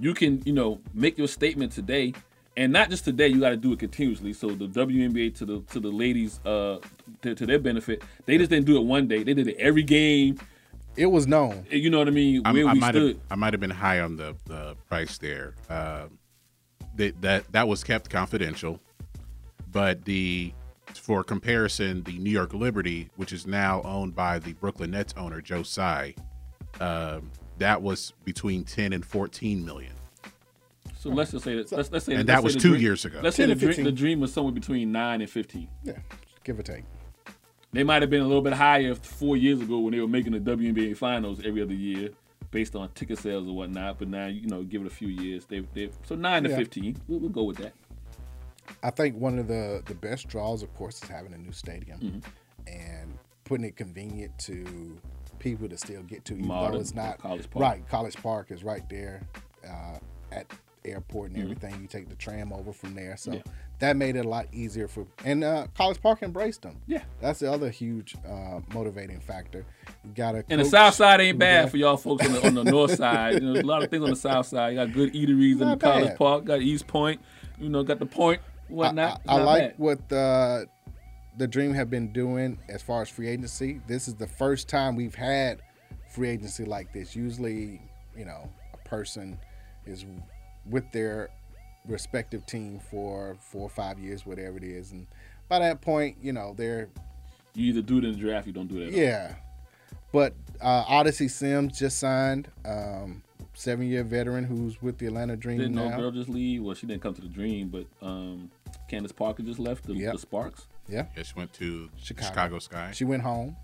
you 0.00 0.14
can, 0.14 0.42
you 0.44 0.52
know, 0.52 0.80
make 0.92 1.18
your 1.18 1.28
statement 1.28 1.72
today, 1.72 2.12
and 2.56 2.72
not 2.72 2.90
just 2.90 3.04
today. 3.04 3.28
You 3.28 3.40
got 3.40 3.50
to 3.50 3.56
do 3.56 3.72
it 3.72 3.78
continuously. 3.78 4.32
So 4.32 4.50
the 4.50 4.66
WNBA 4.66 5.34
to 5.36 5.44
the 5.44 5.60
to 5.72 5.80
the 5.80 5.88
ladies, 5.90 6.40
uh, 6.44 6.78
to, 7.22 7.34
to 7.34 7.46
their 7.46 7.58
benefit, 7.58 8.02
they 8.26 8.38
just 8.38 8.50
didn't 8.50 8.66
do 8.66 8.76
it 8.76 8.84
one 8.84 9.06
day. 9.08 9.22
They 9.22 9.34
did 9.34 9.48
it 9.48 9.56
every 9.58 9.82
game. 9.82 10.38
It 10.96 11.06
was 11.06 11.26
known. 11.26 11.66
You 11.70 11.90
know 11.90 11.98
what 11.98 12.06
I 12.08 12.12
mean? 12.12 12.42
I'm- 12.44 12.54
Where 12.54 12.68
I 12.68 12.72
we 12.74 12.78
might 12.78 12.92
stood. 12.94 13.16
have 13.16 13.20
I 13.30 13.34
might 13.34 13.52
have 13.52 13.60
been 13.60 13.70
high 13.70 14.00
on 14.00 14.16
the, 14.16 14.36
the 14.46 14.76
price 14.88 15.18
there. 15.18 15.54
Um, 15.68 16.18
that 16.96 17.20
that 17.22 17.52
that 17.52 17.66
was 17.66 17.82
kept 17.82 18.08
confidential, 18.10 18.78
but 19.72 20.04
the 20.04 20.52
for 20.98 21.22
comparison, 21.24 22.02
the 22.04 22.18
New 22.18 22.30
York 22.30 22.54
Liberty, 22.54 23.10
which 23.16 23.32
is 23.32 23.46
now 23.46 23.82
owned 23.82 24.14
by 24.14 24.38
the 24.38 24.52
Brooklyn 24.54 24.90
Nets 24.92 25.14
owner 25.16 25.40
Joe 25.40 25.62
Tsai, 25.62 26.14
um, 26.80 27.30
that 27.58 27.80
was 27.82 28.12
between 28.24 28.64
ten 28.64 28.92
and 28.92 29.04
fourteen 29.04 29.64
million. 29.64 29.92
So 30.98 31.10
let's 31.10 31.32
just 31.32 31.44
say 31.44 31.54
that. 31.56 31.70
Let's, 31.70 31.90
let's 31.92 32.06
say 32.06 32.14
And 32.14 32.26
let's 32.26 32.42
that 32.42 32.50
say 32.50 32.54
was 32.54 32.62
two 32.62 32.70
dream- 32.70 32.82
years 32.82 33.04
ago. 33.04 33.20
Let's 33.22 33.36
say 33.36 33.46
the 33.46 33.54
dream, 33.54 33.84
the 33.84 33.92
dream 33.92 34.20
was 34.20 34.32
somewhere 34.32 34.52
between 34.54 34.90
nine 34.90 35.20
and 35.20 35.28
fifteen. 35.30 35.68
Yeah, 35.82 35.98
give 36.44 36.58
or 36.58 36.62
take. 36.62 36.84
They 37.72 37.82
might 37.84 38.02
have 38.02 38.10
been 38.10 38.22
a 38.22 38.26
little 38.26 38.42
bit 38.42 38.52
higher 38.52 38.94
four 38.94 39.36
years 39.36 39.60
ago 39.60 39.78
when 39.80 39.92
they 39.92 40.00
were 40.00 40.06
making 40.08 40.32
the 40.32 40.38
WNBA 40.38 40.96
finals 40.96 41.40
every 41.44 41.60
other 41.60 41.74
year, 41.74 42.10
based 42.52 42.76
on 42.76 42.88
ticket 42.90 43.18
sales 43.18 43.48
or 43.48 43.54
whatnot. 43.56 43.98
But 43.98 44.08
now, 44.08 44.26
you 44.26 44.46
know, 44.46 44.62
give 44.62 44.80
it 44.82 44.86
a 44.86 44.94
few 44.94 45.08
years. 45.08 45.44
They, 45.44 45.60
they 45.74 45.90
so 46.04 46.14
nine 46.14 46.44
to 46.44 46.50
Yeah. 46.50 46.56
fifteen. 46.56 46.96
We'll, 47.08 47.18
we'll 47.20 47.30
go 47.30 47.42
with 47.44 47.56
that. 47.58 47.72
I 48.82 48.90
think 48.90 49.16
one 49.16 49.38
of 49.38 49.48
the 49.48 49.82
the 49.86 49.94
best 49.94 50.28
draws, 50.28 50.62
of 50.62 50.72
course, 50.74 51.02
is 51.02 51.08
having 51.08 51.32
a 51.34 51.38
new 51.38 51.52
stadium 51.52 51.98
Mm-hmm. 52.00 52.18
and 52.66 53.18
putting 53.44 53.66
it 53.66 53.76
convenient 53.76 54.36
to 54.38 54.98
people 55.38 55.68
to 55.68 55.76
still 55.76 56.02
get 56.02 56.24
to, 56.26 56.34
even 56.34 56.46
Modern, 56.46 56.72
though 56.74 56.80
it's 56.80 56.94
not 56.94 57.18
College 57.18 57.50
Park. 57.50 57.62
right. 57.62 57.88
College 57.88 58.16
Park 58.22 58.50
is 58.50 58.64
right 58.64 58.88
there 58.88 59.20
uh, 59.68 59.98
at 60.32 60.46
airport 60.86 61.30
and 61.30 61.38
Mhm. 61.38 61.42
everything. 61.44 61.80
You 61.80 61.86
take 61.86 62.08
the 62.08 62.14
tram 62.14 62.52
over 62.52 62.72
from 62.72 62.94
there, 62.94 63.16
so 63.16 63.32
Yeah. 63.34 63.42
that 63.80 63.96
made 63.96 64.16
it 64.16 64.24
a 64.24 64.28
lot 64.28 64.46
easier 64.52 64.86
for. 64.88 65.06
And 65.24 65.42
uh, 65.44 65.66
College 65.76 66.00
Park 66.00 66.22
embraced 66.22 66.62
them. 66.62 66.76
Yeah. 66.86 67.02
that's 67.20 67.40
the 67.40 67.50
other 67.52 67.68
huge 67.70 68.14
uh, 68.26 68.60
motivating 68.72 69.20
factor. 69.20 69.64
Got 70.14 70.32
to 70.32 70.44
And 70.50 70.60
the 70.60 70.64
South 70.66 70.94
Side 70.94 71.20
ain't 71.22 71.38
bad 71.38 71.70
for 71.70 71.76
y'all 71.78 71.96
folks 71.96 72.26
on 72.26 72.32
the, 72.32 72.46
on 72.46 72.54
the 72.54 72.64
North 72.70 72.96
Side. 72.96 73.34
You 73.34 73.40
know, 73.40 73.52
there's 73.54 73.64
a 73.64 73.66
lot 73.66 73.82
of 73.82 73.90
things 73.90 74.04
on 74.04 74.10
the 74.10 74.16
South 74.16 74.46
Side. 74.46 74.70
You 74.70 74.76
got 74.76 74.92
good 74.92 75.12
eateries 75.14 75.60
in 75.60 75.68
the 75.70 75.76
College. 75.76 76.16
Park. 76.16 76.44
Got 76.44 76.60
East 76.62 76.86
Point. 76.86 77.20
You 77.58 77.68
know, 77.70 77.82
got 77.82 77.98
the 77.98 78.06
Point. 78.06 78.40
Whatnot. 78.68 79.20
I, 79.28 79.34
I 79.34 79.36
Not 79.38 79.46
like 79.46 79.62
bad. 79.62 79.74
what 79.78 80.08
the 80.08 80.66
the 81.36 81.46
Dream 81.48 81.74
have 81.74 81.90
been 81.90 82.12
doing 82.12 82.58
as 82.68 82.80
far 82.82 83.02
as 83.02 83.08
free 83.08 83.28
agency. 83.28 83.80
This 83.88 84.06
is 84.08 84.14
the 84.14 84.26
first 84.28 84.68
time 84.68 84.94
we've 84.94 85.14
had 85.16 85.60
free 86.12 86.28
agency 86.30 86.64
like 86.64 86.92
this. 86.92 87.16
Usually, 87.16 87.80
you 88.16 88.24
know, 88.24 88.48
a 88.72 88.88
person 88.88 89.38
is 89.84 90.04
with 90.70 90.90
their 90.92 91.30
respective 91.86 92.46
team 92.46 92.78
for 92.90 93.36
four 93.40 93.62
or 93.62 93.68
five 93.68 93.98
years, 93.98 94.24
whatever 94.24 94.56
it 94.56 94.64
is, 94.64 94.92
and 94.92 95.06
by 95.48 95.58
that 95.58 95.80
point, 95.82 96.16
you 96.22 96.32
know, 96.32 96.54
they're 96.56 96.88
You 97.54 97.66
either 97.66 97.82
do 97.82 97.98
it 97.98 98.04
in 98.04 98.12
the 98.12 98.18
draft, 98.18 98.46
you 98.46 98.52
don't 98.52 98.68
do 98.68 98.80
it. 98.80 98.88
At 98.88 98.94
all. 98.94 98.98
yeah. 99.00 99.34
But 100.12 100.34
uh, 100.62 100.84
Odyssey 100.86 101.26
Sims 101.28 101.76
just 101.78 101.98
signed, 101.98 102.48
um, 102.64 103.22
seven 103.54 103.88
year 103.88 104.04
veteran 104.04 104.44
who's 104.44 104.80
with 104.82 104.98
the 104.98 105.06
Atlanta 105.06 105.36
Dream 105.36 105.58
Didn't 105.58 105.74
no 105.74 105.88
now. 105.88 105.96
girl 105.96 106.10
just 106.10 106.28
leave? 106.28 106.62
Well, 106.62 106.74
she 106.74 106.86
didn't 106.86 107.02
come 107.02 107.14
to 107.14 107.20
the 107.20 107.28
Dream, 107.28 107.68
but 107.68 107.86
um, 108.06 108.50
Candace 108.88 109.12
Parker 109.12 109.42
just 109.42 109.58
left 109.58 109.86
the, 109.86 109.94
the 109.94 110.18
Sparks. 110.18 110.66
Yeah. 110.88 111.06
Yeah, 111.16 111.22
she 111.22 111.32
went 111.34 111.52
to 111.54 111.88
Chicago. 111.96 112.28
Chicago, 112.28 112.58
Sky. 112.58 112.90
She 112.92 113.04
went 113.04 113.22
home. 113.22 113.56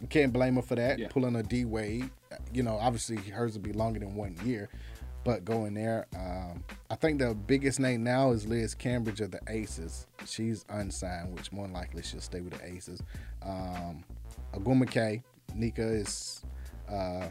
You 0.00 0.06
can't 0.08 0.32
blame 0.32 0.56
her 0.56 0.62
for 0.62 0.74
that. 0.74 0.98
Yeah. 0.98 1.08
Pulling 1.08 1.36
a 1.36 1.42
D 1.42 1.64
Wade. 1.64 2.10
You 2.52 2.62
know, 2.62 2.76
obviously 2.76 3.16
hers 3.16 3.54
will 3.54 3.62
be 3.62 3.72
longer 3.72 4.00
than 4.00 4.14
one 4.14 4.36
year, 4.44 4.68
but 5.24 5.44
going 5.44 5.74
there. 5.74 6.06
Um, 6.16 6.62
I 6.90 6.94
think 6.96 7.18
the 7.18 7.34
biggest 7.34 7.80
name 7.80 8.02
now 8.02 8.32
is 8.32 8.46
Liz 8.46 8.74
Cambage 8.74 9.20
of 9.20 9.30
the 9.30 9.40
Aces. 9.48 10.06
She's 10.26 10.64
unsigned, 10.68 11.34
which 11.36 11.52
more 11.52 11.66
than 11.66 11.74
likely 11.74 12.02
she'll 12.02 12.20
stay 12.20 12.40
with 12.40 12.54
the 12.58 12.64
Aces. 12.64 13.02
Um, 13.42 14.04
Ogwumike, 14.54 15.22
Nneka 15.56 16.00
is 16.02 16.42
uh, 16.90 17.28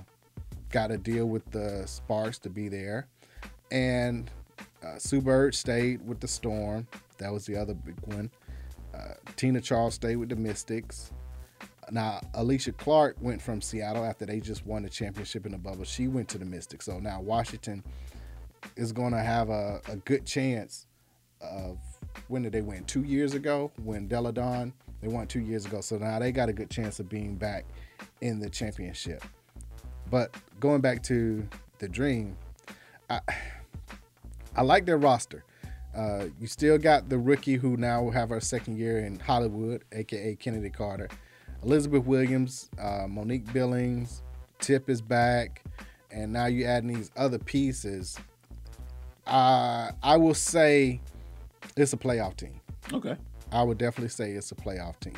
got 0.71 0.91
a 0.91 0.97
deal 0.97 1.25
with 1.25 1.49
the 1.51 1.83
Sparks 1.85 2.39
to 2.39 2.49
be 2.49 2.69
there, 2.69 3.07
and 3.71 4.29
uh, 4.83 4.97
Sue 4.97 5.21
Bird 5.21 5.55
stayed 5.55 6.05
with 6.07 6.19
the 6.19 6.27
Storm. 6.27 6.87
That 7.17 7.33
was 7.33 7.45
the 7.45 7.55
other 7.55 7.73
big 7.73 7.95
one. 8.05 8.31
Uh, 8.93 9.13
Tina 9.35 9.61
Charles 9.61 9.95
stayed 9.95 10.15
with 10.15 10.29
the 10.29 10.35
Mystics. 10.35 11.11
Now, 11.91 12.21
Alysha 12.33 12.75
Clark 12.77 13.17
went 13.19 13.41
from 13.41 13.61
Seattle 13.61 14.05
after 14.05 14.25
they 14.25 14.39
just 14.39 14.65
won 14.65 14.83
the 14.83 14.89
championship 14.89 15.45
in 15.45 15.51
the 15.51 15.57
bubble. 15.57 15.83
She 15.83 16.07
went 16.07 16.29
to 16.29 16.37
the 16.37 16.45
Mystics. 16.45 16.85
So 16.85 16.99
now 16.99 17.19
Washington 17.19 17.83
is 18.75 18.91
going 18.91 19.13
to 19.13 19.19
have 19.19 19.49
a, 19.49 19.81
a 19.87 19.95
good 19.97 20.25
chance 20.25 20.85
of 21.41 21.77
when 22.27 22.43
did 22.43 22.51
they 22.51 22.61
win? 22.61 22.83
Two 22.85 23.03
years 23.03 23.33
ago 23.33 23.71
when 23.83 24.07
Delle 24.07 24.31
Donne, 24.31 24.73
they 25.01 25.07
won 25.07 25.27
two 25.27 25.39
years 25.39 25.65
ago. 25.65 25.81
So 25.81 25.97
now 25.97 26.19
they 26.19 26.31
got 26.31 26.49
a 26.49 26.53
good 26.53 26.69
chance 26.69 26.99
of 26.99 27.09
being 27.09 27.35
back 27.35 27.65
in 28.21 28.39
the 28.39 28.49
championship. 28.49 29.23
But 30.09 30.33
going 30.59 30.81
back 30.81 31.03
to 31.03 31.47
the 31.79 31.87
Dream, 31.87 32.35
I, 33.09 33.19
I 34.55 34.61
like 34.61 34.85
their 34.85 34.97
roster. 34.97 35.43
Uh, 35.95 36.25
you 36.39 36.47
still 36.47 36.77
got 36.77 37.09
the 37.09 37.17
rookie 37.17 37.55
who 37.55 37.75
now 37.77 38.03
will 38.03 38.11
have 38.11 38.29
her 38.29 38.39
second 38.39 38.77
year 38.77 38.99
in 38.99 39.19
Hollywood, 39.19 39.83
aka 39.91 40.35
Chennedy 40.35 40.69
Carter. 40.69 41.09
Elizabeth 41.63 42.05
Williams, 42.05 42.69
uh, 42.79 43.05
Monique 43.07 43.51
Billings, 43.51 44.21
Tip 44.59 44.89
is 44.89 45.01
back, 45.01 45.63
and 46.11 46.31
now 46.31 46.45
you 46.45 46.65
adding 46.65 46.93
these 46.93 47.11
other 47.17 47.39
pieces. 47.39 48.17
Uh, 49.27 49.91
I 50.01 50.17
will 50.17 50.33
say 50.33 51.01
it's 51.75 51.93
a 51.93 51.97
playoff 51.97 52.37
team. 52.37 52.59
Okay. 52.93 53.15
I 53.51 53.63
would 53.63 53.77
definitely 53.77 54.09
say 54.09 54.31
it's 54.31 54.51
a 54.51 54.55
playoff 54.55 54.99
team. 54.99 55.15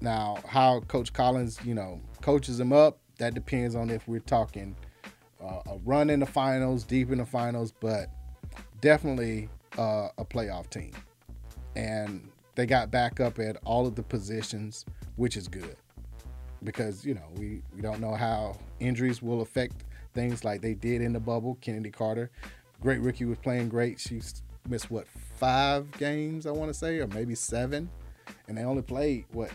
Now, 0.00 0.38
how 0.46 0.80
Coach 0.80 1.12
Collins, 1.12 1.58
you 1.64 1.74
know, 1.74 2.00
coaches 2.20 2.58
them 2.58 2.72
up, 2.72 2.98
that 3.18 3.34
depends 3.34 3.74
on 3.74 3.90
if 3.90 4.06
we're 4.08 4.20
talking 4.20 4.76
uh, 5.42 5.60
a 5.66 5.78
run 5.84 6.10
in 6.10 6.20
the 6.20 6.26
finals, 6.26 6.84
deep 6.84 7.10
in 7.10 7.18
the 7.18 7.26
finals, 7.26 7.72
but 7.80 8.08
definitely 8.80 9.48
uh, 9.78 10.08
a 10.18 10.24
playoff 10.24 10.70
team. 10.70 10.92
And 11.76 12.28
they 12.54 12.66
got 12.66 12.90
back 12.90 13.20
up 13.20 13.38
at 13.38 13.56
all 13.64 13.86
of 13.86 13.94
the 13.94 14.02
positions, 14.02 14.84
which 15.16 15.36
is 15.36 15.48
good 15.48 15.76
because, 16.62 17.04
you 17.04 17.14
know, 17.14 17.28
we, 17.36 17.62
we 17.74 17.82
don't 17.82 18.00
know 18.00 18.14
how 18.14 18.56
injuries 18.80 19.20
will 19.20 19.42
affect 19.42 19.84
things 20.14 20.44
like 20.44 20.60
they 20.62 20.74
did 20.74 21.02
in 21.02 21.12
the 21.12 21.20
bubble. 21.20 21.58
Chennedy 21.60 21.90
Carter, 21.90 22.30
great 22.80 23.00
rookie, 23.00 23.24
was 23.24 23.38
playing 23.38 23.68
great. 23.68 24.00
She 24.00 24.20
missed, 24.68 24.90
what, 24.90 25.06
five 25.08 25.90
games, 25.98 26.46
I 26.46 26.52
want 26.52 26.72
to 26.72 26.74
say, 26.74 26.98
or 26.98 27.08
maybe 27.08 27.34
seven. 27.34 27.90
And 28.48 28.56
they 28.56 28.62
only 28.62 28.82
played, 28.82 29.26
what, 29.32 29.50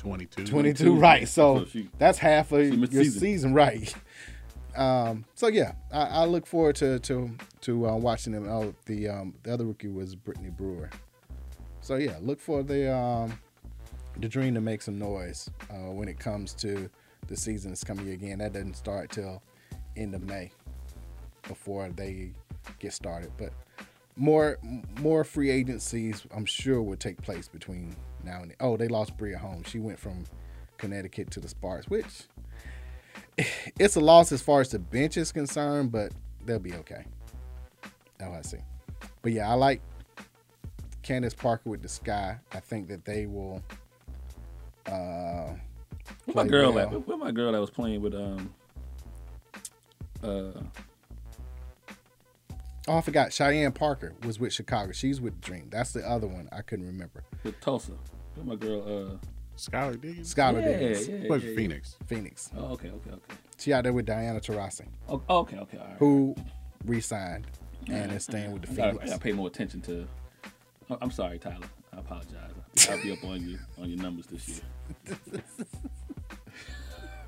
22. 0.00 0.46
22, 0.46 0.96
right. 0.96 1.28
So, 1.28 1.60
So 1.60 1.64
she- 1.66 1.90
that's 1.98 2.18
half 2.18 2.52
of 2.52 2.60
she 2.62 2.74
your 2.74 2.86
season. 3.04 3.20
season. 3.20 3.54
right? 3.54 3.94
Um, 4.76 5.24
so 5.34 5.48
yeah, 5.48 5.72
I, 5.92 6.00
I 6.02 6.24
look 6.26 6.46
forward 6.46 6.76
to 6.76 6.98
to 7.00 7.30
to 7.62 7.88
uh, 7.88 7.96
watching 7.96 8.32
them. 8.32 8.48
Oh, 8.48 8.72
the 8.86 9.08
um, 9.08 9.34
the 9.42 9.52
other 9.52 9.64
rookie 9.66 9.88
was 9.88 10.14
Brittany 10.14 10.50
Brewer. 10.50 10.90
So 11.80 11.96
yeah, 11.96 12.16
look 12.20 12.40
for 12.40 12.62
the 12.62 12.94
um, 12.94 13.38
the 14.18 14.28
dream 14.28 14.54
to 14.54 14.60
make 14.60 14.80
some 14.82 14.98
noise 14.98 15.50
uh, 15.70 15.90
when 15.92 16.08
it 16.08 16.18
comes 16.18 16.54
to 16.54 16.88
the 17.26 17.36
season 17.36 17.72
is 17.72 17.82
coming 17.84 18.10
again. 18.10 18.38
That 18.38 18.52
doesn't 18.52 18.74
start 18.76 19.10
till 19.10 19.42
end 19.96 20.14
of 20.14 20.22
May 20.22 20.50
before 21.48 21.88
they 21.90 22.30
get 22.78 22.92
started. 22.92 23.32
But 23.36 23.52
more 24.16 24.58
more 25.00 25.24
free 25.24 25.50
agencies, 25.50 26.24
I'm 26.34 26.46
sure, 26.46 26.80
will 26.80 26.96
take 26.96 27.20
place 27.22 27.48
between 27.48 27.96
now 28.24 28.40
and 28.42 28.50
then. 28.50 28.56
oh, 28.60 28.76
they 28.76 28.88
lost 28.88 29.16
Bria 29.16 29.38
Holmes. 29.38 29.68
She 29.68 29.78
went 29.78 29.98
from 29.98 30.24
Connecticut 30.78 31.30
to 31.32 31.40
the 31.40 31.48
Sparks, 31.48 31.88
which 31.88 32.24
it's 33.78 33.96
a 33.96 34.00
loss 34.00 34.32
as 34.32 34.42
far 34.42 34.60
as 34.60 34.70
the 34.70 34.78
bench 34.78 35.16
is 35.16 35.32
concerned, 35.32 35.92
but 35.92 36.12
they'll 36.44 36.58
be 36.58 36.74
okay. 36.74 37.04
Oh, 38.22 38.32
I 38.32 38.42
see. 38.42 38.58
But 39.22 39.32
yeah, 39.32 39.50
I 39.50 39.54
like 39.54 39.80
Candace 41.02 41.34
Parker 41.34 41.70
with 41.70 41.82
the 41.82 41.88
Sky. 41.88 42.38
I 42.52 42.60
think 42.60 42.88
that 42.88 43.04
they 43.04 43.26
will. 43.26 43.62
Uh, 44.86 45.54
Where 46.24 46.34
my 46.34 46.46
girl 46.46 46.72
well. 46.72 46.94
at? 46.94 47.06
Where 47.06 47.16
my 47.16 47.30
girl 47.30 47.52
that 47.52 47.60
was 47.60 47.70
playing 47.70 48.00
with 48.02 48.14
um 48.14 48.52
uh 50.22 50.52
Oh, 52.90 52.96
I 52.96 53.02
forgot. 53.02 53.32
Cheyenne 53.32 53.70
Parker 53.70 54.14
was 54.26 54.40
with 54.40 54.52
Chicago. 54.52 54.90
She's 54.90 55.20
with 55.20 55.40
Dream. 55.40 55.68
That's 55.70 55.92
the 55.92 56.00
other 56.08 56.26
one 56.26 56.48
I 56.50 56.62
couldn't 56.62 56.86
remember. 56.86 57.22
with 57.44 57.60
Tulsa? 57.60 57.92
Where 58.34 58.44
my 58.44 58.56
girl 58.56 58.82
uh 58.82 59.26
Skylar 59.56 60.00
Diggins. 60.00 60.34
Skylar 60.34 60.60
Yeah, 60.60 60.76
Diggins. 60.78 61.08
yeah, 61.08 61.26
Played 61.28 61.42
yeah, 61.44 61.50
yeah. 61.50 61.56
Phoenix. 61.56 61.96
Phoenix. 62.06 62.50
Oh, 62.56 62.64
okay, 62.72 62.88
okay, 62.88 63.10
okay. 63.10 63.34
She 63.58 63.72
out 63.72 63.84
there 63.84 63.92
with 63.92 64.06
Diana 64.06 64.40
Taurasi, 64.40 64.88
Oh, 65.08 65.22
okay, 65.28 65.58
okay, 65.58 65.78
all 65.78 65.84
right. 65.86 65.96
who 65.98 66.34
re-signed 66.84 67.46
and 67.86 68.10
is 68.10 68.24
staying 68.24 68.50
with 68.52 68.62
the 68.62 68.72
I 68.72 68.74
gotta, 68.74 68.88
I 68.88 68.92
Phoenix. 68.94 69.10
gotta 69.10 69.22
pay 69.22 69.32
more 69.32 69.46
attention 69.46 69.80
to. 69.82 70.08
I- 70.90 70.96
I'm 71.00 71.12
sorry, 71.12 71.38
Tyler. 71.38 71.66
I 71.92 71.98
apologize. 71.98 72.50
I'll 72.90 73.00
be 73.02 73.12
up 73.12 73.22
on 73.22 73.48
you 73.48 73.58
on 73.80 73.88
your 73.88 74.02
numbers 74.02 74.26
this 74.26 74.48
year. 74.48 75.20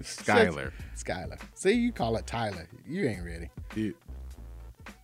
Skylar. 0.03 0.73
Skylar. 0.97 1.39
See, 1.55 1.73
you 1.73 1.93
call 1.93 2.17
it 2.17 2.27
Tyler. 2.27 2.67
You 2.89 3.07
ain't 3.09 3.25
ready. 3.25 3.51
You, 3.77 3.95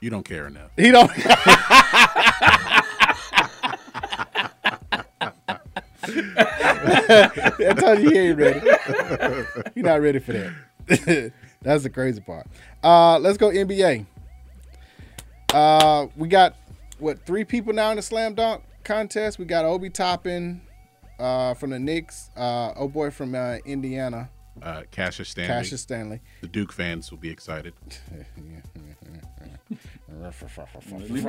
you 0.00 0.10
don't 0.10 0.24
care 0.24 0.46
enough. 0.46 0.70
He 0.76 0.90
don't. 0.90 1.10
I 6.00 7.74
told 7.76 7.98
you 8.00 8.10
he 8.10 8.18
ain't 8.18 8.38
ready. 8.38 8.60
You're 9.74 9.84
not 9.86 10.00
ready 10.00 10.18
for 10.18 10.32
that. 10.32 11.32
That's 11.62 11.82
the 11.82 11.90
crazy 11.90 12.20
part. 12.20 12.46
Uh, 12.82 13.18
let's 13.18 13.36
go 13.36 13.50
NBA. 13.50 14.06
Uh, 15.52 16.06
we 16.16 16.28
got 16.28 16.54
what 16.98 17.24
three 17.26 17.44
people 17.44 17.72
now 17.72 17.90
in 17.90 17.96
the 17.96 18.02
slam 18.02 18.34
dunk 18.34 18.62
contest. 18.84 19.38
We 19.38 19.44
got 19.44 19.64
Obi 19.64 19.90
Toppin 19.90 20.60
uh, 21.18 21.54
from 21.54 21.70
the 21.70 21.78
Knicks. 21.78 22.30
Uh, 22.36 22.72
oh 22.76 22.88
boy 22.88 23.10
from 23.10 23.34
uh, 23.34 23.56
Indiana, 23.64 24.30
Uh, 24.62 24.82
Cassius 24.90 25.30
Stanley. 25.30 25.48
Cassius 25.48 25.80
Stanley. 25.82 26.20
The 26.42 26.48
Duke 26.48 26.72
fans 26.72 27.10
will 27.10 27.18
be 27.18 27.30
excited. 27.30 27.74
At 28.10 28.18
least, 28.18 28.30
they 28.36 28.42
got, 28.42 28.77
at 30.24 31.10
least 31.10 31.26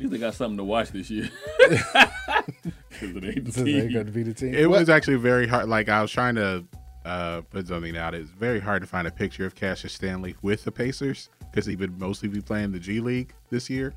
they 0.00 0.18
got 0.18 0.34
something 0.34 0.56
to 0.58 0.64
watch 0.64 0.90
this 0.90 1.10
year. 1.10 1.28
'Cause 1.64 3.10
it 3.16 3.24
ain't 3.24 3.44
the 3.44 3.64
team. 3.64 3.92
got 3.92 4.06
to 4.06 4.12
be 4.12 4.22
the 4.22 4.34
team. 4.34 4.54
It 4.54 4.68
What- 4.68 4.80
was 4.80 4.88
actually 4.90 5.16
very 5.16 5.46
hard. 5.46 5.68
Like 5.68 5.88
I 5.88 6.02
was 6.02 6.10
trying 6.10 6.34
to 6.36 6.64
uh, 7.04 7.40
put 7.50 7.66
something 7.68 7.96
out. 7.96 8.14
It's 8.14 8.30
very 8.30 8.60
hard 8.60 8.82
to 8.82 8.86
find 8.88 9.08
a 9.08 9.10
picture 9.10 9.44
of 9.46 9.54
Cassius 9.54 9.92
Stanley 9.92 10.36
with 10.42 10.64
the 10.64 10.70
Pacers 10.72 11.30
because 11.50 11.66
he 11.66 11.74
would 11.76 11.98
mostly 11.98 12.28
be 12.28 12.40
playing 12.40 12.70
the 12.72 12.78
G 12.78 13.00
League 13.00 13.34
this 13.50 13.68
year. 13.68 13.92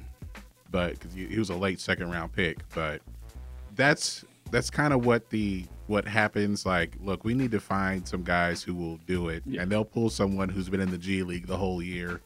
But 0.71 0.93
because 0.99 1.13
he, 1.13 1.27
he 1.27 1.37
was 1.39 1.49
a 1.49 1.55
late 1.55 1.79
second 1.79 2.09
round 2.11 2.33
pick, 2.33 2.57
but 2.73 3.01
that's 3.75 4.25
that's 4.51 4.69
kind 4.69 4.93
of 4.93 5.05
what 5.05 5.29
the 5.29 5.65
what 5.87 6.07
happens. 6.07 6.65
Like, 6.65 6.95
look, 7.01 7.23
we 7.23 7.33
need 7.35 7.51
to 7.51 7.59
find 7.59 8.07
some 8.07 8.23
guys 8.23 8.63
who 8.63 8.73
will 8.73 8.97
do 9.05 9.29
it, 9.29 9.43
and 9.45 9.71
they'll 9.71 9.85
pull 9.85 10.09
someone 10.09 10.49
who's 10.49 10.69
been 10.69 10.79
in 10.81 10.89
the 10.89 10.97
G 10.97 11.21
League 11.23 11.45
the 11.47 11.57
whole 11.57 11.81
year. 11.83 12.21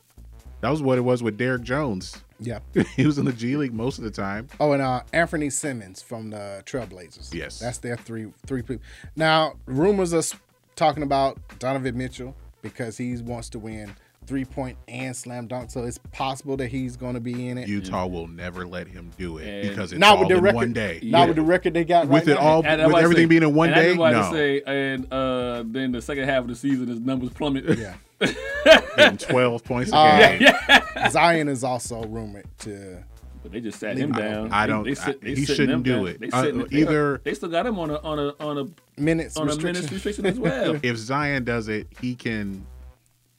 That 0.62 0.70
was 0.70 0.82
what 0.82 0.98
it 0.98 1.02
was 1.02 1.24
with 1.24 1.38
Derrick 1.38 1.62
Jones. 1.64 2.22
Yeah. 2.40 2.60
he 2.96 3.06
was 3.06 3.18
in 3.18 3.26
the 3.26 3.34
G 3.34 3.56
League 3.58 3.74
most 3.74 3.98
of 3.98 4.04
the 4.04 4.12
time. 4.12 4.48
Oh, 4.60 4.72
and 4.74 4.82
uh, 4.82 5.02
Anfernee 5.14 5.52
Simons 5.52 6.02
from 6.02 6.30
the 6.30 6.64
Trailblazers. 6.66 7.34
Yes. 7.34 7.60
that's 7.60 7.78
their 7.80 7.98
three 7.98 8.32
three 8.46 8.62
people. 8.62 8.84
Now, 9.16 9.54
rumors 9.66 10.14
are 10.14 10.24
talking 10.76 11.04
about 11.04 11.38
Donovan 11.60 11.98
Mitchell 11.98 12.36
because 12.62 12.98
he 12.98 13.16
wants 13.18 13.50
to 13.50 13.60
win 13.60 13.94
three 14.26 14.46
point 14.46 14.78
and 14.88 15.16
slam 15.16 15.48
dunk. 15.48 15.72
So 15.72 15.84
it's 15.86 15.98
possible 16.12 16.56
that 16.58 16.68
he's 16.68 16.96
going 16.96 17.16
to 17.16 17.20
be 17.20 17.48
in 17.50 17.58
it. 17.58 17.68
Utah 17.68 18.06
will 18.06 18.28
never 18.28 18.66
let 18.68 18.88
him 18.88 19.12
do 19.18 19.38
it 19.40 19.48
And- 19.48 19.70
because 19.70 19.92
it's 19.92 20.00
not 20.00 20.14
all 20.14 20.20
with 20.20 20.30
the 20.30 20.36
in 20.38 20.44
record. 20.44 20.56
one 20.56 20.74
day. 20.74 21.00
Not 21.04 21.28
with 21.28 21.36
the 21.38 21.42
record 21.42 21.74
they 21.74 21.84
got 21.84 22.08
With 22.08 22.28
right 22.28 22.38
it 22.38 22.40
now. 22.40 22.48
all- 22.48 22.66
And 22.66 22.86
with 22.94 23.04
everything 23.04 23.24
say- 23.24 23.28
being 23.28 23.44
in 23.44 23.54
one 23.56 23.70
and 23.70 23.76
day? 23.76 23.96
just 23.96 24.32
No. 24.32 24.32
say, 24.38 24.62
and 24.68 25.12
uh, 25.12 25.64
then 25.66 25.92
the 25.94 26.02
second 26.02 26.26
half 26.26 26.44
of 26.44 26.48
the 26.48 26.56
season, 26.56 26.88
his 26.88 27.00
numbers 27.00 27.30
plummet. 27.32 27.78
Yeah. 27.78 27.96
Getting 28.20 29.18
12 29.18 29.64
points 29.64 29.92
a 29.92 29.96
Uh, 29.96 30.38
game. 30.38 30.82
Zion 31.12 31.48
is 31.48 31.64
also 31.64 32.04
rumored 32.04 32.46
to 32.60 33.04
But 33.42 33.52
they 33.54 33.62
just 33.62 33.80
sat 33.80 33.98
him 33.98 34.14
him 34.14 34.22
down. 34.22 34.52
I 34.52 34.68
don't- 34.68 34.84
They, 34.84 34.96
sit, 34.96 35.20
I- 35.22 35.26
they 35.26 35.36
he 35.36 35.46
shouldn't 35.46 35.84
do 35.84 35.96
down. 35.96 36.08
it. 36.08 36.20
They 36.20 36.30
Uh, 36.30 36.44
sitting, 36.44 36.68
either- 36.72 37.22
they 37.24 37.34
still 37.34 37.50
got 37.50 37.66
him 37.66 37.80
on 37.80 37.90
a 37.90 37.98
on 38.02 38.20
a 38.20 38.34
on 38.44 38.58
a 38.58 39.02
minutes 39.02 39.38
on 39.38 39.44
a 39.44 39.46
restriction. 39.48 39.74
minutes 39.84 39.92
restriction 39.94 40.26
as 40.26 40.40
well. 40.40 40.78
if 40.84 40.98
Zion 40.98 41.44
does 41.46 41.68
it, 41.70 41.88
he 42.02 42.16
can 42.16 42.66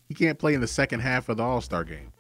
he 0.09 0.15
can't 0.15 0.39
play 0.39 0.55
in 0.55 0.61
the 0.61 0.67
second 0.67 1.01
half 1.01 1.29
of 1.29 1.37
the 1.37 1.43
All 1.43 1.61
Star 1.61 1.85
game. 1.85 2.13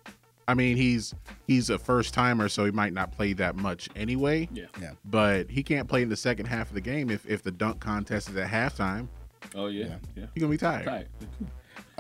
I 0.47 0.55
mean, 0.55 0.77
he's 0.77 1.15
he's 1.47 1.71
a 1.71 1.79
first 1.79 2.13
timer, 2.13 2.49
so 2.49 2.65
he 2.65 2.71
might 2.73 2.93
not 2.93 3.13
play 3.13 3.33
that 3.35 3.57
much 3.57 3.89
anyway. 3.97 4.49
Yeah. 4.53 4.65
Yeah. 4.81 4.91
But 5.05 5.49
he 5.51 5.63
can't 5.63 5.89
play 5.89 6.03
in 6.03 6.09
the 6.09 6.17
second 6.17 6.47
half 6.47 6.69
of 6.69 6.75
the 6.75 6.81
game 6.81 7.09
if 7.09 7.25
if 7.27 7.43
the 7.43 7.53
dunk 7.53 7.81
contest 7.81 8.29
is 8.29 8.37
at 8.37 8.49
halftime. 8.51 9.09
Oh 9.55 9.69
yeah, 9.69 9.97
yeah. 10.17 10.27
He's 10.35 10.41
gonna 10.43 10.51
be 10.51 10.59
tired. 10.59 10.85
Tight. 10.85 11.07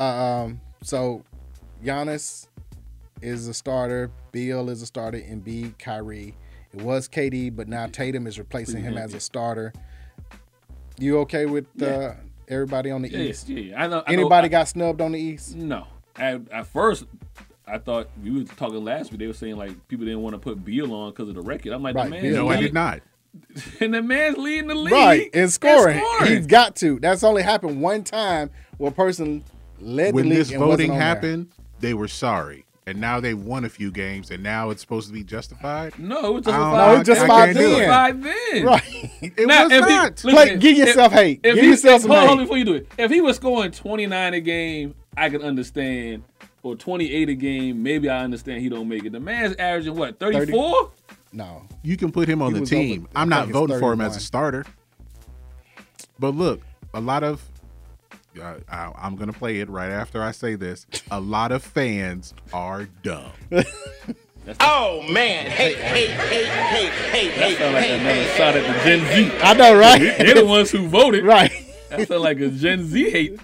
Um, 0.01 0.61
so 0.83 1.23
Giannis 1.85 2.49
is 3.23 3.47
a 3.49 3.55
starter. 3.55 4.11
Beal 4.33 4.71
is 4.71 4.83
a 4.83 4.87
starter. 4.87 5.19
and 5.19 5.45
B 5.45 5.75
Kyrie. 5.79 6.35
It 6.73 6.83
was 6.83 7.09
KD, 7.09 7.55
but 7.55 7.69
now 7.69 7.87
Tatum 7.87 8.27
is 8.27 8.39
replacing 8.39 8.83
him 8.83 8.97
as 8.97 9.13
a 9.15 9.21
starter. 9.21 9.73
You 10.99 11.19
okay 11.21 11.47
with 11.47 11.67
uh, 11.83 12.13
everybody 12.49 12.91
on 12.91 13.03
the 13.03 13.11
Yeah, 13.11 13.19
East? 13.19 13.49
yeah, 13.49 13.59
yeah. 13.61 13.83
I 13.83 13.87
know- 13.89 14.03
I 14.07 14.13
know- 14.13 14.21
Anybody 14.21 14.47
I- 14.47 14.49
got 14.49 14.69
snubbed 14.69 15.01
on 15.01 15.13
the 15.13 15.19
East? 15.19 15.57
No. 15.57 15.87
At, 16.17 16.43
at 16.53 16.67
first, 16.67 17.07
I 17.67 17.79
thought 17.79 18.09
we 18.23 18.31
were 18.31 18.45
talking 18.45 18.85
last 18.85 19.11
week. 19.11 19.19
They 19.21 19.27
were 19.27 19.33
saying 19.33 19.57
like 19.57 19.89
people 19.89 20.05
didn't 20.07 20.23
want 20.23 20.35
to 20.35 20.39
put 20.39 20.65
Beal 20.65 20.93
on 20.95 21.11
because 21.11 21.29
of 21.29 21.35
the 21.35 21.43
record. 21.43 21.73
I'm 21.73 21.83
like, 21.83 21.95
Right, 21.97 22.05
the 22.05 22.11
man. 22.21 22.33
No, 22.35 22.49
I 22.49 22.57
did 22.61 22.75
not. 22.75 23.01
and 23.81 23.95
the 23.95 24.03
man's 24.03 24.37
leading 24.39 24.67
the 24.69 24.75
league. 24.75 24.93
Right, 24.93 25.31
in 25.35 25.49
scoring. 25.49 25.99
scoring. 25.99 26.33
He's 26.37 26.47
got 26.47 26.77
to. 26.77 26.99
That's 27.01 27.23
only 27.25 27.43
happened 27.43 27.81
one 27.81 28.03
time 28.05 28.51
where 28.79 28.91
a 28.91 28.95
person 28.95 29.45
led 29.81 30.15
When 30.15 30.28
this 30.28 30.51
voting 30.51 30.90
on 30.90 30.97
there. 30.98 31.07
happened, 31.07 31.48
they 31.81 31.94
were 31.94 32.09
sorry. 32.09 32.65
And 32.86 33.01
now 33.01 33.20
they 33.20 33.35
won 33.35 33.65
a 33.65 33.69
few 33.69 33.93
games, 33.93 34.31
and 34.31 34.43
now 34.43 34.70
it's 34.70 34.81
supposed 34.81 35.07
to 35.09 35.12
be 35.12 35.23
justified. 35.23 35.97
No, 35.98 36.27
it 36.27 36.32
was 36.32 36.44
justified. 36.44 36.74
I- 36.81 36.94
No, 36.94 37.01
it's 37.01 37.07
justified 37.07 37.40
I 37.51 37.52
can't 37.52 37.59
do 37.59 37.73
it. 37.77 37.86
then. 37.86 38.20
Then. 38.20 38.65
Right. 38.66 39.11
It 39.36 39.47
Now, 39.47 39.65
was 39.65 39.73
if 39.73 39.85
he- 39.85 39.90
not. 39.94 40.11
listen, 40.24 40.31
Play- 40.31 40.57
give 40.59 40.77
yourself 40.78 41.12
hate. 41.12 41.40
If 41.44 41.55
Give 41.55 41.65
he, 41.65 41.70
yourself 41.70 42.01
some 42.02 42.11
hold 42.11 42.20
on, 42.23 42.27
hold 42.27 42.39
on 42.40 42.44
before 42.47 42.59
you 42.59 42.65
do 42.65 42.74
it. 42.74 42.89
If 42.98 43.11
he 43.11 43.20
was 43.20 43.36
scoring 43.36 43.70
29 43.70 44.35
a 44.35 44.40
game, 44.40 44.94
I 45.16 45.28
could 45.31 45.43
understand. 45.43 46.24
Or 46.62 46.74
28 46.77 47.28
a 47.28 47.35
game, 47.35 47.82
maybe 47.82 48.09
I 48.11 48.23
understand 48.24 48.61
he 48.61 48.69
don't 48.69 48.89
make 48.89 49.05
it. 49.05 49.12
The 49.12 49.20
man's 49.20 49.55
averaging 49.57 49.94
what, 49.94 50.19
34? 50.19 50.90
No. 51.32 51.62
You 51.82 51.97
can 51.97 52.11
put 52.12 52.28
him 52.28 52.43
on 52.43 52.55
He 52.55 52.61
the 52.61 52.66
team. 52.66 53.01
over- 53.02 53.09
I'm 53.15 53.28
not 53.28 53.43
think 53.44 53.51
it's 53.51 53.59
voting 53.59 53.78
for 53.78 53.93
him 53.93 54.01
as 54.01 54.16
a 54.16 54.20
starter. 54.20 54.65
But 56.19 56.35
look, 56.35 56.61
a 56.93 57.01
lot 57.01 57.23
of 57.23 57.40
I, 58.40 58.57
I, 58.69 58.93
I'm 58.97 59.16
gonna 59.16 59.32
play 59.32 59.61
it 59.61 59.69
right 59.69 59.90
after 59.90 60.23
I 60.23 60.31
say 60.32 60.55
this. 60.55 60.86
A 61.11 61.20
lot 61.20 61.52
of 61.52 61.62
fans 61.62 62.35
are 62.52 62.86
dumb. 63.02 63.32
Oh 64.59 65.02
man! 65.02 65.51
Hey, 65.51 65.74
hey, 65.74 66.07
hey, 66.07 66.44
hey, 66.47 66.86
hey, 67.11 67.28
hey, 67.31 67.55
Sound 67.57 67.74
like 67.74 67.85
hey, 67.85 67.94
another 68.01 68.15
hey, 68.15 68.36
shot 68.39 68.57
at 68.57 68.66
the 68.66 68.82
Gen 68.85 69.07
Z. 69.31 69.39
I 69.43 69.52
know, 69.52 69.78
right? 69.78 69.98
They're 70.19 70.35
the 70.35 70.47
ones 70.47 70.70
who 70.70 70.89
voted. 70.89 71.24
Right. 71.24 71.52
That 71.90 72.09
sound 72.09 72.23
like 72.23 72.40
a 72.40 72.48
Gen 72.48 72.86
Z 72.86 73.11
hate. 73.11 73.39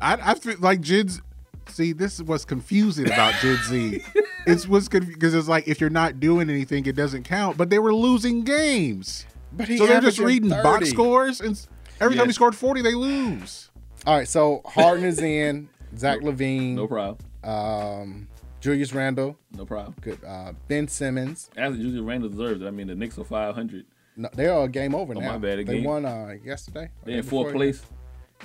I, 0.00 0.18
I 0.30 0.34
feel 0.36 0.54
like 0.60 0.80
Gen 0.80 1.08
Z. 1.08 1.20
See, 1.68 1.92
this 1.92 2.14
is 2.14 2.22
what's 2.22 2.44
confusing 2.44 3.06
about 3.06 3.34
Gen 3.42 3.56
Z. 3.64 4.02
It's 4.46 4.66
what's 4.66 4.88
because 4.88 5.34
it's 5.34 5.48
like 5.48 5.68
if 5.68 5.78
you're 5.80 5.90
not 5.90 6.20
doing 6.20 6.48
anything, 6.48 6.86
it 6.86 6.94
doesn't 6.96 7.24
count. 7.24 7.58
But 7.58 7.68
they 7.68 7.78
were 7.80 7.92
losing 7.92 8.44
games, 8.44 9.26
But 9.52 9.68
he 9.68 9.76
so 9.76 9.86
they're 9.86 10.00
just 10.00 10.18
averaging 10.18 10.24
reading 10.44 10.62
box 10.62 10.88
scores, 10.88 11.40
and 11.42 11.50
s- 11.50 11.68
every 12.00 12.16
time 12.16 12.26
he 12.28 12.32
scored 12.32 12.54
40, 12.54 12.80
they 12.80 12.94
lose. 12.94 13.68
All 14.06 14.16
right, 14.16 14.28
so 14.28 14.62
Harden 14.64 15.04
is 15.04 15.20
in. 15.20 15.68
Zach 15.96 16.20
LaVine. 16.20 16.74
No 16.74 16.86
problem. 16.86 17.18
Um, 17.42 18.28
Julius 18.60 18.92
Randle. 18.92 19.36
No 19.52 19.64
problem. 19.64 19.94
Good. 20.00 20.22
Uh, 20.24 20.52
ben 20.68 20.86
Simmons. 20.88 21.50
As 21.56 21.76
Julius 21.76 22.00
Randle 22.02 22.28
deserves 22.30 22.62
it. 22.62 22.66
I 22.66 22.70
mean, 22.70 22.88
the 22.88 22.94
Knicks 22.94 23.18
are 23.18 23.24
500. 23.24 23.86
No, 24.16 24.28
they 24.34 24.46
are 24.46 24.64
a 24.64 24.68
game 24.68 24.94
over 24.94 25.14
Oh, 25.16 25.20
now. 25.20 25.32
my 25.32 25.38
bad, 25.38 25.58
They 25.60 25.64
game. 25.64 25.84
won 25.84 26.04
uh, 26.04 26.34
yesterday. 26.44 26.84
or 26.84 26.90
They 27.04 27.12
day 27.12 27.18
in 27.18 27.24
fourth 27.24 27.46
before. 27.48 27.52
place. 27.58 27.82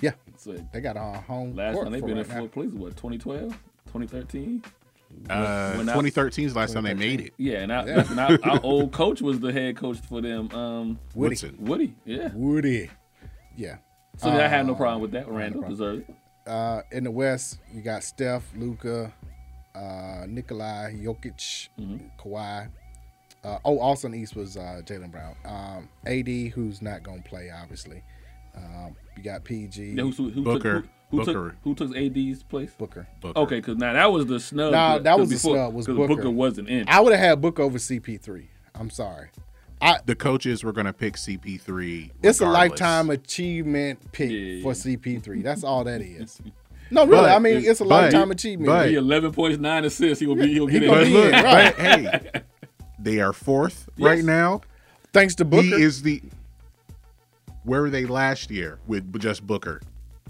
Yeah, 0.02 0.12
So 0.38 0.56
they 0.74 0.82
got 0.82 0.96
a 0.98 1.02
home 1.22 1.56
last 1.56 1.74
court 1.74 1.86
time 1.86 1.92
they've 1.94 2.02
for 2.02 2.08
been 2.08 2.18
in 2.18 2.24
right 2.24 2.30
now. 2.34 2.40
fourth 2.40 2.52
place, 2.52 2.72
what, 2.72 2.90
2012? 2.96 3.52
2013? 3.88 4.64
Uh, 5.30 5.74
When 5.76 5.90
I- 5.90 5.94
2013 5.94 6.46
is 6.46 6.54
the 6.54 6.60
last 6.60 6.74
time 6.74 6.84
they 6.86 6.94
made 6.96 7.22
it. 7.22 7.34
Yeah, 7.38 7.60
and, 7.60 7.72
I, 7.74 7.86
Yeah. 7.86 8.06
and 8.10 8.20
our, 8.20 8.40
our 8.44 8.60
old 8.64 8.92
coach 8.92 9.22
was 9.22 9.40
the 9.40 9.52
head 9.52 9.76
coach 9.78 9.98
for 10.00 10.22
them. 10.22 10.50
Um, 10.52 11.00
Woody. 11.14 11.30
Woodson. 11.34 11.58
Woody, 11.60 11.96
yeah. 12.06 12.30
Woody. 12.34 12.90
Yeah. 13.56 13.78
So 14.18 14.30
I 14.30 14.48
have 14.48 14.66
no 14.66 14.74
Uh, 14.74 14.78
problem 14.78 15.02
with 15.02 15.12
that. 15.12 15.28
I 15.30 15.42
had 15.42 15.56
no 15.56 15.68
deserves 15.68 16.04
it. 16.08 16.16
Uh, 16.48 16.82
in 16.92 17.04
the 17.06 17.12
West, 17.12 17.60
you 17.74 17.82
got 17.82 18.04
Steph, 18.04 18.44
Luka, 18.56 19.12
uh, 19.76 20.26
Nikolai, 20.28 20.94
Jokic, 20.94 21.70
Mm-hmm. 21.80 21.98
Kawhi. 22.20 22.68
Uh, 23.44 23.58
oh, 23.66 23.80
also 23.80 24.08
in 24.08 24.14
the 24.14 24.20
East 24.20 24.36
was 24.36 24.56
uh, 24.56 24.82
Jaylen 24.86 25.12
Brown. 25.12 25.36
Um, 25.46 25.90
AD, 26.06 26.28
who's 26.54 26.82
not 26.82 27.04
going 27.04 27.24
to 27.24 27.30
play, 27.30 27.50
obviously. 27.52 28.02
Um, 28.56 28.96
you 29.18 29.24
got 29.24 29.44
PG. 29.44 29.84
Yeah, 29.92 30.04
who, 30.04 30.12
who, 30.12 30.30
who 30.30 30.44
Booker. 30.44 30.82
Took, 30.82 30.90
who, 31.10 31.18
who 31.20 31.26
Booker. 31.26 31.50
took 31.50 31.56
who 31.64 31.76
took 31.76 31.96
AD's 31.98 32.44
place? 32.44 32.72
Booker. 32.78 33.08
Booker. 33.20 33.40
Okay, 33.40 33.56
because 33.58 33.78
now 33.78 33.94
that 33.94 34.12
was 34.12 34.28
the 34.28 34.40
snub. 34.40 34.72
No, 34.72 35.00
that 35.00 35.04
'cause 35.12 35.20
was 35.20 35.30
the 35.30 35.36
before- 35.36 35.56
snub. 35.56 35.74
Was 35.74 35.86
'cause 35.88 35.96
Booker. 35.98 36.16
Booker 36.16 36.30
wasn't 36.30 36.70
in. 36.70 36.86
I 36.88 37.00
would 37.02 37.12
have 37.14 37.20
had 37.22 37.42
Booker 37.42 37.64
over 37.64 37.78
CP3. 37.80 38.48
I'm 38.76 38.90
sorry. 38.90 39.30
I, 39.84 40.00
The 40.06 40.16
coaches 40.16 40.64
were 40.64 40.72
going 40.72 40.86
to 40.86 40.94
pick 40.94 41.16
CP3. 41.16 42.12
it's 42.24 42.40
a 42.42 42.46
lifetime 42.46 43.10
achievement 43.10 44.00
pick 44.12 44.32
Yeah. 44.32 44.62
for 44.64 44.72
CP3. 44.74 45.44
That's 45.44 45.64
all 45.64 45.84
that 45.84 46.02
is. 46.02 46.42
No, 46.92 47.08
really. 47.08 47.24
But- 47.24 47.32
I 47.32 47.40
mean, 47.40 47.64
it's 47.66 47.82
a 47.82 47.86
but- 47.86 47.90
lifetime 48.04 48.30
achievement. 48.30 48.68
but- 48.68 48.88
He 48.90 48.96
11 48.96 49.32
points, 49.32 49.58
nine 49.58 49.84
assists. 49.84 50.20
He 50.20 50.28
will 50.28 50.36
be. 50.36 50.54
He'll 50.54 50.68
get 50.68 50.84
gonna 50.86 51.02
in. 51.02 51.14
Look, 51.14 51.32
right. 51.32 51.76
but 51.76 51.86
hey, 51.86 52.42
they 53.00 53.20
are 53.20 53.34
fourth 53.34 53.90
Yes. 53.98 54.06
right 54.06 54.24
now. 54.24 54.62
Thanks 55.12 55.34
to 55.36 55.46
Booker. 55.46 55.64
He 55.64 55.72
is 55.82 56.04
the. 56.04 56.22
Where 57.64 57.82
were 57.82 57.90
they 57.90 58.06
last 58.06 58.52
year 58.52 58.78
with 58.86 59.18
just 59.20 59.48
Booker? 59.48 59.82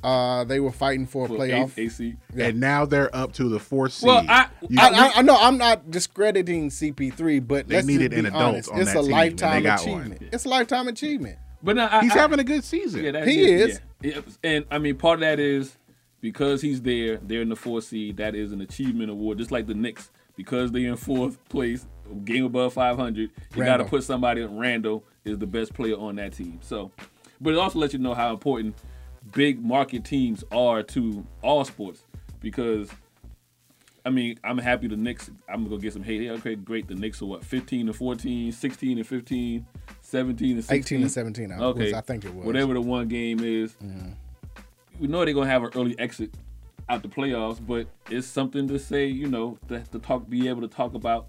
Uh, 0.04 0.44
they 0.44 0.60
were 0.60 0.72
fighting 0.72 1.06
for 1.06 1.26
a 1.26 1.28
For 1.30 1.36
playoff. 1.38 1.78
A- 1.78 1.82
AC. 1.82 2.16
Yeah. 2.36 2.48
And 2.48 2.60
now 2.60 2.86
they're 2.86 3.14
up 3.16 3.34
to 3.34 3.48
the 3.50 3.60
fourth 3.60 3.94
seed. 3.94 4.08
Well, 4.08 4.26
I- 4.28 4.48
You- 4.68 4.78
I, 4.80 4.88
I, 4.90 5.12
I 5.18 5.22
know 5.22 5.38
I'm 5.40 5.58
not 5.58 5.90
discrediting 5.92 6.70
CP3, 6.70 7.48
but 7.48 7.68
They 7.68 7.76
let's 7.76 7.88
needed 7.88 8.12
be 8.12 8.18
an 8.20 8.26
adult 8.28 8.44
honest. 8.44 8.70
on 8.72 8.82
it's 8.82 8.92
that 8.94 9.00
a 9.00 9.02
team, 9.02 9.12
they 9.12 9.16
lifetime 9.18 9.64
got 9.64 9.86
one. 9.88 10.02
achievement. 10.02 10.30
It's 10.34 10.46
a 10.46 10.50
lifetime 10.50 10.88
achievement. 10.88 11.38
But 11.64 11.78
now 11.78 11.88
I, 11.92 12.02
he's 12.02 12.12
I- 12.12 12.18
having 12.18 12.40
a 12.40 12.44
good 12.44 12.64
season. 12.64 13.04
Yeah, 13.06 13.12
that, 13.12 13.28
He 13.28 13.42
yeah, 13.42 13.66
is. 13.66 13.80
yeah. 14.02 14.20
And 14.44 14.66
I 14.70 14.80
mean, 14.80 14.98
part 14.98 15.16
of 15.16 15.22
that 15.22 15.40
is 15.40 15.78
because 16.20 16.62
he's 16.62 16.82
there. 16.82 17.18
They're 17.18 17.42
in 17.42 17.50
the 17.50 17.56
fourth 17.56 17.86
seed. 17.86 18.18
That 18.18 18.36
is 18.36 18.52
an 18.52 18.60
achievement 18.62 19.10
award, 19.10 19.38
just 19.38 19.52
like 19.52 19.68
the 19.68 19.74
Knicks. 19.74 20.10
Because 20.36 20.72
they're 20.72 20.90
in 20.90 20.96
fourth 20.98 21.38
place, 21.50 21.86
game 22.26 22.44
above 22.46 22.74
500, 22.74 23.30
you 23.56 23.64
got 23.64 23.78
to 23.78 23.86
put 23.86 24.04
somebody. 24.04 24.42
Randle 24.42 25.04
is 25.26 25.38
the 25.38 25.46
best 25.46 25.74
player 25.76 25.96
on 25.96 26.16
that 26.16 26.34
team. 26.34 26.60
So, 26.64 26.92
but 27.40 27.54
it 27.54 27.58
also 27.60 27.78
lets 27.78 27.94
you 27.94 28.00
know 28.00 28.16
how 28.16 28.32
important 28.34 28.76
big 29.32 29.64
market 29.64 30.04
teams 30.04 30.44
are 30.52 30.84
to 30.84 31.26
all 31.42 31.64
sports. 31.66 32.04
Because, 32.42 32.90
I 34.06 34.10
mean, 34.10 34.38
I'm 34.44 34.58
happy 34.58 34.88
the 34.88 34.98
Knicks. 34.98 35.32
I'm 35.48 35.64
gonna 35.64 35.78
get 35.82 35.94
some 35.94 36.04
hate. 36.04 36.22
Yeah, 36.22 36.32
okay, 36.34 36.56
great. 36.56 36.88
The 36.88 36.96
Knicks 36.96 37.22
are 37.22 37.26
what 37.26 37.44
15 37.44 37.88
and 37.88 37.96
14, 37.96 38.52
16 38.52 38.98
and 38.98 39.08
15, 39.08 39.66
17 40.02 40.52
and 40.56 40.64
16. 40.66 40.78
18 40.78 41.02
and 41.04 41.12
17, 41.12 41.52
I- 41.52 41.58
Okay, 41.60 41.84
was- 41.86 41.94
I 41.94 42.02
think 42.02 42.26
it 42.26 42.34
was. 42.34 42.46
Whatever 42.46 42.74
the 42.74 42.82
one 42.82 43.08
game 43.08 43.40
is 43.42 43.76
we 45.00 45.08
know 45.08 45.24
they're 45.26 45.34
gonna 45.34 45.48
have 45.50 45.64
an 45.64 45.72
early 45.76 45.98
exit 45.98 46.34
out 46.90 47.02
the 47.02 47.08
playoffs, 47.08 47.66
but 47.66 47.88
it's 48.10 48.28
something 48.28 48.68
to 48.68 48.78
say, 48.78 49.06
you 49.08 49.28
know, 49.28 49.58
to, 49.70 49.80
to 49.92 50.00
talk, 50.00 50.30
be 50.30 50.50
able 50.50 50.62
to 50.62 50.68
talk 50.68 50.94
about. 50.94 51.28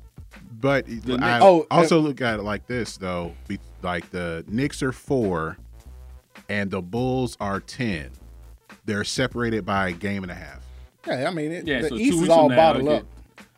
But 0.60 0.86
I 1.20 1.38
Oh, 1.40 1.64
also 1.70 2.00
look 2.00 2.20
at 2.20 2.40
it 2.40 2.42
like 2.42 2.66
this 2.66 2.96
though. 2.96 3.32
Be, 3.46 3.58
like 3.82 4.10
the 4.10 4.44
Knicks 4.48 4.82
are 4.82 4.90
four, 4.92 5.56
and 6.48 6.70
the 6.70 6.82
Bulls 6.82 7.36
are 7.40 7.60
ten. 7.60 8.10
They're 8.84 9.04
separated 9.04 9.64
by 9.64 9.88
a 9.88 9.92
game 9.92 10.22
and 10.22 10.30
a 10.32 10.34
half. 10.34 10.60
Yeah, 11.06 11.28
I 11.28 11.32
mean, 11.32 11.52
it, 11.52 11.66
Yeah, 11.66 11.82
the 11.82 11.88
so 11.90 11.94
East 11.96 12.10
two 12.10 12.14
is 12.16 12.20
weeks 12.22 12.30
all 12.32 12.48
from 12.48 12.56
now, 12.56 12.72
bottled 12.72 12.88
okay, 12.88 12.96
up. 12.98 13.06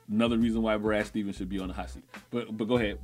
Another 0.09 0.39
reason 0.39 0.62
why 0.62 0.77
Brad 0.77 1.05
Stevens 1.07 1.36
should 1.36 1.48
be 1.48 1.59
on 1.59 1.69
the 1.69 1.74
hot 1.74 1.90
seat. 1.90 2.05
But 2.31 2.57
but 2.57 2.66
go 2.69 2.77
ahead. 2.77 2.98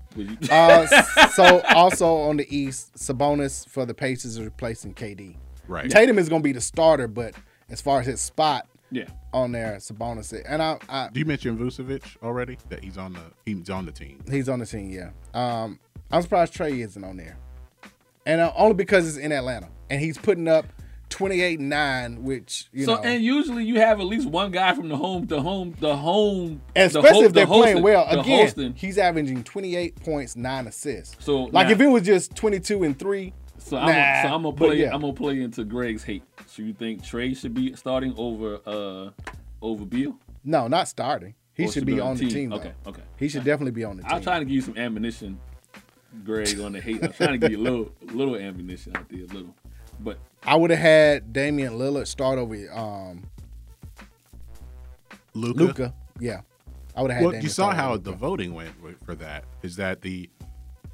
Uh, 0.51 0.87
so 1.31 1.61
also 1.75 2.15
on 2.17 2.37
the 2.37 2.57
East, 2.57 2.95
Sabonis 2.95 3.69
for 3.69 3.85
the 3.85 3.95
Pacers 3.95 4.37
is 4.37 4.41
replacing 4.41 4.95
KD. 4.95 5.37
Right. 5.67 5.91
Tatum 5.91 6.19
is 6.19 6.29
going 6.29 6.43
to 6.43 6.45
be 6.45 6.53
the 6.53 6.61
starter, 6.61 7.09
but 7.09 7.35
as 7.71 7.81
far 7.81 8.01
as 8.01 8.07
his 8.07 8.21
spot 8.21 8.67
yeah. 8.93 9.07
on 9.33 9.51
there, 9.53 9.77
Sabonis. 9.79 10.33
is- 10.33 10.43
And 10.45 10.63
I, 10.63 10.79
I 10.89 11.09
Do 11.13 11.19
you 11.19 11.27
mention 11.27 11.57
Vucevic 11.59 12.17
already? 12.23 12.57
That 12.69 12.85
he's 12.85 12.99
on 12.99 13.15
the 13.15 13.21
he's 13.47 13.69
on 13.71 13.85
the 13.87 13.93
team. 13.93 14.23
he's 14.31 14.49
on 14.49 14.61
the 14.61 14.67
team. 14.67 14.91
Yeah. 14.91 15.11
Um, 15.35 15.81
I'm 16.11 16.23
surprised 16.23 16.53
Trey 16.55 16.81
isn't 16.83 17.03
on 17.03 17.17
there, 17.17 17.37
and 18.27 18.41
uh, 18.41 18.53
only 18.57 18.75
because 18.75 19.09
it's 19.09 19.17
in 19.17 19.33
Atlanta 19.33 19.69
and 19.91 20.01
he's 20.01 20.19
putting 20.19 20.49
up 20.49 20.67
twenty 21.09 21.41
eight 21.43 21.61
nine, 21.61 22.23
which 22.23 22.69
you 22.73 22.85
so 22.85 22.95
know. 22.95 23.03
and 23.03 23.23
usually 23.23 23.65
you 23.65 23.79
have 23.81 24.01
at 24.01 24.07
least 24.07 24.27
one 24.29 24.51
guy 24.51 24.75
from 24.75 24.89
the 24.89 24.97
home, 24.97 25.27
the 25.27 25.41
home, 25.41 25.75
the 25.81 25.95
home, 25.97 26.63
And 26.75 26.91
the 26.91 26.99
especially 27.01 27.21
ho- 27.21 27.27
if 27.27 27.33
they're 27.35 27.45
the 27.45 27.53
hosting- 27.53 27.63
playing 27.73 27.83
well. 27.83 28.07
Again, 28.09 28.25
hosting. 28.47 28.75
he's 28.75 28.97
averaging 28.99 29.45
28 29.45 29.97
points, 30.03 30.37
nine 30.37 30.67
assists. 30.67 31.23
So 31.25 31.45
like 31.45 31.67
now- 31.67 31.73
if 31.73 31.81
it 31.81 31.87
was 31.89 32.03
just 32.03 32.35
22 32.35 32.83
and 32.85 32.99
three, 32.99 33.33
So 33.59 33.77
nah, 33.77 33.83
I'm, 33.83 33.89
gonna, 33.89 34.23
so 34.29 34.35
I'm 34.35 34.43
gonna 34.43 34.57
play. 34.57 34.81
yeah. 34.81 34.95
I'm 34.95 35.01
gonna 35.03 35.13
play 35.13 35.41
into 35.43 35.65
Greg's 35.65 36.03
hate. 36.03 36.23
So 36.47 36.63
you 36.63 36.73
think 36.73 37.05
Trey 37.05 37.35
should 37.35 37.55
be 37.55 37.75
starting 37.77 38.15
over 38.17 38.59
uh 38.67 39.11
over 39.61 39.85
Beal? 39.85 40.17
No, 40.45 40.67
not 40.67 40.89
starting. 40.89 41.35
He 41.55 41.67
Or 41.67 41.73
should 41.73 41.85
be 41.85 42.01
on 42.01 42.17
the 42.17 42.27
team. 42.29 42.51
though. 42.51 42.57
Okay, 42.57 42.73
okay. 42.87 43.03
He 43.19 43.29
should 43.29 43.45
definitely 43.45 43.73
be 43.73 43.85
on 43.85 43.99
the 43.99 44.03
team. 44.03 44.13
I'm 44.13 44.23
trying 44.23 44.41
to 44.41 44.45
give 44.47 44.55
you 44.55 44.63
some 44.63 44.77
ammunition, 44.79 45.39
Greg, 46.25 46.61
on 46.61 46.73
the 46.73 46.81
hate. 46.81 47.03
I'm 47.03 47.13
trying 47.13 47.33
to 47.33 47.39
give 47.39 47.53
you 47.53 47.59
a 47.59 47.61
little, 47.61 47.93
little 48.13 48.37
ammunition 48.37 48.97
out 48.97 49.09
there, 49.09 49.21
a 49.21 49.27
little. 49.27 49.55
But 50.01 50.19
I 50.45 50.57
would 50.57 50.71
have 50.71 50.81
had 50.81 51.33
Damian 51.33 51.75
Lillard 51.75 52.07
start 52.07 52.39
over 52.39 52.55
um, 52.73 53.25
Luka. 55.35 55.59
Luca. 55.59 55.95
Yeah, 56.19 56.43
I 56.97 57.03
would 57.03 57.11
have 57.11 57.17
had. 57.19 57.23
Well, 57.25 57.31
Damian 57.33 57.45
you 57.45 57.49
saw 57.51 57.73
how 57.73 57.93
over 57.93 57.99
the 57.99 58.13
voting 58.13 58.55
went 58.55 58.71
for 59.05 59.15
that. 59.17 59.45
Is 59.63 59.77
that 59.77 60.03
the 60.03 60.29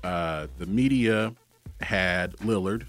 uh, 0.04 0.46
the 0.58 0.66
media 0.66 1.34
had 1.80 2.36
Lillard, 2.38 2.86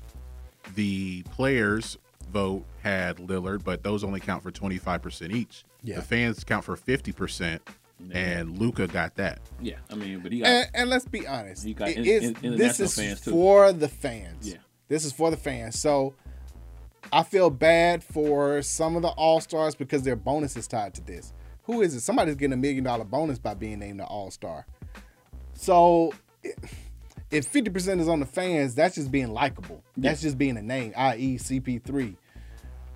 the 0.76 1.24
players 1.32 1.98
vote 2.32 2.66
had 2.84 3.18
Lillard, 3.18 3.64
but 3.64 3.84
those 3.84 4.04
only 4.04 4.20
count 4.20 4.44
for 4.44 4.52
twenty 4.52 4.78
five 4.78 5.02
percent 5.02 5.32
each. 5.32 5.64
Yeah. 5.84 5.96
The 5.96 6.02
fans 6.02 6.44
count 6.44 6.66
for 6.66 6.76
fifty 6.76 7.12
percent, 7.12 7.62
and 8.12 8.58
Luka 8.58 8.88
got 8.88 9.16
that. 9.16 9.40
yeah, 9.62 9.76
I 9.90 9.96
mean, 9.96 10.20
but 10.20 10.32
he 10.32 10.40
got 10.40 10.48
And, 10.48 10.70
and 10.74 10.90
let's 10.90 11.06
be 11.06 11.28
honest, 11.28 11.64
He 11.66 11.74
got 11.74 11.90
it 11.90 11.98
in- 11.98 12.36
in- 12.44 12.58
this 12.58 12.80
is 12.80 12.96
fans, 12.96 13.22
too. 13.22 13.32
for 13.32 13.72
the 13.74 13.88
fans. 13.90 14.48
Yeah. 14.48 14.58
this 14.88 15.06
is 15.06 15.12
for 15.12 15.30
the 15.32 15.38
fans. 15.38 15.80
So 15.80 16.14
I 17.12 17.24
feel 17.24 17.50
bad 17.50 18.04
for 18.04 18.62
some 18.62 18.96
of 18.96 19.02
the 19.02 19.10
all 19.10 19.42
stars 19.42 19.76
because 19.76 20.04
their 20.04 20.16
bonus 20.16 20.56
is 20.58 20.68
tied 20.68 20.94
to 20.96 21.02
this. 21.02 21.34
Who 21.64 21.82
is 21.82 21.94
it? 21.94 22.02
Somebody's 22.02 22.36
getting 22.36 22.54
a 22.54 22.58
million 22.58 22.84
dollar 22.84 23.04
bonus 23.06 23.38
by 23.40 23.54
being 23.54 23.80
named 23.80 24.00
an 24.00 24.06
all 24.08 24.32
star. 24.32 24.66
So 25.54 26.14
if 27.32 27.46
fifty 27.46 27.70
percent 27.70 28.02
is 28.02 28.08
on 28.08 28.20
the 28.20 28.26
fans, 28.26 28.76
that's 28.76 28.96
just 28.96 29.12
being 29.12 29.34
likable. 29.34 29.84
That's 29.98 30.22
just 30.22 30.38
being 30.38 30.58
a 30.58 30.62
name, 30.62 30.94
i.e., 30.96 31.38
CP3. 31.38 32.16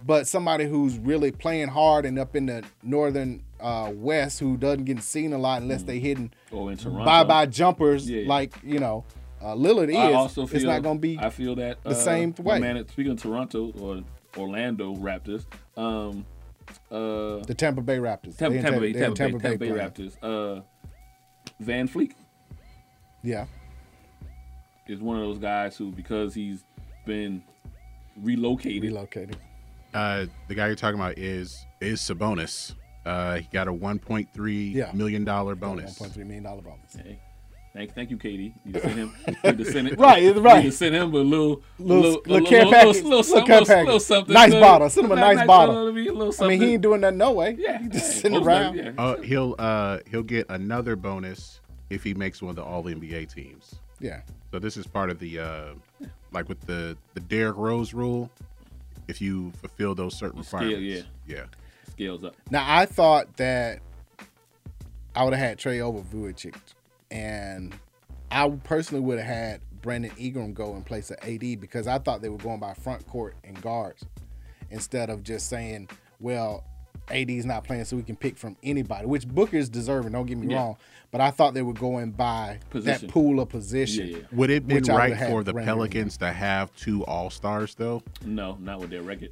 But 0.06 0.28
somebody 0.28 0.66
who's 0.66 0.98
really 0.98 1.32
playing 1.32 1.70
hard 1.70 2.06
and 2.06 2.18
up 2.20 2.36
in 2.36 2.48
the 2.48 2.64
northern 2.82 3.44
uh, 3.64 3.92
west 3.96 4.40
who 4.40 4.58
doesn't 4.58 4.84
get 4.84 5.02
seen 5.02 5.34
a 5.34 5.38
lot 5.38 5.62
unless 5.62 5.84
they 5.84 6.00
hitting 6.00 6.32
Or 6.52 6.72
in 6.72 6.78
bye 6.78 7.24
bye 7.24 7.46
jumpers 7.48 8.10
Yeah. 8.10 8.28
like 8.28 8.54
you 8.64 8.80
know 8.80 9.06
uh, 9.42 9.56
Lillard 9.56 9.90
is. 9.90 9.96
I 9.96 10.14
also 10.14 10.46
feel 10.46 10.56
it's 10.58 10.66
not 10.66 10.84
going 10.84 10.98
to 10.98 11.02
be 11.02 11.18
I 11.20 11.30
feel 11.30 11.56
that 11.56 11.84
the 11.84 11.90
uh, 11.90 11.94
same 11.96 12.34
way. 12.40 12.60
Man, 12.60 12.88
speaking 12.88 13.12
of 13.14 13.22
Toronto 13.22 13.72
or 13.80 14.02
Orlando 14.38 14.96
Raptors, 14.96 15.46
um, 15.76 16.26
uh, 16.90 17.44
the 17.46 17.54
Tampa 17.58 17.82
Bay 17.82 17.98
Raptors. 17.98 18.38
Tampa, 18.38 18.54
They 18.54 18.58
in 18.60 18.64
Tampa 18.64 18.72
Ta- 18.76 18.80
Bay, 18.80 18.92
they're 18.94 19.12
Tampa, 19.12 19.38
Bay, 19.38 19.50
Tampa 19.50 19.58
Bay. 19.58 19.70
Raptors. 19.72 20.18
Uh, 20.24 20.62
VanVleet 21.62 22.14
Yeah, 23.22 23.46
is 24.88 25.00
one 25.02 25.18
of 25.18 25.24
those 25.24 25.40
guys 25.40 25.76
who, 25.78 25.92
because 25.92 26.34
he's 26.34 26.64
been 27.06 27.44
relocated, 28.22 28.82
relocated. 28.84 29.38
Uh, 29.94 30.26
the 30.48 30.56
guy 30.56 30.68
you're 30.68 30.76
talking 30.76 31.00
about 31.00 31.18
is 31.18 31.66
is 31.82 32.00
Sabonis. 32.00 32.76
Uh, 33.06 33.36
he 33.38 33.48
got 33.52 33.68
a 33.68 33.74
one 33.74 34.00
point 34.00 34.30
three 34.34 34.70
Yeah. 34.70 34.92
million 34.94 35.24
dollar 35.24 35.56
bonus. 35.56 36.00
One 36.00 36.08
point 36.08 36.14
three 36.14 36.24
million 36.24 36.44
dollar 36.44 36.62
bonus. 36.62 36.96
Hey, 36.96 37.20
thank, 37.74 37.94
thank 37.94 38.10
you, 38.12 38.18
KD. 38.18 38.54
You 38.66 38.74
to 38.74 38.80
send 38.82 38.96
him. 38.96 39.14
Need 39.44 39.58
to 39.58 39.66
send 39.66 39.88
it. 39.90 40.00
Right, 40.00 40.24
it's 40.24 40.40
right. 40.40 40.64
Need 40.64 40.72
to 40.72 40.76
send 40.78 40.96
him 40.96 41.14
a 41.14 41.18
little, 41.18 41.62
Little, 41.80 42.02
little, 42.02 42.22
little, 42.26 42.48
care 42.48 42.66
package, 42.66 43.04
little, 43.04 43.24
something, 43.24 43.46
care 43.46 43.60
little, 43.60 43.68
package. 43.68 43.86
little 43.88 44.00
something. 44.00 44.34
nice 44.34 44.52
good. 44.52 44.62
bottle. 44.62 44.90
Send 44.90 45.06
him 45.06 45.12
a 45.12 45.16
nice, 45.16 45.46
bottle. 45.48 45.88
I 45.88 45.92
mean, 45.92 46.08
a 46.10 46.14
little 46.14 46.46
I 46.46 46.48
mean, 46.48 46.62
he 46.62 46.74
ain't 46.74 46.82
doing 46.82 47.02
that 47.02 47.14
no 47.14 47.32
way. 47.34 47.56
Yeah, 47.60 47.82
he 47.82 47.90
just 47.90 48.14
hey, 48.14 48.20
sitting 48.22 48.38
most 48.38 48.46
around. 48.48 48.78
likely, 48.78 48.94
yeah. 48.96 49.04
Uh, 49.04 49.22
he'll 49.22 49.56
uh, 49.60 50.00
he'll 50.10 50.24
get 50.24 50.46
another 50.50 50.96
bonus 50.96 51.60
if 51.90 52.04
he 52.04 52.14
makes 52.14 52.42
one 52.42 52.52
of 52.52 52.56
the 52.56 52.64
All 52.64 52.84
NBA 52.84 53.34
teams. 53.34 53.76
Yeah. 54.00 54.22
So 54.52 54.60
this 54.60 54.78
is 54.78 54.86
part 54.88 55.10
of 55.10 55.20
the 55.20 55.40
uh, 55.40 55.74
like 56.32 56.48
with 56.48 56.62
the 56.62 56.96
the 57.16 57.20
Derrick 57.20 57.58
Rose 57.58 57.94
rule. 57.94 58.30
If 59.10 59.20
you 59.20 59.52
fulfill 59.60 59.94
those 59.96 60.16
certain 60.18 60.44
Scale, 60.44 60.62
requirements, 60.62 61.08
yeah. 61.28 61.36
yeah. 61.36 61.44
Scales 61.96 62.24
up. 62.24 62.36
Now 62.50 62.66
I 62.68 62.86
thought 62.86 63.38
that 63.38 63.80
I 65.16 65.24
would 65.24 65.34
have 65.34 65.48
had 65.48 65.60
Trey 65.60 65.80
over 65.82 66.00
Vujic, 66.02 66.56
and 67.12 67.76
I 68.32 68.50
personally 68.50 69.04
would 69.04 69.20
have 69.20 69.28
had 69.28 69.62
Brandon 69.82 70.12
Ingram 70.18 70.54
go 70.54 70.76
in 70.76 70.84
place 70.84 71.12
of 71.12 71.18
AD 71.22 71.60
because 71.60 71.88
I 71.88 72.00
thought 72.00 72.22
they 72.22 72.30
were 72.30 72.38
going 72.38 72.60
by 72.60 72.74
front 72.74 73.06
court 73.08 73.36
and 73.44 73.62
guards 73.62 74.04
instead 74.72 75.10
of 75.10 75.24
just 75.24 75.50
saying, 75.50 75.90
"Well, 76.20 76.64
AD's 77.12 77.46
not 77.46 77.64
playing, 77.64 77.86
so 77.86 77.96
we 77.98 78.04
can 78.04 78.16
pick 78.16 78.38
from 78.38 78.56
anybody." 78.64 79.06
Which 79.06 79.28
Booker 79.28 79.58
is 79.58 79.70
deserving. 79.70 80.14
Don't 80.14 80.26
get 80.26 80.38
me 80.38 80.48
Yeah. 80.48 80.56
wrong, 80.58 80.78
but 81.12 81.22
I 81.22 81.30
thought 81.30 81.54
they 81.54 81.62
were 81.62 81.74
going 81.74 82.12
by 82.12 82.60
Position. 82.72 83.08
that 83.08 83.14
pool 83.14 83.40
of 83.40 83.50
position. 83.50 84.08
Yeah, 84.08 84.18
yeah. 84.18 84.24
Would 84.32 84.50
it 84.50 84.66
been 84.68 84.78
which 84.78 84.90
I 84.90 84.96
right 84.96 85.18
for 85.30 85.44
the 85.44 85.54
Brandon 85.54 85.74
Ingram. 85.76 85.90
Pelicans 85.90 86.18
to 86.18 86.32
have 86.32 86.74
two 86.76 87.06
All 87.06 87.30
Stars 87.30 87.76
though? 87.76 88.02
No, 88.26 88.58
not 88.62 88.80
with 88.80 88.90
their 88.90 89.04
record. 89.04 89.30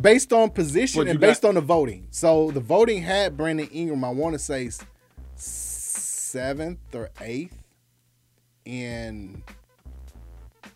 Based 0.00 0.32
on 0.32 0.50
position 0.50 1.06
and 1.08 1.20
based 1.20 1.42
got- 1.42 1.48
on 1.50 1.54
the 1.56 1.60
voting. 1.60 2.06
So 2.10 2.50
the 2.50 2.60
voting 2.60 3.02
had 3.02 3.36
Brandon 3.36 3.68
Ingram, 3.72 4.04
I 4.04 4.10
want 4.10 4.34
to 4.34 4.38
say 4.38 4.70
seventh 5.36 6.78
or 6.94 7.10
eighth, 7.20 7.56
and 8.66 9.42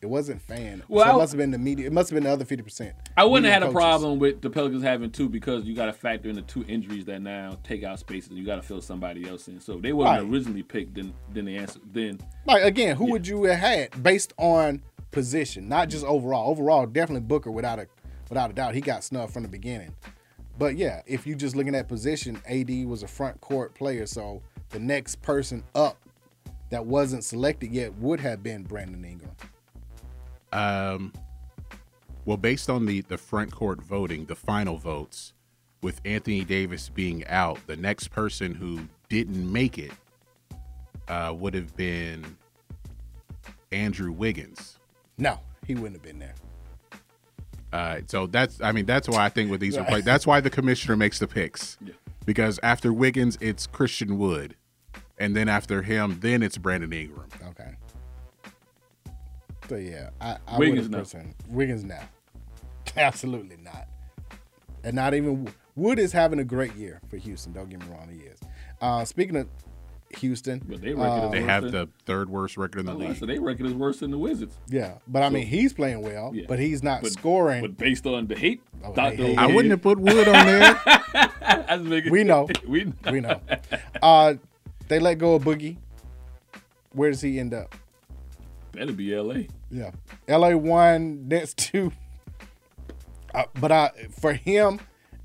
it 0.03 0.07
wasn't 0.07 0.43
fan. 0.43 0.83
Well, 0.89 1.07
so 1.07 1.11
it 1.15 1.19
must 1.19 1.33
have 1.33 1.39
been 1.39 1.51
the 1.53 1.59
media. 1.59 1.87
It 1.87 1.93
must 1.93 2.11
have 2.11 2.17
been 2.17 2.25
the 2.25 2.31
other 2.31 2.45
fifty 2.45 2.63
percent. 2.63 2.95
I 3.17 3.25
wouldn't 3.25 3.51
have 3.51 3.63
had 3.63 3.69
a 3.71 3.73
problem 3.73 4.19
with 4.19 4.43
the 4.43 4.51
Pelicans 4.51 4.83
having 4.83 5.11
two 5.11 5.29
because 5.29 5.65
you 5.65 5.75
got 5.75 5.87
to 5.87 5.93
factor 5.95 6.29
in 6.29 6.35
the 6.37 6.43
two 6.43 6.65
injuries 6.69 7.07
that 7.07 7.23
now 7.23 7.57
take 7.65 7.83
out 7.83 7.99
spaces. 7.99 8.29
and 8.31 8.39
You 8.39 8.45
got 8.45 8.57
to 8.57 8.63
fill 8.63 8.83
somebody 8.83 9.27
else 9.29 9.49
in. 9.49 9.59
So 9.61 9.75
if 9.77 9.83
they 9.83 9.93
wasn't 9.95 10.25
Right. 10.25 10.33
originally 10.33 10.63
picked, 10.63 10.95
then 10.95 11.15
then 11.33 11.47
the 11.47 11.57
answer 11.57 11.81
then 11.93 12.19
Like 12.45 12.63
again, 12.63 12.97
who 12.97 13.11
would 13.11 13.27
you 13.27 13.45
have 13.45 13.59
had 13.59 14.03
based 14.03 14.35
on 14.37 14.83
position, 15.13 15.67
not 15.69 15.89
just 15.89 16.05
overall. 16.05 16.51
Overall, 16.51 16.85
definitely 16.87 17.27
Booker 17.27 17.51
without 17.51 17.79
a 17.79 17.87
without 18.29 18.51
a 18.51 18.53
doubt. 18.53 18.75
He 18.75 18.81
got 18.81 19.05
snubbed 19.05 19.33
from 19.33 19.43
the 19.43 19.49
beginning. 19.49 19.95
But 20.59 20.77
yeah, 20.77 21.03
if 21.07 21.27
you 21.27 21.35
just 21.35 21.55
looking 21.55 21.75
at 21.75 21.89
position, 21.89 22.41
AD 22.49 22.71
was 22.87 23.03
a 23.03 23.09
front 23.09 23.41
court 23.41 23.75
player, 23.75 24.07
so 24.07 24.43
the 24.71 24.79
next 24.79 25.21
person 25.23 25.63
up 25.75 25.99
that 26.71 26.85
wasn't 26.85 27.25
selected 27.25 27.73
yet 27.73 27.95
would 27.99 28.21
have 28.21 28.43
been 28.43 28.63
Brandon 28.63 29.05
Ingram. 29.05 29.31
Um, 30.53 31.13
well, 32.25 32.37
based 32.37 32.71
on 32.71 32.87
the 32.87 33.03
the 33.03 33.19
front 33.19 33.53
court 33.53 33.83
voting, 33.83 34.25
the 34.27 34.35
final 34.35 34.79
votes, 34.79 35.35
with 35.83 36.01
Anthony 36.05 36.43
Davis 36.45 36.89
being 36.89 37.27
out, 37.27 37.59
the 37.67 37.77
next 37.77 38.09
person 38.09 38.55
who 38.55 38.81
didn't 39.09 39.53
make 39.53 39.79
it 39.79 39.93
uh, 41.09 41.35
would 41.37 41.55
have 41.55 41.77
been 41.77 42.37
Andrew 43.73 44.11
Wiggins. 44.11 44.79
No, 45.19 45.39
he 45.67 45.75
wouldn't 45.75 45.95
have 45.95 46.03
been 46.03 46.19
there. 46.19 46.35
Uh, 47.73 48.01
so 48.07 48.27
that's, 48.27 48.61
I 48.61 48.73
mean, 48.73 48.87
that's 48.87 49.09
why 49.09 49.25
I 49.25 49.29
think 49.29 49.51
with 49.51 49.61
these, 49.61 49.77
Right. 49.79 50.05
that's 50.05 50.27
why 50.27 50.41
the 50.41 50.51
commissioner 50.51 50.97
makes 50.97 51.19
the 51.19 51.27
picks. 51.27 51.77
Because 52.25 52.59
after 52.63 52.93
Wiggins, 52.93 53.37
it's 53.41 53.67
Christian 53.67 54.19
Wood, 54.19 54.57
and 55.19 55.37
then 55.37 55.49
after 55.49 55.83
him, 55.83 56.19
then 56.21 56.43
it's 56.43 56.59
Brandon 56.59 56.93
Ingram. 56.93 57.29
Okay. 57.49 57.75
So 59.69 59.77
yeah, 59.77 60.11
I, 60.21 60.37
I 60.47 60.59
Wiggins 60.59 60.83
would 60.83 60.93
no. 60.93 60.99
person 60.99 61.35
Wiggins 61.49 61.85
now. 61.85 62.03
Absolutely 62.97 63.57
not. 63.63 63.89
And 64.85 64.95
not 64.95 65.15
even 65.15 65.49
Wood 65.75 65.99
is 65.99 66.13
having 66.13 66.39
a 66.39 66.45
great 66.45 66.75
year 66.77 67.01
for 67.09 67.17
Houston. 67.17 67.53
Don't 67.53 67.69
get 67.69 67.81
me 67.81 67.87
wrong, 67.89 68.09
he 68.09 68.21
is. 68.27 68.39
Uh, 68.81 69.05
speaking 69.05 69.37
of 69.37 69.49
Houston, 70.19 70.63
But 70.67 70.81
they 70.81 70.95
record 70.95 71.25
is 71.25 71.31
They 71.33 71.41
worse 71.41 71.49
have 71.51 71.63
than- 71.65 71.73
the 71.73 71.89
third 72.07 72.31
worst 72.31 72.57
record 72.57 72.81
in 72.81 72.87
the 72.87 72.95
league. 72.95 73.17
so 73.17 73.27
they 73.27 73.39
record 73.39 73.67
is 73.67 73.75
worse 73.75 73.99
than 74.01 74.11
the 74.11 74.19
Wizards. 74.19 74.57
yeah, 74.69 74.95
but 75.09 75.23
I 75.23 75.27
So- 75.29 75.35
mean 75.35 75.47
he's 75.47 75.73
playing 75.73 76.01
well, 76.03 76.33
Yeah. 76.35 76.45
but 76.49 76.59
he's 76.59 76.83
not 76.83 77.03
But- 77.03 77.13
scoring. 77.13 77.63
But 77.63 77.77
based 77.77 78.07
on 78.07 78.27
the 78.27 78.37
hate, 78.37 78.63
Oh, 78.85 78.93
Dr. 78.95 79.17
hey, 79.17 79.35
hey, 79.35 79.37
I 79.37 79.47
wouldn't 79.47 79.71
have 79.73 79.83
put 79.83 79.99
Wood 79.99 80.29
on 80.29 80.47
there. 80.47 80.81
Making- 81.83 82.13
we 82.13 82.25
know, 82.25 82.49
we 82.67 82.85
know. 82.85 82.93
we 83.11 83.21
know. 83.21 83.41
Uh, 84.03 84.35
they 84.89 84.99
let 85.01 85.19
go 85.19 85.35
of 85.35 85.43
Boogie. 85.43 85.77
Where 86.93 87.11
does 87.11 87.21
he 87.21 87.39
end 87.39 87.53
up? 87.53 87.75
Better 88.73 88.93
be 88.93 89.15
LA. 89.15 89.49
Yeah. 89.71 89.91
LA 90.29 90.57
one, 90.57 91.29
Nets 91.29 91.53
two. 91.55 91.93
Uh, 93.35 93.45
but 93.61 93.73
I 93.73 93.91
for 94.19 94.33
him 94.35 94.81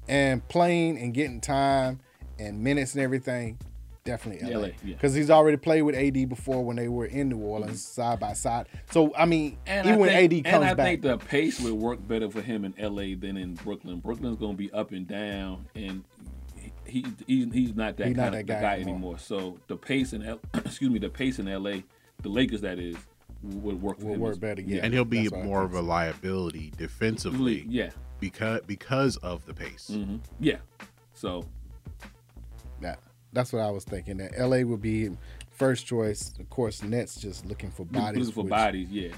and 0.08 0.46
playing 0.50 0.98
and 0.98 1.14
getting 1.14 1.40
time 1.40 2.00
and 2.40 2.62
minutes 2.62 2.94
and 2.96 3.04
everything, 3.04 3.58
definitely 4.04 4.48
LA. 4.50 4.60
LA, 4.60 4.66
yeah. 4.68 4.74
Because 4.96 5.14
he's 5.14 5.30
already 5.30 5.58
played 5.58 5.82
with 5.84 5.96
AD 5.96 6.28
before 6.30 6.64
when 6.64 6.76
they 6.78 6.88
were 6.88 7.06
in 7.06 7.30
New 7.30 7.38
Orleans 7.40 7.84
side 7.84 8.20
by 8.20 8.34
side. 8.34 8.68
So 8.92 9.14
I 9.16 9.26
mean, 9.26 9.58
And 9.66 9.86
even 9.88 9.98
I 9.98 10.02
when 10.02 10.10
AD 10.10 10.32
comes 10.32 10.44
back, 10.44 10.54
and 10.54 10.64
I 10.64 10.74
back, 10.74 10.86
think 10.88 11.02
the 11.02 11.18
pace 11.18 11.60
would 11.60 11.74
work 11.74 12.06
better 12.08 12.30
for 12.30 12.42
him 12.42 12.66
in 12.66 12.74
LA 12.80 13.16
than 13.20 13.38
in 13.38 13.56
Brooklyn. 13.56 14.00
Brooklyn's 14.00 14.38
going 14.38 14.54
to 14.54 14.58
be 14.58 14.72
up 14.72 14.92
and 14.92 15.08
down, 15.08 15.68
and 15.76 16.04
he, 16.86 17.06
he 17.28 17.46
he's 17.54 17.76
not 17.76 17.98
that 17.98 18.08
He's 18.08 18.16
kind 18.16 18.18
not 18.18 18.28
of 18.28 18.34
that 18.34 18.48
the 18.48 18.54
guy 18.54 18.62
guy 18.62 18.74
anymore. 18.76 18.94
anymore. 18.96 19.20
So 19.20 19.58
the 19.68 19.78
pace 19.78 20.14
in 20.14 20.24
L, 20.24 20.40
excuse 20.54 20.90
me, 20.92 21.00
the 21.00 21.10
pace 21.10 21.40
in 21.40 21.46
LA, 21.46 21.78
the 22.22 22.30
Lakers 22.30 22.62
that 22.62 22.80
is, 22.80 22.96
would 23.44 23.82
work 23.82 24.00
for 24.00 24.08
Will 24.08 24.14
him. 24.16 24.20
work 24.20 24.32
as- 24.34 24.40
better, 24.40 24.62
yeah. 24.62 24.82
and 24.84 24.94
he'll 24.94 25.06
be 25.06 25.28
That's 25.28 25.44
more 25.46 25.64
of 25.64 25.74
a 25.74 25.82
liability 25.82 26.72
defensively. 26.78 27.66
Yeah. 27.68 27.92
because 28.20 28.62
because 28.68 29.18
of 29.18 29.46
the 29.46 29.54
pace. 29.54 29.88
hmm 29.94 30.18
Yeah. 30.40 30.58
So 31.14 31.40
yeah, 31.40 31.44
that's 33.34 33.54
what 33.54 33.62
I 33.62 33.70
was 33.72 33.84
thinking. 33.84 34.18
That 34.18 34.38
LA 34.38 34.62
would 34.62 34.82
be 34.82 35.10
first 35.52 35.86
choice. 35.86 36.34
Of 36.40 36.50
course, 36.50 36.84
Nets 36.84 37.16
just 37.20 37.46
looking 37.46 37.72
for 37.72 37.86
bodies. 37.86 38.20
looking 38.20 38.34
for 38.34 38.44
which- 38.44 38.50
bodies, 38.50 38.90
yeah. 38.90 39.10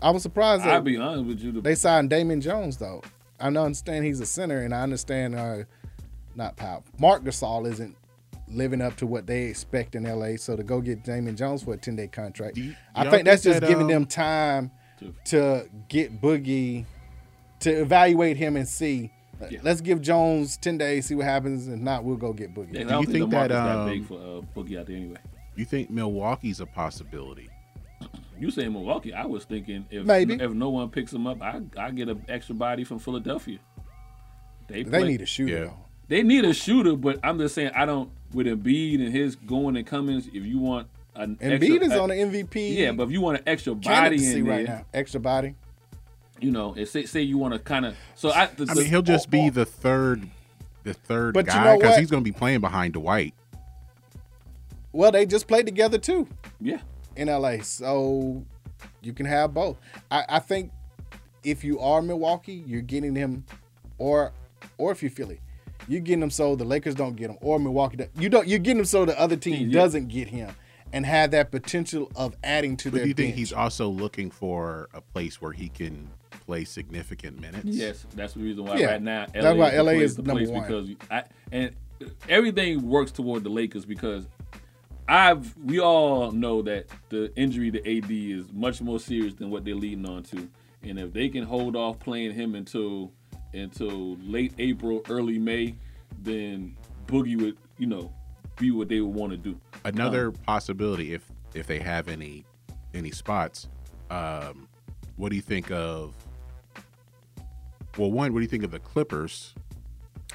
I 0.00 0.10
was 0.10 0.22
surprised. 0.22 0.64
I'll 0.64 0.80
be 0.80 0.96
honest 0.96 1.24
with 1.26 1.40
you. 1.40 1.52
The, 1.52 1.60
They 1.60 1.76
signed 1.76 2.10
Damian 2.10 2.40
Jones 2.40 2.76
though. 2.76 3.02
I 3.38 3.46
understand 3.46 4.04
he's 4.04 4.20
a 4.20 4.26
center, 4.26 4.58
and 4.62 4.74
I 4.74 4.82
understand 4.82 5.34
uh, 5.36 5.58
not 6.34 6.56
Powell. 6.56 6.84
Marc 6.98 7.22
Gasol 7.22 7.70
isn't 7.70 7.96
living 8.48 8.80
up 8.80 8.96
to 8.96 9.06
what 9.06 9.26
they 9.26 9.44
expect 9.44 9.94
in 9.94 10.04
LA. 10.04 10.36
So 10.36 10.56
to 10.56 10.62
go 10.62 10.80
get 10.80 11.04
Damian 11.04 11.36
Jones 11.36 11.62
for 11.62 11.74
a 11.74 11.76
10 11.76 11.96
day 11.96 12.08
contract, 12.08 12.58
I 12.94 13.02
y'all 13.02 13.10
think 13.10 13.24
that's 13.24 13.42
think 13.44 13.54
just 13.54 13.60
that, 13.60 13.68
giving 13.68 13.84
um, 13.84 13.88
them 13.90 14.06
time 14.06 14.70
to 15.26 15.68
get 15.88 16.20
Boogie, 16.20 16.84
to 17.60 17.70
evaluate 17.70 18.36
him 18.36 18.56
and 18.56 18.66
see. 18.68 19.12
Let's 19.62 19.80
give 19.80 20.00
Jones 20.00 20.56
10 20.56 20.78
days, 20.78 21.06
see 21.06 21.14
what 21.14 21.26
happens. 21.26 21.68
If 21.68 21.78
not, 21.78 22.04
we'll 22.04 22.16
go 22.16 22.32
get 22.32 22.54
Boogie. 22.54 22.74
Yeah, 22.74 22.80
I 22.80 22.82
Do 22.84 22.88
don't 22.90 23.00
you 23.00 23.06
think, 23.06 23.18
think 23.18 23.30
the 23.30 23.48
that, 23.48 23.50
market's 23.50 23.54
that 23.54 23.78
um, 23.78 23.88
big 23.88 24.06
for 24.06 24.14
uh, 24.14 24.60
Boogie 24.60 24.80
out 24.80 24.86
there 24.86 24.96
anyway. 24.96 25.18
You 25.56 25.64
think 25.64 25.90
Milwaukee's 25.90 26.60
a 26.60 26.66
possibility? 26.66 27.48
You 28.38 28.50
saying 28.50 28.72
Milwaukee? 28.72 29.12
I 29.14 29.26
was 29.26 29.44
thinking 29.44 29.86
if 29.90 30.04
Maybe. 30.04 30.34
if 30.34 30.50
no 30.52 30.70
one 30.70 30.88
picks 30.88 31.12
him 31.12 31.26
up, 31.26 31.40
I 31.40 31.60
I 31.76 31.90
get 31.92 32.08
an 32.08 32.24
extra 32.28 32.54
body 32.54 32.82
from 32.82 32.98
Philadelphia. 32.98 33.58
They 34.66 34.82
They 34.82 35.04
need 35.04 35.20
a 35.20 35.26
shooter, 35.26 35.66
though. 35.66 35.76
They 36.08 36.22
need 36.22 36.44
a 36.44 36.52
shooter, 36.52 36.96
but 36.96 37.20
I'm 37.22 37.38
just 37.38 37.54
saying 37.54 37.70
I 37.76 37.86
don't 37.86 38.10
with 38.32 38.46
Embiid 38.46 39.04
and 39.04 39.12
his 39.12 39.36
going 39.36 39.76
and 39.76 39.86
comings. 39.86 40.26
If 40.26 40.44
you 40.44 40.58
want 40.58 40.88
an 41.14 41.36
Embiid 41.36 41.76
extra, 41.82 41.86
is 41.86 41.92
on 41.92 42.08
the 42.08 42.14
MVP. 42.16 42.76
Yeah, 42.76 42.92
but 42.92 43.04
if 43.04 43.12
you 43.12 43.20
want 43.20 43.38
an 43.38 43.44
extra 43.46 43.74
body 43.74 44.16
in 44.16 44.44
there, 44.44 44.52
right 44.56 44.66
now. 44.66 44.84
Extra 44.92 45.20
body. 45.20 45.54
You 46.42 46.50
know, 46.50 46.74
and 46.74 46.86
say 46.88 47.04
say 47.06 47.22
you 47.22 47.38
want 47.38 47.54
to 47.54 47.60
kind 47.60 47.86
of 47.86 47.96
so 48.14 48.30
I. 48.30 48.46
The, 48.46 48.66
I 48.70 48.74
mean, 48.74 48.86
he'll 48.86 49.02
just 49.02 49.30
be 49.30 49.48
the 49.48 49.64
third, 49.64 50.28
the 50.82 50.92
third 50.94 51.34
But 51.34 51.46
guy 51.46 51.64
know 51.64 51.76
because 51.78 51.92
what? 51.92 52.00
he's 52.00 52.10
going 52.10 52.22
to 52.22 52.28
be 52.30 52.36
playing 52.36 52.60
behind 52.60 52.94
Dwight. 52.94 53.34
Well, 54.92 55.10
they 55.12 55.24
just 55.26 55.46
played 55.48 55.66
together 55.66 55.98
too. 55.98 56.28
Yeah. 56.60 56.80
In 57.16 57.28
LA. 57.28 57.58
So 57.62 58.44
you 59.00 59.12
can 59.12 59.26
have 59.26 59.54
both. 59.54 59.78
I, 60.10 60.24
I 60.28 60.38
think 60.38 60.70
if 61.44 61.64
you 61.64 61.78
are 61.80 62.02
Milwaukee, 62.02 62.62
you're 62.66 62.82
getting 62.82 63.14
him 63.14 63.44
or 63.98 64.32
or 64.78 64.92
if 64.92 65.02
you're 65.02 65.10
Philly, 65.10 65.40
you're 65.88 66.00
getting 66.00 66.22
him 66.22 66.30
so 66.30 66.56
the 66.56 66.64
Lakers 66.64 66.94
don't 66.94 67.16
get 67.16 67.30
him 67.30 67.38
or 67.40 67.58
Milwaukee 67.58 67.96
don't- 67.98 68.10
you 68.16 68.28
don't 68.28 68.46
you're 68.46 68.58
getting 68.58 68.80
him 68.80 68.84
so 68.84 69.04
the 69.04 69.18
other 69.18 69.36
team 69.36 69.68
Yeah. 69.68 69.80
doesn't 69.80 70.08
get 70.08 70.28
him 70.28 70.54
and 70.92 71.06
have 71.06 71.30
that 71.30 71.50
potential 71.50 72.10
of 72.16 72.36
adding 72.44 72.76
to 72.78 72.90
But 72.90 72.96
their 72.96 73.04
do 73.04 73.08
you 73.08 73.14
think 73.14 73.34
he's 73.34 73.52
also 73.52 73.88
looking 73.88 74.30
for 74.30 74.88
a 74.92 75.00
place 75.00 75.40
where 75.40 75.52
he 75.52 75.68
can 75.68 76.10
play 76.52 76.64
significant 76.64 77.40
minutes? 77.40 77.64
Yes, 77.64 78.04
that's 78.14 78.34
the 78.34 78.40
reason 78.40 78.64
why 78.66 78.76
Yeah. 78.76 78.90
right 78.92 79.02
now 79.02 79.22
LA 79.34 79.40
That's 79.42 79.58
why 79.58 79.68
is 79.68 79.72
the 79.72 79.82
LA 79.82 79.92
place 79.92 80.10
is 80.10 80.16
to 80.16 80.22
number 80.22 80.40
place 80.44 80.48
one. 80.50 80.62
because 80.62 80.88
I 81.10 81.24
and 81.50 81.74
everything 82.28 82.86
works 82.86 83.10
toward 83.10 83.42
the 83.42 83.48
Lakers 83.48 83.86
because 83.86 84.26
I've 85.08 85.56
we 85.56 85.80
all 85.80 86.30
know 86.30 86.60
that 86.62 86.86
the 87.08 87.32
injury 87.36 87.70
to 87.70 87.78
AD 87.80 88.10
is 88.10 88.52
much 88.52 88.82
more 88.82 89.00
serious 89.00 89.34
than 89.34 89.50
what 89.50 89.64
they're 89.64 89.74
leading 89.74 90.06
on 90.06 90.22
to, 90.24 90.48
and 90.82 90.98
if 90.98 91.12
they 91.14 91.28
can 91.30 91.42
hold 91.44 91.74
off 91.74 91.98
playing 91.98 92.32
him 92.34 92.54
until 92.54 93.12
until 93.54 94.16
late 94.22 94.52
April, 94.58 95.02
early 95.08 95.38
May, 95.38 95.74
then 96.22 96.76
Boogie 97.06 97.40
would 97.40 97.56
you 97.78 97.86
know 97.86 98.12
be 98.58 98.70
what 98.70 98.88
they 98.90 99.00
would 99.00 99.14
want 99.14 99.32
to 99.32 99.38
do. 99.38 99.58
Another 99.84 100.26
Um, 100.28 100.34
possibility, 100.46 101.14
if 101.14 101.26
if 101.54 101.66
they 101.66 101.78
have 101.78 102.08
any 102.08 102.44
any 102.94 103.10
spots, 103.10 103.68
um, 104.10 104.68
what 105.16 105.30
do 105.30 105.36
you 105.36 105.42
think 105.42 105.70
of? 105.70 106.14
Well, 107.98 108.10
one, 108.10 108.32
what 108.32 108.38
do 108.38 108.42
you 108.42 108.48
think 108.48 108.64
of 108.64 108.70
the 108.70 108.78
Clippers? 108.78 109.54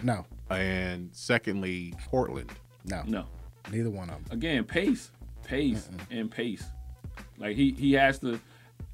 No. 0.04 0.26
And 0.50 1.10
secondly, 1.12 1.94
Portland. 2.06 2.52
No. 2.86 3.04
No. 3.06 3.26
Neither 3.72 3.90
one 3.90 4.10
of 4.10 4.24
them. 4.24 4.38
Again, 4.38 4.64
pace, 4.64 5.12
pace, 5.44 5.90
and 6.10 6.32
pace. 6.32 6.64
Like 7.38 7.56
he 7.56 7.72
he 7.72 7.94
has 7.94 8.20
to. 8.20 8.40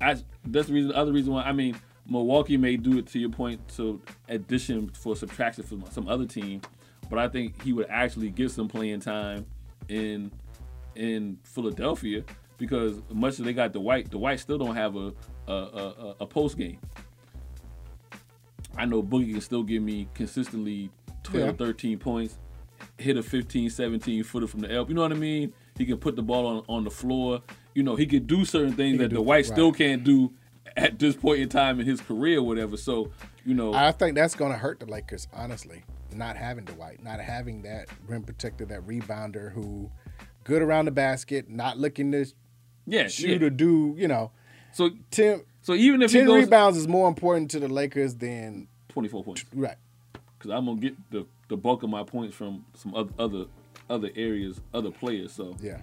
I, 0.02 0.16
that's 0.46 0.68
the 0.68 0.74
reason. 0.74 0.90
The 0.90 0.98
other 0.98 1.12
reason 1.12 1.34
why 1.34 1.44
I 1.44 1.52
mean 1.52 1.76
Milwaukee 2.08 2.58
may 2.58 2.78
do 2.78 2.98
it 2.98 3.08
to 3.08 3.20
your 3.20 3.30
point 3.30 3.66
to 3.76 4.02
addition 4.30 4.90
for 4.90 5.16
subtraction 5.16 5.64
for 5.64 5.80
some 5.92 6.08
other 6.08 6.26
team, 6.26 6.62
but 7.10 7.20
I 7.20 7.28
think 7.28 7.62
he 7.62 7.74
would 7.74 7.88
actually 7.90 8.30
get 8.30 8.52
some 8.52 8.68
playing 8.68 9.00
time 9.02 9.46
in 9.90 10.32
in 10.96 11.38
Philadelphia 11.44 12.24
because 12.58 13.02
much 13.12 13.40
as 13.40 13.46
they 13.46 13.54
got 13.54 13.74
Dwight, 13.74 14.10
Dwight 14.10 14.40
still 14.40 14.58
don't 14.58 14.76
have 14.76 14.96
a 14.96 15.14
a, 15.48 15.54
a, 15.54 16.16
a 16.22 16.28
post 16.28 16.58
game. 16.58 16.80
I 18.78 18.86
know 18.86 19.04
Boogie 19.04 19.32
can 19.32 19.42
still 19.42 19.64
give 19.64 19.84
me 19.84 20.08
consistently 20.14 20.90
12, 21.24 21.46
Yeah. 21.48 21.52
13 21.54 22.00
points, 22.00 22.38
hit 22.98 23.18
a 23.18 23.24
15, 23.24 23.70
17 23.70 24.24
footer 24.24 24.48
from 24.48 24.62
the 24.62 24.72
elbow. 24.72 24.90
You 24.90 24.96
know 24.96 25.02
what 25.02 25.12
I 25.12 25.16
mean? 25.16 25.54
He 25.78 25.86
can 25.86 25.98
put 25.98 26.16
the 26.16 26.24
ball 26.24 26.46
on, 26.48 26.64
on 26.68 26.84
the 26.84 26.92
floor. 26.92 27.42
You 27.76 27.84
know, 27.84 27.96
he 27.96 28.06
can 28.06 28.26
do 28.26 28.46
certain 28.46 28.74
things 28.74 28.98
that 29.00 29.10
do- 29.10 29.18
Dwight 29.18 29.46
still 29.46 29.72
can't 29.72 30.04
do 30.04 30.34
at 30.76 30.98
this 31.00 31.16
point 31.16 31.40
in 31.40 31.50
time 31.50 31.80
in 31.80 31.86
his 31.86 32.02
career 32.02 32.40
or 32.40 32.44
whatever. 32.44 32.78
So, 32.78 33.12
you 33.46 33.54
know, 33.54 33.74
I 33.74 33.92
think 33.92 34.16
that's 34.16 34.36
going 34.36 34.52
to 34.52 34.58
hurt 34.58 34.80
the 34.80 34.86
Lakers, 34.86 35.28
honestly. 35.34 35.84
Not 36.12 36.36
having 36.38 36.66
Dwight, 36.66 37.04
not 37.04 37.20
having 37.20 37.64
that 37.64 37.88
rim 38.08 38.24
protector, 38.24 38.66
that 38.66 38.86
rebounder 38.86 39.52
who 39.52 39.90
good 40.44 40.62
around 40.62 40.86
the 40.86 40.92
basket, 40.92 41.50
not 41.50 41.78
looking 41.80 42.12
to 42.12 42.26
Yeah, 42.86 43.08
shoot 43.08 43.42
yeah. 43.42 43.48
or 43.48 43.50
do, 43.50 43.96
you 43.98 44.08
know. 44.08 44.32
So 44.74 44.92
Tim 45.10 45.42
so 45.64 45.74
even 45.74 46.02
if 46.04 46.12
he 46.12 46.20
10 46.20 46.28
goes- 46.28 46.44
rebounds 46.44 46.78
is 46.78 46.88
more 46.88 47.08
important 47.08 47.50
to 47.52 47.60
the 47.60 47.68
Lakers 47.68 48.14
than 48.16 48.68
24 48.90 49.24
points. 49.24 49.46
Right. 49.56 49.78
Because 50.38 50.52
I'm 50.52 50.66
gonna 50.66 50.80
get 50.80 50.96
the, 51.10 51.26
the 51.48 51.58
bulk 51.58 51.82
of 51.84 51.90
my 51.90 52.04
points 52.04 52.36
from 52.36 52.64
some 52.76 52.94
other 52.94 53.12
other 53.18 53.46
other 53.90 54.10
areas, 54.16 54.62
other 54.74 54.92
players. 54.92 55.32
So 55.34 55.56
Yeah. 55.62 55.82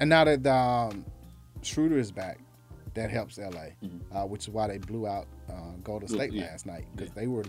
And 0.00 0.08
now 0.10 0.24
that 0.24 0.46
um, 0.46 1.04
Schroeder 1.62 1.98
is 1.98 2.10
back, 2.12 2.38
that 2.94 3.10
helps 3.10 3.38
LA, 3.38 3.68
uh, 4.14 4.24
which 4.26 4.42
is 4.44 4.48
why 4.50 4.66
they 4.68 4.78
blew 4.78 5.06
out 5.06 5.26
uh, 5.50 5.52
Golden 5.84 6.08
State 6.08 6.32
yeah. 6.32 6.44
last 6.46 6.64
night 6.66 6.86
because 6.94 7.12
they 7.14 7.26
were 7.26 7.44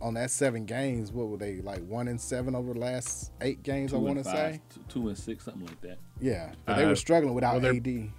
on 0.00 0.14
that 0.14 0.30
seven 0.30 0.64
games. 0.66 1.10
What 1.12 1.28
were 1.28 1.36
they 1.36 1.60
like 1.62 1.84
one 1.86 2.08
and 2.08 2.20
seven 2.20 2.54
over 2.54 2.72
the 2.74 2.80
last 2.80 3.32
eight 3.40 3.62
games? 3.62 3.94
I 3.94 3.96
want 3.96 4.18
to 4.18 4.24
say. 4.24 4.60
two 4.88 5.08
and 5.08 5.16
six, 5.18 5.44
something 5.44 5.66
like 5.66 5.80
that. 5.82 5.98
Yeah, 6.20 6.52
but 6.64 6.76
they 6.76 6.84
Uh, 6.84 6.88
were 6.88 6.96
struggling 6.96 7.34
without 7.34 7.60
well, 7.62 7.74
AD. 7.76 8.10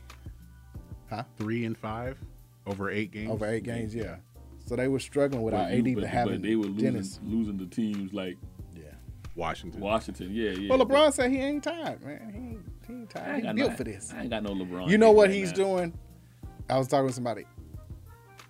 Huh? 1.09 1.23
Three 1.37 1.65
and 1.65 1.77
five 1.77 2.17
over 2.65 2.89
eight 2.89 3.11
games. 3.11 3.31
Over 3.31 3.45
eight 3.47 3.63
games, 3.63 3.95
yeah. 3.95 4.17
So 4.65 4.75
they 4.75 4.87
were 4.89 4.99
struggling 4.99 5.41
without 5.43 5.69
But 5.69 5.73
you- 5.73 5.79
AD, 5.79 5.95
but- 5.95 6.01
but, 6.01 6.09
having 6.09 6.33
but 6.35 6.41
they 6.41 6.55
were 6.55 6.65
losing 6.65 6.83
Dennis. 6.93 7.19
losing 7.23 7.57
the 7.57 7.65
teams 7.65 8.11
like 8.13 8.37
Yeah. 8.75 8.81
Washington. 9.35 9.79
Washington, 9.79 10.31
yeah, 10.33 10.51
yeah. 10.51 10.69
Well, 10.69 10.85
LeBron 10.85 11.13
said 11.13 11.31
he 11.31 11.37
ain't 11.37 11.63
tired, 11.63 12.03
man. 12.03 12.29
He 12.33 12.39
ain't, 12.39 12.65
he 12.87 12.93
ain't 12.93 13.09
tired. 13.09 13.35
He 13.45 13.53
built 13.53 13.71
no- 13.71 13.75
for 13.77 13.83
this. 13.85 14.13
I 14.13 14.21
ain't 14.21 14.29
got 14.29 14.43
no 14.43 14.51
LeBron. 14.51 14.89
You 14.89 14.97
know 14.97 15.11
what 15.11 15.27
right 15.29 15.35
he's 15.35 15.51
now. 15.51 15.55
doing? 15.57 15.93
I 16.69 16.77
was 16.77 16.87
talking 16.89 17.05
with 17.05 17.15
somebody. 17.15 17.45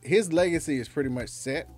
His 0.02 0.34
legacy 0.34 0.78
is 0.80 0.88
pretty 0.90 1.10
much 1.10 1.30
set. 1.30 1.70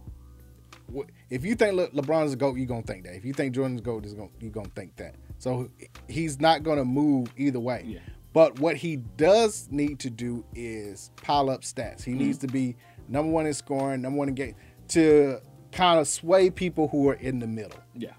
If 1.30 1.46
you 1.46 1.56
think 1.56 1.76
Le- 1.76 1.90
LeBron's 1.90 2.34
a 2.34 2.36
goat, 2.36 2.58
you're 2.58 2.66
gonna 2.66 2.82
think 2.82 3.04
that. 3.04 3.16
If 3.16 3.24
you 3.26 3.34
think 3.34 3.54
Jordan's 3.54 3.82
a 3.82 3.84
goat, 3.84 4.06
is 4.06 4.14
gonna 4.14 4.30
you're 4.40 4.52
gonna 4.52 4.70
think 4.76 4.96
that. 4.96 5.16
So 5.38 5.70
he's 6.08 6.40
not 6.40 6.64
gonna 6.64 6.86
move 6.86 7.28
either 7.38 7.60
way. 7.60 8.00
But 8.34 8.60
what 8.60 8.78
he 8.78 8.98
does 8.98 9.68
need 9.72 10.00
to 10.00 10.10
do 10.10 10.46
is 10.54 11.12
pile 11.24 11.50
up 11.50 11.62
stats. 11.62 12.04
He 12.04 12.14
needs 12.14 12.38
to 12.40 12.48
be 12.48 12.76
number 13.08 13.32
one 13.32 13.48
in 13.48 13.54
scoring, 13.54 14.02
number 14.02 14.20
one 14.20 14.28
in 14.30 14.36
game, 14.36 14.56
to 14.90 15.40
kind 15.72 16.00
of 16.00 16.08
sway 16.08 16.50
people 16.50 16.88
who 16.88 17.10
are 17.10 17.16
in 17.16 17.40
the 17.40 17.48
middle. 17.48 17.80
Yeah. 17.96 18.14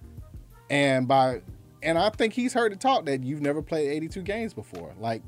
And 0.69 1.07
by 1.07 1.43
and 1.83 1.97
I 1.99 2.11
think 2.11 2.33
he's 2.35 2.53
heard 2.53 2.73
the 2.73 2.77
talk 2.77 3.07
that 3.07 3.23
you've 3.23 3.41
never 3.41 3.63
played 3.63 3.89
82 3.91 4.23
games 4.23 4.53
before. 4.53 4.93
Like 4.99 5.23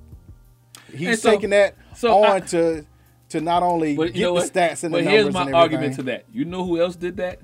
he's 0.92 1.22
so- 1.22 1.30
taking 1.30 1.50
that 1.50 1.76
so 1.94 2.22
on 2.24 2.30
I- 2.30 2.40
to 2.40 2.84
to 3.30 3.40
not 3.40 3.62
only 3.62 3.96
But 3.96 4.08
get 4.08 4.16
you 4.16 4.22
know 4.22 4.28
the 4.34 4.40
what? 4.40 4.52
stats 4.52 4.82
and 4.84 4.92
but 4.92 4.98
the 4.98 5.04
numbers. 5.04 5.04
But 5.04 5.10
here's 5.10 5.34
my 5.34 5.42
and 5.46 5.54
argument 5.54 5.94
to 5.96 6.02
that. 6.04 6.24
You 6.32 6.44
know 6.44 6.64
who 6.64 6.80
else 6.80 6.96
did 6.96 7.16
that? 7.16 7.40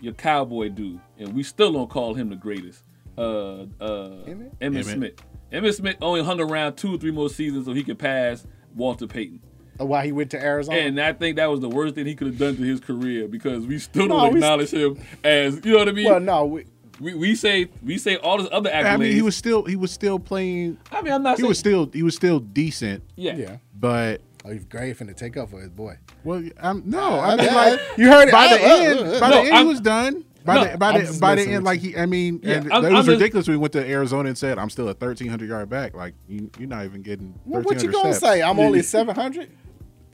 Your 0.00 0.14
cowboy 0.14 0.70
dude, 0.70 0.98
and 1.18 1.32
we 1.34 1.44
still 1.44 1.72
don't 1.72 1.88
call 1.88 2.14
him 2.14 2.28
the 2.30 2.36
greatest. 2.36 2.82
Uh, 3.16 3.20
uh, 3.20 4.24
Emmitt, 4.26 4.56
Emmitt? 4.60 4.84
Smith. 4.84 5.14
Emmitt 5.52 5.74
Smith 5.74 5.96
only 6.02 6.22
hung 6.24 6.40
around 6.40 6.76
two 6.76 6.94
or 6.94 6.98
three 6.98 7.10
more 7.10 7.28
seasons 7.28 7.66
so 7.66 7.72
he 7.72 7.84
could 7.84 7.98
pass 7.98 8.46
Walter 8.74 9.06
Payton. 9.06 9.40
Why 9.78 10.06
he 10.06 10.12
went 10.12 10.30
to 10.30 10.42
Arizona? 10.42 10.78
And 10.78 10.98
I 11.00 11.12
think 11.12 11.36
that 11.36 11.50
was 11.50 11.60
the 11.60 11.68
worst 11.68 11.94
thing 11.94 12.06
he 12.06 12.14
could 12.14 12.28
have 12.28 12.38
done 12.38 12.56
to 12.56 12.62
his 12.62 12.80
career 12.80 13.28
because 13.28 13.66
we 13.66 13.78
still 13.78 14.08
don't 14.08 14.32
we 14.32 14.38
acknowledge 14.38 14.70
him 14.70 14.98
as 15.22 15.62
you 15.64 15.72
know 15.72 15.78
what 15.78 15.88
I 15.88 15.92
mean. 15.92 16.06
Well, 16.06 16.18
no, 16.20 16.44
we, 16.46 16.64
we, 16.98 17.14
we 17.14 17.34
say 17.34 17.68
we 17.82 17.98
say 17.98 18.16
all 18.16 18.38
this 18.38 18.48
other 18.50 18.70
accolades. 18.70 18.84
I 18.86 18.96
mean, 18.96 19.12
he 19.12 19.20
was 19.22 19.36
still 19.36 19.64
he 19.64 19.76
was 19.76 19.92
still 19.92 20.18
playing. 20.18 20.78
I 20.90 21.02
mean, 21.02 21.12
I'm 21.12 21.22
not 21.22 21.36
He 21.36 21.42
saying 21.42 21.48
was 21.48 21.58
still 21.58 21.90
he 21.92 22.02
was 22.02 22.16
still 22.16 22.40
decent. 22.40 23.04
Yeah. 23.16 23.36
Yeah. 23.36 23.56
But 23.78 24.22
oh, 24.46 24.50
he's 24.50 24.64
great 24.64 24.96
finna 24.98 25.14
take 25.14 25.36
up 25.36 25.50
for 25.50 25.60
his 25.60 25.68
boy. 25.68 25.98
Well, 26.24 26.42
I'm 26.58 26.82
no. 26.88 26.98
I 27.18 27.32
I 27.32 27.36
mean, 27.36 27.44
mean, 27.46 27.54
like 27.54 27.80
you 27.98 28.08
heard 28.08 28.28
it. 28.28 28.32
by 28.32 28.48
the 28.48 28.64
I- 28.64 28.70
uh, 28.70 28.76
end. 28.78 28.98
uh, 29.00 29.20
By 29.20 29.28
no, 29.28 29.36
the 29.36 29.40
end, 29.42 29.54
I'm- 29.54 29.66
he 29.66 29.68
was 29.68 29.80
done. 29.82 30.24
By 30.46 30.54
No, 30.54 30.64
the 30.72 30.78
by 30.78 30.90
I'm 30.92 31.04
the 31.04 31.18
by 31.20 31.34
the 31.34 31.42
end, 31.42 31.64
like 31.64 31.80
he, 31.80 31.96
I 31.96 32.06
mean, 32.06 32.40
Yeah, 32.42 32.54
and 32.58 32.72
I'm- 32.72 32.84
it 32.84 32.92
was 32.92 33.06
I'm 33.08 33.14
ridiculous 33.14 33.46
when 33.48 33.56
he 33.56 33.60
went 33.60 33.72
to 33.74 33.84
Arizona 33.86 34.28
and 34.28 34.38
said, 34.38 34.58
"I'm 34.58 34.70
still 34.70 34.88
a 34.88 34.94
1,300 34.94 35.48
yard 35.48 35.68
back." 35.68 35.94
Like 35.94 36.14
you, 36.28 36.50
you're 36.58 36.68
not 36.68 36.84
even 36.84 37.02
getting. 37.02 37.34
Well, 37.44 37.62
what 37.62 37.82
you 37.82 37.88
1,300 37.90 37.92
gonna 37.92 38.14
steps. 38.14 38.32
say? 38.34 38.42
I'm 38.42 38.58
only 38.60 38.82
700. 38.82 39.50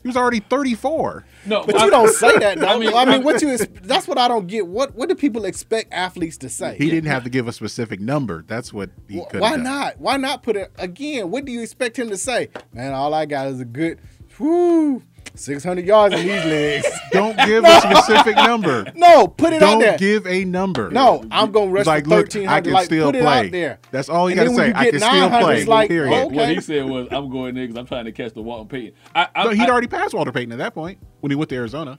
He 0.02 0.08
was 0.08 0.16
already 0.16 0.40
34. 0.40 1.24
No, 1.46 1.64
But 1.64 1.80
you 1.80 1.88
don't 1.88 2.08
say 2.12 2.36
that. 2.38 2.58
Though. 2.58 2.66
I 2.66 2.72
I 2.72 2.78
mean- 2.78 3.08
mean, 3.08 3.22
what 3.22 3.40
you? 3.40 3.50
ex- 3.50 3.68
That's 3.84 4.08
what 4.08 4.18
I 4.18 4.26
don't 4.26 4.48
get. 4.48 4.66
What 4.66 4.96
What 4.96 5.08
do 5.08 5.14
people 5.14 5.44
expect 5.44 5.92
athletes 5.92 6.36
to 6.38 6.48
say? 6.48 6.74
He 6.76 6.90
didn't 6.90 7.08
have 7.08 7.22
to 7.22 7.30
give 7.30 7.46
a 7.46 7.52
specific 7.52 8.00
number. 8.00 8.44
That's 8.48 8.72
what 8.72 8.90
he 9.08 9.20
Wh- 9.20 9.28
could. 9.28 9.40
Why 9.40 9.54
not? 9.54 10.00
Why 10.00 10.16
not 10.16 10.42
put 10.42 10.56
it 10.56 10.72
again? 10.76 11.30
What 11.30 11.44
do 11.44 11.52
you 11.52 11.62
expect 11.62 11.96
him 11.98 12.08
to 12.08 12.16
say? 12.16 12.48
Man, 12.74 12.92
all 12.92 13.14
I 13.14 13.26
got 13.26 13.46
is 13.46 13.60
a 13.60 13.64
good. 13.64 14.00
Whoo! 14.40 15.02
600 15.34 15.86
yards 15.86 16.14
in 16.14 16.20
these 16.26 16.44
legs. 16.44 16.86
Don't 17.12 17.36
give 17.46 17.64
a 17.64 17.80
specific 17.80 18.36
number. 18.36 18.84
No, 18.94 19.26
put 19.26 19.52
it 19.52 19.60
Don't 19.60 19.74
out 19.74 19.80
there. 19.80 19.90
Don't 19.92 19.98
give 20.00 20.26
a 20.26 20.44
number. 20.44 20.90
No, 20.90 21.24
I'm 21.30 21.50
gonna 21.50 21.70
rush 21.70 21.86
like, 21.86 22.04
for 22.04 22.10
look, 22.10 22.36
I 22.36 22.60
can 22.60 22.72
like, 22.72 22.84
still 22.84 23.08
put 23.08 23.16
it 23.16 23.22
play. 23.22 23.46
out 23.46 23.50
there. 23.50 23.78
That's 23.90 24.08
all 24.08 24.28
you 24.30 24.36
gotta 24.36 24.54
say. 24.54 24.72
I 24.74 24.90
can 24.90 25.00
still 25.00 25.28
play. 25.30 25.58
It's 25.60 25.68
like, 25.68 25.88
period. 25.88 26.30
What 26.32 26.48
he 26.48 26.60
said 26.60 26.84
was, 26.84 27.08
"I'm 27.10 27.30
going 27.30 27.54
there 27.54 27.64
because 27.66 27.78
I'm 27.78 27.86
trying 27.86 28.04
to 28.04 28.12
catch 28.12 28.32
the 28.34 28.42
Walton 28.42 28.68
Payton." 28.68 28.94
I, 29.14 29.28
I, 29.34 29.44
No, 29.44 29.50
he'd 29.50 29.62
I- 29.62 29.68
already 29.68 29.86
passed 29.88 30.14
Walter 30.14 30.30
Payton 30.32 30.52
at 30.52 30.58
that 30.58 30.74
point 30.74 30.98
when 31.20 31.30
he 31.30 31.36
went 31.36 31.48
to 31.50 31.56
Arizona. 31.56 31.98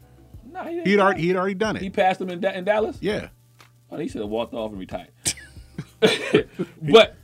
Nah, 0.52 0.64
he 0.66 0.82
he'd, 0.84 1.00
already 1.00 1.22
he'd 1.22 1.36
already 1.36 1.56
done 1.56 1.76
it. 1.76 1.82
He 1.82 1.90
passed 1.90 2.22
him 2.22 2.30
in, 2.30 2.40
Da- 2.40 2.52
in 2.52 2.64
Dallas. 2.64 2.98
yeah. 3.02 3.30
Oh, 3.92 3.98
he 3.98 4.08
should 4.08 4.22
have 4.22 4.30
walked 4.30 4.54
off 4.54 4.72
and 4.72 4.80
retired. 4.80 5.10
but 6.82 7.16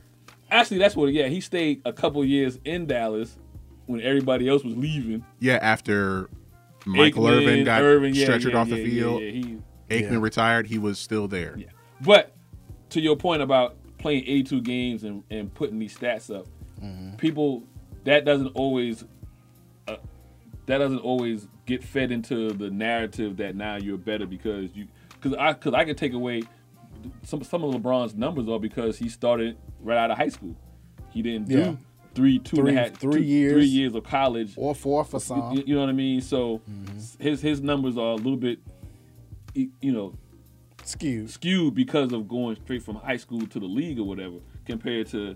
actually, 0.51 0.77
that's 0.79 0.95
what. 0.95 1.11
Yeah, 1.13 1.27
he 1.27 1.41
stayed 1.41 1.81
a 1.85 1.93
couple 1.93 2.23
years 2.25 2.59
in 2.65 2.85
Dallas 2.87 3.37
when 3.89 4.01
everybody 4.01 4.47
else 4.47 4.63
was 4.63 4.75
leaving. 4.75 5.25
Yeah, 5.39 5.57
after 5.61 6.29
Michael 6.85 7.23
Aikman, 7.23 7.37
Irvin 7.41 7.65
got 7.65 7.81
Irvin, 7.81 8.13
yeah, 8.13 8.27
stretchered 8.27 8.51
yeah, 8.51 8.57
off 8.57 8.69
the 8.69 8.83
field, 8.85 9.21
yeah, 9.21 9.27
yeah, 9.29 9.31
he- 9.31 9.57
Aikman 10.03 10.11
Yeah. 10.11 10.17
retired, 10.19 10.67
he 10.67 10.77
was 10.77 10.99
still 10.99 11.27
there. 11.27 11.57
But 12.01 12.35
to 12.91 13.01
your 13.01 13.15
point 13.15 13.41
about 13.41 13.75
playing 13.97 14.23
82 14.27 14.61
games 14.61 15.03
and, 15.03 15.23
and 15.31 15.51
putting 15.53 15.79
these 15.79 15.97
stats 15.97 16.33
up, 16.33 16.45
people 17.17 17.63
that 18.03 18.25
doesn't 18.25 18.49
always 18.55 19.03
uh, 19.87 19.97
that 20.67 20.77
doesn't 20.77 20.99
always 20.99 21.47
get 21.65 21.83
fed 21.83 22.11
into 22.11 22.51
the 22.53 22.69
narrative 22.69 23.37
that 23.37 23.55
now 23.55 23.75
you're 23.77 23.97
better 23.97 24.25
because 24.27 24.69
you 24.75 24.87
because 25.19 25.33
I 25.37 25.53
because 25.53 25.73
I 25.73 25.83
can 25.83 25.95
take 25.95 26.13
away 26.13 26.43
some 27.23 27.43
some 27.43 27.63
of 27.63 27.73
LeBron's 27.73 28.13
numbers 28.15 28.47
are 28.47 28.59
because 28.59 28.97
he 28.99 29.09
started 29.09 29.57
right 29.81 29.97
out 29.97 30.11
of 30.11 30.17
high 30.17 30.29
school. 30.29 30.55
He 31.09 31.21
didn't 31.23 31.49
do 31.49 31.57
Yeah. 31.57 31.75
Three 32.19 32.37
two 32.39 32.57
and 32.57 32.67
a 32.67 32.71
Three- 32.71 32.75
half- 32.77 32.93
three 32.97 33.13
two- 33.13 33.21
years. 33.23 33.53
three 33.53 33.65
years 33.65 33.95
of 33.95 34.03
college 34.03 34.51
Or 34.57 34.75
four 34.75 35.05
for 35.05 35.19
some. 35.21 35.53
you, 35.53 35.63
you 35.65 35.75
know 35.75 35.81
what 35.81 35.89
I 35.89 35.93
mean? 35.93 36.19
So 36.21 36.59
mm-hmm. 36.69 37.23
his 37.23 37.41
his 37.41 37.61
numbers 37.61 37.97
are 37.97 38.11
a 38.11 38.15
little 38.15 38.35
bit, 38.35 38.59
you 39.55 39.71
know, 39.93 40.13
skewed 40.83 41.29
skewed 41.29 41.75
because 41.75 42.11
of 42.11 42.27
going 42.27 42.57
straight 42.57 42.83
from 42.83 42.95
high 42.95 43.17
school 43.17 43.41
to 43.47 43.59
the 43.59 43.65
league 43.65 43.99
or 43.99 44.03
whatever, 44.03 44.35
compared 44.65 45.07
to 45.07 45.35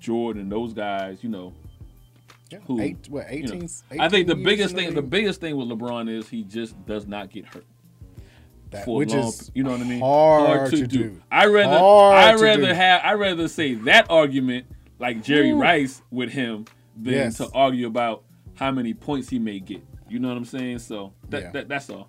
Jordan 0.00 0.42
and 0.42 0.50
those 0.52 0.72
guys. 0.74 1.22
You 1.22 1.30
know, 1.30 1.52
who 2.66 2.80
Eight- 2.80 3.08
what, 3.08 3.32
you 3.32 3.42
know. 3.46 3.54
18 3.54 4.00
I 4.00 4.08
think 4.08 4.26
the 4.26 4.34
biggest 4.34 4.70
in 4.72 4.76
the 4.76 4.82
thing 4.86 4.94
the 4.94 5.02
biggest 5.02 5.40
thing 5.40 5.56
with 5.56 5.68
LeBron 5.68 6.10
is 6.10 6.28
he 6.28 6.42
just 6.42 6.74
does 6.86 7.06
not 7.06 7.30
get 7.30 7.46
hurt. 7.46 7.64
That- 8.70 8.84
for 8.84 8.96
which 8.96 9.10
long- 9.12 9.28
is 9.28 9.52
you 9.54 9.62
know 9.62 9.70
what 9.70 9.80
I 9.80 9.84
mean? 9.84 10.00
hard 10.00 10.70
to 10.72 10.86
do. 10.86 11.20
I 11.30 11.46
rather 11.46 11.78
Hard 11.78 12.16
I 12.40 12.42
rather 12.42 12.74
have 12.74 13.00
I 13.04 13.14
rather 13.14 13.46
say 13.46 13.74
that 13.74 14.10
argument 14.10 14.66
like 14.98 15.22
Jerry 15.22 15.50
Ooh. 15.50 15.58
Rice 15.60 16.02
with 16.10 16.30
him 16.30 16.64
than 16.96 17.12
Yes. 17.14 17.36
to 17.38 17.48
argue 17.52 17.86
about 17.86 18.24
how 18.54 18.70
many 18.70 18.94
points 18.94 19.28
he 19.28 19.38
may 19.38 19.60
get. 19.60 19.82
You 20.08 20.18
know 20.18 20.28
what 20.28 20.36
I'm 20.36 20.44
saying? 20.44 20.78
So 20.78 21.12
that, 21.30 21.42
Yeah. 21.42 21.50
that 21.52 21.68
that's 21.68 21.90
all. 21.90 22.08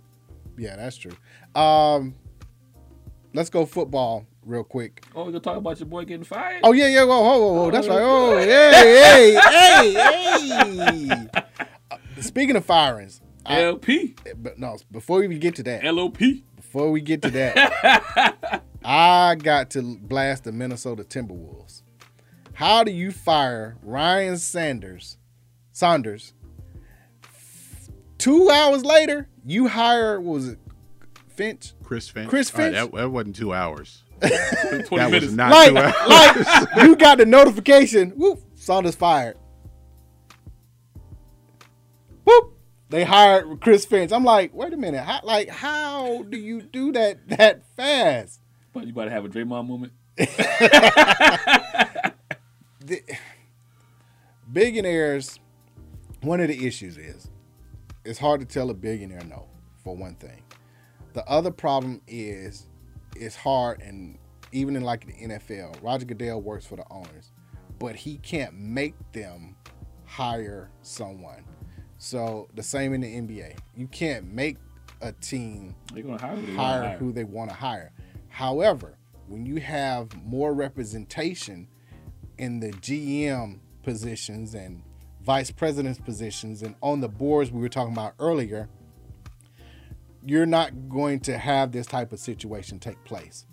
Yeah, 0.58 0.76
that's 0.76 0.98
true. 0.98 1.12
Um, 1.56 2.16
let's 3.34 3.50
go 3.50 3.66
football 3.66 4.26
real 4.46 4.64
quick. 4.64 5.04
Oh, 5.16 5.26
we 5.26 5.32
gonna 5.32 5.40
talk 5.42 5.58
about 5.58 5.80
your 5.80 5.88
boy 5.88 6.06
getting 6.06 6.24
fired? 6.24 6.62
Oh 6.64 6.72
yeah, 6.74 6.88
yeah. 6.88 7.04
Whoa, 7.04 7.22
whoa, 7.22 7.38
whoa, 7.40 7.54
whoa. 7.54 7.72
That's 7.72 7.88
right. 7.88 8.00
Oh, 8.02 8.38
hey, 8.38 9.36
hey, 9.42 9.94
hey, 9.94 11.08
hey. 11.08 11.28
Uh, 11.92 11.98
Speaking 12.22 12.56
of 12.56 12.66
firings, 12.66 13.22
I- 13.46 13.64
LP. 13.64 14.16
but 14.38 14.58
no, 14.58 14.78
before 14.92 15.20
we 15.20 15.26
even 15.26 15.40
get 15.40 15.56
to 15.56 15.64
that, 15.64 15.84
LOP. 15.84 16.18
Before 16.56 16.92
we 16.92 17.02
get 17.02 17.22
to 17.24 17.30
that, 17.32 18.64
I 18.84 19.36
got 19.36 19.70
to 19.72 19.98
blast 20.02 20.44
the 20.44 20.52
Minnesota 20.52 21.04
Timberwolves. 21.04 21.77
How 22.58 22.84
do 22.84 22.92
you 22.92 23.12
fire 23.12 23.78
Ryan 23.84 24.40
Sanders, 24.40 25.20
Saunders? 25.74 26.34
Two 28.18 28.50
hours 28.50 28.84
later, 28.84 29.30
you 29.46 29.68
hire 29.68 30.20
what 30.20 30.34
was 30.34 30.48
it 30.48 30.60
Finch? 31.28 31.74
Chris 31.84 32.10
Finch. 32.10 32.28
Chris 32.28 32.52
All 32.52 32.58
right, 32.62 32.74
Finch. 32.74 32.92
that, 32.92 32.98
that 32.98 33.12
wasn't 33.12 33.36
two 33.36 33.54
hours. 33.54 34.04
20 34.22 34.32
that 34.32 34.90
minutes. 34.90 35.26
was 35.28 35.36
not 35.36 35.52
like, 35.52 35.70
two 35.70 35.78
hours. 35.78 35.94
like 36.08 36.36
you 36.84 36.96
got 36.96 37.20
the 37.20 37.28
notification. 37.28 38.10
Whoop, 38.18 38.42
Saunders 38.56 38.96
fired. 38.96 39.38
Whoop, 42.24 42.58
they 42.90 43.04
hired 43.04 43.62
Chris 43.62 43.86
Finch. 43.86 44.12
I'm 44.12 44.24
like, 44.24 44.52
wait 44.56 44.74
a 44.74 44.78
minute. 44.78 45.04
How, 45.04 45.20
like, 45.24 45.50
how 45.50 46.24
do 46.24 46.40
you 46.40 46.64
do 46.64 46.92
that 46.94 47.30
that 47.30 47.68
fast? 47.76 48.42
But 48.74 48.88
you 48.88 48.94
better 48.94 49.12
have 49.12 49.26
a 49.26 49.30
Draymond 49.30 49.68
moment. 49.68 49.94
The- 52.88 53.04
billionaires. 54.52 55.40
One 56.22 56.40
of 56.40 56.48
the 56.48 56.66
issues 56.66 56.98
is 56.98 57.30
it's 58.06 58.18
hard 58.18 58.40
to 58.40 58.46
tell 58.46 58.70
a 58.70 58.74
billionaire 58.74 59.24
no. 59.26 59.46
For 59.84 59.96
one 59.96 60.16
thing, 60.16 60.42
the 61.14 61.26
other 61.28 61.52
problem 61.52 62.02
is 62.08 62.68
it's 63.16 63.36
hard 63.36 63.82
and 63.82 64.18
even 64.54 64.76
in 64.78 64.84
like 64.84 65.06
the 65.06 65.14
NFL, 65.28 65.82
Roger 65.82 66.06
Goodell 66.06 66.42
works 66.42 66.66
for 66.66 66.78
the 66.78 66.86
owners, 66.90 67.32
but 67.78 67.96
he 67.96 68.18
can't 68.20 68.54
make 68.54 68.96
them 69.12 69.56
hire 70.06 70.70
someone. 70.82 71.44
So 71.98 72.48
the 72.56 72.64
same 72.64 72.94
in 72.94 73.02
the 73.02 73.08
NBA, 73.16 73.58
you 73.76 73.88
can't 73.88 74.32
make 74.32 74.58
a 75.02 75.12
team 75.12 75.76
gonna 75.94 76.18
hire 76.18 76.36
who 76.36 76.46
they 76.46 76.54
hire 76.54 76.82
hire. 76.84 76.98
who 76.98 77.12
they 77.12 77.24
want 77.26 77.50
to 77.50 77.56
hire. 77.56 77.92
However, 78.30 78.98
when 79.28 79.46
you 79.46 79.58
have 79.58 80.10
more 80.24 80.54
representation 80.54 81.68
in 82.38 82.60
the 82.60 82.72
GM 82.74 83.60
positions 83.84 84.54
and 84.54 84.84
vice 85.24 85.52
president's 85.52 86.00
positions 86.00 86.62
and 86.62 86.76
on 86.82 87.02
the 87.02 87.10
boards 87.10 87.52
we 87.52 87.62
were 87.62 87.70
talking 87.70 87.94
about 87.94 88.14
earlier, 88.20 88.70
you're 90.24 90.46
not 90.46 90.90
going 90.90 91.20
to 91.22 91.38
have 91.38 91.72
this 91.72 91.86
type 91.86 92.12
of 92.12 92.20
situation 92.20 92.80
take 92.80 93.04
place. 93.04 93.46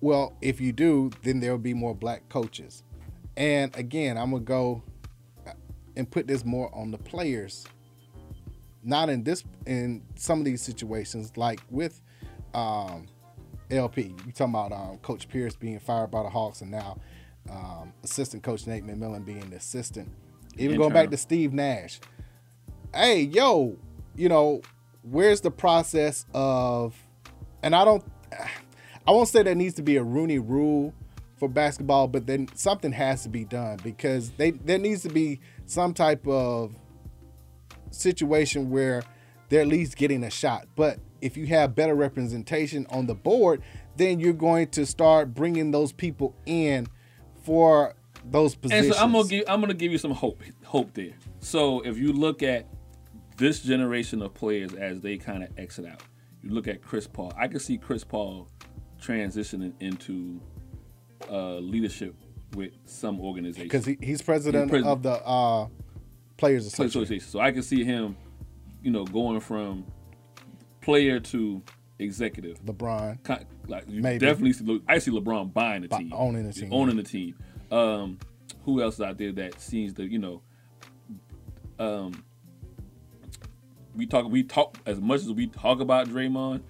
Well, 0.00 0.36
if 0.40 0.60
you 0.60 0.72
do, 0.72 1.10
then 1.22 1.40
there 1.40 1.50
will 1.50 1.58
be 1.58 1.74
more 1.74 1.94
black 1.94 2.28
coaches. 2.28 2.82
And 3.36 3.76
again, 3.76 4.16
I'm 4.16 4.30
going 4.30 4.42
to 4.42 4.46
go 4.46 4.82
and 5.96 6.10
put 6.10 6.26
this 6.26 6.44
more 6.44 6.74
on 6.74 6.90
the 6.90 6.98
players. 6.98 7.66
Not 8.82 9.10
in 9.10 9.22
this 9.24 9.44
in 9.66 10.02
some 10.14 10.38
of 10.38 10.46
these 10.46 10.62
situations 10.62 11.36
like 11.36 11.60
with 11.68 12.00
um 12.54 13.06
LP. 13.70 14.14
You 14.26 14.32
talking 14.32 14.54
about 14.54 14.72
um, 14.72 14.98
Coach 14.98 15.28
Pierce 15.28 15.54
being 15.54 15.78
fired 15.78 16.10
by 16.10 16.22
the 16.22 16.30
Hawks 16.30 16.60
and 16.62 16.70
now 16.70 16.98
um, 17.48 17.92
assistant 18.02 18.42
coach 18.42 18.66
Nate 18.66 18.84
McMillan 18.84 19.24
being 19.24 19.50
the 19.50 19.56
assistant. 19.56 20.10
Even 20.56 20.76
going 20.76 20.92
back 20.92 21.10
to 21.10 21.16
Steve 21.16 21.52
Nash. 21.52 22.00
Hey, 22.94 23.22
yo, 23.22 23.76
you 24.16 24.28
know, 24.28 24.62
where's 25.02 25.40
the 25.40 25.50
process 25.50 26.26
of 26.34 26.94
and 27.62 27.74
I 27.74 27.84
don't 27.84 28.04
I 29.06 29.12
won't 29.12 29.28
say 29.28 29.42
there 29.42 29.54
needs 29.54 29.74
to 29.74 29.82
be 29.82 29.96
a 29.96 30.02
Rooney 30.02 30.38
rule 30.38 30.92
for 31.36 31.48
basketball, 31.48 32.06
but 32.06 32.26
then 32.26 32.48
something 32.54 32.92
has 32.92 33.22
to 33.22 33.28
be 33.28 33.44
done 33.44 33.78
because 33.82 34.30
they 34.32 34.50
there 34.50 34.78
needs 34.78 35.02
to 35.02 35.08
be 35.08 35.40
some 35.66 35.94
type 35.94 36.26
of 36.26 36.74
situation 37.90 38.70
where 38.70 39.02
they're 39.48 39.62
at 39.62 39.68
least 39.68 39.96
getting 39.96 40.22
a 40.24 40.30
shot. 40.30 40.66
But 40.76 40.98
if 41.20 41.36
you 41.36 41.46
have 41.46 41.74
better 41.74 41.94
representation 41.94 42.86
on 42.90 43.06
the 43.06 43.14
board, 43.14 43.62
then 43.96 44.20
you're 44.20 44.32
going 44.32 44.68
to 44.68 44.86
start 44.86 45.34
bringing 45.34 45.70
those 45.70 45.92
people 45.92 46.34
in 46.46 46.86
for 47.50 47.94
those 48.30 48.54
positions. 48.54 48.86
And 48.86 48.94
so 48.94 49.02
I'm 49.02 49.10
gonna 49.10 49.26
give 49.26 49.44
I'm 49.48 49.60
gonna 49.60 49.74
give 49.74 49.90
you 49.90 49.98
some 49.98 50.12
hope 50.12 50.40
hope 50.64 50.94
there. 50.94 51.14
So 51.40 51.80
if 51.80 51.98
you 51.98 52.12
look 52.12 52.44
at 52.44 52.68
this 53.38 53.60
generation 53.60 54.22
of 54.22 54.34
players 54.34 54.72
as 54.74 55.00
they 55.00 55.16
kind 55.16 55.42
of 55.42 55.50
exit 55.58 55.84
out, 55.84 56.00
you 56.44 56.50
look 56.50 56.68
at 56.68 56.80
Chris 56.80 57.08
Paul. 57.08 57.32
I 57.36 57.48
can 57.48 57.58
see 57.58 57.76
Chris 57.76 58.04
Paul 58.04 58.48
transitioning 59.02 59.72
into 59.80 60.40
uh, 61.28 61.56
leadership 61.56 62.14
with 62.54 62.70
some 62.84 63.20
organization 63.20 63.64
because 63.64 63.84
he, 63.84 63.98
he's 64.00 64.22
president 64.22 64.70
He's 64.72 64.84
of 64.84 65.02
the 65.02 65.14
uh, 65.14 65.66
Players 66.36 66.66
Association. 66.66 67.02
Association. 67.02 67.28
So 67.28 67.40
I 67.40 67.50
can 67.50 67.64
see 67.64 67.82
him, 67.82 68.16
you 68.80 68.92
know, 68.92 69.04
going 69.04 69.40
from 69.40 69.84
player 70.82 71.18
to 71.18 71.60
executive. 71.98 72.64
LeBron. 72.64 73.24
Ki- 73.24 73.44
Like 73.70 73.84
you 73.88 74.02
Maybe. 74.02 74.18
definitely 74.18 74.52
see. 74.52 74.64
Le- 74.64 74.80
I 74.88 74.98
see 74.98 75.10
LeBron 75.10 75.52
buying 75.54 75.82
the 75.82 75.88
Bu- 75.88 75.98
team, 75.98 76.12
owning 76.12 76.46
the 76.46 76.52
team, 76.52 76.72
owning 76.72 76.96
the 76.96 77.02
team. 77.02 77.34
Um, 77.70 78.18
who 78.64 78.82
else 78.82 78.94
is 78.96 79.00
out 79.00 79.16
there 79.16 79.32
that 79.32 79.60
seems 79.60 79.92
to 79.94 80.04
you 80.04 80.18
know? 80.18 80.42
Um, 81.78 82.24
we 83.96 84.06
talk. 84.06 84.28
We 84.30 84.42
talk 84.42 84.78
as 84.86 85.00
much 85.00 85.20
as 85.20 85.30
we 85.32 85.46
talk 85.46 85.80
about 85.80 86.08
Draymond. 86.08 86.62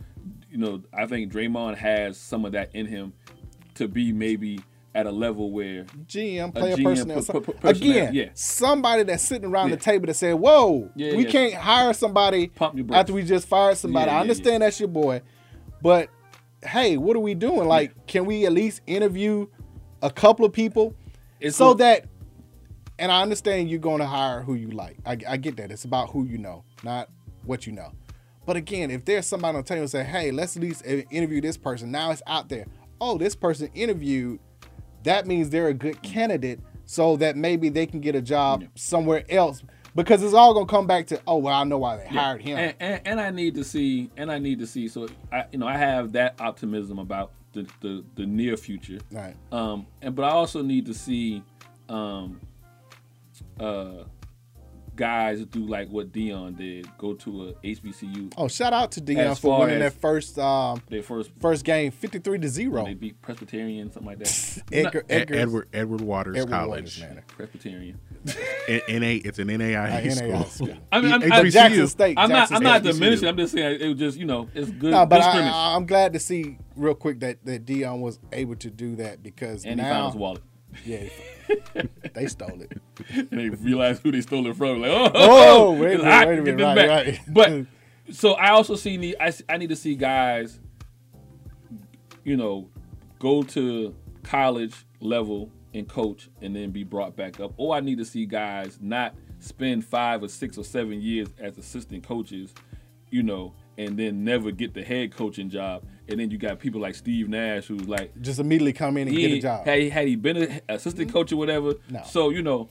You 0.50 0.58
know, 0.58 0.82
I 0.92 1.06
think 1.06 1.32
Draymond 1.32 1.76
has 1.76 2.18
some 2.18 2.44
of 2.44 2.52
that 2.52 2.74
in 2.74 2.86
him 2.86 3.12
to 3.74 3.88
be 3.88 4.12
maybe 4.12 4.60
at 4.94 5.06
a 5.06 5.10
level 5.10 5.52
where 5.52 5.84
GM, 6.06 6.48
a 6.48 6.52
player 6.52 6.76
GM 6.76 6.84
personnel. 6.84 7.16
per- 7.16 7.22
so- 7.22 7.40
per- 7.40 7.52
personnel, 7.52 7.90
Again, 7.92 8.14
yeah. 8.14 8.28
somebody 8.34 9.04
that's 9.04 9.22
sitting 9.22 9.48
around 9.48 9.70
Yeah. 9.70 9.76
the 9.76 9.82
table 9.82 10.06
that 10.06 10.14
said, 10.14 10.34
"Whoa, 10.34 10.90
Yeah, 10.96 11.14
we 11.16 11.24
can't 11.24 11.54
hire 11.54 11.92
somebody 11.92 12.50
after 12.90 13.12
we 13.12 13.22
just 13.22 13.46
fired 13.46 13.76
somebody." 13.78 14.10
I 14.10 14.20
understand 14.20 14.62
that's 14.64 14.80
your 14.80 14.88
boy, 14.88 15.22
but 15.80 16.10
hey, 16.64 16.96
what 16.96 17.16
are 17.16 17.20
we 17.20 17.34
doing? 17.34 17.66
Like, 17.68 18.06
can 18.06 18.24
we 18.26 18.46
at 18.46 18.52
least 18.52 18.80
interview 18.86 19.46
a 20.02 20.10
couple 20.10 20.44
of 20.44 20.52
people 20.52 20.94
It's 21.40 21.56
so 21.56 21.74
that? 21.74 22.06
and 22.98 23.10
I 23.10 23.22
understand 23.22 23.70
you're 23.70 23.78
going 23.78 24.00
to 24.00 24.06
hire 24.06 24.42
who 24.42 24.54
you 24.54 24.70
like. 24.70 24.98
I, 25.06 25.16
I 25.26 25.36
get 25.38 25.56
that. 25.56 25.70
It's 25.70 25.84
about 25.84 26.10
who 26.10 26.24
you 26.26 26.36
know, 26.36 26.64
not 26.84 27.08
what 27.44 27.66
you 27.66 27.72
know. 27.72 27.92
But 28.44 28.56
again, 28.56 28.90
if 28.90 29.04
there's 29.04 29.26
somebody 29.26 29.56
on 29.56 29.62
the 29.62 29.68
table 29.68 29.82
and 29.82 29.90
say, 29.90 30.04
"Hey, 30.04 30.30
let's 30.30 30.56
at 30.56 30.62
least 30.62 30.84
interview 30.84 31.40
this 31.40 31.56
person," 31.56 31.90
now 31.90 32.10
it's 32.10 32.22
out 32.26 32.48
there. 32.48 32.66
Oh, 33.00 33.16
this 33.16 33.34
person 33.34 33.70
interviewed. 33.74 34.40
That 35.04 35.26
means 35.26 35.48
they're 35.50 35.68
a 35.68 35.74
good 35.74 36.02
candidate, 36.02 36.60
so 36.84 37.16
that 37.16 37.36
maybe 37.36 37.68
they 37.68 37.86
can 37.86 38.00
get 38.00 38.14
a 38.14 38.20
job 38.22 38.64
somewhere 38.74 39.24
else. 39.30 39.62
Because 39.94 40.22
it's 40.22 40.34
all 40.34 40.54
gonna 40.54 40.66
come 40.66 40.86
back 40.86 41.06
to, 41.08 41.20
oh 41.26 41.38
well, 41.38 41.54
I 41.54 41.64
know 41.64 41.78
why 41.78 41.96
they 41.96 42.04
Yeah. 42.04 42.20
hired 42.20 42.42
him. 42.42 42.58
And, 42.58 42.74
and, 42.80 43.00
and 43.04 43.20
I 43.20 43.30
need 43.30 43.54
to 43.56 43.64
see, 43.64 44.10
and 44.16 44.30
I 44.30 44.38
need 44.38 44.58
to 44.60 44.66
see. 44.66 44.86
So 44.88 45.08
I, 45.32 45.44
you 45.52 45.58
know, 45.58 45.66
I 45.66 45.76
have 45.76 46.12
that 46.12 46.40
optimism 46.40 46.98
about 46.98 47.32
the 47.52 47.66
the, 47.80 48.04
the 48.14 48.26
near 48.26 48.56
future. 48.56 48.98
Right. 49.10 49.34
Um, 49.50 49.86
and 50.02 50.14
but 50.14 50.24
I 50.24 50.30
also 50.30 50.62
need 50.62 50.86
to 50.86 50.94
see, 50.94 51.42
um, 51.88 52.40
uh, 53.58 54.04
guys 55.00 55.44
do 55.46 55.60
like 55.66 55.88
what 55.88 56.12
Deion 56.12 56.56
did, 56.56 56.86
go 56.98 57.14
to 57.14 57.48
a 57.48 57.52
HBCU. 57.66 58.34
Oh, 58.36 58.46
shout 58.48 58.72
out 58.74 58.92
to 58.92 59.00
Deion 59.00 59.38
for 59.40 59.60
winning 59.60 59.76
as 59.76 59.80
their 59.80 59.90
first 59.90 60.38
um 60.38 60.82
their 60.90 61.02
first 61.02 61.30
first 61.40 61.64
game, 61.64 61.90
fifty 61.90 62.18
three 62.18 62.38
to 62.38 62.48
zero. 62.48 62.84
They 62.84 62.94
beat 62.94 63.20
Presbyterian, 63.22 63.90
something 63.90 64.06
like 64.06 64.18
that. 64.18 64.62
Edgar- 64.72 65.04
Not- 65.08 65.10
Edgar's- 65.10 65.38
Edward 65.40 65.68
Edward 65.72 66.00
Waters 66.02 66.36
Edward 66.36 66.50
College. 66.50 67.00
Waters. 67.00 67.24
Presbyterian. 67.28 67.98
N- 68.68 68.80
NA, 69.00 69.18
it's 69.24 69.38
an 69.38 69.48
NAIA 69.48 69.76
Uh, 70.06 70.10
school. 70.14 70.28
NAIA 70.30 70.46
school. 70.48 70.76
I 70.92 71.00
mean, 71.00 71.12
I'm, 71.12 71.22
HBCU. 71.22 71.32
I'm, 71.32 71.50
Jackson 71.50 71.86
State, 71.88 72.18
I'm 72.18 72.28
not. 72.28 72.36
Jackson 72.36 72.56
I'm 72.58 72.62
not 72.62 72.82
diminishing. 72.82 73.28
I'm 73.28 73.36
just 73.38 73.54
saying 73.54 73.80
it 73.80 73.88
was 73.88 73.98
just 73.98 74.18
you 74.18 74.26
know 74.26 74.48
it's 74.54 74.70
good. 74.70 74.90
No, 74.90 75.06
but 75.06 75.16
good 75.22 75.30
scrimmage. 75.30 75.52
I, 75.52 75.74
I'm 75.76 75.86
glad 75.86 76.12
to 76.12 76.20
see 76.20 76.58
real 76.76 76.94
quick 76.94 77.20
that 77.20 77.42
that 77.46 77.64
Deion 77.64 78.00
was 78.00 78.18
able 78.32 78.56
to 78.56 78.68
do 78.68 78.96
that 78.96 79.22
because 79.22 79.64
and 79.64 79.80
he 79.80 79.86
now, 79.86 79.92
found 79.94 80.12
his 80.12 80.20
wallet. 80.20 80.42
Yeah, 80.84 81.08
they 82.14 82.26
stole 82.26 82.60
it. 82.62 82.80
and 83.08 83.28
they 83.30 83.48
realized 83.50 84.02
who 84.02 84.12
they 84.12 84.20
stole 84.20 84.46
it 84.46 84.56
from. 84.56 84.80
Like, 84.80 84.90
oh, 84.92 85.10
Oh, 85.14 85.72
wait 85.72 85.98
a 85.98 85.98
minute, 86.04 86.28
wait 86.28 86.38
a 86.38 86.42
minute, 86.42 86.62
right, 86.64 86.76
back. 86.76 86.88
right. 86.88 87.20
But 87.28 88.14
so 88.14 88.32
I 88.34 88.50
also 88.50 88.76
see 88.76 88.96
need. 88.96 89.16
I, 89.20 89.32
I 89.48 89.56
need 89.56 89.68
to 89.70 89.76
see 89.76 89.94
guys, 89.94 90.60
you 92.24 92.36
know, 92.36 92.68
go 93.18 93.42
to 93.42 93.94
college 94.22 94.74
level 95.00 95.50
and 95.74 95.88
coach, 95.88 96.28
and 96.42 96.54
then 96.54 96.70
be 96.70 96.82
brought 96.84 97.16
back 97.16 97.38
up. 97.40 97.52
Or 97.56 97.74
I 97.76 97.80
need 97.80 97.98
to 97.98 98.04
see 98.04 98.26
guys 98.26 98.78
not 98.80 99.14
spend 99.38 99.84
five 99.84 100.22
or 100.22 100.28
six 100.28 100.58
or 100.58 100.64
seven 100.64 101.00
years 101.00 101.28
as 101.38 101.56
assistant 101.58 102.02
coaches, 102.06 102.52
you 103.10 103.22
know, 103.22 103.54
and 103.78 103.96
then 103.96 104.24
never 104.24 104.50
get 104.50 104.74
the 104.74 104.82
head 104.82 105.14
coaching 105.14 105.48
job. 105.48 105.84
And 106.10 106.18
then 106.18 106.30
you 106.30 106.38
got 106.38 106.58
people 106.58 106.80
like 106.80 106.94
Steve 106.94 107.28
Nash, 107.28 107.66
who's 107.66 107.86
like 107.86 108.20
Just 108.20 108.40
immediately 108.40 108.72
come 108.72 108.96
in 108.96 109.08
and 109.08 109.16
get 109.16 109.30
a 109.30 109.40
job. 109.40 109.64
Had 109.64 109.78
he, 109.78 109.88
had 109.88 110.08
he 110.08 110.16
been 110.16 110.36
an 110.36 110.60
assistant 110.68 111.08
mm-hmm. 111.08 111.16
coach 111.16 111.32
or 111.32 111.36
whatever, 111.36 111.74
No. 111.88 112.02
so 112.04 112.30
you 112.30 112.42
know, 112.42 112.68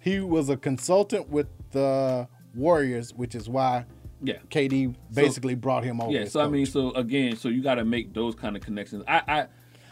He 0.00 0.20
was 0.20 0.48
a 0.48 0.56
consultant 0.56 1.28
with 1.28 1.48
the 1.72 2.28
Warriors, 2.54 3.12
which 3.12 3.34
is 3.34 3.48
why 3.48 3.84
Yeah. 4.22 4.38
KD 4.50 4.94
basically 5.12 5.54
brought 5.54 5.84
him 5.84 6.00
over. 6.00 6.12
Yeah, 6.12 6.24
so 6.24 6.40
I 6.40 6.48
mean, 6.48 6.66
so 6.66 6.92
again, 6.92 7.36
so 7.36 7.48
you 7.48 7.62
got 7.62 7.74
to 7.74 7.84
make 7.84 8.14
those 8.14 8.34
kind 8.34 8.56
of 8.56 8.62
connections. 8.62 9.04
I, 9.06 9.22
I, 9.28 9.46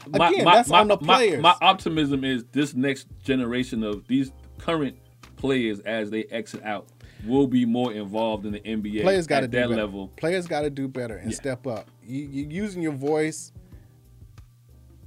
my, 0.08 0.30
Again, 0.30 0.44
my, 0.44 0.54
that's 0.56 0.68
my, 0.68 0.80
on 0.80 0.88
the 0.88 0.98
my- 1.00 1.16
players. 1.16 1.42
My, 1.42 1.54
optimism 1.60 2.24
is 2.24 2.44
this 2.52 2.74
next 2.74 3.08
generation 3.22 3.82
of 3.82 4.06
these 4.06 4.32
current 4.58 4.96
players 5.36 5.80
as 5.80 6.10
they 6.10 6.24
exit 6.24 6.62
out 6.64 6.88
will 7.26 7.46
be 7.46 7.64
more 7.64 7.92
involved 7.92 8.46
in 8.46 8.52
the 8.52 8.60
NBA. 8.60 9.02
players 9.02 9.26
got 9.26 9.40
to 9.40 9.48
do 9.48 9.59
that 9.59 9.68
better. 9.68 9.80
level. 9.80 10.09
Players 10.16 10.46
got 10.46 10.62
to 10.62 10.70
do 10.70 10.88
better 10.88 11.16
and 11.16 11.30
Yeah. 11.30 11.36
step 11.36 11.66
up. 11.66 11.88
You, 12.05 12.20
you 12.26 12.46
using 12.48 12.82
your 12.82 12.92
voice 12.92 13.52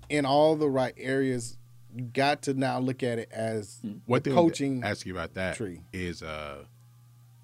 in 0.10 0.26
all 0.26 0.56
the 0.56 0.70
right 0.70 0.94
areas. 0.98 1.58
You 1.96 2.04
got 2.06 2.44
to 2.44 2.54
now 2.54 2.80
look 2.80 3.04
at 3.04 3.20
it 3.20 3.30
as 3.32 3.80
What 4.06 4.24
the 4.24 4.32
coaching. 4.32 4.84
ask 4.84 5.06
you 5.06 5.14
about 5.14 5.34
that 5.36 5.52
is 5.54 5.58
tree. 5.58 5.82
is 5.94 6.22
uh 6.24 6.64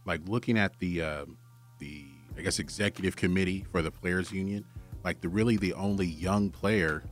like 0.05 0.21
looking 0.27 0.57
at 0.57 0.77
the 0.79 1.01
uh, 1.01 1.25
the 1.79 2.05
I 2.37 2.41
guess 2.41 2.59
executive 2.59 3.15
committee 3.15 3.65
for 3.71 3.81
the 3.81 3.91
players 3.91 4.31
union. 4.31 4.65
Like 5.03 5.21
the 5.21 5.29
really 5.29 5.57
the 5.57 5.73
only 5.73 6.07
young 6.07 6.49
player 6.49 7.03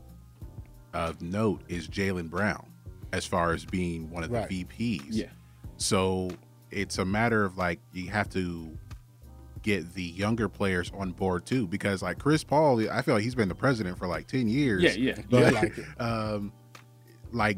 of 0.93 1.21
note 1.21 1.61
is 1.69 1.87
Jaylen 1.87 2.29
Brown, 2.29 2.65
as 3.13 3.25
far 3.25 3.53
as 3.53 3.65
being 3.65 4.09
one 4.09 4.23
of 4.23 4.29
the 4.31 4.39
VPs. 4.39 5.03
Yeah. 5.09 5.25
So 5.77 6.31
it's 6.71 6.97
a 6.97 7.05
matter 7.05 7.43
of 7.43 7.57
like 7.57 7.79
you 7.93 8.09
have 8.09 8.29
to 8.29 8.77
get 9.61 9.93
the 9.93 10.03
younger 10.03 10.49
players 10.49 10.91
on 10.95 11.11
board 11.11 11.45
too, 11.45 11.67
because 11.67 12.01
like 12.01 12.19
Chris 12.19 12.43
Paul, 12.43 12.89
I 12.89 13.01
feel 13.01 13.15
like 13.15 13.23
he's 13.23 13.35
been 13.35 13.49
the 13.49 13.55
president 13.55 13.97
for 13.97 14.07
like 14.07 14.27
ten 14.27 14.47
years. 14.47 14.81
Yeah, 14.83 14.91
yeah. 14.91 15.21
But, 15.29 15.53
Yeah, 15.53 15.59
like 15.61 15.73
um, 16.01 16.51
like 17.31 17.57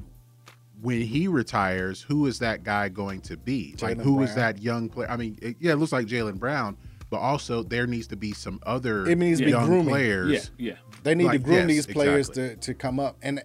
when 0.82 1.02
he 1.02 1.28
retires, 1.28 2.02
who 2.02 2.26
is 2.26 2.40
that 2.40 2.64
guy 2.64 2.90
going 2.90 3.22
to 3.22 3.38
be? 3.38 3.76
like, 3.82 3.98
Jaylen 3.98 4.02
who 4.02 4.22
is 4.22 4.34
Brown. 4.34 4.54
that 4.54 4.62
young 4.62 4.90
player? 4.90 5.10
I 5.10 5.18
mean, 5.18 5.40
it, 5.42 5.56
yeah, 5.60 5.72
it 5.72 5.76
looks 5.76 5.94
like 5.94 6.08
Jaylen 6.08 6.38
Brown, 6.38 6.78
but 7.10 7.20
also 7.20 7.64
there 7.64 7.88
needs 7.88 8.08
to 8.08 8.18
be 8.18 8.34
some 8.34 8.60
other 8.66 9.06
It 9.06 9.18
needs 9.18 9.40
to 9.40 9.46
be 9.46 9.52
young 9.52 9.68
grooming. 9.68 9.88
players. 9.88 10.52
Yeah, 10.58 10.72
yeah. 10.72 10.78
They 11.04 11.16
need 11.16 11.32
to 11.32 11.40
groom 11.40 11.70
yes, 11.70 11.86
these 11.86 11.88
players 11.88 12.30
exactly. 12.30 12.56
to, 12.56 12.62
to 12.62 12.74
come 12.74 13.00
up. 13.00 13.18
And 13.22 13.44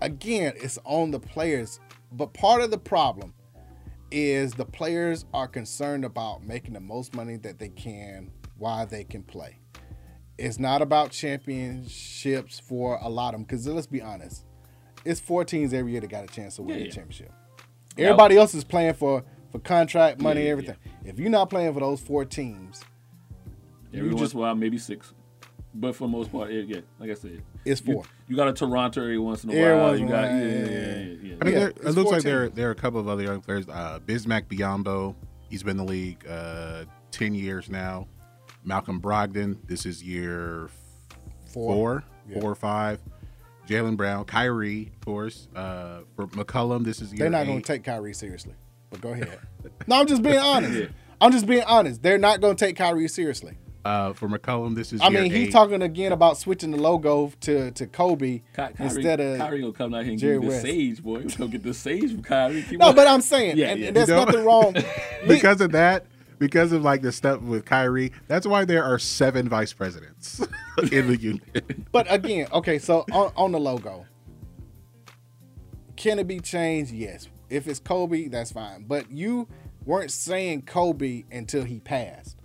again, 0.00 0.54
it's 0.56 0.78
on 0.84 1.10
the 1.10 1.20
players. 1.20 1.78
But 2.10 2.32
part 2.32 2.62
of 2.62 2.70
the 2.70 2.78
problem 2.78 3.34
is 4.10 4.54
the 4.54 4.64
players 4.64 5.24
are 5.34 5.48
concerned 5.48 6.04
about 6.04 6.42
making 6.44 6.74
the 6.74 6.80
most 6.80 7.14
money 7.14 7.36
that 7.36 7.58
they 7.58 7.68
can 7.68 8.30
while 8.56 8.86
they 8.86 9.04
can 9.04 9.22
play. 9.22 9.58
It's 10.36 10.58
not 10.58 10.82
about 10.82 11.10
championships 11.10 12.60
for 12.60 12.98
a 13.02 13.08
lot 13.08 13.34
of 13.34 13.40
them. 13.40 13.42
Because 13.42 13.66
let's 13.66 13.86
be 13.86 14.00
honest, 14.00 14.44
it's 15.04 15.20
four 15.20 15.44
teams 15.44 15.72
every 15.72 15.92
year 15.92 16.00
that 16.00 16.10
got 16.10 16.24
a 16.24 16.28
chance 16.28 16.56
to 16.56 16.62
win 16.62 16.78
Yeah, 16.78 16.84
the 16.84 16.90
championship. 16.90 17.32
Yeah. 17.96 18.06
Everybody 18.06 18.36
else 18.36 18.54
is 18.54 18.64
playing 18.64 18.94
for 18.94 19.24
for 19.50 19.58
contract 19.58 20.20
money, 20.20 20.44
Yeah, 20.44 20.50
everything. 20.50 20.76
If 21.04 21.18
you're 21.18 21.30
not 21.30 21.50
playing 21.50 21.72
for 21.74 21.80
those 21.80 22.00
four 22.00 22.24
teams, 22.24 22.84
Every 23.92 24.10
you 24.10 24.14
once 24.14 24.20
just 24.20 24.34
in 24.34 24.38
a 24.38 24.42
while, 24.42 24.54
maybe 24.54 24.78
six, 24.78 25.14
but 25.74 25.96
for 25.96 26.06
the 26.06 26.12
most 26.12 26.30
part, 26.30 26.52
yeah, 26.52 26.62
yeah 26.66 26.80
like 26.98 27.10
I 27.10 27.14
said, 27.14 27.42
It's 27.64 27.80
four. 27.80 27.94
You, 27.94 28.04
got 28.36 28.48
a 28.48 28.52
Toronto 28.52 29.00
every 29.02 29.18
once 29.18 29.44
in 29.44 29.50
a 29.50 29.54
Every 29.54 29.76
while. 29.76 29.88
once 29.88 30.00
You 30.00 30.08
got 30.08 30.28
while, 30.30 30.38
yeah, 30.40 30.46
yeah, 30.46 30.66
yeah, 30.66 31.14
yeah. 31.22 31.34
I 31.40 31.44
mean, 31.44 31.54
Yeah, 31.54 31.58
there, 31.60 31.68
it 31.68 31.84
looks 31.94 32.10
like 32.10 32.22
there 32.22 32.48
there 32.48 32.68
are 32.68 32.72
a 32.72 32.74
couple 32.76 33.00
of 33.00 33.08
other 33.08 33.22
young 33.22 33.40
players. 33.40 33.68
Uh, 33.68 33.98
Bismack 34.06 34.44
Biyombo, 34.48 35.14
he's 35.48 35.62
been 35.62 35.72
in 35.72 35.86
the 35.86 35.90
league 35.92 36.26
uh, 36.28 36.84
ten 37.10 37.34
years 37.34 37.70
now. 37.70 38.06
Malcolm 38.64 39.00
Brogdon, 39.00 39.56
this 39.66 39.86
is 39.86 40.02
year 40.02 40.68
Four. 41.46 41.74
four, 41.74 42.04
Yeah. 42.28 42.40
four 42.40 42.50
or 42.50 42.54
five. 42.54 43.00
Jaylen 43.66 43.96
Brown, 43.96 44.24
Kyrie, 44.24 44.90
of 44.94 45.04
course. 45.04 45.46
Uh, 45.54 46.00
for 46.16 46.26
McCollum, 46.28 46.84
this 46.84 47.00
is 47.02 47.12
year 47.12 47.18
They're 47.20 47.30
not 47.30 47.46
going 47.46 47.60
to 47.62 47.66
take 47.66 47.84
Kyrie 47.84 48.14
seriously. 48.14 48.54
But 48.90 49.00
go 49.02 49.10
ahead. 49.12 49.38
no, 49.86 50.00
I'm 50.00 50.06
just 50.06 50.22
being 50.22 50.38
honest. 50.38 50.90
I'm 51.20 51.32
just 51.32 51.46
being 51.46 51.64
honest. 51.64 52.02
They're 52.02 52.16
not 52.18 52.40
going 52.40 52.56
to 52.56 52.64
take 52.64 52.76
Kyrie 52.76 53.08
seriously. 53.08 53.58
Uh, 53.84 54.12
for 54.12 54.28
McCollum, 54.28 54.74
this 54.74 54.92
is. 54.92 55.00
I 55.00 55.08
year 55.08 55.22
mean, 55.22 55.30
he's 55.30 55.48
eight. 55.48 55.52
talking 55.52 55.80
again 55.82 56.12
about 56.12 56.36
switching 56.36 56.72
the 56.72 56.76
logo 56.76 57.32
to 57.42 57.70
to 57.70 57.86
Kobe 57.86 58.38
Ky- 58.38 58.42
Kyrie, 58.54 58.74
instead 58.80 59.20
of 59.20 59.38
Kyrie 59.38 59.62
will 59.62 59.72
come 59.72 59.94
out 59.94 60.02
here 60.02 60.10
and 60.12 60.20
Jerry 60.20 60.34
give 60.34 60.42
you 60.44 60.48
the 60.50 60.54
West. 60.56 60.62
sage, 60.66 61.02
boy. 61.02 61.18
We'll 61.20 61.28
go 61.28 61.46
get 61.48 61.62
the 61.62 61.72
sage 61.72 62.10
from 62.12 62.22
Kyrie. 62.22 62.62
Keep 62.62 62.80
No, 62.80 62.88
on- 62.88 62.94
but 62.96 63.06
I'm 63.06 63.20
saying, 63.22 63.56
Yeah, 63.56 63.68
and 63.68 63.80
yeah. 63.80 63.90
there's 63.92 64.08
You 64.08 64.14
know? 64.16 64.24
nothing 64.24 64.44
wrong. 64.44 64.76
because 65.28 65.60
of 65.60 65.72
that. 65.72 66.06
Because 66.40 66.70
of 66.70 66.82
like 66.82 67.02
the 67.02 67.10
stuff 67.10 67.40
with 67.40 67.64
Kyrie, 67.64 68.12
that's 68.28 68.46
why 68.46 68.64
there 68.64 68.84
are 68.84 68.96
seven 68.98 69.48
vice 69.48 69.72
presidents 69.72 70.40
in 70.92 71.08
the 71.08 71.16
union. 71.18 71.40
But 71.90 72.06
again, 72.12 72.46
okay, 72.52 72.78
so 72.78 73.04
on, 73.10 73.32
on 73.36 73.50
the 73.50 73.58
logo, 73.58 74.06
can 75.96 76.18
it 76.18 76.28
be 76.28 76.38
changed? 76.40 76.92
Yes. 76.92 77.28
If 77.50 77.66
it's 77.66 77.80
Kobe, 77.80 78.28
that's 78.28 78.52
fine. 78.52 78.84
But 78.86 79.10
you 79.10 79.48
weren't 79.84 80.10
saying 80.12 80.62
Kobe 80.62 81.24
until 81.32 81.64
he 81.64 81.80
passed. 81.80 82.36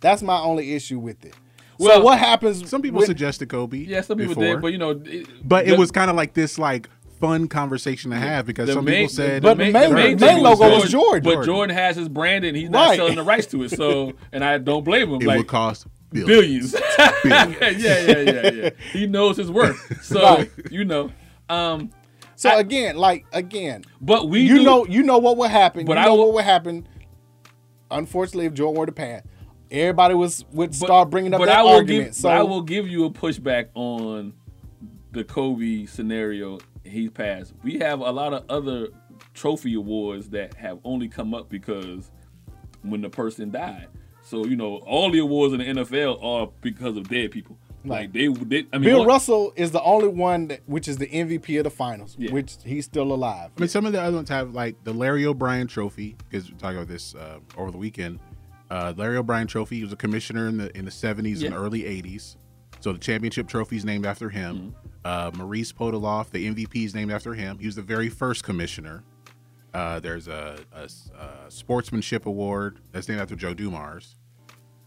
That's 0.00 0.22
my 0.22 0.38
only 0.40 0.74
issue 0.74 0.98
with 0.98 1.24
it. 1.24 1.32
so 1.78 1.86
Well, 1.86 2.02
what 2.02 2.18
happens? 2.18 2.68
Some 2.68 2.82
people 2.82 2.98
when- 2.98 3.06
suggested 3.06 3.48
Kobe. 3.48 3.78
Yeah, 3.78 4.00
some 4.02 4.18
people 4.18 4.34
before. 4.34 4.54
did, 4.54 4.62
but 4.62 4.72
you 4.72 4.78
know, 4.78 4.90
it, 5.04 5.26
But 5.46 5.66
it 5.66 5.78
was 5.78 5.90
kind 5.90 6.10
of 6.10 6.16
like 6.16 6.34
this, 6.34 6.58
like 6.58 6.88
fun 7.20 7.48
conversation 7.48 8.12
to 8.12 8.16
have 8.16 8.46
because 8.46 8.72
some 8.72 8.84
main- 8.84 8.94
people 9.06 9.08
said, 9.14 9.42
But 9.42 9.58
the 9.58 9.64
main- 9.72 9.92
main 9.94 10.16
the 10.16 10.26
main 10.26 10.40
logo 10.42 10.68
was 10.80 10.90
Jordan. 10.90 11.24
But 11.24 11.44
Jordan 11.44 11.74
has 11.76 11.96
his 11.96 12.08
brand 12.08 12.44
and 12.44 12.56
he's 12.56 12.70
not 12.70 12.90
Right. 12.90 12.96
selling 12.96 13.16
the 13.16 13.22
rights 13.24 13.46
to 13.48 13.62
it. 13.64 13.70
So, 13.72 14.12
and 14.32 14.44
I 14.44 14.58
don't 14.58 14.84
blame 14.84 15.08
him. 15.10 15.20
it 15.22 15.26
like 15.26 15.38
would 15.38 15.46
cost 15.48 15.86
billions. 16.12 16.72
billions. 16.72 16.74
yeah, 17.24 17.70
yeah, 17.70 17.98
yeah, 17.98 18.50
yeah. 18.52 18.70
He 18.92 19.06
knows 19.08 19.36
his 19.36 19.50
worth. 19.50 19.78
So 20.04 20.22
Right. 20.22 20.50
you 20.70 20.84
know, 20.84 21.10
um, 21.48 21.90
So 22.36 22.56
again, 22.56 22.96
like 22.96 23.26
again, 23.32 23.82
but 24.00 24.28
we 24.28 24.40
you 24.42 24.58
do- 24.58 24.64
know 24.64 24.86
you 24.86 25.02
know 25.02 25.18
what 25.18 25.36
would 25.38 25.50
happen. 25.50 25.86
But 25.86 25.94
you 25.96 26.02
I 26.02 26.04
know 26.06 26.14
will- 26.14 26.26
what 26.26 26.34
would 26.34 26.44
happen. 26.44 26.86
Unfortunately, 27.90 28.46
if 28.46 28.54
Jordan 28.54 28.78
were 28.78 28.86
to 28.86 28.92
pass, 28.92 29.22
everybody 29.70 30.14
was 30.14 30.44
would 30.52 30.74
start 30.74 31.10
bringing 31.10 31.34
up 31.34 31.40
but 31.40 31.46
that 31.46 31.58
I 31.58 31.62
will 31.62 31.70
argument. 31.70 32.06
Give, 32.08 32.14
so 32.14 32.28
but 32.28 32.36
I 32.38 32.42
will 32.42 32.62
give 32.62 32.88
you 32.88 33.04
a 33.04 33.10
pushback 33.10 33.68
on 33.74 34.32
the 35.12 35.24
Kobe 35.24 35.86
scenario. 35.86 36.58
He 36.84 37.08
passed. 37.08 37.52
We 37.62 37.78
have 37.78 38.00
a 38.00 38.10
lot 38.10 38.32
of 38.32 38.44
other 38.48 38.88
trophy 39.34 39.74
awards 39.74 40.30
that 40.30 40.54
have 40.54 40.78
only 40.84 41.08
come 41.08 41.34
up 41.34 41.48
because 41.48 42.10
when 42.82 43.00
the 43.02 43.10
person 43.10 43.50
died. 43.50 43.88
So 44.22 44.44
you 44.44 44.56
know, 44.56 44.76
all 44.78 45.10
the 45.10 45.18
awards 45.20 45.54
in 45.54 45.60
the 45.60 45.82
NFL 45.82 46.22
are 46.22 46.50
because 46.60 46.96
of 46.96 47.08
dead 47.08 47.30
people. 47.30 47.56
Like 47.84 48.12
they, 48.12 48.26
they 48.28 48.66
I 48.72 48.78
mean, 48.78 48.82
Bill 48.90 48.98
what- 49.00 49.08
Russell 49.08 49.52
is 49.56 49.70
the 49.70 49.82
only 49.82 50.08
one 50.08 50.48
that, 50.48 50.60
which 50.66 50.88
is 50.88 50.98
the 50.98 51.06
MVP 51.06 51.56
of 51.58 51.64
the 51.64 51.70
finals, 51.70 52.16
Yeah. 52.18 52.32
which 52.32 52.56
he's 52.64 52.84
still 52.84 53.12
alive. 53.12 53.50
I 53.56 53.60
mean, 53.60 53.68
some 53.68 53.86
of 53.86 53.92
the 53.92 54.02
other 54.02 54.16
ones 54.16 54.28
have 54.28 54.52
like 54.52 54.82
the 54.84 54.92
Larry 54.92 55.24
O'Brien 55.24 55.66
Trophy 55.68 56.16
because 56.28 56.50
we're 56.50 56.58
talking 56.58 56.76
about 56.78 56.88
this 56.88 57.14
uh, 57.14 57.38
over 57.56 57.70
the 57.70 57.78
weekend. 57.78 58.18
Uh, 58.70 58.92
Larry 58.96 59.16
O'Brien 59.16 59.46
Trophy. 59.46 59.76
He 59.76 59.82
was 59.82 59.92
a 59.92 59.96
commissioner 59.96 60.46
in 60.46 60.58
the 60.58 60.76
in 60.76 60.84
the 60.84 60.90
seventies 60.90 61.42
and 61.42 61.54
early 61.54 61.86
eighties. 61.86 62.36
So 62.80 62.92
the 62.92 62.98
championship 62.98 63.48
trophy 63.48 63.76
is 63.76 63.84
named 63.84 64.06
after 64.06 64.28
him. 64.28 64.74
Uh, 65.04 65.30
Maurice 65.34 65.72
Podoloff, 65.72 66.30
the 66.30 66.46
MVP, 66.48 66.84
is 66.84 66.94
named 66.94 67.10
after 67.10 67.34
him. 67.34 67.58
He 67.58 67.66
was 67.66 67.74
the 67.74 67.82
very 67.82 68.08
first 68.08 68.44
commissioner. 68.44 69.02
Uh, 69.74 69.98
there's 70.00 70.28
a 70.28 70.58
sportsmanship 71.48 72.26
award 72.26 72.80
that's 72.92 73.08
named 73.08 73.20
after 73.20 73.34
Joe 73.34 73.54
Dumars. 73.54 74.16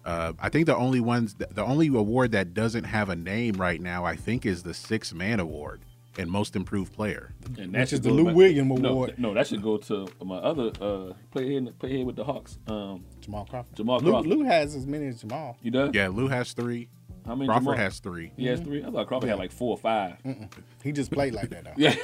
Uh, 0.04 0.34
I 0.40 0.50
think 0.50 0.66
the 0.66 0.76
only 0.76 1.00
ones, 1.00 1.36
the 1.36 1.64
only 1.64 1.88
award 1.88 2.32
that 2.32 2.54
doesn't 2.54 2.86
have 2.86 3.10
a 3.10 3.16
name 3.16 3.56
right 3.56 3.80
now, 3.80 4.04
I 4.04 4.16
think, 4.16 4.46
is 4.46 4.64
the 4.64 4.74
Six 4.74 5.14
Man 5.14 5.40
Award 5.40 5.82
and 6.18 6.30
Most 6.30 6.56
Improved 6.56 6.94
Player. 6.94 7.34
And 7.58 7.74
Which 7.74 7.90
should 7.90 8.00
is 8.00 8.02
the 8.02 8.12
Lou 8.12 8.26
back- 8.26 8.36
Williams 8.36 8.80
Award. 8.84 9.10
th- 9.12 9.20
No, 9.20 9.34
that 9.34 9.48
should 9.48 9.62
go 9.62 9.78
to 9.78 10.08
my 10.24 10.38
other 10.38 10.72
uh, 10.82 11.14
play 11.32 11.48
here, 11.50 11.62
play 11.80 11.90
here 11.98 12.06
with 12.06 12.16
the 12.16 12.24
Hawks. 12.24 12.58
Um, 12.68 13.06
Jamal 13.22 13.46
Crawford. 13.46 13.76
Jamal 13.76 14.00
Lou, 14.00 14.12
Crawford. 14.12 14.30
Lou 14.30 14.44
has 14.44 14.76
as 14.76 14.86
many 14.86 15.08
as 15.08 15.22
Jamal. 15.22 15.58
You 15.62 15.72
does? 15.72 15.92
Yeah, 15.94 16.10
Lou 16.10 16.28
has 16.28 16.54
three. 16.54 16.90
How 17.26 17.36
many? 17.36 17.48
Crawford 17.48 17.64
Jamal? 17.66 17.78
has 17.78 18.00
three. 18.00 18.32
He 18.36 18.48
has 18.48 18.60
three. 18.60 18.84
I 18.84 18.90
thought 18.90 19.08
Crawford 19.08 19.30
had 19.30 19.38
like 19.40 19.52
four 19.52 19.72
or 19.72 19.78
five. 19.78 20.18
He 20.84 20.92
just 20.92 21.12
played 21.12 21.34
like 21.36 21.50
that 21.52 21.64
though. 21.66 21.74
Yeah. 21.78 21.96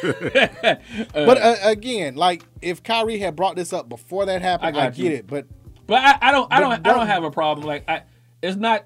but 1.14 1.38
uh, 1.38 1.56
again, 1.64 2.16
like 2.16 2.44
if 2.62 2.84
Kyrie 2.84 3.18
had 3.20 3.36
brought 3.36 3.56
this 3.56 3.74
up 3.74 3.90
before 3.90 4.26
that 4.28 4.42
happened, 4.42 4.78
I 4.78 4.86
I, 4.86 4.90
get 4.90 4.98
you. 4.98 5.12
it. 5.12 5.28
But 5.28 5.48
But 5.88 6.04
I, 6.04 6.30
I 6.30 6.32
don't 6.32 6.54
I 6.54 6.60
don't 6.60 6.72
I 6.74 6.76
don't- 6.78 6.98
don't 6.98 7.08
have 7.08 7.24
a 7.24 7.32
problem. 7.32 7.66
Like 7.66 7.90
I 7.90 8.04
it's 8.42 8.58
not 8.58 8.86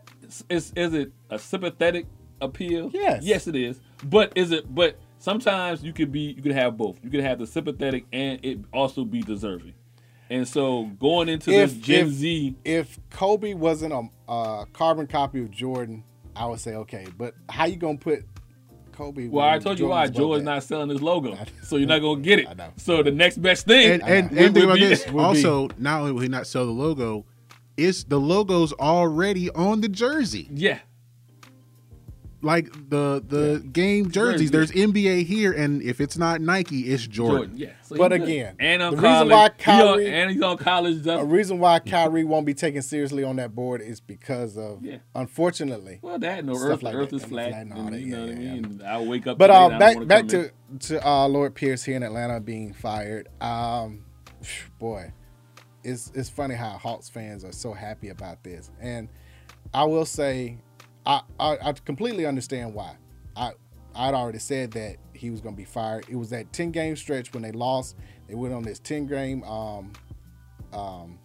is 0.49 0.71
is 0.75 0.93
it 0.93 1.11
a 1.29 1.37
sympathetic 1.37 2.05
appeal? 2.39 2.89
Yes. 2.93 3.23
Yes 3.23 3.47
it 3.47 3.55
is. 3.57 3.81
But 4.03 4.31
is 4.35 4.51
it 4.51 4.73
but 4.73 4.97
sometimes 5.21 5.83
you 5.83 5.93
could 5.93 6.11
be 6.11 6.33
you 6.35 6.41
could 6.41 6.51
have 6.51 6.75
both. 6.77 6.99
You 7.03 7.09
could 7.09 7.21
have 7.21 7.39
the 7.39 7.47
sympathetic 7.47 8.05
and 8.11 8.43
it 8.43 8.59
also 8.73 9.05
be 9.05 9.21
deserving. 9.21 9.73
And 10.29 10.47
so 10.47 10.83
going 10.99 11.27
into 11.29 11.49
this 11.51 11.73
if 11.73 11.81
Gen 11.81 12.07
if, 12.07 12.11
Z 12.13 12.55
if 12.65 12.99
Kobe 13.09 13.53
wasn't 13.53 13.93
a 13.93 14.03
uh, 14.31 14.65
carbon 14.73 15.07
copy 15.07 15.41
of 15.41 15.51
Jordan, 15.51 16.03
I 16.35 16.45
would 16.47 16.59
say 16.59 16.75
okay. 16.75 17.05
But 17.17 17.35
how 17.49 17.65
you 17.65 17.75
gonna 17.75 17.97
put 17.97 18.23
Kobe? 18.93 19.27
well, 19.27 19.45
I 19.45 19.53
when 19.53 19.61
told 19.61 19.79
you 19.79 19.87
why 19.87 20.07
Jordan's 20.07 20.09
above 20.09 20.21
Jordan's 20.21 20.45
that? 20.45 20.51
not 20.53 20.63
selling 20.63 20.89
his 20.89 21.01
logo, 21.01 21.37
so 21.63 21.75
you're 21.77 21.87
not 21.87 21.99
gonna 21.99 22.21
get 22.21 22.39
it. 22.39 22.47
So 22.77 23.03
the 23.03 23.11
next 23.11 23.41
best 23.41 23.65
thing, 23.65 23.91
And 23.91 24.03
and, 24.03 24.29
would- 24.29 24.39
and 24.39 24.53
think 24.53 24.63
about 24.65 24.75
be- 24.75 24.85
this. 24.87 25.05
would 25.07 25.13
be- 25.13 25.19
Also, 25.19 25.67
not 25.77 25.99
only 26.01 26.13
will 26.13 26.21
he 26.21 26.27
not 26.29 26.47
sell 26.47 26.65
the 26.65 26.71
logo, 26.71 27.25
it's 27.77 28.03
the 28.05 28.19
logo's 28.19 28.71
already 28.73 29.49
on 29.51 29.81
the 29.81 29.89
jersey. 29.89 30.47
yeah, 30.53 30.79
Like 32.43 32.71
the 32.89 33.23
the 33.27 33.63
game 33.71 34.09
jerseys. 34.09 34.49
Jersey. 34.51 34.71
There's 34.71 34.71
NBA 34.71 35.25
here, 35.25 35.51
and 35.51 35.81
if 35.83 36.01
it's 36.01 36.17
not 36.17 36.41
Nike, 36.41 36.89
it's 36.91 37.05
Jordan. 37.05 37.37
Jordan, 37.37 37.57
yeah. 37.57 37.69
So 37.83 37.97
But 37.97 38.13
again, 38.13 38.55
and 38.59 38.81
on 38.81 38.95
the 38.95 39.01
reason 39.01 39.29
college, 39.29 39.31
why 39.31 39.43
he 39.43 39.71
on- 39.81 39.87
Kyrie- 39.97 40.11
and 40.13 40.31
he's 40.31 40.41
on 40.41 40.57
college. 40.57 40.95
A 40.97 40.99
Just, 41.03 41.25
reason 41.27 41.59
why 41.59 41.77
Kyrie 41.79 42.23
won't 42.23 42.47
be 42.47 42.55
taken 42.55 42.81
seriously 42.81 43.23
on 43.23 43.35
that 43.35 43.53
board 43.53 43.81
is 43.81 43.99
because 43.99 44.57
of, 44.57 44.83
Yeah. 44.83 44.97
unfortunately, 45.13 45.99
well, 46.01 46.17
that 46.17 46.43
no 46.43 46.55
stuff 46.55 46.69
Earth, 46.71 46.83
like 46.83 46.95
Earth 46.95 47.09
that, 47.11 47.15
is 47.17 47.23
and 47.23 47.31
flat. 47.31 47.53
and 47.53 47.73
all 47.73 47.79
and 47.87 47.95
you 48.01 48.07
know 48.07 48.17
yeah, 48.25 48.29
what 48.29 48.29
I 48.37 48.41
yeah, 48.41 48.53
mean? 48.53 48.65
And 48.65 48.83
I'll 48.83 49.05
wake 49.05 49.27
up. 49.27 49.37
But 49.37 49.51
uh, 49.51 49.53
and 49.53 49.59
I 49.75 49.93
don't 49.93 49.95
wanna 49.95 50.05
back 50.07 50.07
back 50.07 50.29
come 50.29 50.39
in. 50.71 50.79
to 50.79 50.87
to 50.97 51.07
uh, 51.07 51.27
Lloyd 51.27 51.53
Pierce 51.53 51.83
here 51.83 51.95
in 51.95 52.01
Atlanta 52.03 52.39
being 52.39 52.73
fired. 52.73 53.27
Um, 53.39 54.05
boy, 54.79 55.13
it's 55.83 56.11
it's 56.15 56.29
funny 56.29 56.55
how 56.55 56.71
Hawks 56.71 57.07
fans 57.07 57.43
are 57.45 57.51
so 57.51 57.73
happy 57.73 58.09
about 58.09 58.43
this, 58.43 58.71
and 58.81 59.09
I 59.73 59.83
will 59.85 60.05
say, 60.05 60.57
I 61.05 61.21
I, 61.39 61.57
I 61.63 61.73
completely 61.73 62.25
understand 62.25 62.73
why. 62.73 62.95
I 63.35 63.51
I'd 63.95 64.13
already 64.13 64.39
said 64.39 64.71
that 64.71 64.97
he 65.13 65.29
was 65.29 65.41
going 65.41 65.55
to 65.55 65.57
be 65.57 65.65
fired. 65.65 66.05
It 66.09 66.15
was 66.15 66.29
that 66.29 66.51
ten 66.53 66.71
game 66.71 66.95
stretch 66.95 67.33
when 67.33 67.43
they 67.43 67.51
lost. 67.51 67.95
They 68.27 68.35
went 68.35 68.53
on 68.53 68.63
this 68.63 68.79
ten 68.79 69.05
game 69.07 69.43
um 69.43 69.91
um 70.73 71.19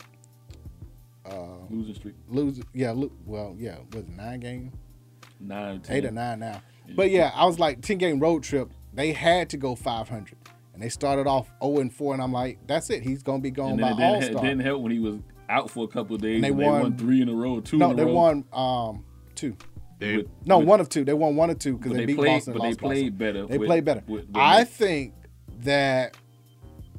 uh 1.25 1.47
losing 1.71 1.95
streak. 1.95 2.15
lose 2.29 2.61
yeah 2.73 2.93
lo- 2.93 3.13
well 3.25 3.55
yeah 3.59 3.77
was 3.93 4.03
it 4.05 4.09
nine 4.11 4.41
game 4.41 4.73
Nine, 5.39 5.83
eight 5.91 6.05
or 6.07 6.11
nine 6.13 6.39
now. 6.39 6.63
But 6.95 7.11
yeah, 7.11 7.31
I 7.35 7.45
was 7.45 7.59
like 7.59 7.83
ten 7.83 7.99
game 7.99 8.19
road 8.21 8.43
trip. 8.43 8.71
They 8.95 9.13
had 9.13 9.51
to 9.51 9.59
go 9.59 9.75
five 9.75 10.09
hundred, 10.09 10.39
and 10.73 10.83
they 10.83 10.89
started 10.89 11.27
off 11.27 11.47
zero 11.63 11.81
and 11.81 11.93
four, 11.93 12.15
and 12.15 12.23
I'm 12.23 12.33
like, 12.33 12.59
that's 12.67 12.89
it. 12.89 13.03
He's 13.03 13.23
gonna 13.23 13.43
be 13.43 13.51
going 13.51 13.73
And 13.73 13.81
by 13.83 13.91
All 13.91 13.97
didn't, 13.97 14.23
it 14.23 14.33
Star. 14.33 14.43
didn't 14.43 14.61
help 14.61 14.81
when 14.83 14.93
he 14.93 14.99
was 14.99 15.17
out 15.51 15.69
for 15.71 15.85
a 15.85 15.89
couple 15.89 16.17
of 16.17 16.23
days. 16.23 16.37
And 16.37 16.45
they 16.45 16.49
and 16.49 16.59
they 16.61 16.65
won- 16.65 16.81
won 16.83 16.97
three 16.97 17.21
in 17.21 17.29
a 17.29 17.35
row, 17.35 17.61
two 17.61 17.77
No, 17.77 17.93
they 17.93 18.05
row. 18.07 18.15
won 18.15 18.45
um 18.53 19.05
two. 19.37 19.57
They- 19.99 20.19
With- 20.19 20.27
No, 20.45 20.59
with- 20.59 20.69
one 20.69 20.81
of 20.81 20.89
two. 20.89 21.05
They 21.05 21.15
won 21.15 21.37
one 21.37 21.51
or 21.51 21.55
two 21.55 21.77
because 21.79 21.93
they, 21.93 21.99
they 21.99 22.07
beat 22.07 22.17
played- 22.17 22.29
Boston. 22.37 22.53
but 22.55 22.63
they 22.63 22.69
lost 22.69 22.81
Boston. 22.81 22.97
played 23.01 23.19
better 23.19 23.47
They 23.47 23.59
with- 23.59 23.67
played 23.69 23.85
better. 23.85 24.03
I 24.35 24.65
think 24.65 25.15
that 25.61 26.17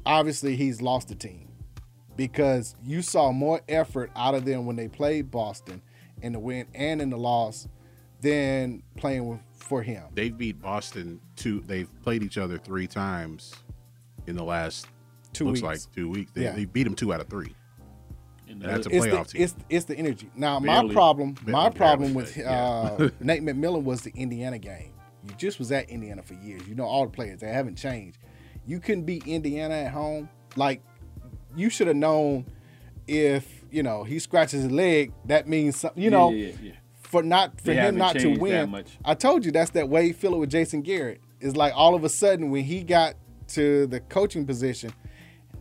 obviously 0.06 0.56
he's 0.56 0.80
lost 0.82 1.08
the 1.08 1.14
team 1.14 1.48
because 2.16 2.74
you 2.82 3.02
saw 3.02 3.30
more 3.32 3.60
effort 3.68 4.10
out 4.16 4.34
of 4.34 4.44
them 4.44 4.66
when 4.66 4.76
they 4.76 4.88
played 4.88 5.30
Boston 5.30 5.80
in 6.22 6.32
the 6.32 6.38
win 6.40 6.66
and 6.74 7.00
in 7.00 7.10
the 7.10 7.16
loss 7.18 7.68
than 8.20 8.82
playing 8.96 9.28
with, 9.28 9.38
for 9.54 9.82
him. 9.82 10.02
They've 10.14 10.36
beat 10.36 10.60
Boston 10.60 11.20
two. 11.36 11.60
They've 11.66 11.88
played 12.02 12.22
each 12.24 12.38
other 12.38 12.58
three 12.58 12.86
times 12.88 13.54
in 14.26 14.34
the 14.34 14.42
last 14.42 14.86
Two 15.32 15.44
looks 15.44 15.62
weeks. 15.62 15.86
like 15.86 15.94
two 15.94 16.08
weeks. 16.10 16.32
They, 16.32 16.42
Yeah. 16.44 16.52
they 16.52 16.64
beat 16.64 16.82
them 16.84 16.94
two 16.94 17.12
out 17.12 17.20
of 17.20 17.28
three. 17.28 17.54
And 18.48 18.62
And 18.62 18.72
that's 18.72 18.86
a 18.86 18.90
it's 18.96 19.06
playoff 19.06 19.26
the, 19.28 19.32
team. 19.32 19.42
It's, 19.42 19.54
it's 19.68 19.84
the 19.86 19.96
energy. 19.96 20.30
Now 20.34 20.58
my 20.58 20.88
problem, 20.92 21.32
Barely, 21.32 21.52
my 21.52 21.70
problem 21.70 22.14
barely, 22.14 22.16
with 22.16 22.34
but 22.36 22.42
yeah. 22.44 22.50
uh, 22.50 23.08
Nate 23.20 23.42
McMillan 23.42 23.84
was 23.84 24.02
the 24.02 24.12
Indiana 24.14 24.58
game. 24.58 24.92
You 25.28 25.34
just 25.36 25.58
was 25.58 25.70
at 25.72 25.90
Indiana 25.90 26.22
for 26.22 26.34
years. 26.34 26.66
You 26.66 26.74
know 26.74 26.84
all 26.84 27.04
the 27.04 27.10
players. 27.12 27.40
They 27.40 27.48
haven't 27.48 27.76
changed. 27.76 28.18
You 28.66 28.80
couldn't 28.80 29.04
beat 29.04 29.26
Indiana 29.26 29.74
at 29.74 29.92
home. 29.92 30.28
Like 30.56 30.82
you 31.56 31.70
should 31.70 31.86
have 31.88 31.96
known 31.96 32.46
if 33.06 33.64
you 33.70 33.82
know 33.82 34.04
he 34.04 34.18
scratches 34.18 34.62
his 34.62 34.72
leg. 34.72 35.12
That 35.26 35.48
means 35.48 35.76
something. 35.76 36.02
You 36.02 36.10
know. 36.10 36.30
yeah, 36.30 36.46
yeah, 36.48 36.54
yeah. 36.62 36.72
For 37.02 37.22
not 37.22 37.58
for 37.58 37.68
They 37.68 37.76
him 37.76 37.96
haven't 37.98 38.20
to 38.20 38.20
changed 38.22 38.38
that 38.40 38.42
win, 38.42 38.70
much. 38.70 38.98
I 39.02 39.14
told 39.14 39.44
you 39.46 39.50
that's 39.50 39.70
that 39.70 39.88
Wade 39.88 40.14
Phillip 40.16 40.40
with 40.40 40.50
Jason 40.50 40.82
Garrett. 40.82 41.22
It's 41.40 41.56
like 41.56 41.72
all 41.74 41.94
of 41.94 42.04
a 42.04 42.08
sudden 42.10 42.50
when 42.50 42.64
he 42.64 42.82
got 42.82 43.14
to 43.48 43.86
the 43.86 44.00
coaching 44.00 44.44
position, 44.44 44.92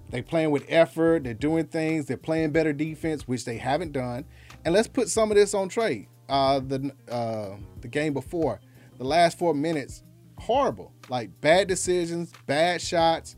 they 0.10 0.22
playing 0.22 0.52
with 0.52 0.66
effort. 0.70 1.24
They're 1.24 1.34
doing 1.34 1.66
things. 1.66 2.06
They're 2.06 2.18
playing 2.18 2.52
better 2.52 2.74
defense, 2.74 3.28
which 3.28 3.46
they 3.46 3.58
haven't 3.58 3.92
done. 3.92 4.26
And 4.66 4.74
let's 4.74 4.88
put 4.88 5.10
some 5.10 5.32
of 5.32 5.36
this 5.38 5.54
on 5.54 5.70
Trae. 5.70 6.08
Uh, 6.30 6.60
the 6.60 6.92
uh, 7.10 7.56
the 7.82 7.88
game 7.88 8.14
before, 8.14 8.60
the 8.98 9.04
last 9.06 9.38
four 9.38 9.54
minutes, 9.54 10.04
horrible. 10.38 10.92
Like 11.10 11.40
bad 11.42 11.68
decisions, 11.68 12.34
bad 12.46 12.82
shots. 12.82 13.36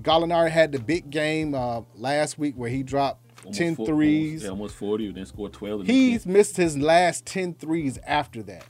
Gallinari 0.00 0.50
had 0.50 0.72
the 0.72 0.78
big 0.78 1.10
game 1.10 1.54
uh, 1.54 1.82
last 1.94 2.38
week 2.38 2.54
where 2.56 2.70
he 2.70 2.82
dropped 2.82 3.24
Almost 3.44 3.58
10 3.58 3.76
four- 3.76 3.86
threes. 3.86 4.30
Almost, 4.30 4.44
yeah, 4.44 4.50
almost 4.50 4.74
40, 4.76 5.06
and 5.08 5.16
then 5.16 5.26
scored 5.26 5.52
12. 5.52 5.80
and 5.80 5.88
He's 5.88 6.24
missed 6.26 6.56
his 6.56 6.78
last 6.78 7.26
10 7.26 7.54
threes 7.54 7.98
after 8.06 8.42
that. 8.44 8.64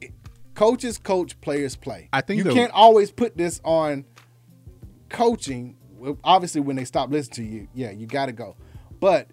It- 0.00 0.12
Coaches 0.54 0.98
coach, 0.98 1.40
players 1.40 1.76
play. 1.76 2.08
I 2.12 2.22
think 2.22 2.38
you 2.38 2.44
the- 2.44 2.54
can't 2.54 2.72
always 2.72 3.10
put 3.12 3.36
this 3.36 3.60
on 3.64 4.04
coaching. 5.10 5.76
Obviously, 6.24 6.60
when 6.60 6.76
they 6.76 6.84
stop 6.84 7.10
listening 7.10 7.34
to 7.34 7.56
you, 7.56 7.68
yeah, 7.74 7.90
you 7.90 8.06
got 8.06 8.26
to 8.26 8.32
go. 8.32 8.56
But 9.00 9.28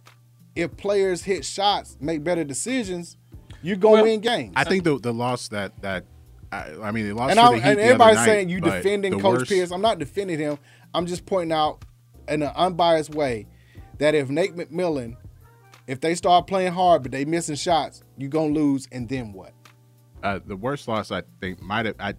if 0.56 0.76
players 0.78 1.24
hit 1.24 1.46
shots, 1.46 1.98
make 2.00 2.24
better 2.24 2.44
decisions, 2.44 3.18
you're 3.62 3.78
going 3.78 3.98
to 3.98 4.04
win 4.04 4.20
games. 4.20 4.54
I 4.56 4.64
think 4.64 4.84
the 4.84 4.98
the 5.00 5.14
loss 5.14 5.48
that 5.50 5.82
that 5.82 6.06
I, 6.52 6.74
I 6.82 6.92
mean, 6.92 7.06
they 7.06 7.14
lost 7.14 7.32
and, 7.32 7.38
to 7.38 7.44
I'm, 7.44 7.52
the 7.54 7.58
Heat 7.58 7.70
and 7.70 7.80
the 7.80 7.84
other 7.84 7.92
everybody's 7.94 8.16
night, 8.18 8.26
saying 8.26 8.50
you 8.50 8.62
defending 8.62 9.14
Coach 9.14 9.24
worst- 9.24 9.52
Pierce. 9.52 9.72
I'm 9.72 9.82
not 9.82 10.00
defending 10.00 10.40
him. 10.40 10.58
I'm 10.94 11.06
just 11.06 11.26
pointing 11.26 11.52
out 11.52 11.86
in 12.28 12.42
an 12.42 12.52
unbiased 12.56 13.12
way 13.12 13.48
that 14.00 14.16
if 14.16 14.30
Nate 14.30 14.56
McMillan, 14.56 15.16
if 15.88 16.00
they 16.00 16.16
start 16.16 16.48
playing 16.48 16.74
hard 16.74 17.04
but 17.04 17.12
they 17.12 17.26
missing 17.26 17.56
shots, 17.56 18.04
you're 18.18 18.30
gonna 18.30 18.54
lose, 18.54 18.88
and 18.92 19.08
then 19.08 19.34
what? 19.34 19.54
Uh, 20.24 20.40
the 20.46 20.56
worst 20.56 20.88
loss 20.88 21.12
I 21.12 21.24
think 21.40 21.62
might 21.62 21.86
have 21.86 21.96
I, 22.00 22.14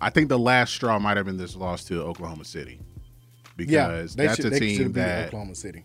I 0.00 0.10
think 0.10 0.28
the 0.28 0.38
last 0.38 0.74
straw 0.74 0.98
might 0.98 1.16
have 1.16 1.26
been 1.26 1.36
this 1.36 1.56
loss 1.56 1.84
to 1.84 2.02
Oklahoma 2.02 2.44
City, 2.44 2.80
because 3.56 4.14
they 4.14 4.26
that's 4.26 4.36
should- 4.36 4.46
a 4.46 4.50
they 4.50 4.58
team 4.60 4.92
that 4.92 5.28
Oklahoma 5.28 5.54
City. 5.54 5.84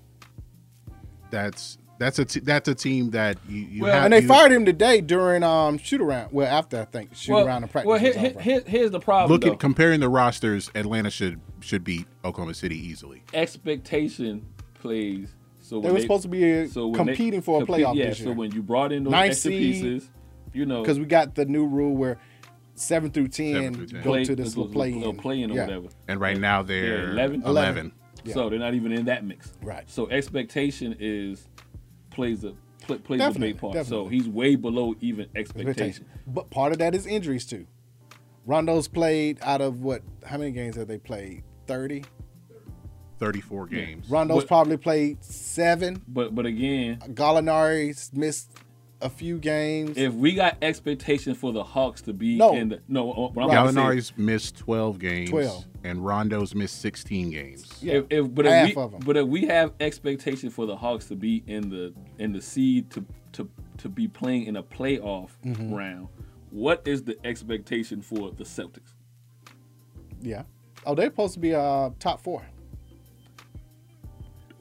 that's 1.30 1.78
that's 1.98 2.18
a 2.18 2.26
t- 2.26 2.40
that's 2.40 2.68
a 2.68 2.74
team 2.74 3.12
that 3.12 3.38
you, 3.48 3.58
you 3.62 3.82
Well, 3.84 3.94
have, 3.94 4.06
and 4.06 4.14
they 4.14 4.22
you- 4.22 4.28
fired 4.28 4.52
him 4.52 4.66
today 4.66 5.02
during 5.02 5.44
um 5.44 5.78
shoot 5.78 6.02
around. 6.02 6.32
Well, 6.32 6.48
after 6.48 6.82
I 6.82 6.86
think 6.86 7.16
shoot 7.16 7.34
well, 7.34 7.46
around 7.48 7.64
and 7.64 7.72
practice. 7.72 7.88
well 7.88 8.00
here, 8.00 8.14
was 8.14 8.18
here- 8.22 8.40
here- 8.42 8.64
here's 8.66 8.92
the 8.92 9.00
problem. 9.00 9.32
Look 9.32 9.44
though. 9.44 9.54
at 9.54 9.60
comparing 9.60 10.00
the 10.00 10.10
rosters. 10.10 10.72
Atlanta 10.76 11.10
should 11.12 11.40
should 11.60 11.84
beat 11.84 12.08
Oklahoma 12.26 12.54
City 12.56 12.76
easily. 12.76 13.24
expectation 13.34 14.46
plays. 14.74 15.30
So 15.60 15.80
They 15.80 15.86
when 15.86 15.94
were 15.94 16.02
supposed 16.02 16.24
to 16.24 16.28
be, 16.28 16.44
uh, 16.64 16.68
when 16.76 16.94
competing 16.94 17.42
for 17.42 17.62
a 17.62 17.66
compete- 17.66 17.86
playoff 17.86 17.96
Yeah, 17.96 18.08
this 18.10 18.18
so 18.18 18.32
when 18.34 18.52
you 18.52 18.62
brought 18.62 18.92
in 18.92 19.04
those 19.06 19.12
Ninth 19.12 19.32
extra 19.32 19.52
seed, 19.52 19.74
pieces, 19.76 20.10
you 20.54 20.66
know, 20.66 20.82
because 20.82 21.00
we 21.00 21.06
got 21.06 21.36
the 21.36 21.46
new 21.46 21.66
rule 21.66 21.96
where 21.96 22.18
seven 22.76 23.12
through 23.12 23.28
ten 23.30 23.54
Seven 23.54 23.74
through 23.74 23.88
10. 23.88 24.02
go 24.04 24.10
Play- 24.10 24.24
to 24.26 24.36
this 24.36 24.46
this 24.48 24.58
little 24.58 24.64
was 24.66 24.74
play 24.74 24.94
little 24.94 25.10
in, 25.12 25.18
play-in 25.18 25.52
or 25.52 25.62
whatever. 25.66 25.88
And 26.08 26.20
right 26.20 26.38
now 26.38 26.62
they're 26.64 27.06
Yeah, 27.06 27.12
11? 27.12 27.44
11. 27.44 27.92
Yeah. 28.24 28.34
So 28.34 28.50
they're 28.50 28.60
not 28.60 28.74
even 28.74 28.92
in 28.92 29.06
that 29.06 29.26
mix. 29.26 29.54
Right. 29.64 29.90
So 29.90 30.10
expectation 30.10 30.96
is 31.00 31.48
plays 32.12 32.44
a 32.44 32.54
pl- 32.86 33.00
plays 33.00 33.20
Definitely, 33.20 33.50
a 33.50 33.54
big 33.54 33.62
part. 33.62 33.74
definitely. 33.74 34.06
So 34.06 34.10
he's 34.10 34.28
way 34.28 34.56
below 34.56 34.96
even 35.02 35.28
expectation. 35.36 36.06
But 36.28 36.50
part 36.50 36.72
of 36.72 36.78
that 36.80 36.94
is 36.96 37.06
injuries 37.06 37.46
too. 37.46 37.66
Rondo's 38.46 38.88
played 38.88 39.38
out 39.42 39.62
of 39.62 39.82
what? 39.82 40.02
How 40.26 40.38
many 40.38 40.52
games 40.52 40.76
have 40.76 40.88
they 40.88 40.98
played? 40.98 41.44
Thirty. 41.68 42.04
34 43.20 43.68
games. 43.68 44.10
Rondo's 44.10 44.44
But- 44.44 44.48
probably 44.48 44.78
played 44.78 45.24
seven. 45.24 46.02
But 46.08 46.34
but 46.34 46.46
again, 46.48 46.98
Gallinari's 47.14 48.12
missed 48.14 48.52
a 49.02 49.10
few 49.10 49.38
games. 49.38 49.98
if 49.98 50.14
we 50.14 50.34
got 50.34 50.58
expectation 50.62 51.34
for 51.34 51.52
the 51.52 51.64
Hawks 51.64 52.02
to 52.04 52.14
be 52.14 52.36
No. 52.38 52.56
in 52.56 52.70
the 52.70 52.82
no, 52.88 53.06
what 53.06 53.32
I'm 53.44 53.50
about 53.50 53.68
to 53.68 53.74
say- 53.74 53.80
Gallinari's 53.80 54.14
missed 54.18 54.58
12 54.58 55.00
games. 55.00 55.30
12. 55.30 55.66
And 55.84 56.06
Rondo's 56.06 56.54
missed 56.54 56.80
16 56.82 57.32
games. 57.32 57.66
if, 57.82 58.06
if 58.10 58.34
but 58.34 58.46
half 58.46 58.70
if 58.70 58.76
we, 58.76 58.82
of 58.82 58.94
'em. 58.94 59.00
but 59.06 59.18
if 59.18 59.28
we 59.28 59.46
have 59.48 59.74
expectation 59.80 60.50
for 60.50 60.66
the 60.66 60.76
Hawks 60.76 61.08
to 61.08 61.16
be 61.16 61.44
in 61.48 61.70
the 61.70 61.94
in 62.20 62.32
the 62.34 62.42
seed 62.42 62.90
to 62.92 63.04
to 63.34 63.50
to 63.78 63.90
be 63.90 64.08
playing 64.08 64.46
in 64.46 64.56
a 64.58 64.64
playoff 64.64 65.30
Mhm. 65.44 65.72
round, 65.76 66.08
what 66.52 66.82
is 66.88 67.04
the 67.04 67.18
expectation 67.26 68.02
for 68.02 68.32
the 68.32 68.44
Celtics? 68.44 68.94
yeah. 70.22 70.44
Oh, 70.86 70.96
they're 70.96 71.08
supposed 71.08 71.34
to 71.36 71.40
be 71.40 71.54
uh 71.56 71.90
top 72.00 72.22
four. 72.22 72.44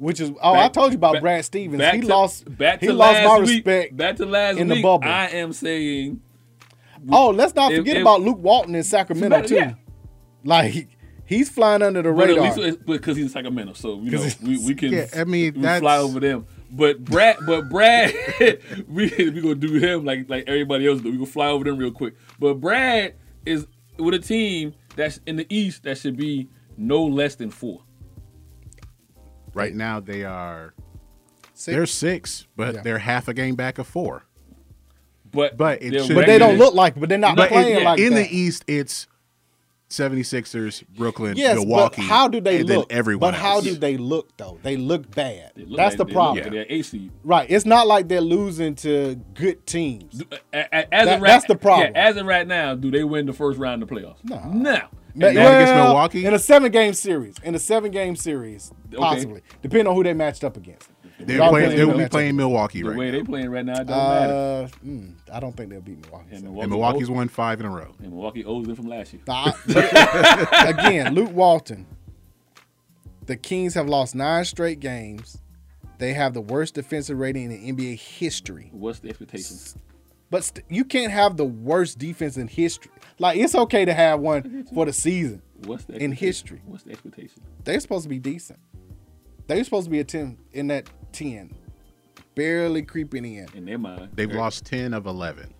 Which 0.00 0.18
is 0.18 0.30
oh, 0.42 0.54
I 0.54 0.68
told 0.68 0.92
you 0.92 0.96
about 0.96 1.12
back- 1.14 1.22
Brad 1.22 1.44
Stevens. 1.44 1.78
back 1.78 1.94
He 1.94 2.00
to- 2.00 2.06
lost. 2.06 2.56
back 2.58 2.80
he 2.80 2.86
to 2.86 2.92
lost 2.94 3.22
my 3.22 3.38
week- 3.38 3.48
respect. 3.66 3.96
back 3.96 4.16
to 4.16 4.24
last 4.26 4.56
in 4.58 4.66
the 4.68 4.80
bubble. 4.82 5.06
I 5.06 5.26
am 5.26 5.52
saying. 5.52 6.20
oh, 7.10 7.28
let's 7.30 7.54
not 7.54 7.70
if- 7.72 7.78
forget 7.78 7.96
if- 7.96 8.02
about 8.02 8.22
Luke 8.22 8.38
Walton 8.40 8.74
in 8.74 8.82
Sacramento 8.82 9.36
better- 9.36 9.48
too. 9.48 9.54
yeah. 9.56 9.74
Like 10.42 10.88
he's 11.26 11.50
flying 11.50 11.82
under 11.82 12.00
the 12.02 12.12
But 12.12 12.30
at 12.30 12.36
radar. 12.36 12.44
least 12.44 12.58
it's 12.58 12.76
because 12.82 13.16
he's 13.18 13.26
in 13.26 13.30
Sacramento, 13.30 13.74
so 13.74 14.00
you 14.00 14.10
know 14.10 14.18
'Cause 14.22 14.40
we, 14.42 14.56
we 14.66 14.74
can 14.74 14.90
Yeah, 14.92 15.06
I 15.14 15.24
mean, 15.24 15.54
we 15.54 15.60
that's- 15.60 15.80
fly 15.80 15.98
over 15.98 16.18
them. 16.18 16.46
But 16.72 17.04
Brad, 17.04 17.36
but 17.46 17.68
Brad, 17.68 18.14
we 18.88 19.12
we 19.18 19.30
gonna 19.42 19.54
do 19.56 19.74
him 19.74 20.04
like 20.06 20.30
like 20.30 20.44
everybody 20.46 20.86
else 20.88 21.00
do. 21.02 21.10
We 21.10 21.16
gonna 21.18 21.26
fly 21.26 21.48
over 21.48 21.64
them 21.64 21.76
real 21.76 21.90
quick. 21.90 22.14
But 22.38 22.54
Brad 22.54 23.14
is 23.44 23.66
with 23.98 24.14
a 24.14 24.18
team 24.18 24.72
that's 24.96 25.20
in 25.26 25.36
the 25.36 25.46
East 25.50 25.82
that 25.82 25.98
should 25.98 26.16
be 26.16 26.48
no 26.78 27.04
less 27.04 27.34
than 27.34 27.50
four. 27.50 27.82
Right 29.54 29.74
now, 29.74 30.00
they 30.00 30.24
are. 30.24 30.74
Six? 31.54 31.74
They're 31.76 31.86
six, 31.86 32.46
but 32.56 32.74
Yeah. 32.76 32.80
they're 32.82 32.98
half 32.98 33.28
a 33.28 33.34
game 33.34 33.54
back 33.54 33.78
of 33.78 33.86
four. 33.86 34.24
But 35.32 35.56
But 35.56 35.82
it 35.82 35.90
they're 35.92 36.04
should 36.04 36.16
but 36.16 36.26
they 36.26 36.38
don't 36.38 36.58
look 36.58 36.74
like. 36.74 36.98
But 36.98 37.08
they're 37.08 37.18
not 37.18 37.36
But 37.36 37.50
playing 37.50 37.78
in, 37.78 37.84
like 37.84 38.00
in 38.00 38.14
that. 38.14 38.28
the 38.28 38.36
East, 38.36 38.64
it's 38.66 39.06
76ers, 39.88 40.84
Brooklyn, 40.96 41.36
Yes, 41.36 41.56
Milwaukee. 41.56 41.96
but 41.96 42.04
how 42.04 42.28
do 42.28 42.40
they 42.40 42.60
and 42.60 42.68
look? 42.68 42.88
Then 42.88 42.96
everyone 42.98 43.20
But 43.32 43.34
how 43.34 43.56
else. 43.56 43.64
do 43.64 43.74
they 43.76 43.96
look 43.96 44.36
though? 44.36 44.58
They 44.62 44.76
look 44.76 45.10
bad. 45.14 45.52
They 45.56 45.64
look 45.64 45.76
That's 45.76 45.92
like- 45.92 45.98
the 45.98 46.04
they 46.04 46.08
look 46.10 46.14
problem. 46.14 46.44
like 46.44 46.52
They're 46.52 46.66
A 46.68 46.82
seed. 46.82 47.10
Right. 47.24 47.50
It's 47.50 47.66
not 47.66 47.86
like 47.88 48.08
they're 48.08 48.20
losing 48.20 48.74
to 48.76 49.16
good 49.34 49.66
teams. 49.66 50.22
A- 50.52 50.58
a- 50.58 50.94
As 50.94 51.06
That- 51.06 51.16
of 51.16 51.22
right, 51.22 51.28
that's 51.28 51.46
the 51.46 51.56
problem. 51.56 51.90
Yeah, 51.94 52.00
as 52.08 52.16
of 52.16 52.26
right 52.26 52.46
now, 52.46 52.74
do 52.76 52.90
they 52.90 53.02
win 53.04 53.26
the 53.26 53.32
first 53.32 53.58
round 53.58 53.82
of 53.82 53.88
the 53.88 53.94
playoffs? 53.94 54.18
No. 54.24 54.40
No. 54.52 54.80
Ma- 55.14 55.26
And 55.28 55.36
that 55.36 55.60
against 55.62 55.74
Milwaukee? 55.74 56.24
in 56.26 56.34
a 56.34 56.38
seven 56.38 56.70
game 56.72 56.94
series. 56.94 57.36
In 57.42 57.54
a 57.54 57.58
seven 57.58 57.90
game 57.90 58.16
series, 58.16 58.72
possibly, 58.94 59.42
depending 59.62 59.86
on 59.88 59.94
who 59.94 60.02
they 60.04 60.14
matched 60.14 60.44
up 60.44 60.56
against. 60.56 60.88
They're 61.22 61.36
Y'all 61.36 61.50
playing, 61.50 61.72
playing 61.72 61.88
they'll 61.88 61.98
be 61.98 62.08
playing 62.08 62.36
Milwaukee 62.36 62.80
The 62.82 62.88
right 62.88 62.98
way 62.98 63.10
now. 63.10 63.18
they 63.18 63.24
playing 63.24 63.50
right 63.50 63.64
now, 63.64 63.80
it 63.80 63.86
doesn't 63.86 63.88
matter. 63.88 64.32
Uh, 64.32 64.86
mm, 64.86 65.14
I 65.30 65.38
don't 65.40 65.54
think 65.54 65.68
they'll 65.68 65.82
beat 65.82 66.00
Milwaukee. 66.00 66.28
And 66.32 66.40
so. 66.44 66.60
And 66.62 66.70
Milwaukee's 66.70 67.10
won 67.10 67.28
five 67.28 67.60
in 67.60 67.66
a 67.66 67.70
row. 67.70 67.92
And 67.98 68.12
Milwaukee 68.12 68.42
owes 68.44 68.66
them 68.66 68.74
from 68.74 68.86
last 68.88 69.12
year. 69.12 69.20
Nah, 69.26 69.52
again, 70.66 71.14
Luke 71.14 71.32
Walton. 71.32 71.86
The 73.26 73.36
Kings 73.36 73.74
have 73.74 73.86
lost 73.88 74.14
nine 74.14 74.44
straight 74.44 74.80
games. 74.80 75.38
They 75.98 76.14
have 76.14 76.32
the 76.32 76.40
worst 76.40 76.74
defensive 76.74 77.18
rating 77.18 77.52
in 77.52 77.76
NBA 77.76 77.98
history. 77.98 78.70
What's 78.72 79.00
the 79.00 79.10
expectations? 79.10 79.76
But 80.30 80.44
st- 80.44 80.64
you 80.70 80.84
can't 80.84 81.12
have 81.12 81.36
the 81.36 81.44
worst 81.44 81.98
defense 81.98 82.38
in 82.38 82.48
history. 82.48 82.92
Like 83.20 83.36
it's 83.36 83.54
okay 83.54 83.84
to 83.84 83.92
have 83.92 84.20
one 84.20 84.66
for 84.74 84.86
the 84.86 84.92
season. 84.94 85.42
What's 85.66 85.84
the 85.84 86.02
in 86.02 86.10
history? 86.10 86.62
What's 86.64 86.84
the 86.84 86.92
expectation? 86.92 87.42
They're 87.64 87.78
supposed 87.78 88.04
to 88.04 88.08
be 88.08 88.18
decent. 88.18 88.58
They're 89.46 89.62
supposed 89.62 89.84
to 89.84 89.90
be 89.90 90.00
a 90.00 90.04
ten 90.04 90.38
in 90.52 90.68
that 90.68 90.88
ten, 91.12 91.54
barely 92.34 92.82
creeping 92.82 93.26
in. 93.26 93.46
In 93.54 93.66
their 93.66 93.78
mind, 93.78 94.08
They've 94.14 94.32
lost 94.32 94.64
10 94.64 94.94
of 94.94 95.06
11. 95.06 95.52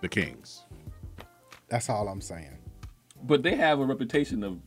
The 0.00 0.08
Kings. 0.08 0.64
That's 1.68 1.88
all 1.88 2.08
I'm 2.08 2.20
saying. 2.20 2.58
But 3.22 3.44
they 3.44 3.54
have 3.54 3.78
a 3.78 3.84
reputation 3.84 4.42
of 4.42 4.58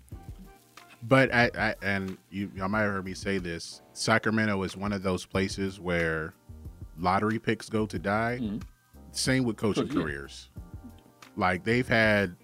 But 1.03 1.33
I, 1.33 1.51
I 1.57 1.75
and 1.81 2.17
you 2.29 2.49
y'all 2.55 2.69
might 2.69 2.83
have 2.83 2.91
heard 2.91 3.05
me 3.05 3.13
say 3.13 3.39
this. 3.39 3.81
Sacramento 3.91 4.63
is 4.63 4.77
one 4.77 4.93
of 4.93 5.03
those 5.03 5.25
places 5.25 5.81
where 5.81 6.33
lottery 6.97 7.39
picks 7.39 7.67
go 7.67 7.85
to 7.87 7.99
die. 7.99 8.39
Mm-hmm. 8.41 8.59
Same 9.11 9.43
with 9.43 9.57
coaching 9.57 9.87
Coach, 9.87 9.95
yeah. 9.95 10.01
careers. 10.01 10.49
Like 11.35 11.63
they've 11.63 11.87
had 11.87 12.35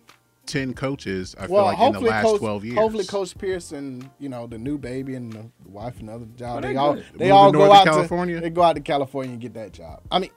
ten 0.45 0.73
coaches. 0.73 1.35
I 1.39 1.47
feel 1.47 1.55
well, 1.55 1.65
like 1.65 1.80
in 1.80 1.93
the 1.93 1.99
last 2.01 2.26
Coach, 2.26 2.39
twelve 2.39 2.65
years. 2.65 2.77
hopefully, 2.77 3.05
Coach 3.05 3.38
Pearson, 3.38 4.09
you 4.19 4.30
know, 4.30 4.47
the 4.47 4.57
new 4.57 4.77
baby 4.77 5.15
and 5.15 5.31
the 5.31 5.45
wife 5.65 5.99
and 5.99 6.09
other 6.09 6.26
job, 6.35 6.55
Well, 6.55 6.61
they 6.61 6.69
they 6.73 6.76
all 6.77 6.93
good. 6.95 7.05
they 7.15 7.26
Move 7.26 7.34
all 7.34 7.51
to 7.51 7.57
go 7.57 7.65
Northern 7.65 7.77
out 7.88 7.93
California? 7.93 8.35
to 8.35 8.41
they 8.41 8.49
go 8.49 8.61
out 8.63 8.76
to 8.76 8.81
California 8.81 9.31
and 9.31 9.41
get 9.41 9.53
that 9.53 9.72
job. 9.73 10.01
I 10.11 10.19
mean, 10.19 10.31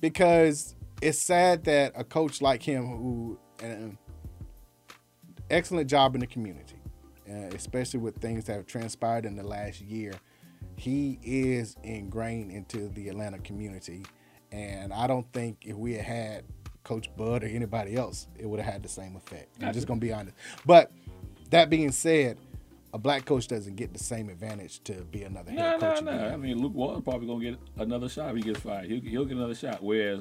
because 0.00 0.74
it's 1.00 1.18
sad 1.20 1.64
that 1.64 1.92
a 1.96 2.04
coach 2.04 2.42
like 2.42 2.62
him 2.62 2.86
who 2.86 3.38
an 3.62 3.96
excellent 5.50 5.88
job 5.88 6.14
in 6.14 6.20
the 6.20 6.26
community, 6.26 6.76
uh, 7.28 7.32
especially 7.54 8.00
with 8.00 8.16
things 8.16 8.44
that 8.44 8.54
have 8.54 8.66
transpired 8.66 9.24
in 9.24 9.36
the 9.36 9.42
last 9.42 9.80
year, 9.80 10.12
he 10.76 11.18
is 11.22 11.76
ingrained 11.82 12.50
into 12.50 12.88
the 12.88 13.08
Atlanta 13.08 13.38
community, 13.38 14.04
and 14.52 14.92
I 14.92 15.06
don't 15.06 15.30
think 15.32 15.58
if 15.62 15.76
we 15.76 15.94
had 15.94 16.04
had 16.04 16.44
Coach 16.84 17.08
Bud 17.16 17.42
or 17.42 17.46
anybody 17.46 17.96
else, 17.96 18.28
it 18.38 18.46
would 18.46 18.60
have 18.60 18.72
had 18.72 18.82
the 18.82 18.88
same 18.88 19.16
effect. 19.16 19.48
I'm 19.62 19.72
just 19.72 19.86
gonna 19.86 20.00
be 20.00 20.12
honest. 20.12 20.36
But 20.66 20.92
that 21.50 21.70
being 21.70 21.90
said, 21.92 22.38
a 22.92 22.98
black 22.98 23.24
coach 23.24 23.48
doesn't 23.48 23.74
get 23.76 23.92
the 23.92 23.98
same 23.98 24.28
advantage 24.28 24.82
to 24.84 24.92
be 25.04 25.24
another 25.24 25.50
no, 25.52 25.62
head 25.62 25.80
no, 25.80 25.94
coach. 25.94 26.02
no. 26.04 26.12
again. 26.12 26.32
I 26.32 26.36
mean, 26.36 26.62
Luke 26.62 26.74
Walton 26.74 27.02
probably 27.02 27.26
gonna 27.26 27.44
get 27.44 27.58
another 27.78 28.08
shot 28.08 28.30
if 28.30 28.36
he 28.36 28.42
gets 28.42 28.60
fired. 28.60 28.86
He'll, 28.86 29.00
he'll 29.00 29.24
get 29.24 29.36
another 29.36 29.54
shot. 29.54 29.82
Whereas 29.82 30.20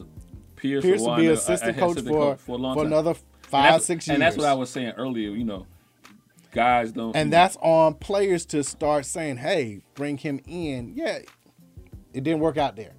Pierce, 0.55 0.83
Pierce 0.83 1.01
will 1.01 1.15
be 1.17 1.23
wind 1.23 1.27
a- 1.27 1.31
a 1.31 1.33
assistant 1.33 1.77
coach 1.77 1.97
assistant 1.97 2.15
for- 2.15 2.37
for 2.37 2.57
long 2.57 2.75
for 2.75 2.83
time. 2.83 2.91
another 2.93 3.15
five, 3.43 3.81
six 3.83 4.07
years. 4.07 4.15
And 4.15 4.21
that's 4.21 4.37
what 4.37 4.45
I 4.47 4.53
was 4.53 4.69
saying 4.69 4.93
earlier. 4.97 5.29
You 5.31 5.43
know, 5.43 5.67
guys 6.51 6.91
don't. 6.93 7.15
And 7.15 7.31
that's 7.31 7.57
on 7.61 7.95
players 7.95 8.45
to 8.47 8.63
start 8.63 9.05
saying, 9.05 9.37
"Hey, 9.37 9.81
bring 9.95 10.17
him 10.17 10.39
in." 10.47 10.93
Yeah, 10.95 11.19
it 12.13 12.23
didn't 12.23 12.39
work 12.39 12.57
out 12.57 12.75
there. 12.75 12.93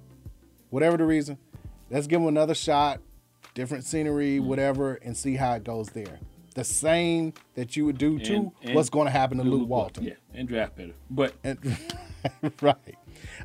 Whatever 0.69 0.97
the 0.97 1.05
reason, 1.05 1.37
let's 1.89 2.07
give 2.07 2.21
him 2.21 2.27
another 2.27 2.55
shot, 2.55 3.01
different 3.55 3.83
scenery, 3.85 4.37
Mm-hmm. 4.37 4.47
whatever, 4.47 4.93
and 4.95 5.17
see 5.17 5.35
how 5.35 5.53
it 5.53 5.63
goes 5.63 5.89
there. 5.89 6.19
The 6.53 6.63
same 6.63 7.33
that 7.55 7.75
you 7.75 7.85
would 7.85 7.97
do 7.97 8.19
to 8.19 8.33
And- 8.35 8.51
and 8.63 8.75
what's 8.75 8.89
going 8.89 9.05
to 9.07 9.11
happen 9.11 9.39
to 9.39 9.43
do 9.43 9.49
Luke 9.49 9.67
Walton. 9.67 10.03
Yeah, 10.03 10.13
and 10.33 10.47
draft 10.47 10.77
better. 10.77 10.93
But 11.09 11.33
And, 11.43 11.57
right. 12.61 12.75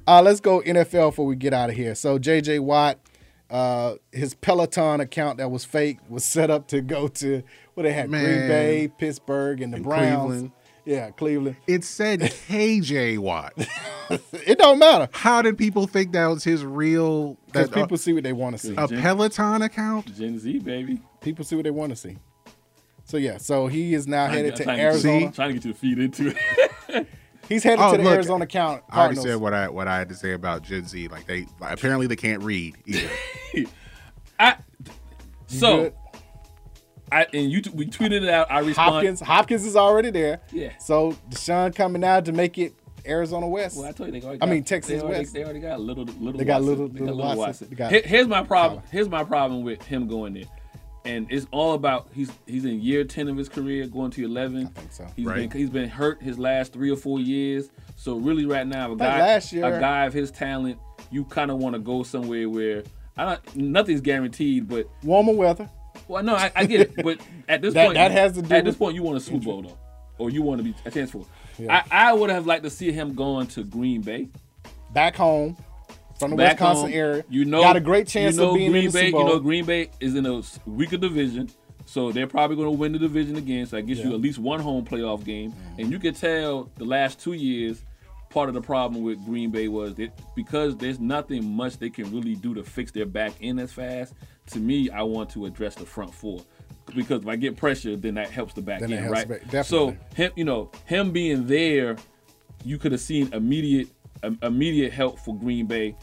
Uh, 0.06 0.22
let's 0.22 0.40
go 0.40 0.60
NFL 0.60 1.10
before 1.10 1.26
we 1.26 1.34
get 1.36 1.52
out 1.54 1.70
of 1.70 1.76
here. 1.76 1.94
So 1.94 2.18
JJ 2.18 2.60
Watt, 2.60 2.98
uh, 3.50 3.94
his 4.12 4.34
Peloton 4.34 5.00
account 5.00 5.38
that 5.38 5.50
was 5.50 5.64
fake 5.64 5.98
was 6.08 6.24
set 6.24 6.50
up 6.50 6.68
to 6.68 6.80
go 6.80 7.08
to 7.08 7.42
what 7.74 7.82
they 7.82 7.92
had 7.92 8.08
Green 8.10 8.22
Bay, 8.22 8.90
Pittsburgh, 8.96 9.60
and 9.60 9.72
the 9.72 9.76
And 9.76 9.84
Browns. 9.84 10.26
Cleveland. 10.30 10.52
Yeah, 10.90 11.10
Cleveland. 11.10 11.54
It 11.68 11.84
said 11.84 12.20
KJ 12.48 13.18
Watt. 13.18 13.52
it 14.10 14.58
don't 14.58 14.80
matter. 14.80 15.08
How 15.12 15.40
did 15.40 15.56
people 15.56 15.86
think 15.86 16.10
that 16.12 16.26
was 16.26 16.42
his 16.42 16.64
real? 16.64 17.36
Because 17.46 17.68
That, 17.70 17.76
uh, 17.78 17.82
people 17.82 17.96
see 17.96 18.12
what 18.12 18.24
they 18.24 18.32
want 18.32 18.58
to 18.58 18.66
see. 18.66 18.74
a 18.76 18.88
Peloton 18.88 19.62
account? 19.62 20.12
Gen 20.16 20.38
Z 20.40 20.58
baby. 20.58 21.00
People 21.20 21.44
see 21.44 21.54
what 21.54 21.62
they 21.62 21.70
want 21.70 21.90
to 21.90 21.96
see. 21.96 22.16
So 23.04 23.18
yeah, 23.18 23.38
so 23.38 23.68
he 23.68 23.94
is 23.94 24.08
now 24.08 24.24
I'm 24.24 24.30
headed 24.32 24.56
to 24.56 24.64
trying 24.64 24.76
get 24.78 24.82
you- 24.82 24.88
Arizona. 25.10 25.32
trying 25.32 25.48
to 25.48 25.54
get 25.54 25.64
you 25.64 25.72
to 25.72 25.78
feed 25.78 25.98
into 26.00 26.34
it. 26.88 27.06
He's 27.48 27.62
headed 27.62 27.80
Oh, 27.80 27.92
to 27.92 27.96
the 27.98 28.02
look, 28.04 28.14
Arizona 28.14 28.46
count. 28.46 28.82
I 28.90 29.00
already 29.00 29.16
said 29.20 29.36
what 29.36 29.54
I 29.54 29.68
what 29.68 29.86
I 29.88 29.98
had 29.98 30.08
to 30.08 30.14
say 30.16 30.32
about 30.32 30.62
Gen 30.62 30.86
Z. 30.86 31.06
Like 31.08 31.26
they 31.26 31.46
like, 31.60 31.72
apparently 31.72 32.06
they 32.08 32.16
can't 32.16 32.42
read 32.42 32.76
either. 32.86 33.10
I 34.40 34.56
so 35.46 35.76
good? 35.84 35.94
I 37.12 37.26
and 37.32 37.50
you 37.50 37.60
t- 37.62 37.70
we 37.70 37.86
tweeted 37.86 38.22
it 38.22 38.28
out. 38.28 38.50
I 38.50 38.60
responded. 38.60 38.92
Hopkins. 38.94 39.20
Hopkins 39.20 39.64
is 39.66 39.76
already 39.76 40.10
there. 40.10 40.40
Yeah. 40.52 40.70
So 40.78 41.12
Deshaun 41.30 41.74
coming 41.74 42.04
out 42.04 42.24
to 42.26 42.32
make 42.32 42.56
it 42.58 42.74
Arizona 43.06 43.48
West. 43.48 43.76
Well, 43.76 43.86
I 43.88 43.92
told 43.92 44.12
you 44.14 44.20
they 44.20 44.26
already 44.26 44.42
I 44.42 44.46
mean 44.46 44.62
Texas 44.64 44.92
they 44.92 45.00
already, 45.00 45.18
West. 45.20 45.32
They 45.34 45.42
already 45.44 45.60
got 45.60 45.80
little 45.80 46.04
little. 46.04 46.38
They 46.38 46.44
got 46.44 46.60
Watson. 46.62 46.68
little- 46.70 46.88
They 46.88 46.98
got 47.06 47.14
little 47.16 47.36
Watson. 47.36 47.68
They 47.70 47.76
got- 47.76 47.92
Here's 47.92 48.28
my 48.28 48.42
problem. 48.44 48.82
Here's 48.92 49.08
my 49.08 49.24
problem 49.24 49.62
with 49.64 49.82
him 49.82 50.06
going 50.06 50.34
there, 50.34 50.44
and 51.04 51.26
it's 51.30 51.46
all 51.50 51.72
about 51.74 52.08
he's 52.14 52.30
he's 52.46 52.64
in 52.64 52.80
year 52.80 53.04
ten 53.04 53.28
of 53.28 53.36
his 53.36 53.48
career, 53.48 53.86
going 53.86 54.10
to 54.12 54.24
eleven. 54.24 54.66
I 54.76 54.80
think 54.80 54.92
so. 54.92 55.06
He's 55.16 55.26
Right. 55.26 55.48
been 55.50 55.58
he's 55.58 55.70
been 55.70 55.88
hurt 55.88 56.22
his 56.22 56.38
last 56.38 56.72
three 56.72 56.90
or 56.90 56.96
four 56.96 57.18
years. 57.20 57.70
So 57.96 58.16
really, 58.16 58.46
right 58.46 58.66
now, 58.66 58.92
a 58.92 58.96
guy 58.96 59.18
last 59.18 59.52
year- 59.52 59.64
a 59.76 59.80
guy 59.80 60.04
of 60.06 60.12
his 60.12 60.30
talent, 60.30 60.78
you 61.10 61.24
kind 61.24 61.50
of 61.50 61.58
want 61.58 61.74
to 61.74 61.80
go 61.80 62.02
somewhere 62.02 62.48
where 62.48 62.82
I 63.16 63.24
don't. 63.24 63.56
Nothing's 63.56 64.00
guaranteed, 64.02 64.68
but 64.68 64.86
Warmer 65.02 65.32
weather. 65.32 65.68
Well, 66.10 66.22
no, 66.22 66.34
I, 66.34 66.50
I 66.54 66.64
get 66.66 66.80
it, 66.82 66.96
but 67.02 67.18
at 67.48 67.62
this 67.62 67.74
That- 67.74 67.86
point, 67.86 67.94
that 67.94 68.10
has 68.10 68.32
to 68.34 68.42
do 68.42 68.54
at 68.54 68.64
this 68.64 68.76
point, 68.76 68.94
you 68.94 69.02
want 69.02 69.16
a 69.16 69.20
Super 69.20 69.44
Bowl 69.44 69.62
though, 69.62 69.78
or 70.18 70.30
you 70.30 70.42
want 70.42 70.58
to 70.58 70.64
be 70.64 70.74
a 70.84 70.90
chance 70.90 71.10
for. 71.10 71.24
Yeah. 71.58 71.82
I, 71.90 72.08
I 72.10 72.12
would 72.12 72.30
have 72.30 72.46
liked 72.46 72.64
to 72.64 72.70
see 72.70 72.90
him 72.92 73.14
going 73.14 73.46
to 73.48 73.64
Green 73.64 74.00
Bay. 74.02 74.28
Back 74.92 75.14
home. 75.16 75.56
from 76.18 76.30
the 76.32 76.36
back 76.36 76.52
Wisconsin 76.54 76.84
home. 76.90 76.92
area. 76.92 77.24
You 77.28 77.44
know, 77.44 77.60
got 77.62 77.76
a 77.76 77.80
great 77.80 78.06
chance 78.08 78.36
you 78.36 78.42
know 78.42 78.50
of 78.50 78.56
being 78.56 78.70
Green 78.70 78.86
in 78.86 78.90
the 78.90 78.98
Bay. 78.98 79.06
Super 79.06 79.18
Bowl. 79.18 79.28
You 79.28 79.34
know, 79.34 79.40
Green 79.40 79.64
Bay 79.64 79.90
is 80.00 80.14
in 80.14 80.26
a 80.26 80.42
weaker 80.66 80.96
division, 80.96 81.50
so 81.86 82.12
they're 82.12 82.26
probably 82.26 82.56
going 82.56 82.68
to 82.68 82.76
win 82.78 82.92
the 82.92 82.98
division 82.98 83.36
again. 83.36 83.66
So 83.66 83.76
that 83.76 83.82
gets 83.82 84.00
you 84.00 84.12
at 84.14 84.20
least 84.20 84.38
one 84.38 84.60
home 84.60 84.84
playoff 84.84 85.24
game, 85.24 85.54
and 85.78 85.90
you 85.92 85.98
can 85.98 86.14
tell 86.14 86.70
the 86.76 86.84
last 86.84 87.20
two 87.20 87.32
years. 87.34 87.82
Part 88.30 88.48
of 88.48 88.54
the 88.54 88.60
problem 88.60 89.02
with 89.02 89.24
Green 89.24 89.50
Bay 89.50 89.66
was 89.66 89.96
that 89.96 90.12
because 90.36 90.76
there's 90.76 91.00
nothing 91.00 91.52
much 91.56 91.78
they 91.78 91.90
can 91.90 92.12
really 92.14 92.36
do 92.36 92.54
to 92.54 92.62
fix 92.62 92.92
their 92.92 93.04
back 93.06 93.32
end 93.40 93.58
as 93.58 93.72
fast. 93.72 94.14
To 94.50 94.58
me, 94.60 94.90
I 94.90 95.02
want 95.02 95.30
to 95.30 95.46
address 95.46 95.74
the 95.74 95.86
front 95.86 96.12
four 96.12 96.40
because 96.94 97.22
if 97.22 97.28
I 97.28 97.36
get 97.36 97.56
pressure, 97.56 97.96
then 97.96 98.14
that 98.14 98.30
helps 98.30 98.54
the 98.54 98.62
back 98.62 98.80
Then 98.80 98.92
end, 98.92 99.10
right? 99.10 99.28
back-. 99.28 99.64
So 99.64 99.96
him, 100.14 100.32
you 100.36 100.44
know, 100.44 100.70
him 100.86 101.12
being 101.12 101.46
there, 101.46 101.96
you 102.64 102.78
could 102.78 102.92
have 102.92 103.00
seen 103.00 103.32
immediate 103.32 103.88
um, 104.22 104.38
immediate 104.42 104.92
help 104.92 105.18
for 105.18 105.34
Green 105.34 105.66
Bay 105.66 105.96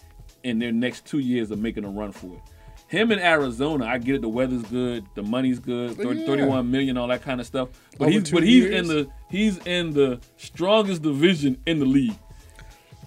in 0.44 0.60
their 0.60 0.72
next 0.72 1.06
two 1.06 1.20
years 1.20 1.52
of 1.52 1.60
making 1.60 1.84
a 1.84 1.90
run 1.90 2.12
for 2.12 2.34
it. 2.34 2.42
Him 2.88 3.12
in 3.12 3.20
Arizona, 3.20 3.86
I 3.86 3.98
get 3.98 4.16
it. 4.16 4.22
The 4.22 4.30
weather's 4.30 4.64
good, 4.64 5.06
the 5.14 5.24
money's 5.24 5.60
good, 5.60 5.98
30, 5.98 6.22
yeah. 6.22 6.26
31 6.26 6.72
million, 6.72 6.98
all 6.98 7.08
that 7.10 7.22
kind 7.22 7.42
of 7.42 7.46
stuff. 7.46 7.68
But 7.98 8.06
Over 8.06 8.12
he's 8.12 8.32
but 8.32 8.44
he's 8.44 8.64
years. 8.64 8.76
in 8.76 8.88
the 8.88 9.10
he's 9.30 9.58
in 9.68 9.92
the 9.92 10.22
strongest 10.38 11.02
division 11.02 11.58
in 11.66 11.80
the 11.80 11.86
league. 11.86 12.16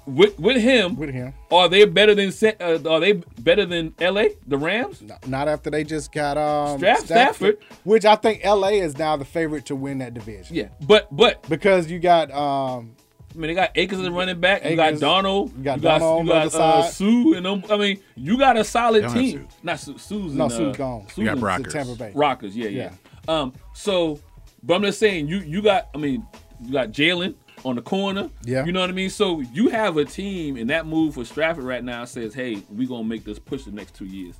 With 0.06 0.38
with 0.40 0.56
him, 0.56 0.96
with 0.96 1.10
him, 1.10 1.34
are 1.52 1.68
they 1.68 1.84
better 1.84 2.14
than 2.14 2.32
uh, 2.60 2.78
are 2.88 3.00
they 3.00 3.12
better 3.12 3.64
than 3.66 3.94
L.A. 4.00 4.30
the 4.46 4.56
Rams? 4.56 5.02
Not 5.26 5.46
after 5.46 5.70
they 5.70 5.84
just 5.84 6.10
got 6.10 6.36
um 6.38 6.78
Staff- 6.78 7.04
Stafford. 7.06 7.58
which 7.84 8.04
I 8.04 8.16
think 8.16 8.44
LA 8.44 8.68
is 8.68 8.98
now 8.98 9.16
the 9.16 9.24
favorite 9.24 9.66
to 9.66 9.76
win 9.76 9.98
that 9.98 10.14
division. 10.14 10.56
Yeah, 10.56 10.68
but 10.86 11.14
but 11.14 11.42
because 11.48 11.90
you 11.90 11.98
got 11.98 12.30
um 12.32 12.96
I 13.32 13.38
mean, 13.38 13.48
they 13.48 13.54
got 13.54 13.70
Akers 13.76 14.00
as 14.00 14.06
a 14.06 14.10
running 14.10 14.40
back. 14.40 14.64
You 14.64 14.74
got 14.74 14.98
Donald. 14.98 15.56
you 15.56 15.62
got 15.62 15.76
you 15.76 15.82
got, 15.84 15.98
Donald 16.00 16.20
on 16.20 16.26
you 16.26 16.32
the 16.32 16.38
got 16.38 16.54
other 16.54 16.78
uh. 16.80 16.90
Suh, 16.90 17.32
and 17.36 17.46
them, 17.46 17.62
I 17.70 17.76
mean, 17.76 18.00
you 18.16 18.36
got 18.38 18.56
a 18.56 18.64
solid 18.64 19.04
They 19.04 19.06
don't 19.06 19.14
team. 19.14 19.48
Not 19.62 19.78
Suh. 19.78 19.96
Suh's 19.98 20.34
No, 20.34 20.44
in, 20.46 20.50
Suh's 20.50 20.60
uh, 20.60 20.72
gone. 20.72 21.06
Suh's 21.08 21.18
You 21.18 21.24
got 21.26 21.36
in 21.36 21.44
Rockers. 21.44 21.72
Tampa 21.72 21.94
Bay. 21.94 22.12
Rockers, 22.14 22.56
yeah, 22.56 22.68
yeah, 22.68 22.90
Um, 23.28 23.52
so, 23.74 24.18
but 24.64 24.74
I'm 24.74 24.82
just 24.82 24.98
saying, 24.98 25.28
you 25.28 25.38
you 25.38 25.62
got. 25.62 25.88
I 25.94 25.98
mean, 25.98 26.26
you 26.64 26.72
got 26.72 26.88
Jalen 26.90 27.34
on 27.64 27.76
the 27.76 27.82
corner. 27.82 28.30
Yeah. 28.44 28.64
You 28.64 28.72
know 28.72 28.80
what 28.80 28.90
I 28.90 28.92
mean. 28.92 29.10
So 29.10 29.40
you 29.40 29.68
have 29.68 29.96
a 29.96 30.04
team, 30.04 30.56
and 30.56 30.70
that 30.70 30.86
move 30.86 31.14
for 31.14 31.24
Stafford 31.24 31.64
right 31.64 31.84
now 31.84 32.04
says, 32.04 32.34
"Hey, 32.34 32.62
we're 32.70 32.88
gonna 32.88 33.04
make 33.04 33.24
this 33.24 33.38
push 33.38 33.64
the 33.64 33.72
next 33.72 33.94
two 33.94 34.06
years." 34.06 34.34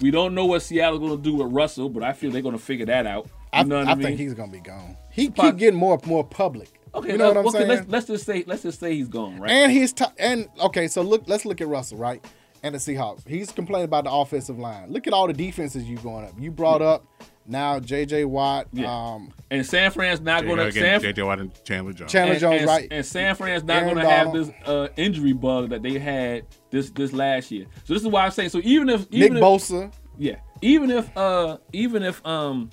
We 0.00 0.10
don't 0.10 0.34
know 0.34 0.46
what 0.46 0.62
Seattle's 0.62 1.00
gonna 1.00 1.16
do 1.20 1.34
with 1.36 1.52
Russell, 1.52 1.88
but 1.88 2.02
I 2.02 2.12
feel 2.12 2.30
they're 2.30 2.42
gonna 2.42 2.58
figure 2.58 2.86
that 2.86 3.06
out. 3.06 3.24
You 3.26 3.30
I, 3.52 3.62
know 3.64 3.78
what 3.78 3.88
I 3.88 3.92
I, 3.92 3.94
mean? 3.94 4.06
think 4.06 4.20
he's 4.20 4.34
gonna 4.34 4.52
be 4.52 4.60
gone. 4.60 4.96
He 5.10 5.28
keep 5.28 5.56
getting 5.56 5.78
more 5.78 5.98
more 6.06 6.24
public. 6.24 6.68
okay. 6.94 7.12
you 7.12 7.18
know 7.18 7.28
what 7.28 7.36
I'm 7.36 7.46
okay, 7.48 7.58
saying? 7.58 7.68
let's 7.68 7.88
let's 7.88 8.06
just 8.06 8.26
say 8.26 8.44
let's 8.46 8.62
just 8.62 8.80
say 8.80 8.94
he's 8.94 9.08
gone, 9.08 9.38
right? 9.40 9.50
And 9.50 9.72
he's 9.72 9.92
t- 9.92 10.04
and 10.18 10.48
okay, 10.60 10.88
so 10.88 11.02
look, 11.02 11.24
let's 11.26 11.44
look 11.44 11.60
at 11.60 11.68
Russell, 11.68 11.98
right? 11.98 12.24
And 12.62 12.74
the 12.74 12.78
Seahawks. 12.78 13.26
He's 13.26 13.50
complaining 13.52 13.86
about 13.86 14.04
the 14.04 14.12
offensive 14.12 14.58
line. 14.58 14.92
Look 14.92 15.06
at 15.06 15.14
all 15.14 15.26
the 15.26 15.32
defenses 15.32 15.84
you 15.84 15.96
going 15.98 16.26
up. 16.26 16.32
You 16.38 16.50
brought 16.50 16.82
up 16.82 17.06
now 17.46 17.80
J.J. 17.80 18.24
Watt. 18.26 18.66
Um, 18.78 19.32
and 19.50 19.66
San 19.66 19.90
Fran's 19.90 20.20
not 20.20 20.44
going 20.44 20.58
to 20.58 20.66
again, 20.66 21.00
San 21.00 21.14
JJ 21.14 21.26
Watt 21.26 21.40
and 21.40 21.64
Chandler 21.64 21.92
Jones. 21.92 22.12
Chandler 22.12 22.32
and, 22.32 22.40
Jones, 22.40 22.60
and- 22.60 22.68
right. 22.68 22.88
And 22.90 23.04
San 23.04 23.34
Fran's 23.34 23.64
not 23.64 23.82
going 23.82 23.96
to 23.96 24.08
have 24.08 24.32
this 24.32 24.50
uh, 24.64 24.88
injury 24.96 25.32
bug 25.32 25.70
that 25.70 25.82
they 25.82 25.98
had 25.98 26.46
this 26.70 26.90
this 26.90 27.12
last 27.12 27.50
year. 27.50 27.66
So 27.84 27.94
this 27.94 28.02
is 28.02 28.08
why 28.08 28.24
I'm 28.24 28.30
saying. 28.30 28.50
So 28.50 28.60
even 28.62 28.88
if 28.88 29.10
Nick 29.10 29.22
even 29.24 29.36
if, 29.38 29.42
Bosa. 29.42 29.92
yeah, 30.18 30.36
even 30.62 30.90
if 30.90 31.16
uh 31.16 31.58
even 31.72 32.02
if 32.02 32.24
um 32.24 32.70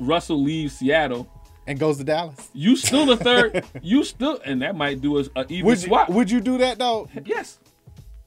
Russell 0.00 0.42
leaves 0.42 0.76
Seattle 0.78 1.28
and 1.66 1.78
goes 1.78 1.98
to 1.98 2.04
Dallas, 2.04 2.50
you 2.52 2.76
still 2.76 3.06
the 3.06 3.16
third. 3.16 3.64
you 3.82 4.02
still 4.02 4.40
and 4.44 4.62
that 4.62 4.74
might 4.74 5.00
do 5.00 5.18
us 5.18 5.28
a 5.36 5.44
even 5.48 5.66
would 5.66 5.80
you, 5.80 5.86
swap. 5.88 6.10
would 6.10 6.30
you 6.30 6.40
do 6.40 6.58
that 6.58 6.78
though? 6.78 7.08
Yes. 7.24 7.58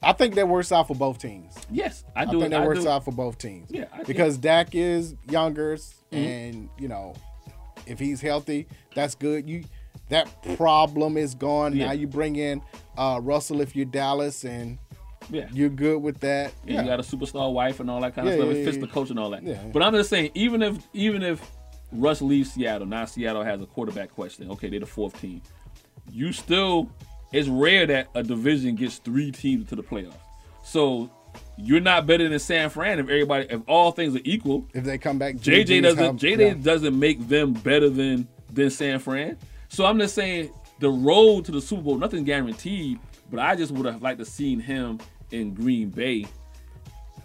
I 0.05 0.13
think 0.13 0.35
that 0.35 0.47
works 0.47 0.71
out 0.71 0.87
for 0.87 0.95
both 0.95 1.17
teams. 1.17 1.55
Yes, 1.71 2.03
I 2.15 2.25
do. 2.25 2.37
I, 2.37 2.41
think 2.41 2.51
that 2.51 2.61
I 2.61 2.65
works 2.67 2.83
do. 2.83 2.89
out 2.89 3.03
for 3.03 3.11
both 3.11 3.37
teams. 3.37 3.69
Yeah, 3.71 3.85
I- 3.91 4.03
because 4.03 4.37
Dak 4.37 4.75
is 4.75 5.15
younger, 5.29 5.75
Mhm. 5.75 5.95
and 6.11 6.69
you 6.79 6.87
know, 6.87 7.13
if 7.87 7.97
he's 7.99 8.21
healthy, 8.21 8.67
that's 8.93 9.15
good. 9.15 9.49
You 9.49 9.63
that 10.09 10.27
problem 10.57 11.17
is 11.17 11.33
gone. 11.33 11.75
Yeah. 11.75 11.87
Now 11.87 11.91
you 11.93 12.07
bring 12.07 12.35
in 12.35 12.61
uh, 12.97 13.19
Russell 13.23 13.59
if 13.61 13.75
you're 13.75 13.85
Dallas, 13.85 14.45
and 14.45 14.77
Yeah. 15.31 15.47
you're 15.51 15.69
good 15.69 16.01
with 16.03 16.19
that. 16.19 16.53
Yeah, 16.65 16.81
you 16.83 16.87
got 16.87 16.99
a 16.99 17.03
superstar 17.03 17.51
wife 17.51 17.79
and 17.79 17.89
all 17.89 17.99
that 18.01 18.13
kind 18.13 18.27
of 18.27 18.35
stuff. 18.35 18.45
yeah, 18.45 18.53
it 18.53 18.65
fits 18.65 18.77
yeah. 18.77 18.81
the 18.81 18.87
coach 18.87 19.09
and 19.09 19.17
all 19.19 19.31
that. 19.31 19.41
Yeah. 19.43 19.63
But 19.73 19.81
I'm 19.81 19.93
just 19.93 20.09
saying, 20.11 20.29
even 20.35 20.61
if 20.61 20.77
even 20.93 21.23
if 21.23 21.41
Russ 21.91 22.21
leaves 22.21 22.51
Seattle, 22.53 22.85
now 22.87 23.05
Seattle 23.05 23.43
has 23.43 23.59
a 23.61 23.65
quarterback 23.65 24.11
question. 24.13 24.51
Okay, 24.51 24.69
they're 24.69 24.79
the 24.81 24.85
fourth 24.85 25.19
team. 25.19 25.41
You 26.11 26.31
still, 26.31 26.89
it's 27.31 27.47
rare 27.47 27.85
that 27.87 28.07
a 28.15 28.23
division 28.23 28.75
gets 28.75 28.97
three 28.97 29.31
teams 29.31 29.69
to 29.69 29.75
the 29.75 29.83
playoffs. 29.83 30.15
So 30.63 31.09
you're 31.57 31.79
not 31.79 32.05
better 32.07 32.27
than 32.27 32.39
San 32.39 32.69
Fran 32.69 32.99
if 32.99 33.09
everybody, 33.09 33.47
if 33.49 33.61
all 33.67 33.91
things 33.91 34.15
are 34.15 34.21
equal. 34.23 34.67
If 34.73 34.83
they 34.83 34.97
come 34.97 35.17
back, 35.17 35.35
JJ 35.35 35.81
doesn't 35.81 36.03
have- 36.03 36.15
JJ 36.15 36.47
yeah. 36.47 36.53
doesn't 36.53 36.97
make 36.97 37.27
them 37.27 37.53
better 37.53 37.89
than 37.89 38.27
than 38.51 38.69
San 38.69 38.99
Fran. 38.99 39.37
So 39.69 39.85
I'm 39.85 39.99
just 39.99 40.15
saying 40.15 40.49
the 40.79 40.89
road 40.89 41.45
to 41.45 41.51
the 41.51 41.61
Super 41.61 41.81
Bowl, 41.81 41.97
nothing 41.97 42.23
guaranteed, 42.23 42.99
but 43.29 43.39
I 43.39 43.55
just 43.55 43.71
would 43.73 43.85
have 43.85 44.01
liked 44.01 44.19
to 44.19 44.25
seen 44.25 44.59
him 44.59 44.99
in 45.31 45.53
Green 45.53 45.89
Bay 45.89 46.25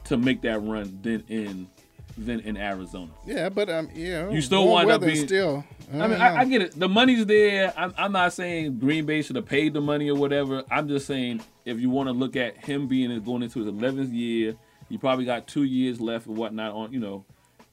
to 0.05 0.17
make 0.17 0.43
that 0.43 0.61
run 0.63 0.99
than 1.03 1.23
in 1.29 1.69
than 2.21 2.41
in 2.41 2.57
Arizona. 2.57 3.11
Yeah, 3.27 3.49
but 3.49 3.69
um, 3.71 3.89
yeah, 3.95 4.29
You 4.31 4.41
still 4.43 4.65
warm 4.67 4.87
wind 4.87 4.91
up 4.91 5.01
weather 5.01 5.13
being 5.13 5.27
still. 5.27 5.65
I 5.93 6.07
mean, 6.07 6.21
I, 6.21 6.41
I 6.41 6.45
get 6.45 6.63
it. 6.63 6.79
The 6.79 6.89
money's 6.89 7.27
there. 7.27 7.73
I'm, 7.77 7.93
I'm 7.99 8.13
not 8.13 8.33
saying 8.33 8.79
Green 8.79 9.07
Bay 9.07 9.23
should 9.23 9.37
have 9.37 9.47
paid 9.47 9.73
the 9.75 9.81
money 9.81 10.09
or 10.09 10.15
whatever. 10.17 10.63
I'm 10.71 10.87
just 10.87 11.07
saying 11.07 11.41
if 11.65 11.81
you 11.81 11.91
want 11.91 12.09
to 12.09 12.13
look 12.13 12.37
at 12.37 12.57
him 12.65 12.87
being 12.87 13.19
going 13.23 13.43
into 13.43 13.59
his 13.61 13.69
11th 13.73 14.13
year, 14.13 14.55
he 14.89 14.99
probably 14.99 15.25
got 15.25 15.47
two 15.49 15.65
years 15.65 16.01
left 16.01 16.27
or 16.29 16.35
whatnot. 16.35 16.73
On 16.75 16.93
you 16.93 17.01
know, 17.01 17.25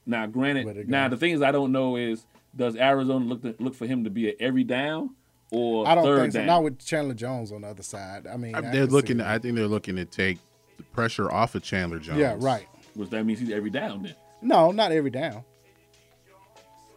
now 0.05 0.25
granted, 0.25 0.87
now 0.89 1.09
the 1.09 1.17
things 1.17 1.41
I 1.41 1.51
don't 1.51 1.71
know 1.71 1.95
is 1.95 2.25
does 2.55 2.75
Arizona 2.75 3.25
look 3.25 3.41
to, 3.43 3.55
look 3.59 3.75
for 3.75 3.85
him 3.85 4.03
to 4.05 4.09
be 4.09 4.29
at 4.29 4.35
every 4.39 4.63
down 4.63 5.11
or 5.51 5.87
I 5.87 5.93
don't 5.95 6.03
third 6.03 6.21
think 6.21 6.33
so. 6.33 6.39
down? 6.39 6.47
Not 6.47 6.63
with 6.63 6.85
Chandler 6.85 7.13
Jones 7.13 7.51
on 7.51 7.61
the 7.61 7.67
other 7.67 7.83
side. 7.83 8.25
I 8.27 8.37
mean, 8.37 8.55
I 8.55 8.61
they're 8.61 8.87
looking. 8.87 9.19
see- 9.19 9.25
I 9.25 9.37
think 9.37 9.55
they're 9.55 9.67
looking 9.67 9.95
to 9.97 10.05
take 10.05 10.39
the 10.77 10.83
pressure 10.83 11.31
off 11.31 11.53
of 11.55 11.63
Chandler 11.63 11.99
Jones. 11.99 12.19
Yeah, 12.19 12.35
right. 12.39 12.67
Which 12.95 13.09
that 13.11 13.25
means 13.25 13.39
he's 13.39 13.51
every 13.51 13.69
down 13.69 14.03
then. 14.03 14.15
No, 14.41 14.71
not 14.71 14.91
every 14.91 15.09
down. 15.11 15.43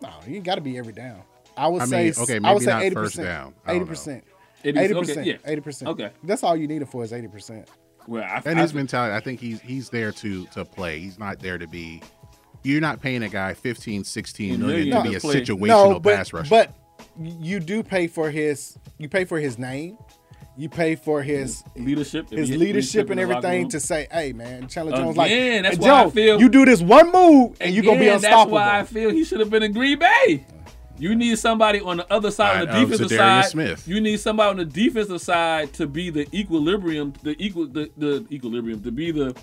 No, 0.03 0.11
you 0.27 0.41
got 0.41 0.55
to 0.57 0.61
be 0.61 0.79
every 0.79 0.93
down. 0.93 1.23
I 1.57 1.69
would 1.69 1.83
I 1.83 1.87
say. 1.87 2.05
mean, 2.05 2.15
okay, 2.19 2.41
I 2.43 2.53
would 2.55 2.63
maybe 2.63 2.65
say 2.65 2.71
not 2.71 2.83
80%. 2.83 2.95
first 2.95 3.17
down. 3.17 3.55
Eighty 3.69 3.85
percent. 3.85 4.25
80%, 4.65 4.79
Eighty 4.79 4.95
percent. 4.95 5.27
yeah. 5.27 5.37
Eighty 5.47 5.61
percent. 5.61 5.89
Okay. 5.91 6.11
That's 6.23 6.43
all 6.43 6.57
you 6.57 6.67
need 6.67 6.83
it 6.83 6.89
for 6.89 7.03
is 7.05 7.13
eighty 7.13 7.29
percent. 7.29 7.69
Well, 8.07 8.23
I, 8.23 8.43
and 8.45 8.59
I- 8.59 8.63
his 8.63 8.73
mentality, 8.75 9.15
I 9.15 9.21
think 9.21 9.41
he's 9.41 9.61
he's 9.61 9.91
there 9.91 10.13
to 10.13 10.47
to 10.47 10.65
play. 10.65 11.01
He's 11.01 11.19
not 11.19 11.39
there 11.41 11.59
to 11.59 11.67
be. 11.67 12.03
You're 12.63 12.81
not 12.83 13.01
paying 13.01 13.23
a 13.23 13.29
guy 13.31 13.55
15, 13.55 14.05
16 14.05 14.61
million 14.61 14.95
to 14.95 15.03
be 15.09 15.15
a 15.15 15.19
situational 15.19 15.67
no, 15.93 15.99
but, 16.01 16.17
pass 16.17 16.31
rusher. 16.35 16.51
But 16.51 16.75
you 17.19 17.59
do 17.59 17.83
pay 17.83 18.07
for 18.07 18.31
his. 18.31 18.79
You 18.99 19.09
pay 19.09 19.25
for 19.25 19.39
his 19.41 19.59
name. 19.59 19.97
You 20.57 20.69
pay 20.69 20.95
for 20.95 21.23
his 21.23 21.63
leadership, 21.77 22.27
if 22.31 22.39
his 22.39 22.51
leadership 22.51 22.61
leadership 22.61 23.11
and 23.11 23.21
everything 23.21 23.69
to 23.71 23.81
say, 23.81 24.09
"Hey, 24.13 24.33
man, 24.33 24.69
Chandler 24.69 24.97
Jones, 24.97 25.17
like, 25.17 25.31
Again, 25.31 25.63
that's 25.63 25.77
hey, 25.77 25.83
why 25.91 26.05
I 26.05 26.11
feel- 26.11 26.41
you 26.41 26.49
do 26.49 26.65
this 26.65 26.83
one 26.83 27.11
move 27.13 27.57
and 27.61 27.75
you're 27.75 27.85
gonna 27.85 27.99
be 27.99 28.07
Again, 28.07 28.17
unstoppable." 28.17 28.59
That's 28.59 28.73
why 28.73 28.81
I 28.81 28.85
feel 28.85 29.11
he 29.11 29.25
should 29.25 29.41
have 29.41 29.49
been 29.49 29.63
in 29.63 29.73
Green 29.73 29.99
Bay. 29.99 30.45
You 30.99 31.15
need 31.15 31.39
somebody 31.39 31.81
on 31.81 31.97
the 31.97 32.13
other 32.13 32.31
side 32.31 32.63
of 32.63 32.69
the 32.69 32.81
defensive 32.81 33.07
Zadarius 33.09 33.17
side. 33.17 33.45
Smith. 33.47 33.89
You 33.89 34.01
need 34.03 34.21
somebody 34.21 34.51
on 34.51 34.57
the 34.59 34.67
defensive 34.67 35.21
side 35.23 35.73
to 35.75 35.87
be 35.87 36.11
the 36.11 36.29
equilibrium, 36.37 37.15
the 37.23 37.35
equal, 37.43 37.67
the, 37.67 37.91
the 37.97 38.27
equilibrium, 38.31 38.83
to 38.83 38.91
be 38.93 39.11
the 39.11 39.35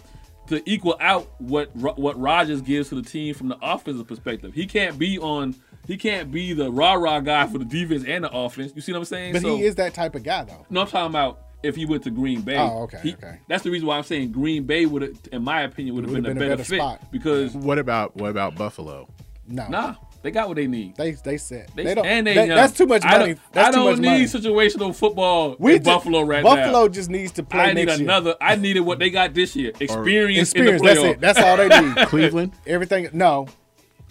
to 0.49 0.61
equal 0.69 0.97
out 1.01 1.27
what 1.39 1.75
what 1.75 2.19
Rodgers 2.19 2.61
gives 2.61 2.89
to 2.89 2.95
the 2.95 3.01
team 3.01 3.33
from 3.33 3.47
the 3.49 3.57
offensive 3.61 4.07
perspective. 4.07 4.53
He 4.53 4.65
can't 4.67 4.99
be 4.99 5.17
on. 5.17 5.55
He 5.87 5.97
can't 5.97 6.31
be 6.31 6.53
the 6.53 6.69
rah 6.71 6.93
rah 6.93 7.19
guy 7.21 7.47
for 7.47 7.57
the 7.57 7.65
defense 7.65 8.03
and 8.05 8.23
the 8.25 8.31
offense. 8.31 8.73
You 8.75 8.81
see 8.81 8.91
what 8.91 8.99
I'm 8.99 9.05
saying? 9.05 9.33
But 9.33 9.41
So- 9.41 9.55
he 9.57 9.63
is 9.63 9.75
that 9.75 9.93
type 9.93 10.15
of 10.15 10.23
guy, 10.23 10.43
though. 10.43 10.65
no, 10.69 10.81
I'm 10.81 10.87
talking 10.87 11.09
about 11.09 11.39
if 11.63 11.75
he 11.75 11.85
went 11.85 12.03
to 12.03 12.09
Green 12.11 12.41
Bay. 12.41 12.57
Oh, 12.57 12.83
okay, 12.83 12.99
He- 13.01 13.13
okay. 13.13 13.37
That's 13.47 13.63
the 13.63 13.71
reason 13.71 13.87
why 13.87 13.97
I'm 13.97 14.03
saying 14.03 14.31
Green 14.31 14.63
Bay 14.63 14.85
would 14.85 15.01
have, 15.01 15.13
in 15.31 15.43
my 15.43 15.61
opinion, 15.61 15.95
would 15.95 16.03
have 16.03 16.13
been, 16.13 16.23
Would've 16.23 16.37
a 16.37 16.49
better, 16.57 16.63
fit 16.63 16.81
because 17.11 17.53
what 17.55 17.79
about 17.79 18.15
what 18.17 18.29
about 18.29 18.55
Buffalo? 18.55 19.07
No, 19.49 19.65
nah, 19.69 19.95
they 20.23 20.31
got 20.31 20.49
what 20.49 20.57
they 20.57 20.67
need. 20.67 20.97
They 20.97 21.11
they 21.11 21.37
said 21.37 21.69
They, 21.73 21.85
they 21.85 21.95
don't. 21.95 22.05
and 22.05 22.27
they 22.27 22.33
that- 22.33 22.47
that's 22.49 22.73
too 22.77 22.85
much 22.85 23.03
I 23.05 23.17
money. 23.17 23.33
don't, 23.35 23.39
That's 23.53 23.67
I 23.69 23.71
don't 23.79 23.89
much 23.91 23.99
need 23.99 24.07
money. 24.09 24.23
situational 24.25 24.93
football 24.93 25.55
We 25.57 25.75
in 25.75 25.79
ju- 25.79 25.85
Buffalo 25.85 26.21
right 26.23 26.43
now. 26.43 26.55
Buffalo 26.55 26.89
just 26.89 27.09
needs 27.09 27.31
to 27.33 27.43
play 27.43 27.61
I 27.61 27.73
need 27.73 27.85
next 27.87 27.99
year. 28.01 28.07
another. 28.09 28.35
I 28.41 28.55
needed 28.57 28.81
what 28.81 28.99
they 28.99 29.09
got 29.09 29.33
this 29.33 29.55
year. 29.55 29.71
Experience, 29.79 30.49
Experience. 30.49 30.81
in 30.81 30.85
the 30.87 30.93
That's 30.93 31.03
it. 31.05 31.21
That's 31.21 31.39
all 31.39 31.55
they 31.57 31.69
need. 31.69 31.95
Cleveland? 32.09 32.51
Everything. 32.67 33.07
No. 33.13 33.47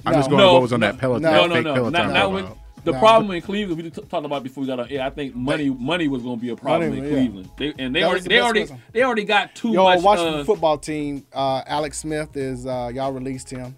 I'm 0.06 0.12
no. 0.12 0.18
just 0.18 0.30
going 0.30 0.40
to 0.42 0.52
what 0.52 0.62
was 0.62 0.72
on 0.72 0.80
that 0.80 0.98
Peloton. 0.98 1.22
No, 1.22 1.30
that 1.32 1.48
no, 1.48 1.54
fake 1.54 1.64
no. 1.64 1.74
Peloton 1.74 1.92
Not, 1.92 2.12
not 2.12 2.32
with, 2.32 2.44
profile. 2.46 2.62
the 2.84 2.92
No, 2.92 2.98
problem 2.98 3.30
in 3.32 3.42
Cleveland, 3.42 3.82
we 3.82 3.90
t- 3.90 4.02
talked 4.02 4.24
about 4.24 4.42
before 4.42 4.60
we 4.62 4.66
got 4.68 4.80
on 4.80 4.88
air. 4.88 5.02
I 5.02 5.10
think 5.10 5.34
money, 5.34 5.68
money 5.70 6.08
was 6.08 6.22
going 6.22 6.36
to 6.38 6.40
be 6.40 6.50
a 6.50 6.56
problem 6.56 6.90
Money, 6.90 7.00
in 7.00 7.04
yeah. 7.04 7.10
Cleveland. 7.10 7.50
They, 7.58 7.74
and 7.78 7.94
they 7.94 8.00
That 8.00 8.06
already, 8.06 8.22
the 8.22 8.28
they 8.28 8.40
already, 8.40 8.60
person. 8.60 8.82
they 8.92 9.02
already 9.02 9.24
got 9.24 9.54
too 9.54 9.72
Yo, 9.72 9.82
much. 9.84 10.02
Washington 10.02 10.40
uh, 10.40 10.44
football 10.44 10.78
team. 10.78 11.26
Uh, 11.32 11.62
Alex 11.66 11.98
Smith 11.98 12.36
is 12.36 12.66
uh, 12.66 12.90
y'all 12.94 13.12
released 13.12 13.50
him. 13.50 13.76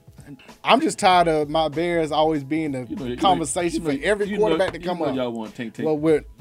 I'm 0.62 0.82
just 0.82 0.98
tired 0.98 1.26
of 1.26 1.48
my 1.48 1.68
Bears 1.68 2.12
always 2.12 2.44
being 2.44 2.72
the 2.72 2.84
you 2.84 2.96
know- 2.96 3.16
conversation 3.16 3.82
you 3.82 3.92
know- 3.92 3.98
for 3.98 4.04
every 4.04 4.26
you 4.26 4.32
know- 4.34 4.40
quarterback 4.40 4.72
to 4.74 4.78
you 4.78 4.84
come 4.86 4.98
know 4.98 5.06
up. 5.06 5.16
y'all 5.16 5.32
want 5.32 5.54
tank 5.54 5.72
tank. 5.72 5.86
Well, 5.86 5.96
with 5.96 6.24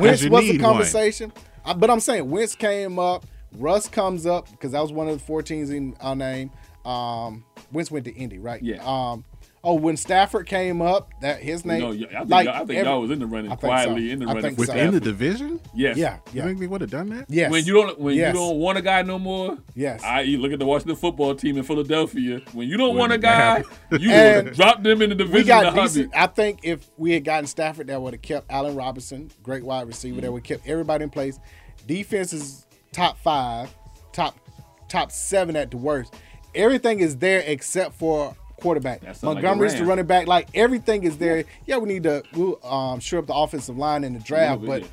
Wentz 0.00 0.24
was 0.28 0.42
need 0.44 0.52
the 0.52 0.58
conversation. 0.60 1.32
I, 1.64 1.72
but 1.74 1.90
I'm 1.90 1.98
saying 2.00 2.30
Wentz 2.30 2.54
came 2.54 2.98
up, 3.00 3.26
Russ 3.58 3.88
comes 3.88 4.26
up 4.26 4.48
because 4.50 4.72
that 4.72 4.80
was 4.80 4.92
one 4.92 5.08
of 5.08 5.18
the 5.18 5.24
four 5.24 5.42
teams 5.42 5.70
in 5.70 5.96
our 6.00 6.14
name. 6.14 6.50
Um, 6.86 7.44
Wentz 7.72 7.90
went 7.90 8.04
to 8.04 8.14
Indy, 8.14 8.38
right? 8.38 8.62
Yeah. 8.62 8.76
Um, 8.84 9.24
oh, 9.64 9.74
when 9.74 9.96
Stafford 9.96 10.46
came 10.46 10.80
up, 10.80 11.10
that 11.20 11.40
his 11.40 11.64
name. 11.64 11.80
No, 11.80 11.90
yeah, 11.90 12.06
I 12.06 12.18
think, 12.20 12.30
like, 12.30 12.44
y'all, 12.46 12.54
I 12.54 12.58
think 12.60 12.70
every- 12.70 12.82
y'all 12.90 13.00
was 13.00 13.10
in 13.10 13.18
the 13.18 13.26
running 13.26 13.50
I 13.50 13.56
think 13.56 13.60
so. 13.62 13.66
quietly 13.66 14.10
in 14.12 14.18
the 14.20 14.24
I 14.26 14.28
running 14.28 14.42
think 14.42 14.58
for 14.58 14.66
so. 14.66 14.90
The 14.92 15.00
division? 15.00 15.60
Yes. 15.74 15.96
Yeah, 15.96 16.18
Yeah. 16.32 16.42
You 16.44 16.48
think 16.48 16.60
they 16.60 16.66
would 16.68 16.80
have 16.82 16.90
done 16.90 17.08
that? 17.10 17.26
Yes. 17.28 17.50
When 17.50 17.64
you 17.64 17.74
don't 17.74 17.98
when 17.98 18.14
Yes. 18.14 18.32
you 18.34 18.40
don't 18.40 18.58
want 18.58 18.78
a 18.78 18.82
guy 18.82 19.02
no 19.02 19.18
more, 19.18 19.58
Yes. 19.74 20.04
I.e. 20.04 20.36
look 20.36 20.52
at 20.52 20.60
the 20.60 20.66
Washington 20.66 20.94
football 20.96 21.34
team 21.34 21.56
in 21.58 21.64
Philadelphia. 21.64 22.40
When 22.52 22.68
you 22.68 22.76
don't 22.76 22.94
Wouldn't 22.94 23.00
want 23.00 23.12
a 23.14 23.18
guy, 23.18 23.64
you 23.98 24.10
And 24.12 24.46
would 24.46 24.54
drop 24.54 24.82
them 24.84 25.02
in 25.02 25.08
the 25.10 25.16
division. 25.16 25.34
we 25.40 25.44
got 25.44 25.72
in 25.72 25.78
a 25.78 25.82
decent. 25.82 26.12
I 26.16 26.28
think 26.28 26.60
if 26.62 26.88
we 26.96 27.10
had 27.12 27.24
gotten 27.24 27.46
Stafford, 27.48 27.88
that 27.88 28.00
would 28.00 28.14
have 28.14 28.22
kept 28.22 28.46
Allen 28.52 28.76
Robinson, 28.76 29.32
great 29.42 29.64
wide 29.64 29.88
receiver. 29.88 30.20
That 30.20 30.30
would 30.32 30.46
have 30.46 30.58
kept 30.60 30.68
everybody 30.68 31.02
in 31.02 31.10
place. 31.10 31.40
Defense 31.88 32.32
is 32.32 32.66
top 32.92 33.18
five, 33.18 33.74
top 34.12 34.36
top 34.88 35.10
seven 35.10 35.56
at 35.56 35.72
the 35.72 35.76
worst. 35.76 36.14
Everything 36.56 37.00
is 37.00 37.16
there 37.16 37.40
except 37.46 37.94
for 37.94 38.34
quarterback. 38.60 39.02
Sound 39.02 39.08
like 39.08 39.20
the 39.20 39.26
Montgomery's 39.26 39.74
the 39.74 39.84
running 39.84 40.06
back. 40.06 40.26
Like 40.26 40.48
everything 40.54 41.04
is 41.04 41.18
there. 41.18 41.44
Yeah, 41.66 41.76
we 41.78 41.88
need 41.88 42.02
to 42.04 42.22
we'll 42.34 42.64
um, 42.66 43.00
shore 43.00 43.20
up 43.20 43.26
the 43.26 43.34
offensive 43.34 43.76
line 43.76 44.02
in 44.04 44.14
the 44.14 44.20
draft, 44.20 44.62
little 44.62 44.80
but 44.80 44.82
bit, 44.82 44.90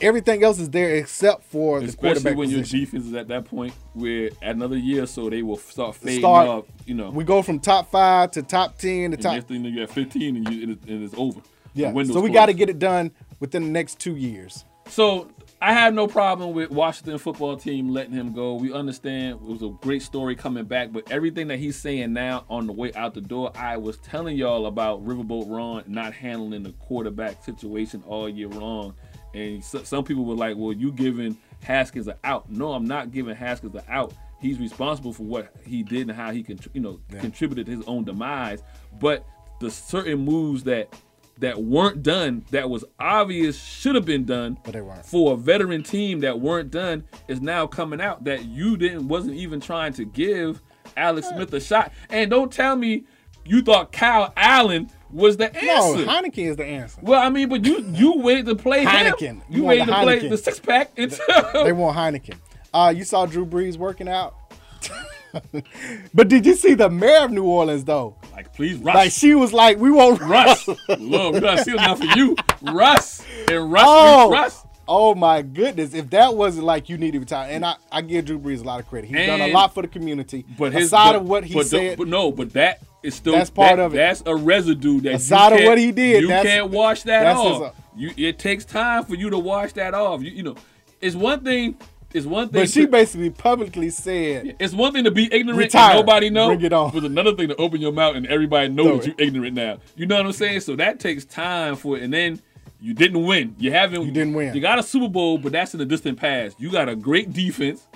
everything 0.00 0.44
else 0.44 0.58
is 0.58 0.70
there 0.70 0.94
except 0.96 1.42
for 1.44 1.80
the 1.80 1.86
Especially 1.86 2.08
quarterback 2.10 2.36
when 2.38 2.50
your 2.50 2.60
position. 2.60 2.80
defense 2.80 3.04
is 3.06 3.14
at 3.14 3.28
that 3.28 3.44
point 3.46 3.74
where 3.94 4.30
at 4.42 4.54
another 4.54 4.76
year 4.76 5.02
or 5.04 5.06
so 5.06 5.28
they 5.30 5.42
will 5.42 5.56
start 5.56 5.96
fading 5.96 6.20
Start- 6.20 6.48
off. 6.48 6.64
You 6.86 6.94
know, 6.94 7.10
We 7.10 7.24
go 7.24 7.42
from 7.42 7.58
top 7.58 7.90
five 7.90 8.30
to 8.32 8.42
top 8.42 8.78
ten 8.78 9.10
to 9.10 9.14
and 9.16 9.22
top. 9.22 9.34
next 9.34 9.48
thing 9.48 9.64
you 9.64 9.74
get 9.74 9.90
15 9.90 10.36
and, 10.36 10.52
you, 10.52 10.62
and, 10.86 11.04
it's 11.04 11.14
over. 11.16 11.40
Yeah, 11.74 11.92
so 12.04 12.20
we 12.20 12.30
got 12.30 12.46
to 12.46 12.54
get 12.54 12.70
it 12.70 12.78
done 12.78 13.10
within 13.38 13.64
the 13.64 13.70
next 13.70 13.98
two 13.98 14.16
years. 14.16 14.64
So 14.88 15.28
I 15.60 15.72
have 15.72 15.94
no 15.94 16.06
problem 16.06 16.52
with 16.52 16.70
Washington 16.70 17.16
football 17.16 17.56
team 17.56 17.88
letting 17.88 18.12
him 18.12 18.34
go. 18.34 18.54
We 18.54 18.74
understand 18.74 19.36
it 19.36 19.40
was 19.40 19.62
a 19.62 19.70
great 19.80 20.02
story 20.02 20.36
coming 20.36 20.64
back, 20.64 20.92
but 20.92 21.10
everything 21.10 21.48
that 21.48 21.58
he's 21.58 21.76
saying 21.76 22.12
now 22.12 22.44
on 22.50 22.66
the 22.66 22.74
way 22.74 22.92
out 22.92 23.14
the 23.14 23.22
door, 23.22 23.52
I 23.54 23.78
was 23.78 23.96
telling 23.98 24.36
y'all 24.36 24.66
about 24.66 25.04
Riverboat 25.06 25.48
Ron 25.48 25.84
not 25.86 26.12
handling 26.12 26.62
the 26.62 26.72
quarterback 26.72 27.42
situation 27.42 28.02
all 28.06 28.28
year 28.28 28.48
long. 28.48 28.94
And 29.32 29.64
so, 29.64 29.82
some 29.82 30.04
people 30.04 30.26
were 30.26 30.34
like, 30.34 30.56
"Well, 30.58 30.72
you 30.74 30.92
giving 30.92 31.38
Haskins 31.62 32.06
an 32.06 32.16
out?" 32.22 32.50
No, 32.50 32.72
I'm 32.72 32.86
not 32.86 33.10
giving 33.10 33.34
Haskins 33.34 33.74
an 33.74 33.82
out. 33.88 34.12
He's 34.42 34.58
responsible 34.58 35.14
for 35.14 35.22
what 35.22 35.54
he 35.64 35.82
did 35.82 36.08
and 36.08 36.12
how 36.12 36.32
he 36.32 36.42
can, 36.42 36.60
you 36.74 36.82
know, 36.82 37.00
contributed 37.18 37.64
to 37.66 37.76
his 37.76 37.84
own 37.86 38.04
demise. 38.04 38.62
But 39.00 39.26
the 39.60 39.70
certain 39.70 40.18
moves 40.18 40.64
that 40.64 40.94
that 41.38 41.62
weren't 41.62 42.02
done 42.02 42.44
that 42.50 42.70
was 42.70 42.84
obvious 42.98 43.62
should 43.62 43.94
have 43.94 44.04
been 44.06 44.24
done 44.24 44.58
But 44.64 44.72
they 44.72 44.80
weren't. 44.80 45.04
for 45.04 45.34
a 45.34 45.36
veteran 45.36 45.82
team 45.82 46.20
that 46.20 46.40
weren't 46.40 46.70
done 46.70 47.04
is 47.28 47.40
now 47.40 47.66
coming 47.66 48.00
out 48.00 48.24
that 48.24 48.46
you 48.46 48.76
didn't 48.76 49.06
wasn't 49.08 49.34
even 49.36 49.60
trying 49.60 49.92
to 49.94 50.04
give 50.04 50.62
Alex 50.96 51.28
Smith 51.28 51.52
a 51.52 51.60
shot. 51.60 51.92
And 52.10 52.30
don't 52.30 52.50
tell 52.50 52.74
me 52.76 53.04
you 53.44 53.60
thought 53.62 53.92
Kyle 53.92 54.32
Allen 54.36 54.90
was 55.10 55.36
the 55.36 55.54
answer. 55.54 56.04
No. 56.04 56.12
Heineken 56.12 56.38
is 56.50 56.56
the 56.56 56.64
answer. 56.64 56.98
well, 57.02 57.22
I 57.22 57.28
mean, 57.28 57.48
but 57.48 57.64
you 57.64 57.84
you 57.92 58.14
waited 58.18 58.46
to 58.46 58.54
play 58.56 58.80
him. 58.80 58.88
Heineken. 58.88 59.42
You 59.50 59.58
You 59.58 59.64
waited 59.64 59.86
to 59.86 60.00
play 60.02 60.28
the 60.28 60.36
six 60.38 60.58
pack 60.58 60.94
They 60.96 61.72
want 61.72 61.96
Heineken. 61.96 62.36
Uh, 62.74 62.92
you 62.96 63.04
saw 63.04 63.26
Drew 63.26 63.44
Brees 63.46 63.76
working 63.76 64.08
out. 64.08 64.34
but 66.14 66.28
did 66.28 66.44
you 66.46 66.54
see 66.54 66.74
the 66.74 66.88
mayor 66.90 67.24
of 67.24 67.30
New 67.30 67.44
Orleans 67.44 67.84
though? 67.84 68.16
like 68.32 68.52
please 68.54 68.78
Russ. 68.78 68.94
Like 68.94 69.12
she 69.12 69.34
was 69.34 69.52
like, 69.52 69.78
"We 69.78 69.90
won't 69.90 70.20
Russ. 70.20 70.66
Look, 70.68 71.34
we 71.34 71.40
don't 71.40 71.58
see 71.64 71.72
enough 71.72 71.98
for 71.98 72.18
you. 72.18 72.36
Russ. 72.62 73.24
And 73.48 73.70
Russ 73.72 73.84
Oh, 73.86 74.30
Russ. 74.30 74.62
oh 74.88 75.14
my 75.14 75.42
goodness! 75.42 75.94
If 75.94 76.10
that 76.10 76.34
wasn't 76.34 76.64
like 76.66 76.88
you 76.88 76.98
need 76.98 77.12
to 77.12 77.20
retire, 77.20 77.48
and 77.50 77.64
I, 77.64 77.76
I 77.90 78.02
give 78.02 78.24
Drew 78.26 78.38
Brees 78.38 78.60
a 78.60 78.64
lot 78.64 78.80
of 78.80 78.88
credit. 78.88 79.08
He's 79.08 79.26
done 79.26 79.40
a 79.40 79.48
lot 79.52 79.72
for 79.74 79.82
the 79.82 79.88
community. 79.88 80.44
But 80.58 80.72
his 80.72 80.86
aside 80.86 81.12
but, 81.12 81.16
of 81.22 81.28
what 81.28 81.44
he 81.44 81.54
but 81.54 81.64
the- 81.64 81.68
said, 81.68 81.98
but 81.98 82.08
no, 82.08 82.30
but 82.32 82.52
that 82.54 82.80
is 83.02 83.14
still 83.14 83.34
That's 83.34 83.50
part 83.50 83.76
that- 83.76 83.82
of 83.84 83.94
it. 83.94 83.98
That's 83.98 84.22
a 84.26 84.34
residue 84.34 85.00
that 85.02 85.14
Aside 85.14 85.52
of 85.60 85.64
what 85.64 85.78
he 85.78 85.92
did, 85.92 86.22
You 86.22 86.28
can't 86.28 86.70
wash 86.70 87.02
that 87.04 87.22
that's 87.24 87.40
his, 87.40 87.52
off. 87.52 87.62
uh, 87.62 87.70
you, 87.96 88.10
it 88.16 88.38
takes 88.38 88.64
time 88.64 89.04
for 89.04 89.14
you 89.14 89.30
to 89.30 89.38
wash 89.38 89.72
that 89.74 89.94
off. 89.94 90.22
You, 90.22 90.30
you 90.30 90.42
know, 90.42 90.56
it's 91.00 91.14
one 91.16 91.44
thing. 91.44 91.76
It's 92.14 92.24
one 92.26 92.48
thing. 92.48 92.62
but 92.62 92.70
she 92.70 92.82
to- 92.82 92.88
basically 92.88 93.30
publicly 93.30 93.90
said, 93.90 94.56
it's 94.58 94.72
one 94.72 94.92
thing 94.92 95.04
to 95.04 95.10
be 95.10 95.28
ignorant 95.32 95.58
Retire. 95.58 95.90
and 95.96 96.00
nobody 96.00 96.30
know. 96.30 96.48
Bring 96.48 96.62
it 96.62 96.72
on. 96.72 96.90
But 96.92 97.04
another 97.04 97.34
thing 97.34 97.48
to 97.48 97.56
open 97.56 97.80
your 97.80 97.92
mouth 97.92 98.16
and 98.16 98.26
everybody 98.26 98.68
know 98.68 98.84
Throw 98.84 98.96
that 98.98 99.06
you're 99.06 99.14
ignorant 99.18 99.54
now. 99.54 99.78
You 99.96 100.06
know 100.06 100.16
what 100.16 100.26
I'm 100.26 100.32
saying? 100.32 100.60
So 100.60 100.76
that 100.76 100.98
takes 101.00 101.24
time 101.24 101.76
for 101.76 101.96
it. 101.98 102.02
And 102.04 102.12
then 102.14 102.40
you 102.80 102.94
didn't 102.94 103.24
win. 103.24 103.54
You 103.58 103.70
haven't. 103.72 104.02
You 104.02 104.12
didn't 104.12 104.34
win. 104.34 104.54
You 104.54 104.60
got 104.60 104.78
a 104.78 104.82
Super 104.82 105.08
Bowl, 105.08 105.36
but 105.38 105.52
that's 105.52 105.74
in 105.74 105.78
the 105.78 105.84
distant 105.86 106.18
past. 106.18 106.58
You 106.60 106.70
got 106.70 106.88
a 106.88 106.96
great 106.96 107.32
defense, 107.32 107.86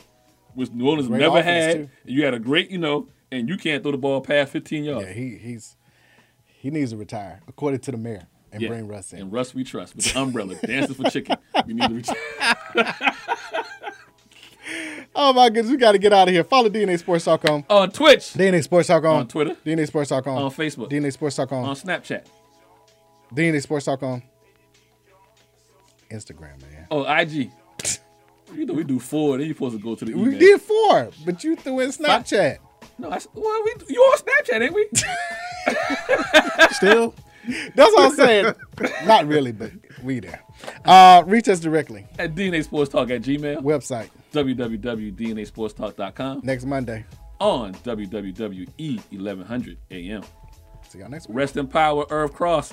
which 0.54 0.70
New 0.72 0.88
Orleans 0.88 1.08
Great 1.08 1.20
never 1.20 1.42
had. 1.42 1.74
too. 1.76 1.88
You 2.04 2.24
had 2.24 2.34
a 2.34 2.38
great, 2.38 2.70
you 2.70 2.78
know, 2.78 3.06
and 3.30 3.48
you 3.48 3.56
can't 3.56 3.82
throw 3.82 3.92
the 3.92 3.98
ball 3.98 4.20
past 4.20 4.52
15 4.52 4.84
yards. 4.84 5.06
"Yeah, 5.06 5.12
he 5.12 5.36
he's 5.36 5.76
he 6.46 6.70
needs 6.70 6.90
to 6.90 6.96
retire," 6.96 7.40
according 7.46 7.80
to 7.80 7.90
the 7.92 7.96
mayor, 7.98 8.26
and 8.52 8.60
Yeah. 8.60 8.68
bring 8.68 8.88
Russ 8.88 9.12
in. 9.12 9.20
And 9.20 9.32
Russ 9.32 9.54
we 9.54 9.64
trust 9.64 9.94
with 9.96 10.12
the 10.12 10.18
umbrella, 10.20 10.54
dancing 10.66 10.94
for 10.94 11.08
chicken. 11.10 11.36
We 11.66 11.74
need 11.74 11.88
to 11.88 11.94
retire. 11.94 13.14
Oh 15.14 15.32
my 15.32 15.48
goodness, 15.48 15.70
we 15.70 15.76
got 15.76 15.92
to 15.92 15.98
get 15.98 16.12
out 16.12 16.28
of 16.28 16.34
here. 16.34 16.44
Follow 16.44 16.68
DNA 16.68 16.98
Sports 16.98 17.24
Talk 17.24 17.44
on 17.48 17.64
on 17.68 17.90
Twitch, 17.90 18.32
DNA 18.34 18.62
Sports 18.62 18.88
Talk 18.88 19.04
on, 19.04 19.16
On 19.16 19.28
Twitter. 19.28 19.56
DNA 19.66 19.86
Sports 19.86 20.10
Talk 20.10 20.26
on, 20.26 20.42
on 20.42 20.50
Facebook, 20.50 20.90
DNA 20.90 21.12
Sports 21.12 21.36
Talk 21.36 21.52
on, 21.52 21.64
on 21.64 21.74
Snapchat, 21.74 22.26
DNA 23.34 23.60
Sports 23.60 23.86
Talk 23.86 24.02
on 24.02 24.22
Instagram, 26.10 26.60
man. 26.62 26.86
oh 26.90 27.04
IG. 27.04 27.50
You 28.52 28.66
know 28.66 28.74
we 28.74 28.82
do 28.82 28.98
four, 28.98 29.38
then 29.38 29.46
you're 29.46 29.54
supposed 29.54 29.76
to 29.76 29.80
go 29.80 29.94
to 29.94 30.04
the 30.04 30.10
email. 30.10 30.24
We 30.24 30.36
did 30.36 30.60
four, 30.60 31.10
but 31.24 31.44
you 31.44 31.54
threw 31.54 31.78
in 31.78 31.90
Snapchat. 31.90 32.58
No, 32.98 33.08
I, 33.08 33.20
well, 33.32 33.62
we, 33.64 33.72
you 33.88 34.00
on 34.00 34.18
Snapchat, 34.18 34.60
ain't 34.60 34.74
we? 34.74 34.88
Still, 36.72 37.14
That's 37.76 37.92
what 37.94 38.10
I'm 38.10 38.16
saying. 38.16 38.54
Not 39.06 39.28
really, 39.28 39.52
but 39.52 39.70
we 40.02 40.18
there. 40.18 40.42
Uh, 40.84 41.22
reach 41.26 41.48
us 41.48 41.60
directly. 41.60 42.08
At 42.18 42.34
DNA 42.34 42.64
Sports 42.64 42.90
Talk 42.90 43.10
at 43.10 43.22
Gmail, 43.22 43.58
Website 43.62 44.10
www.dnasportstalk.com, 44.32 46.40
next 46.42 46.64
Monday. 46.64 47.04
on 47.40 47.74
WWE 47.74 49.00
1100 49.10 49.78
AM. 49.90 50.22
See 50.88 50.98
y'all 50.98 51.08
next 51.08 51.28
week. 51.28 51.36
Rest 51.36 51.56
in 51.56 51.66
power, 51.66 52.04
Irv 52.10 52.32
Cross. 52.32 52.72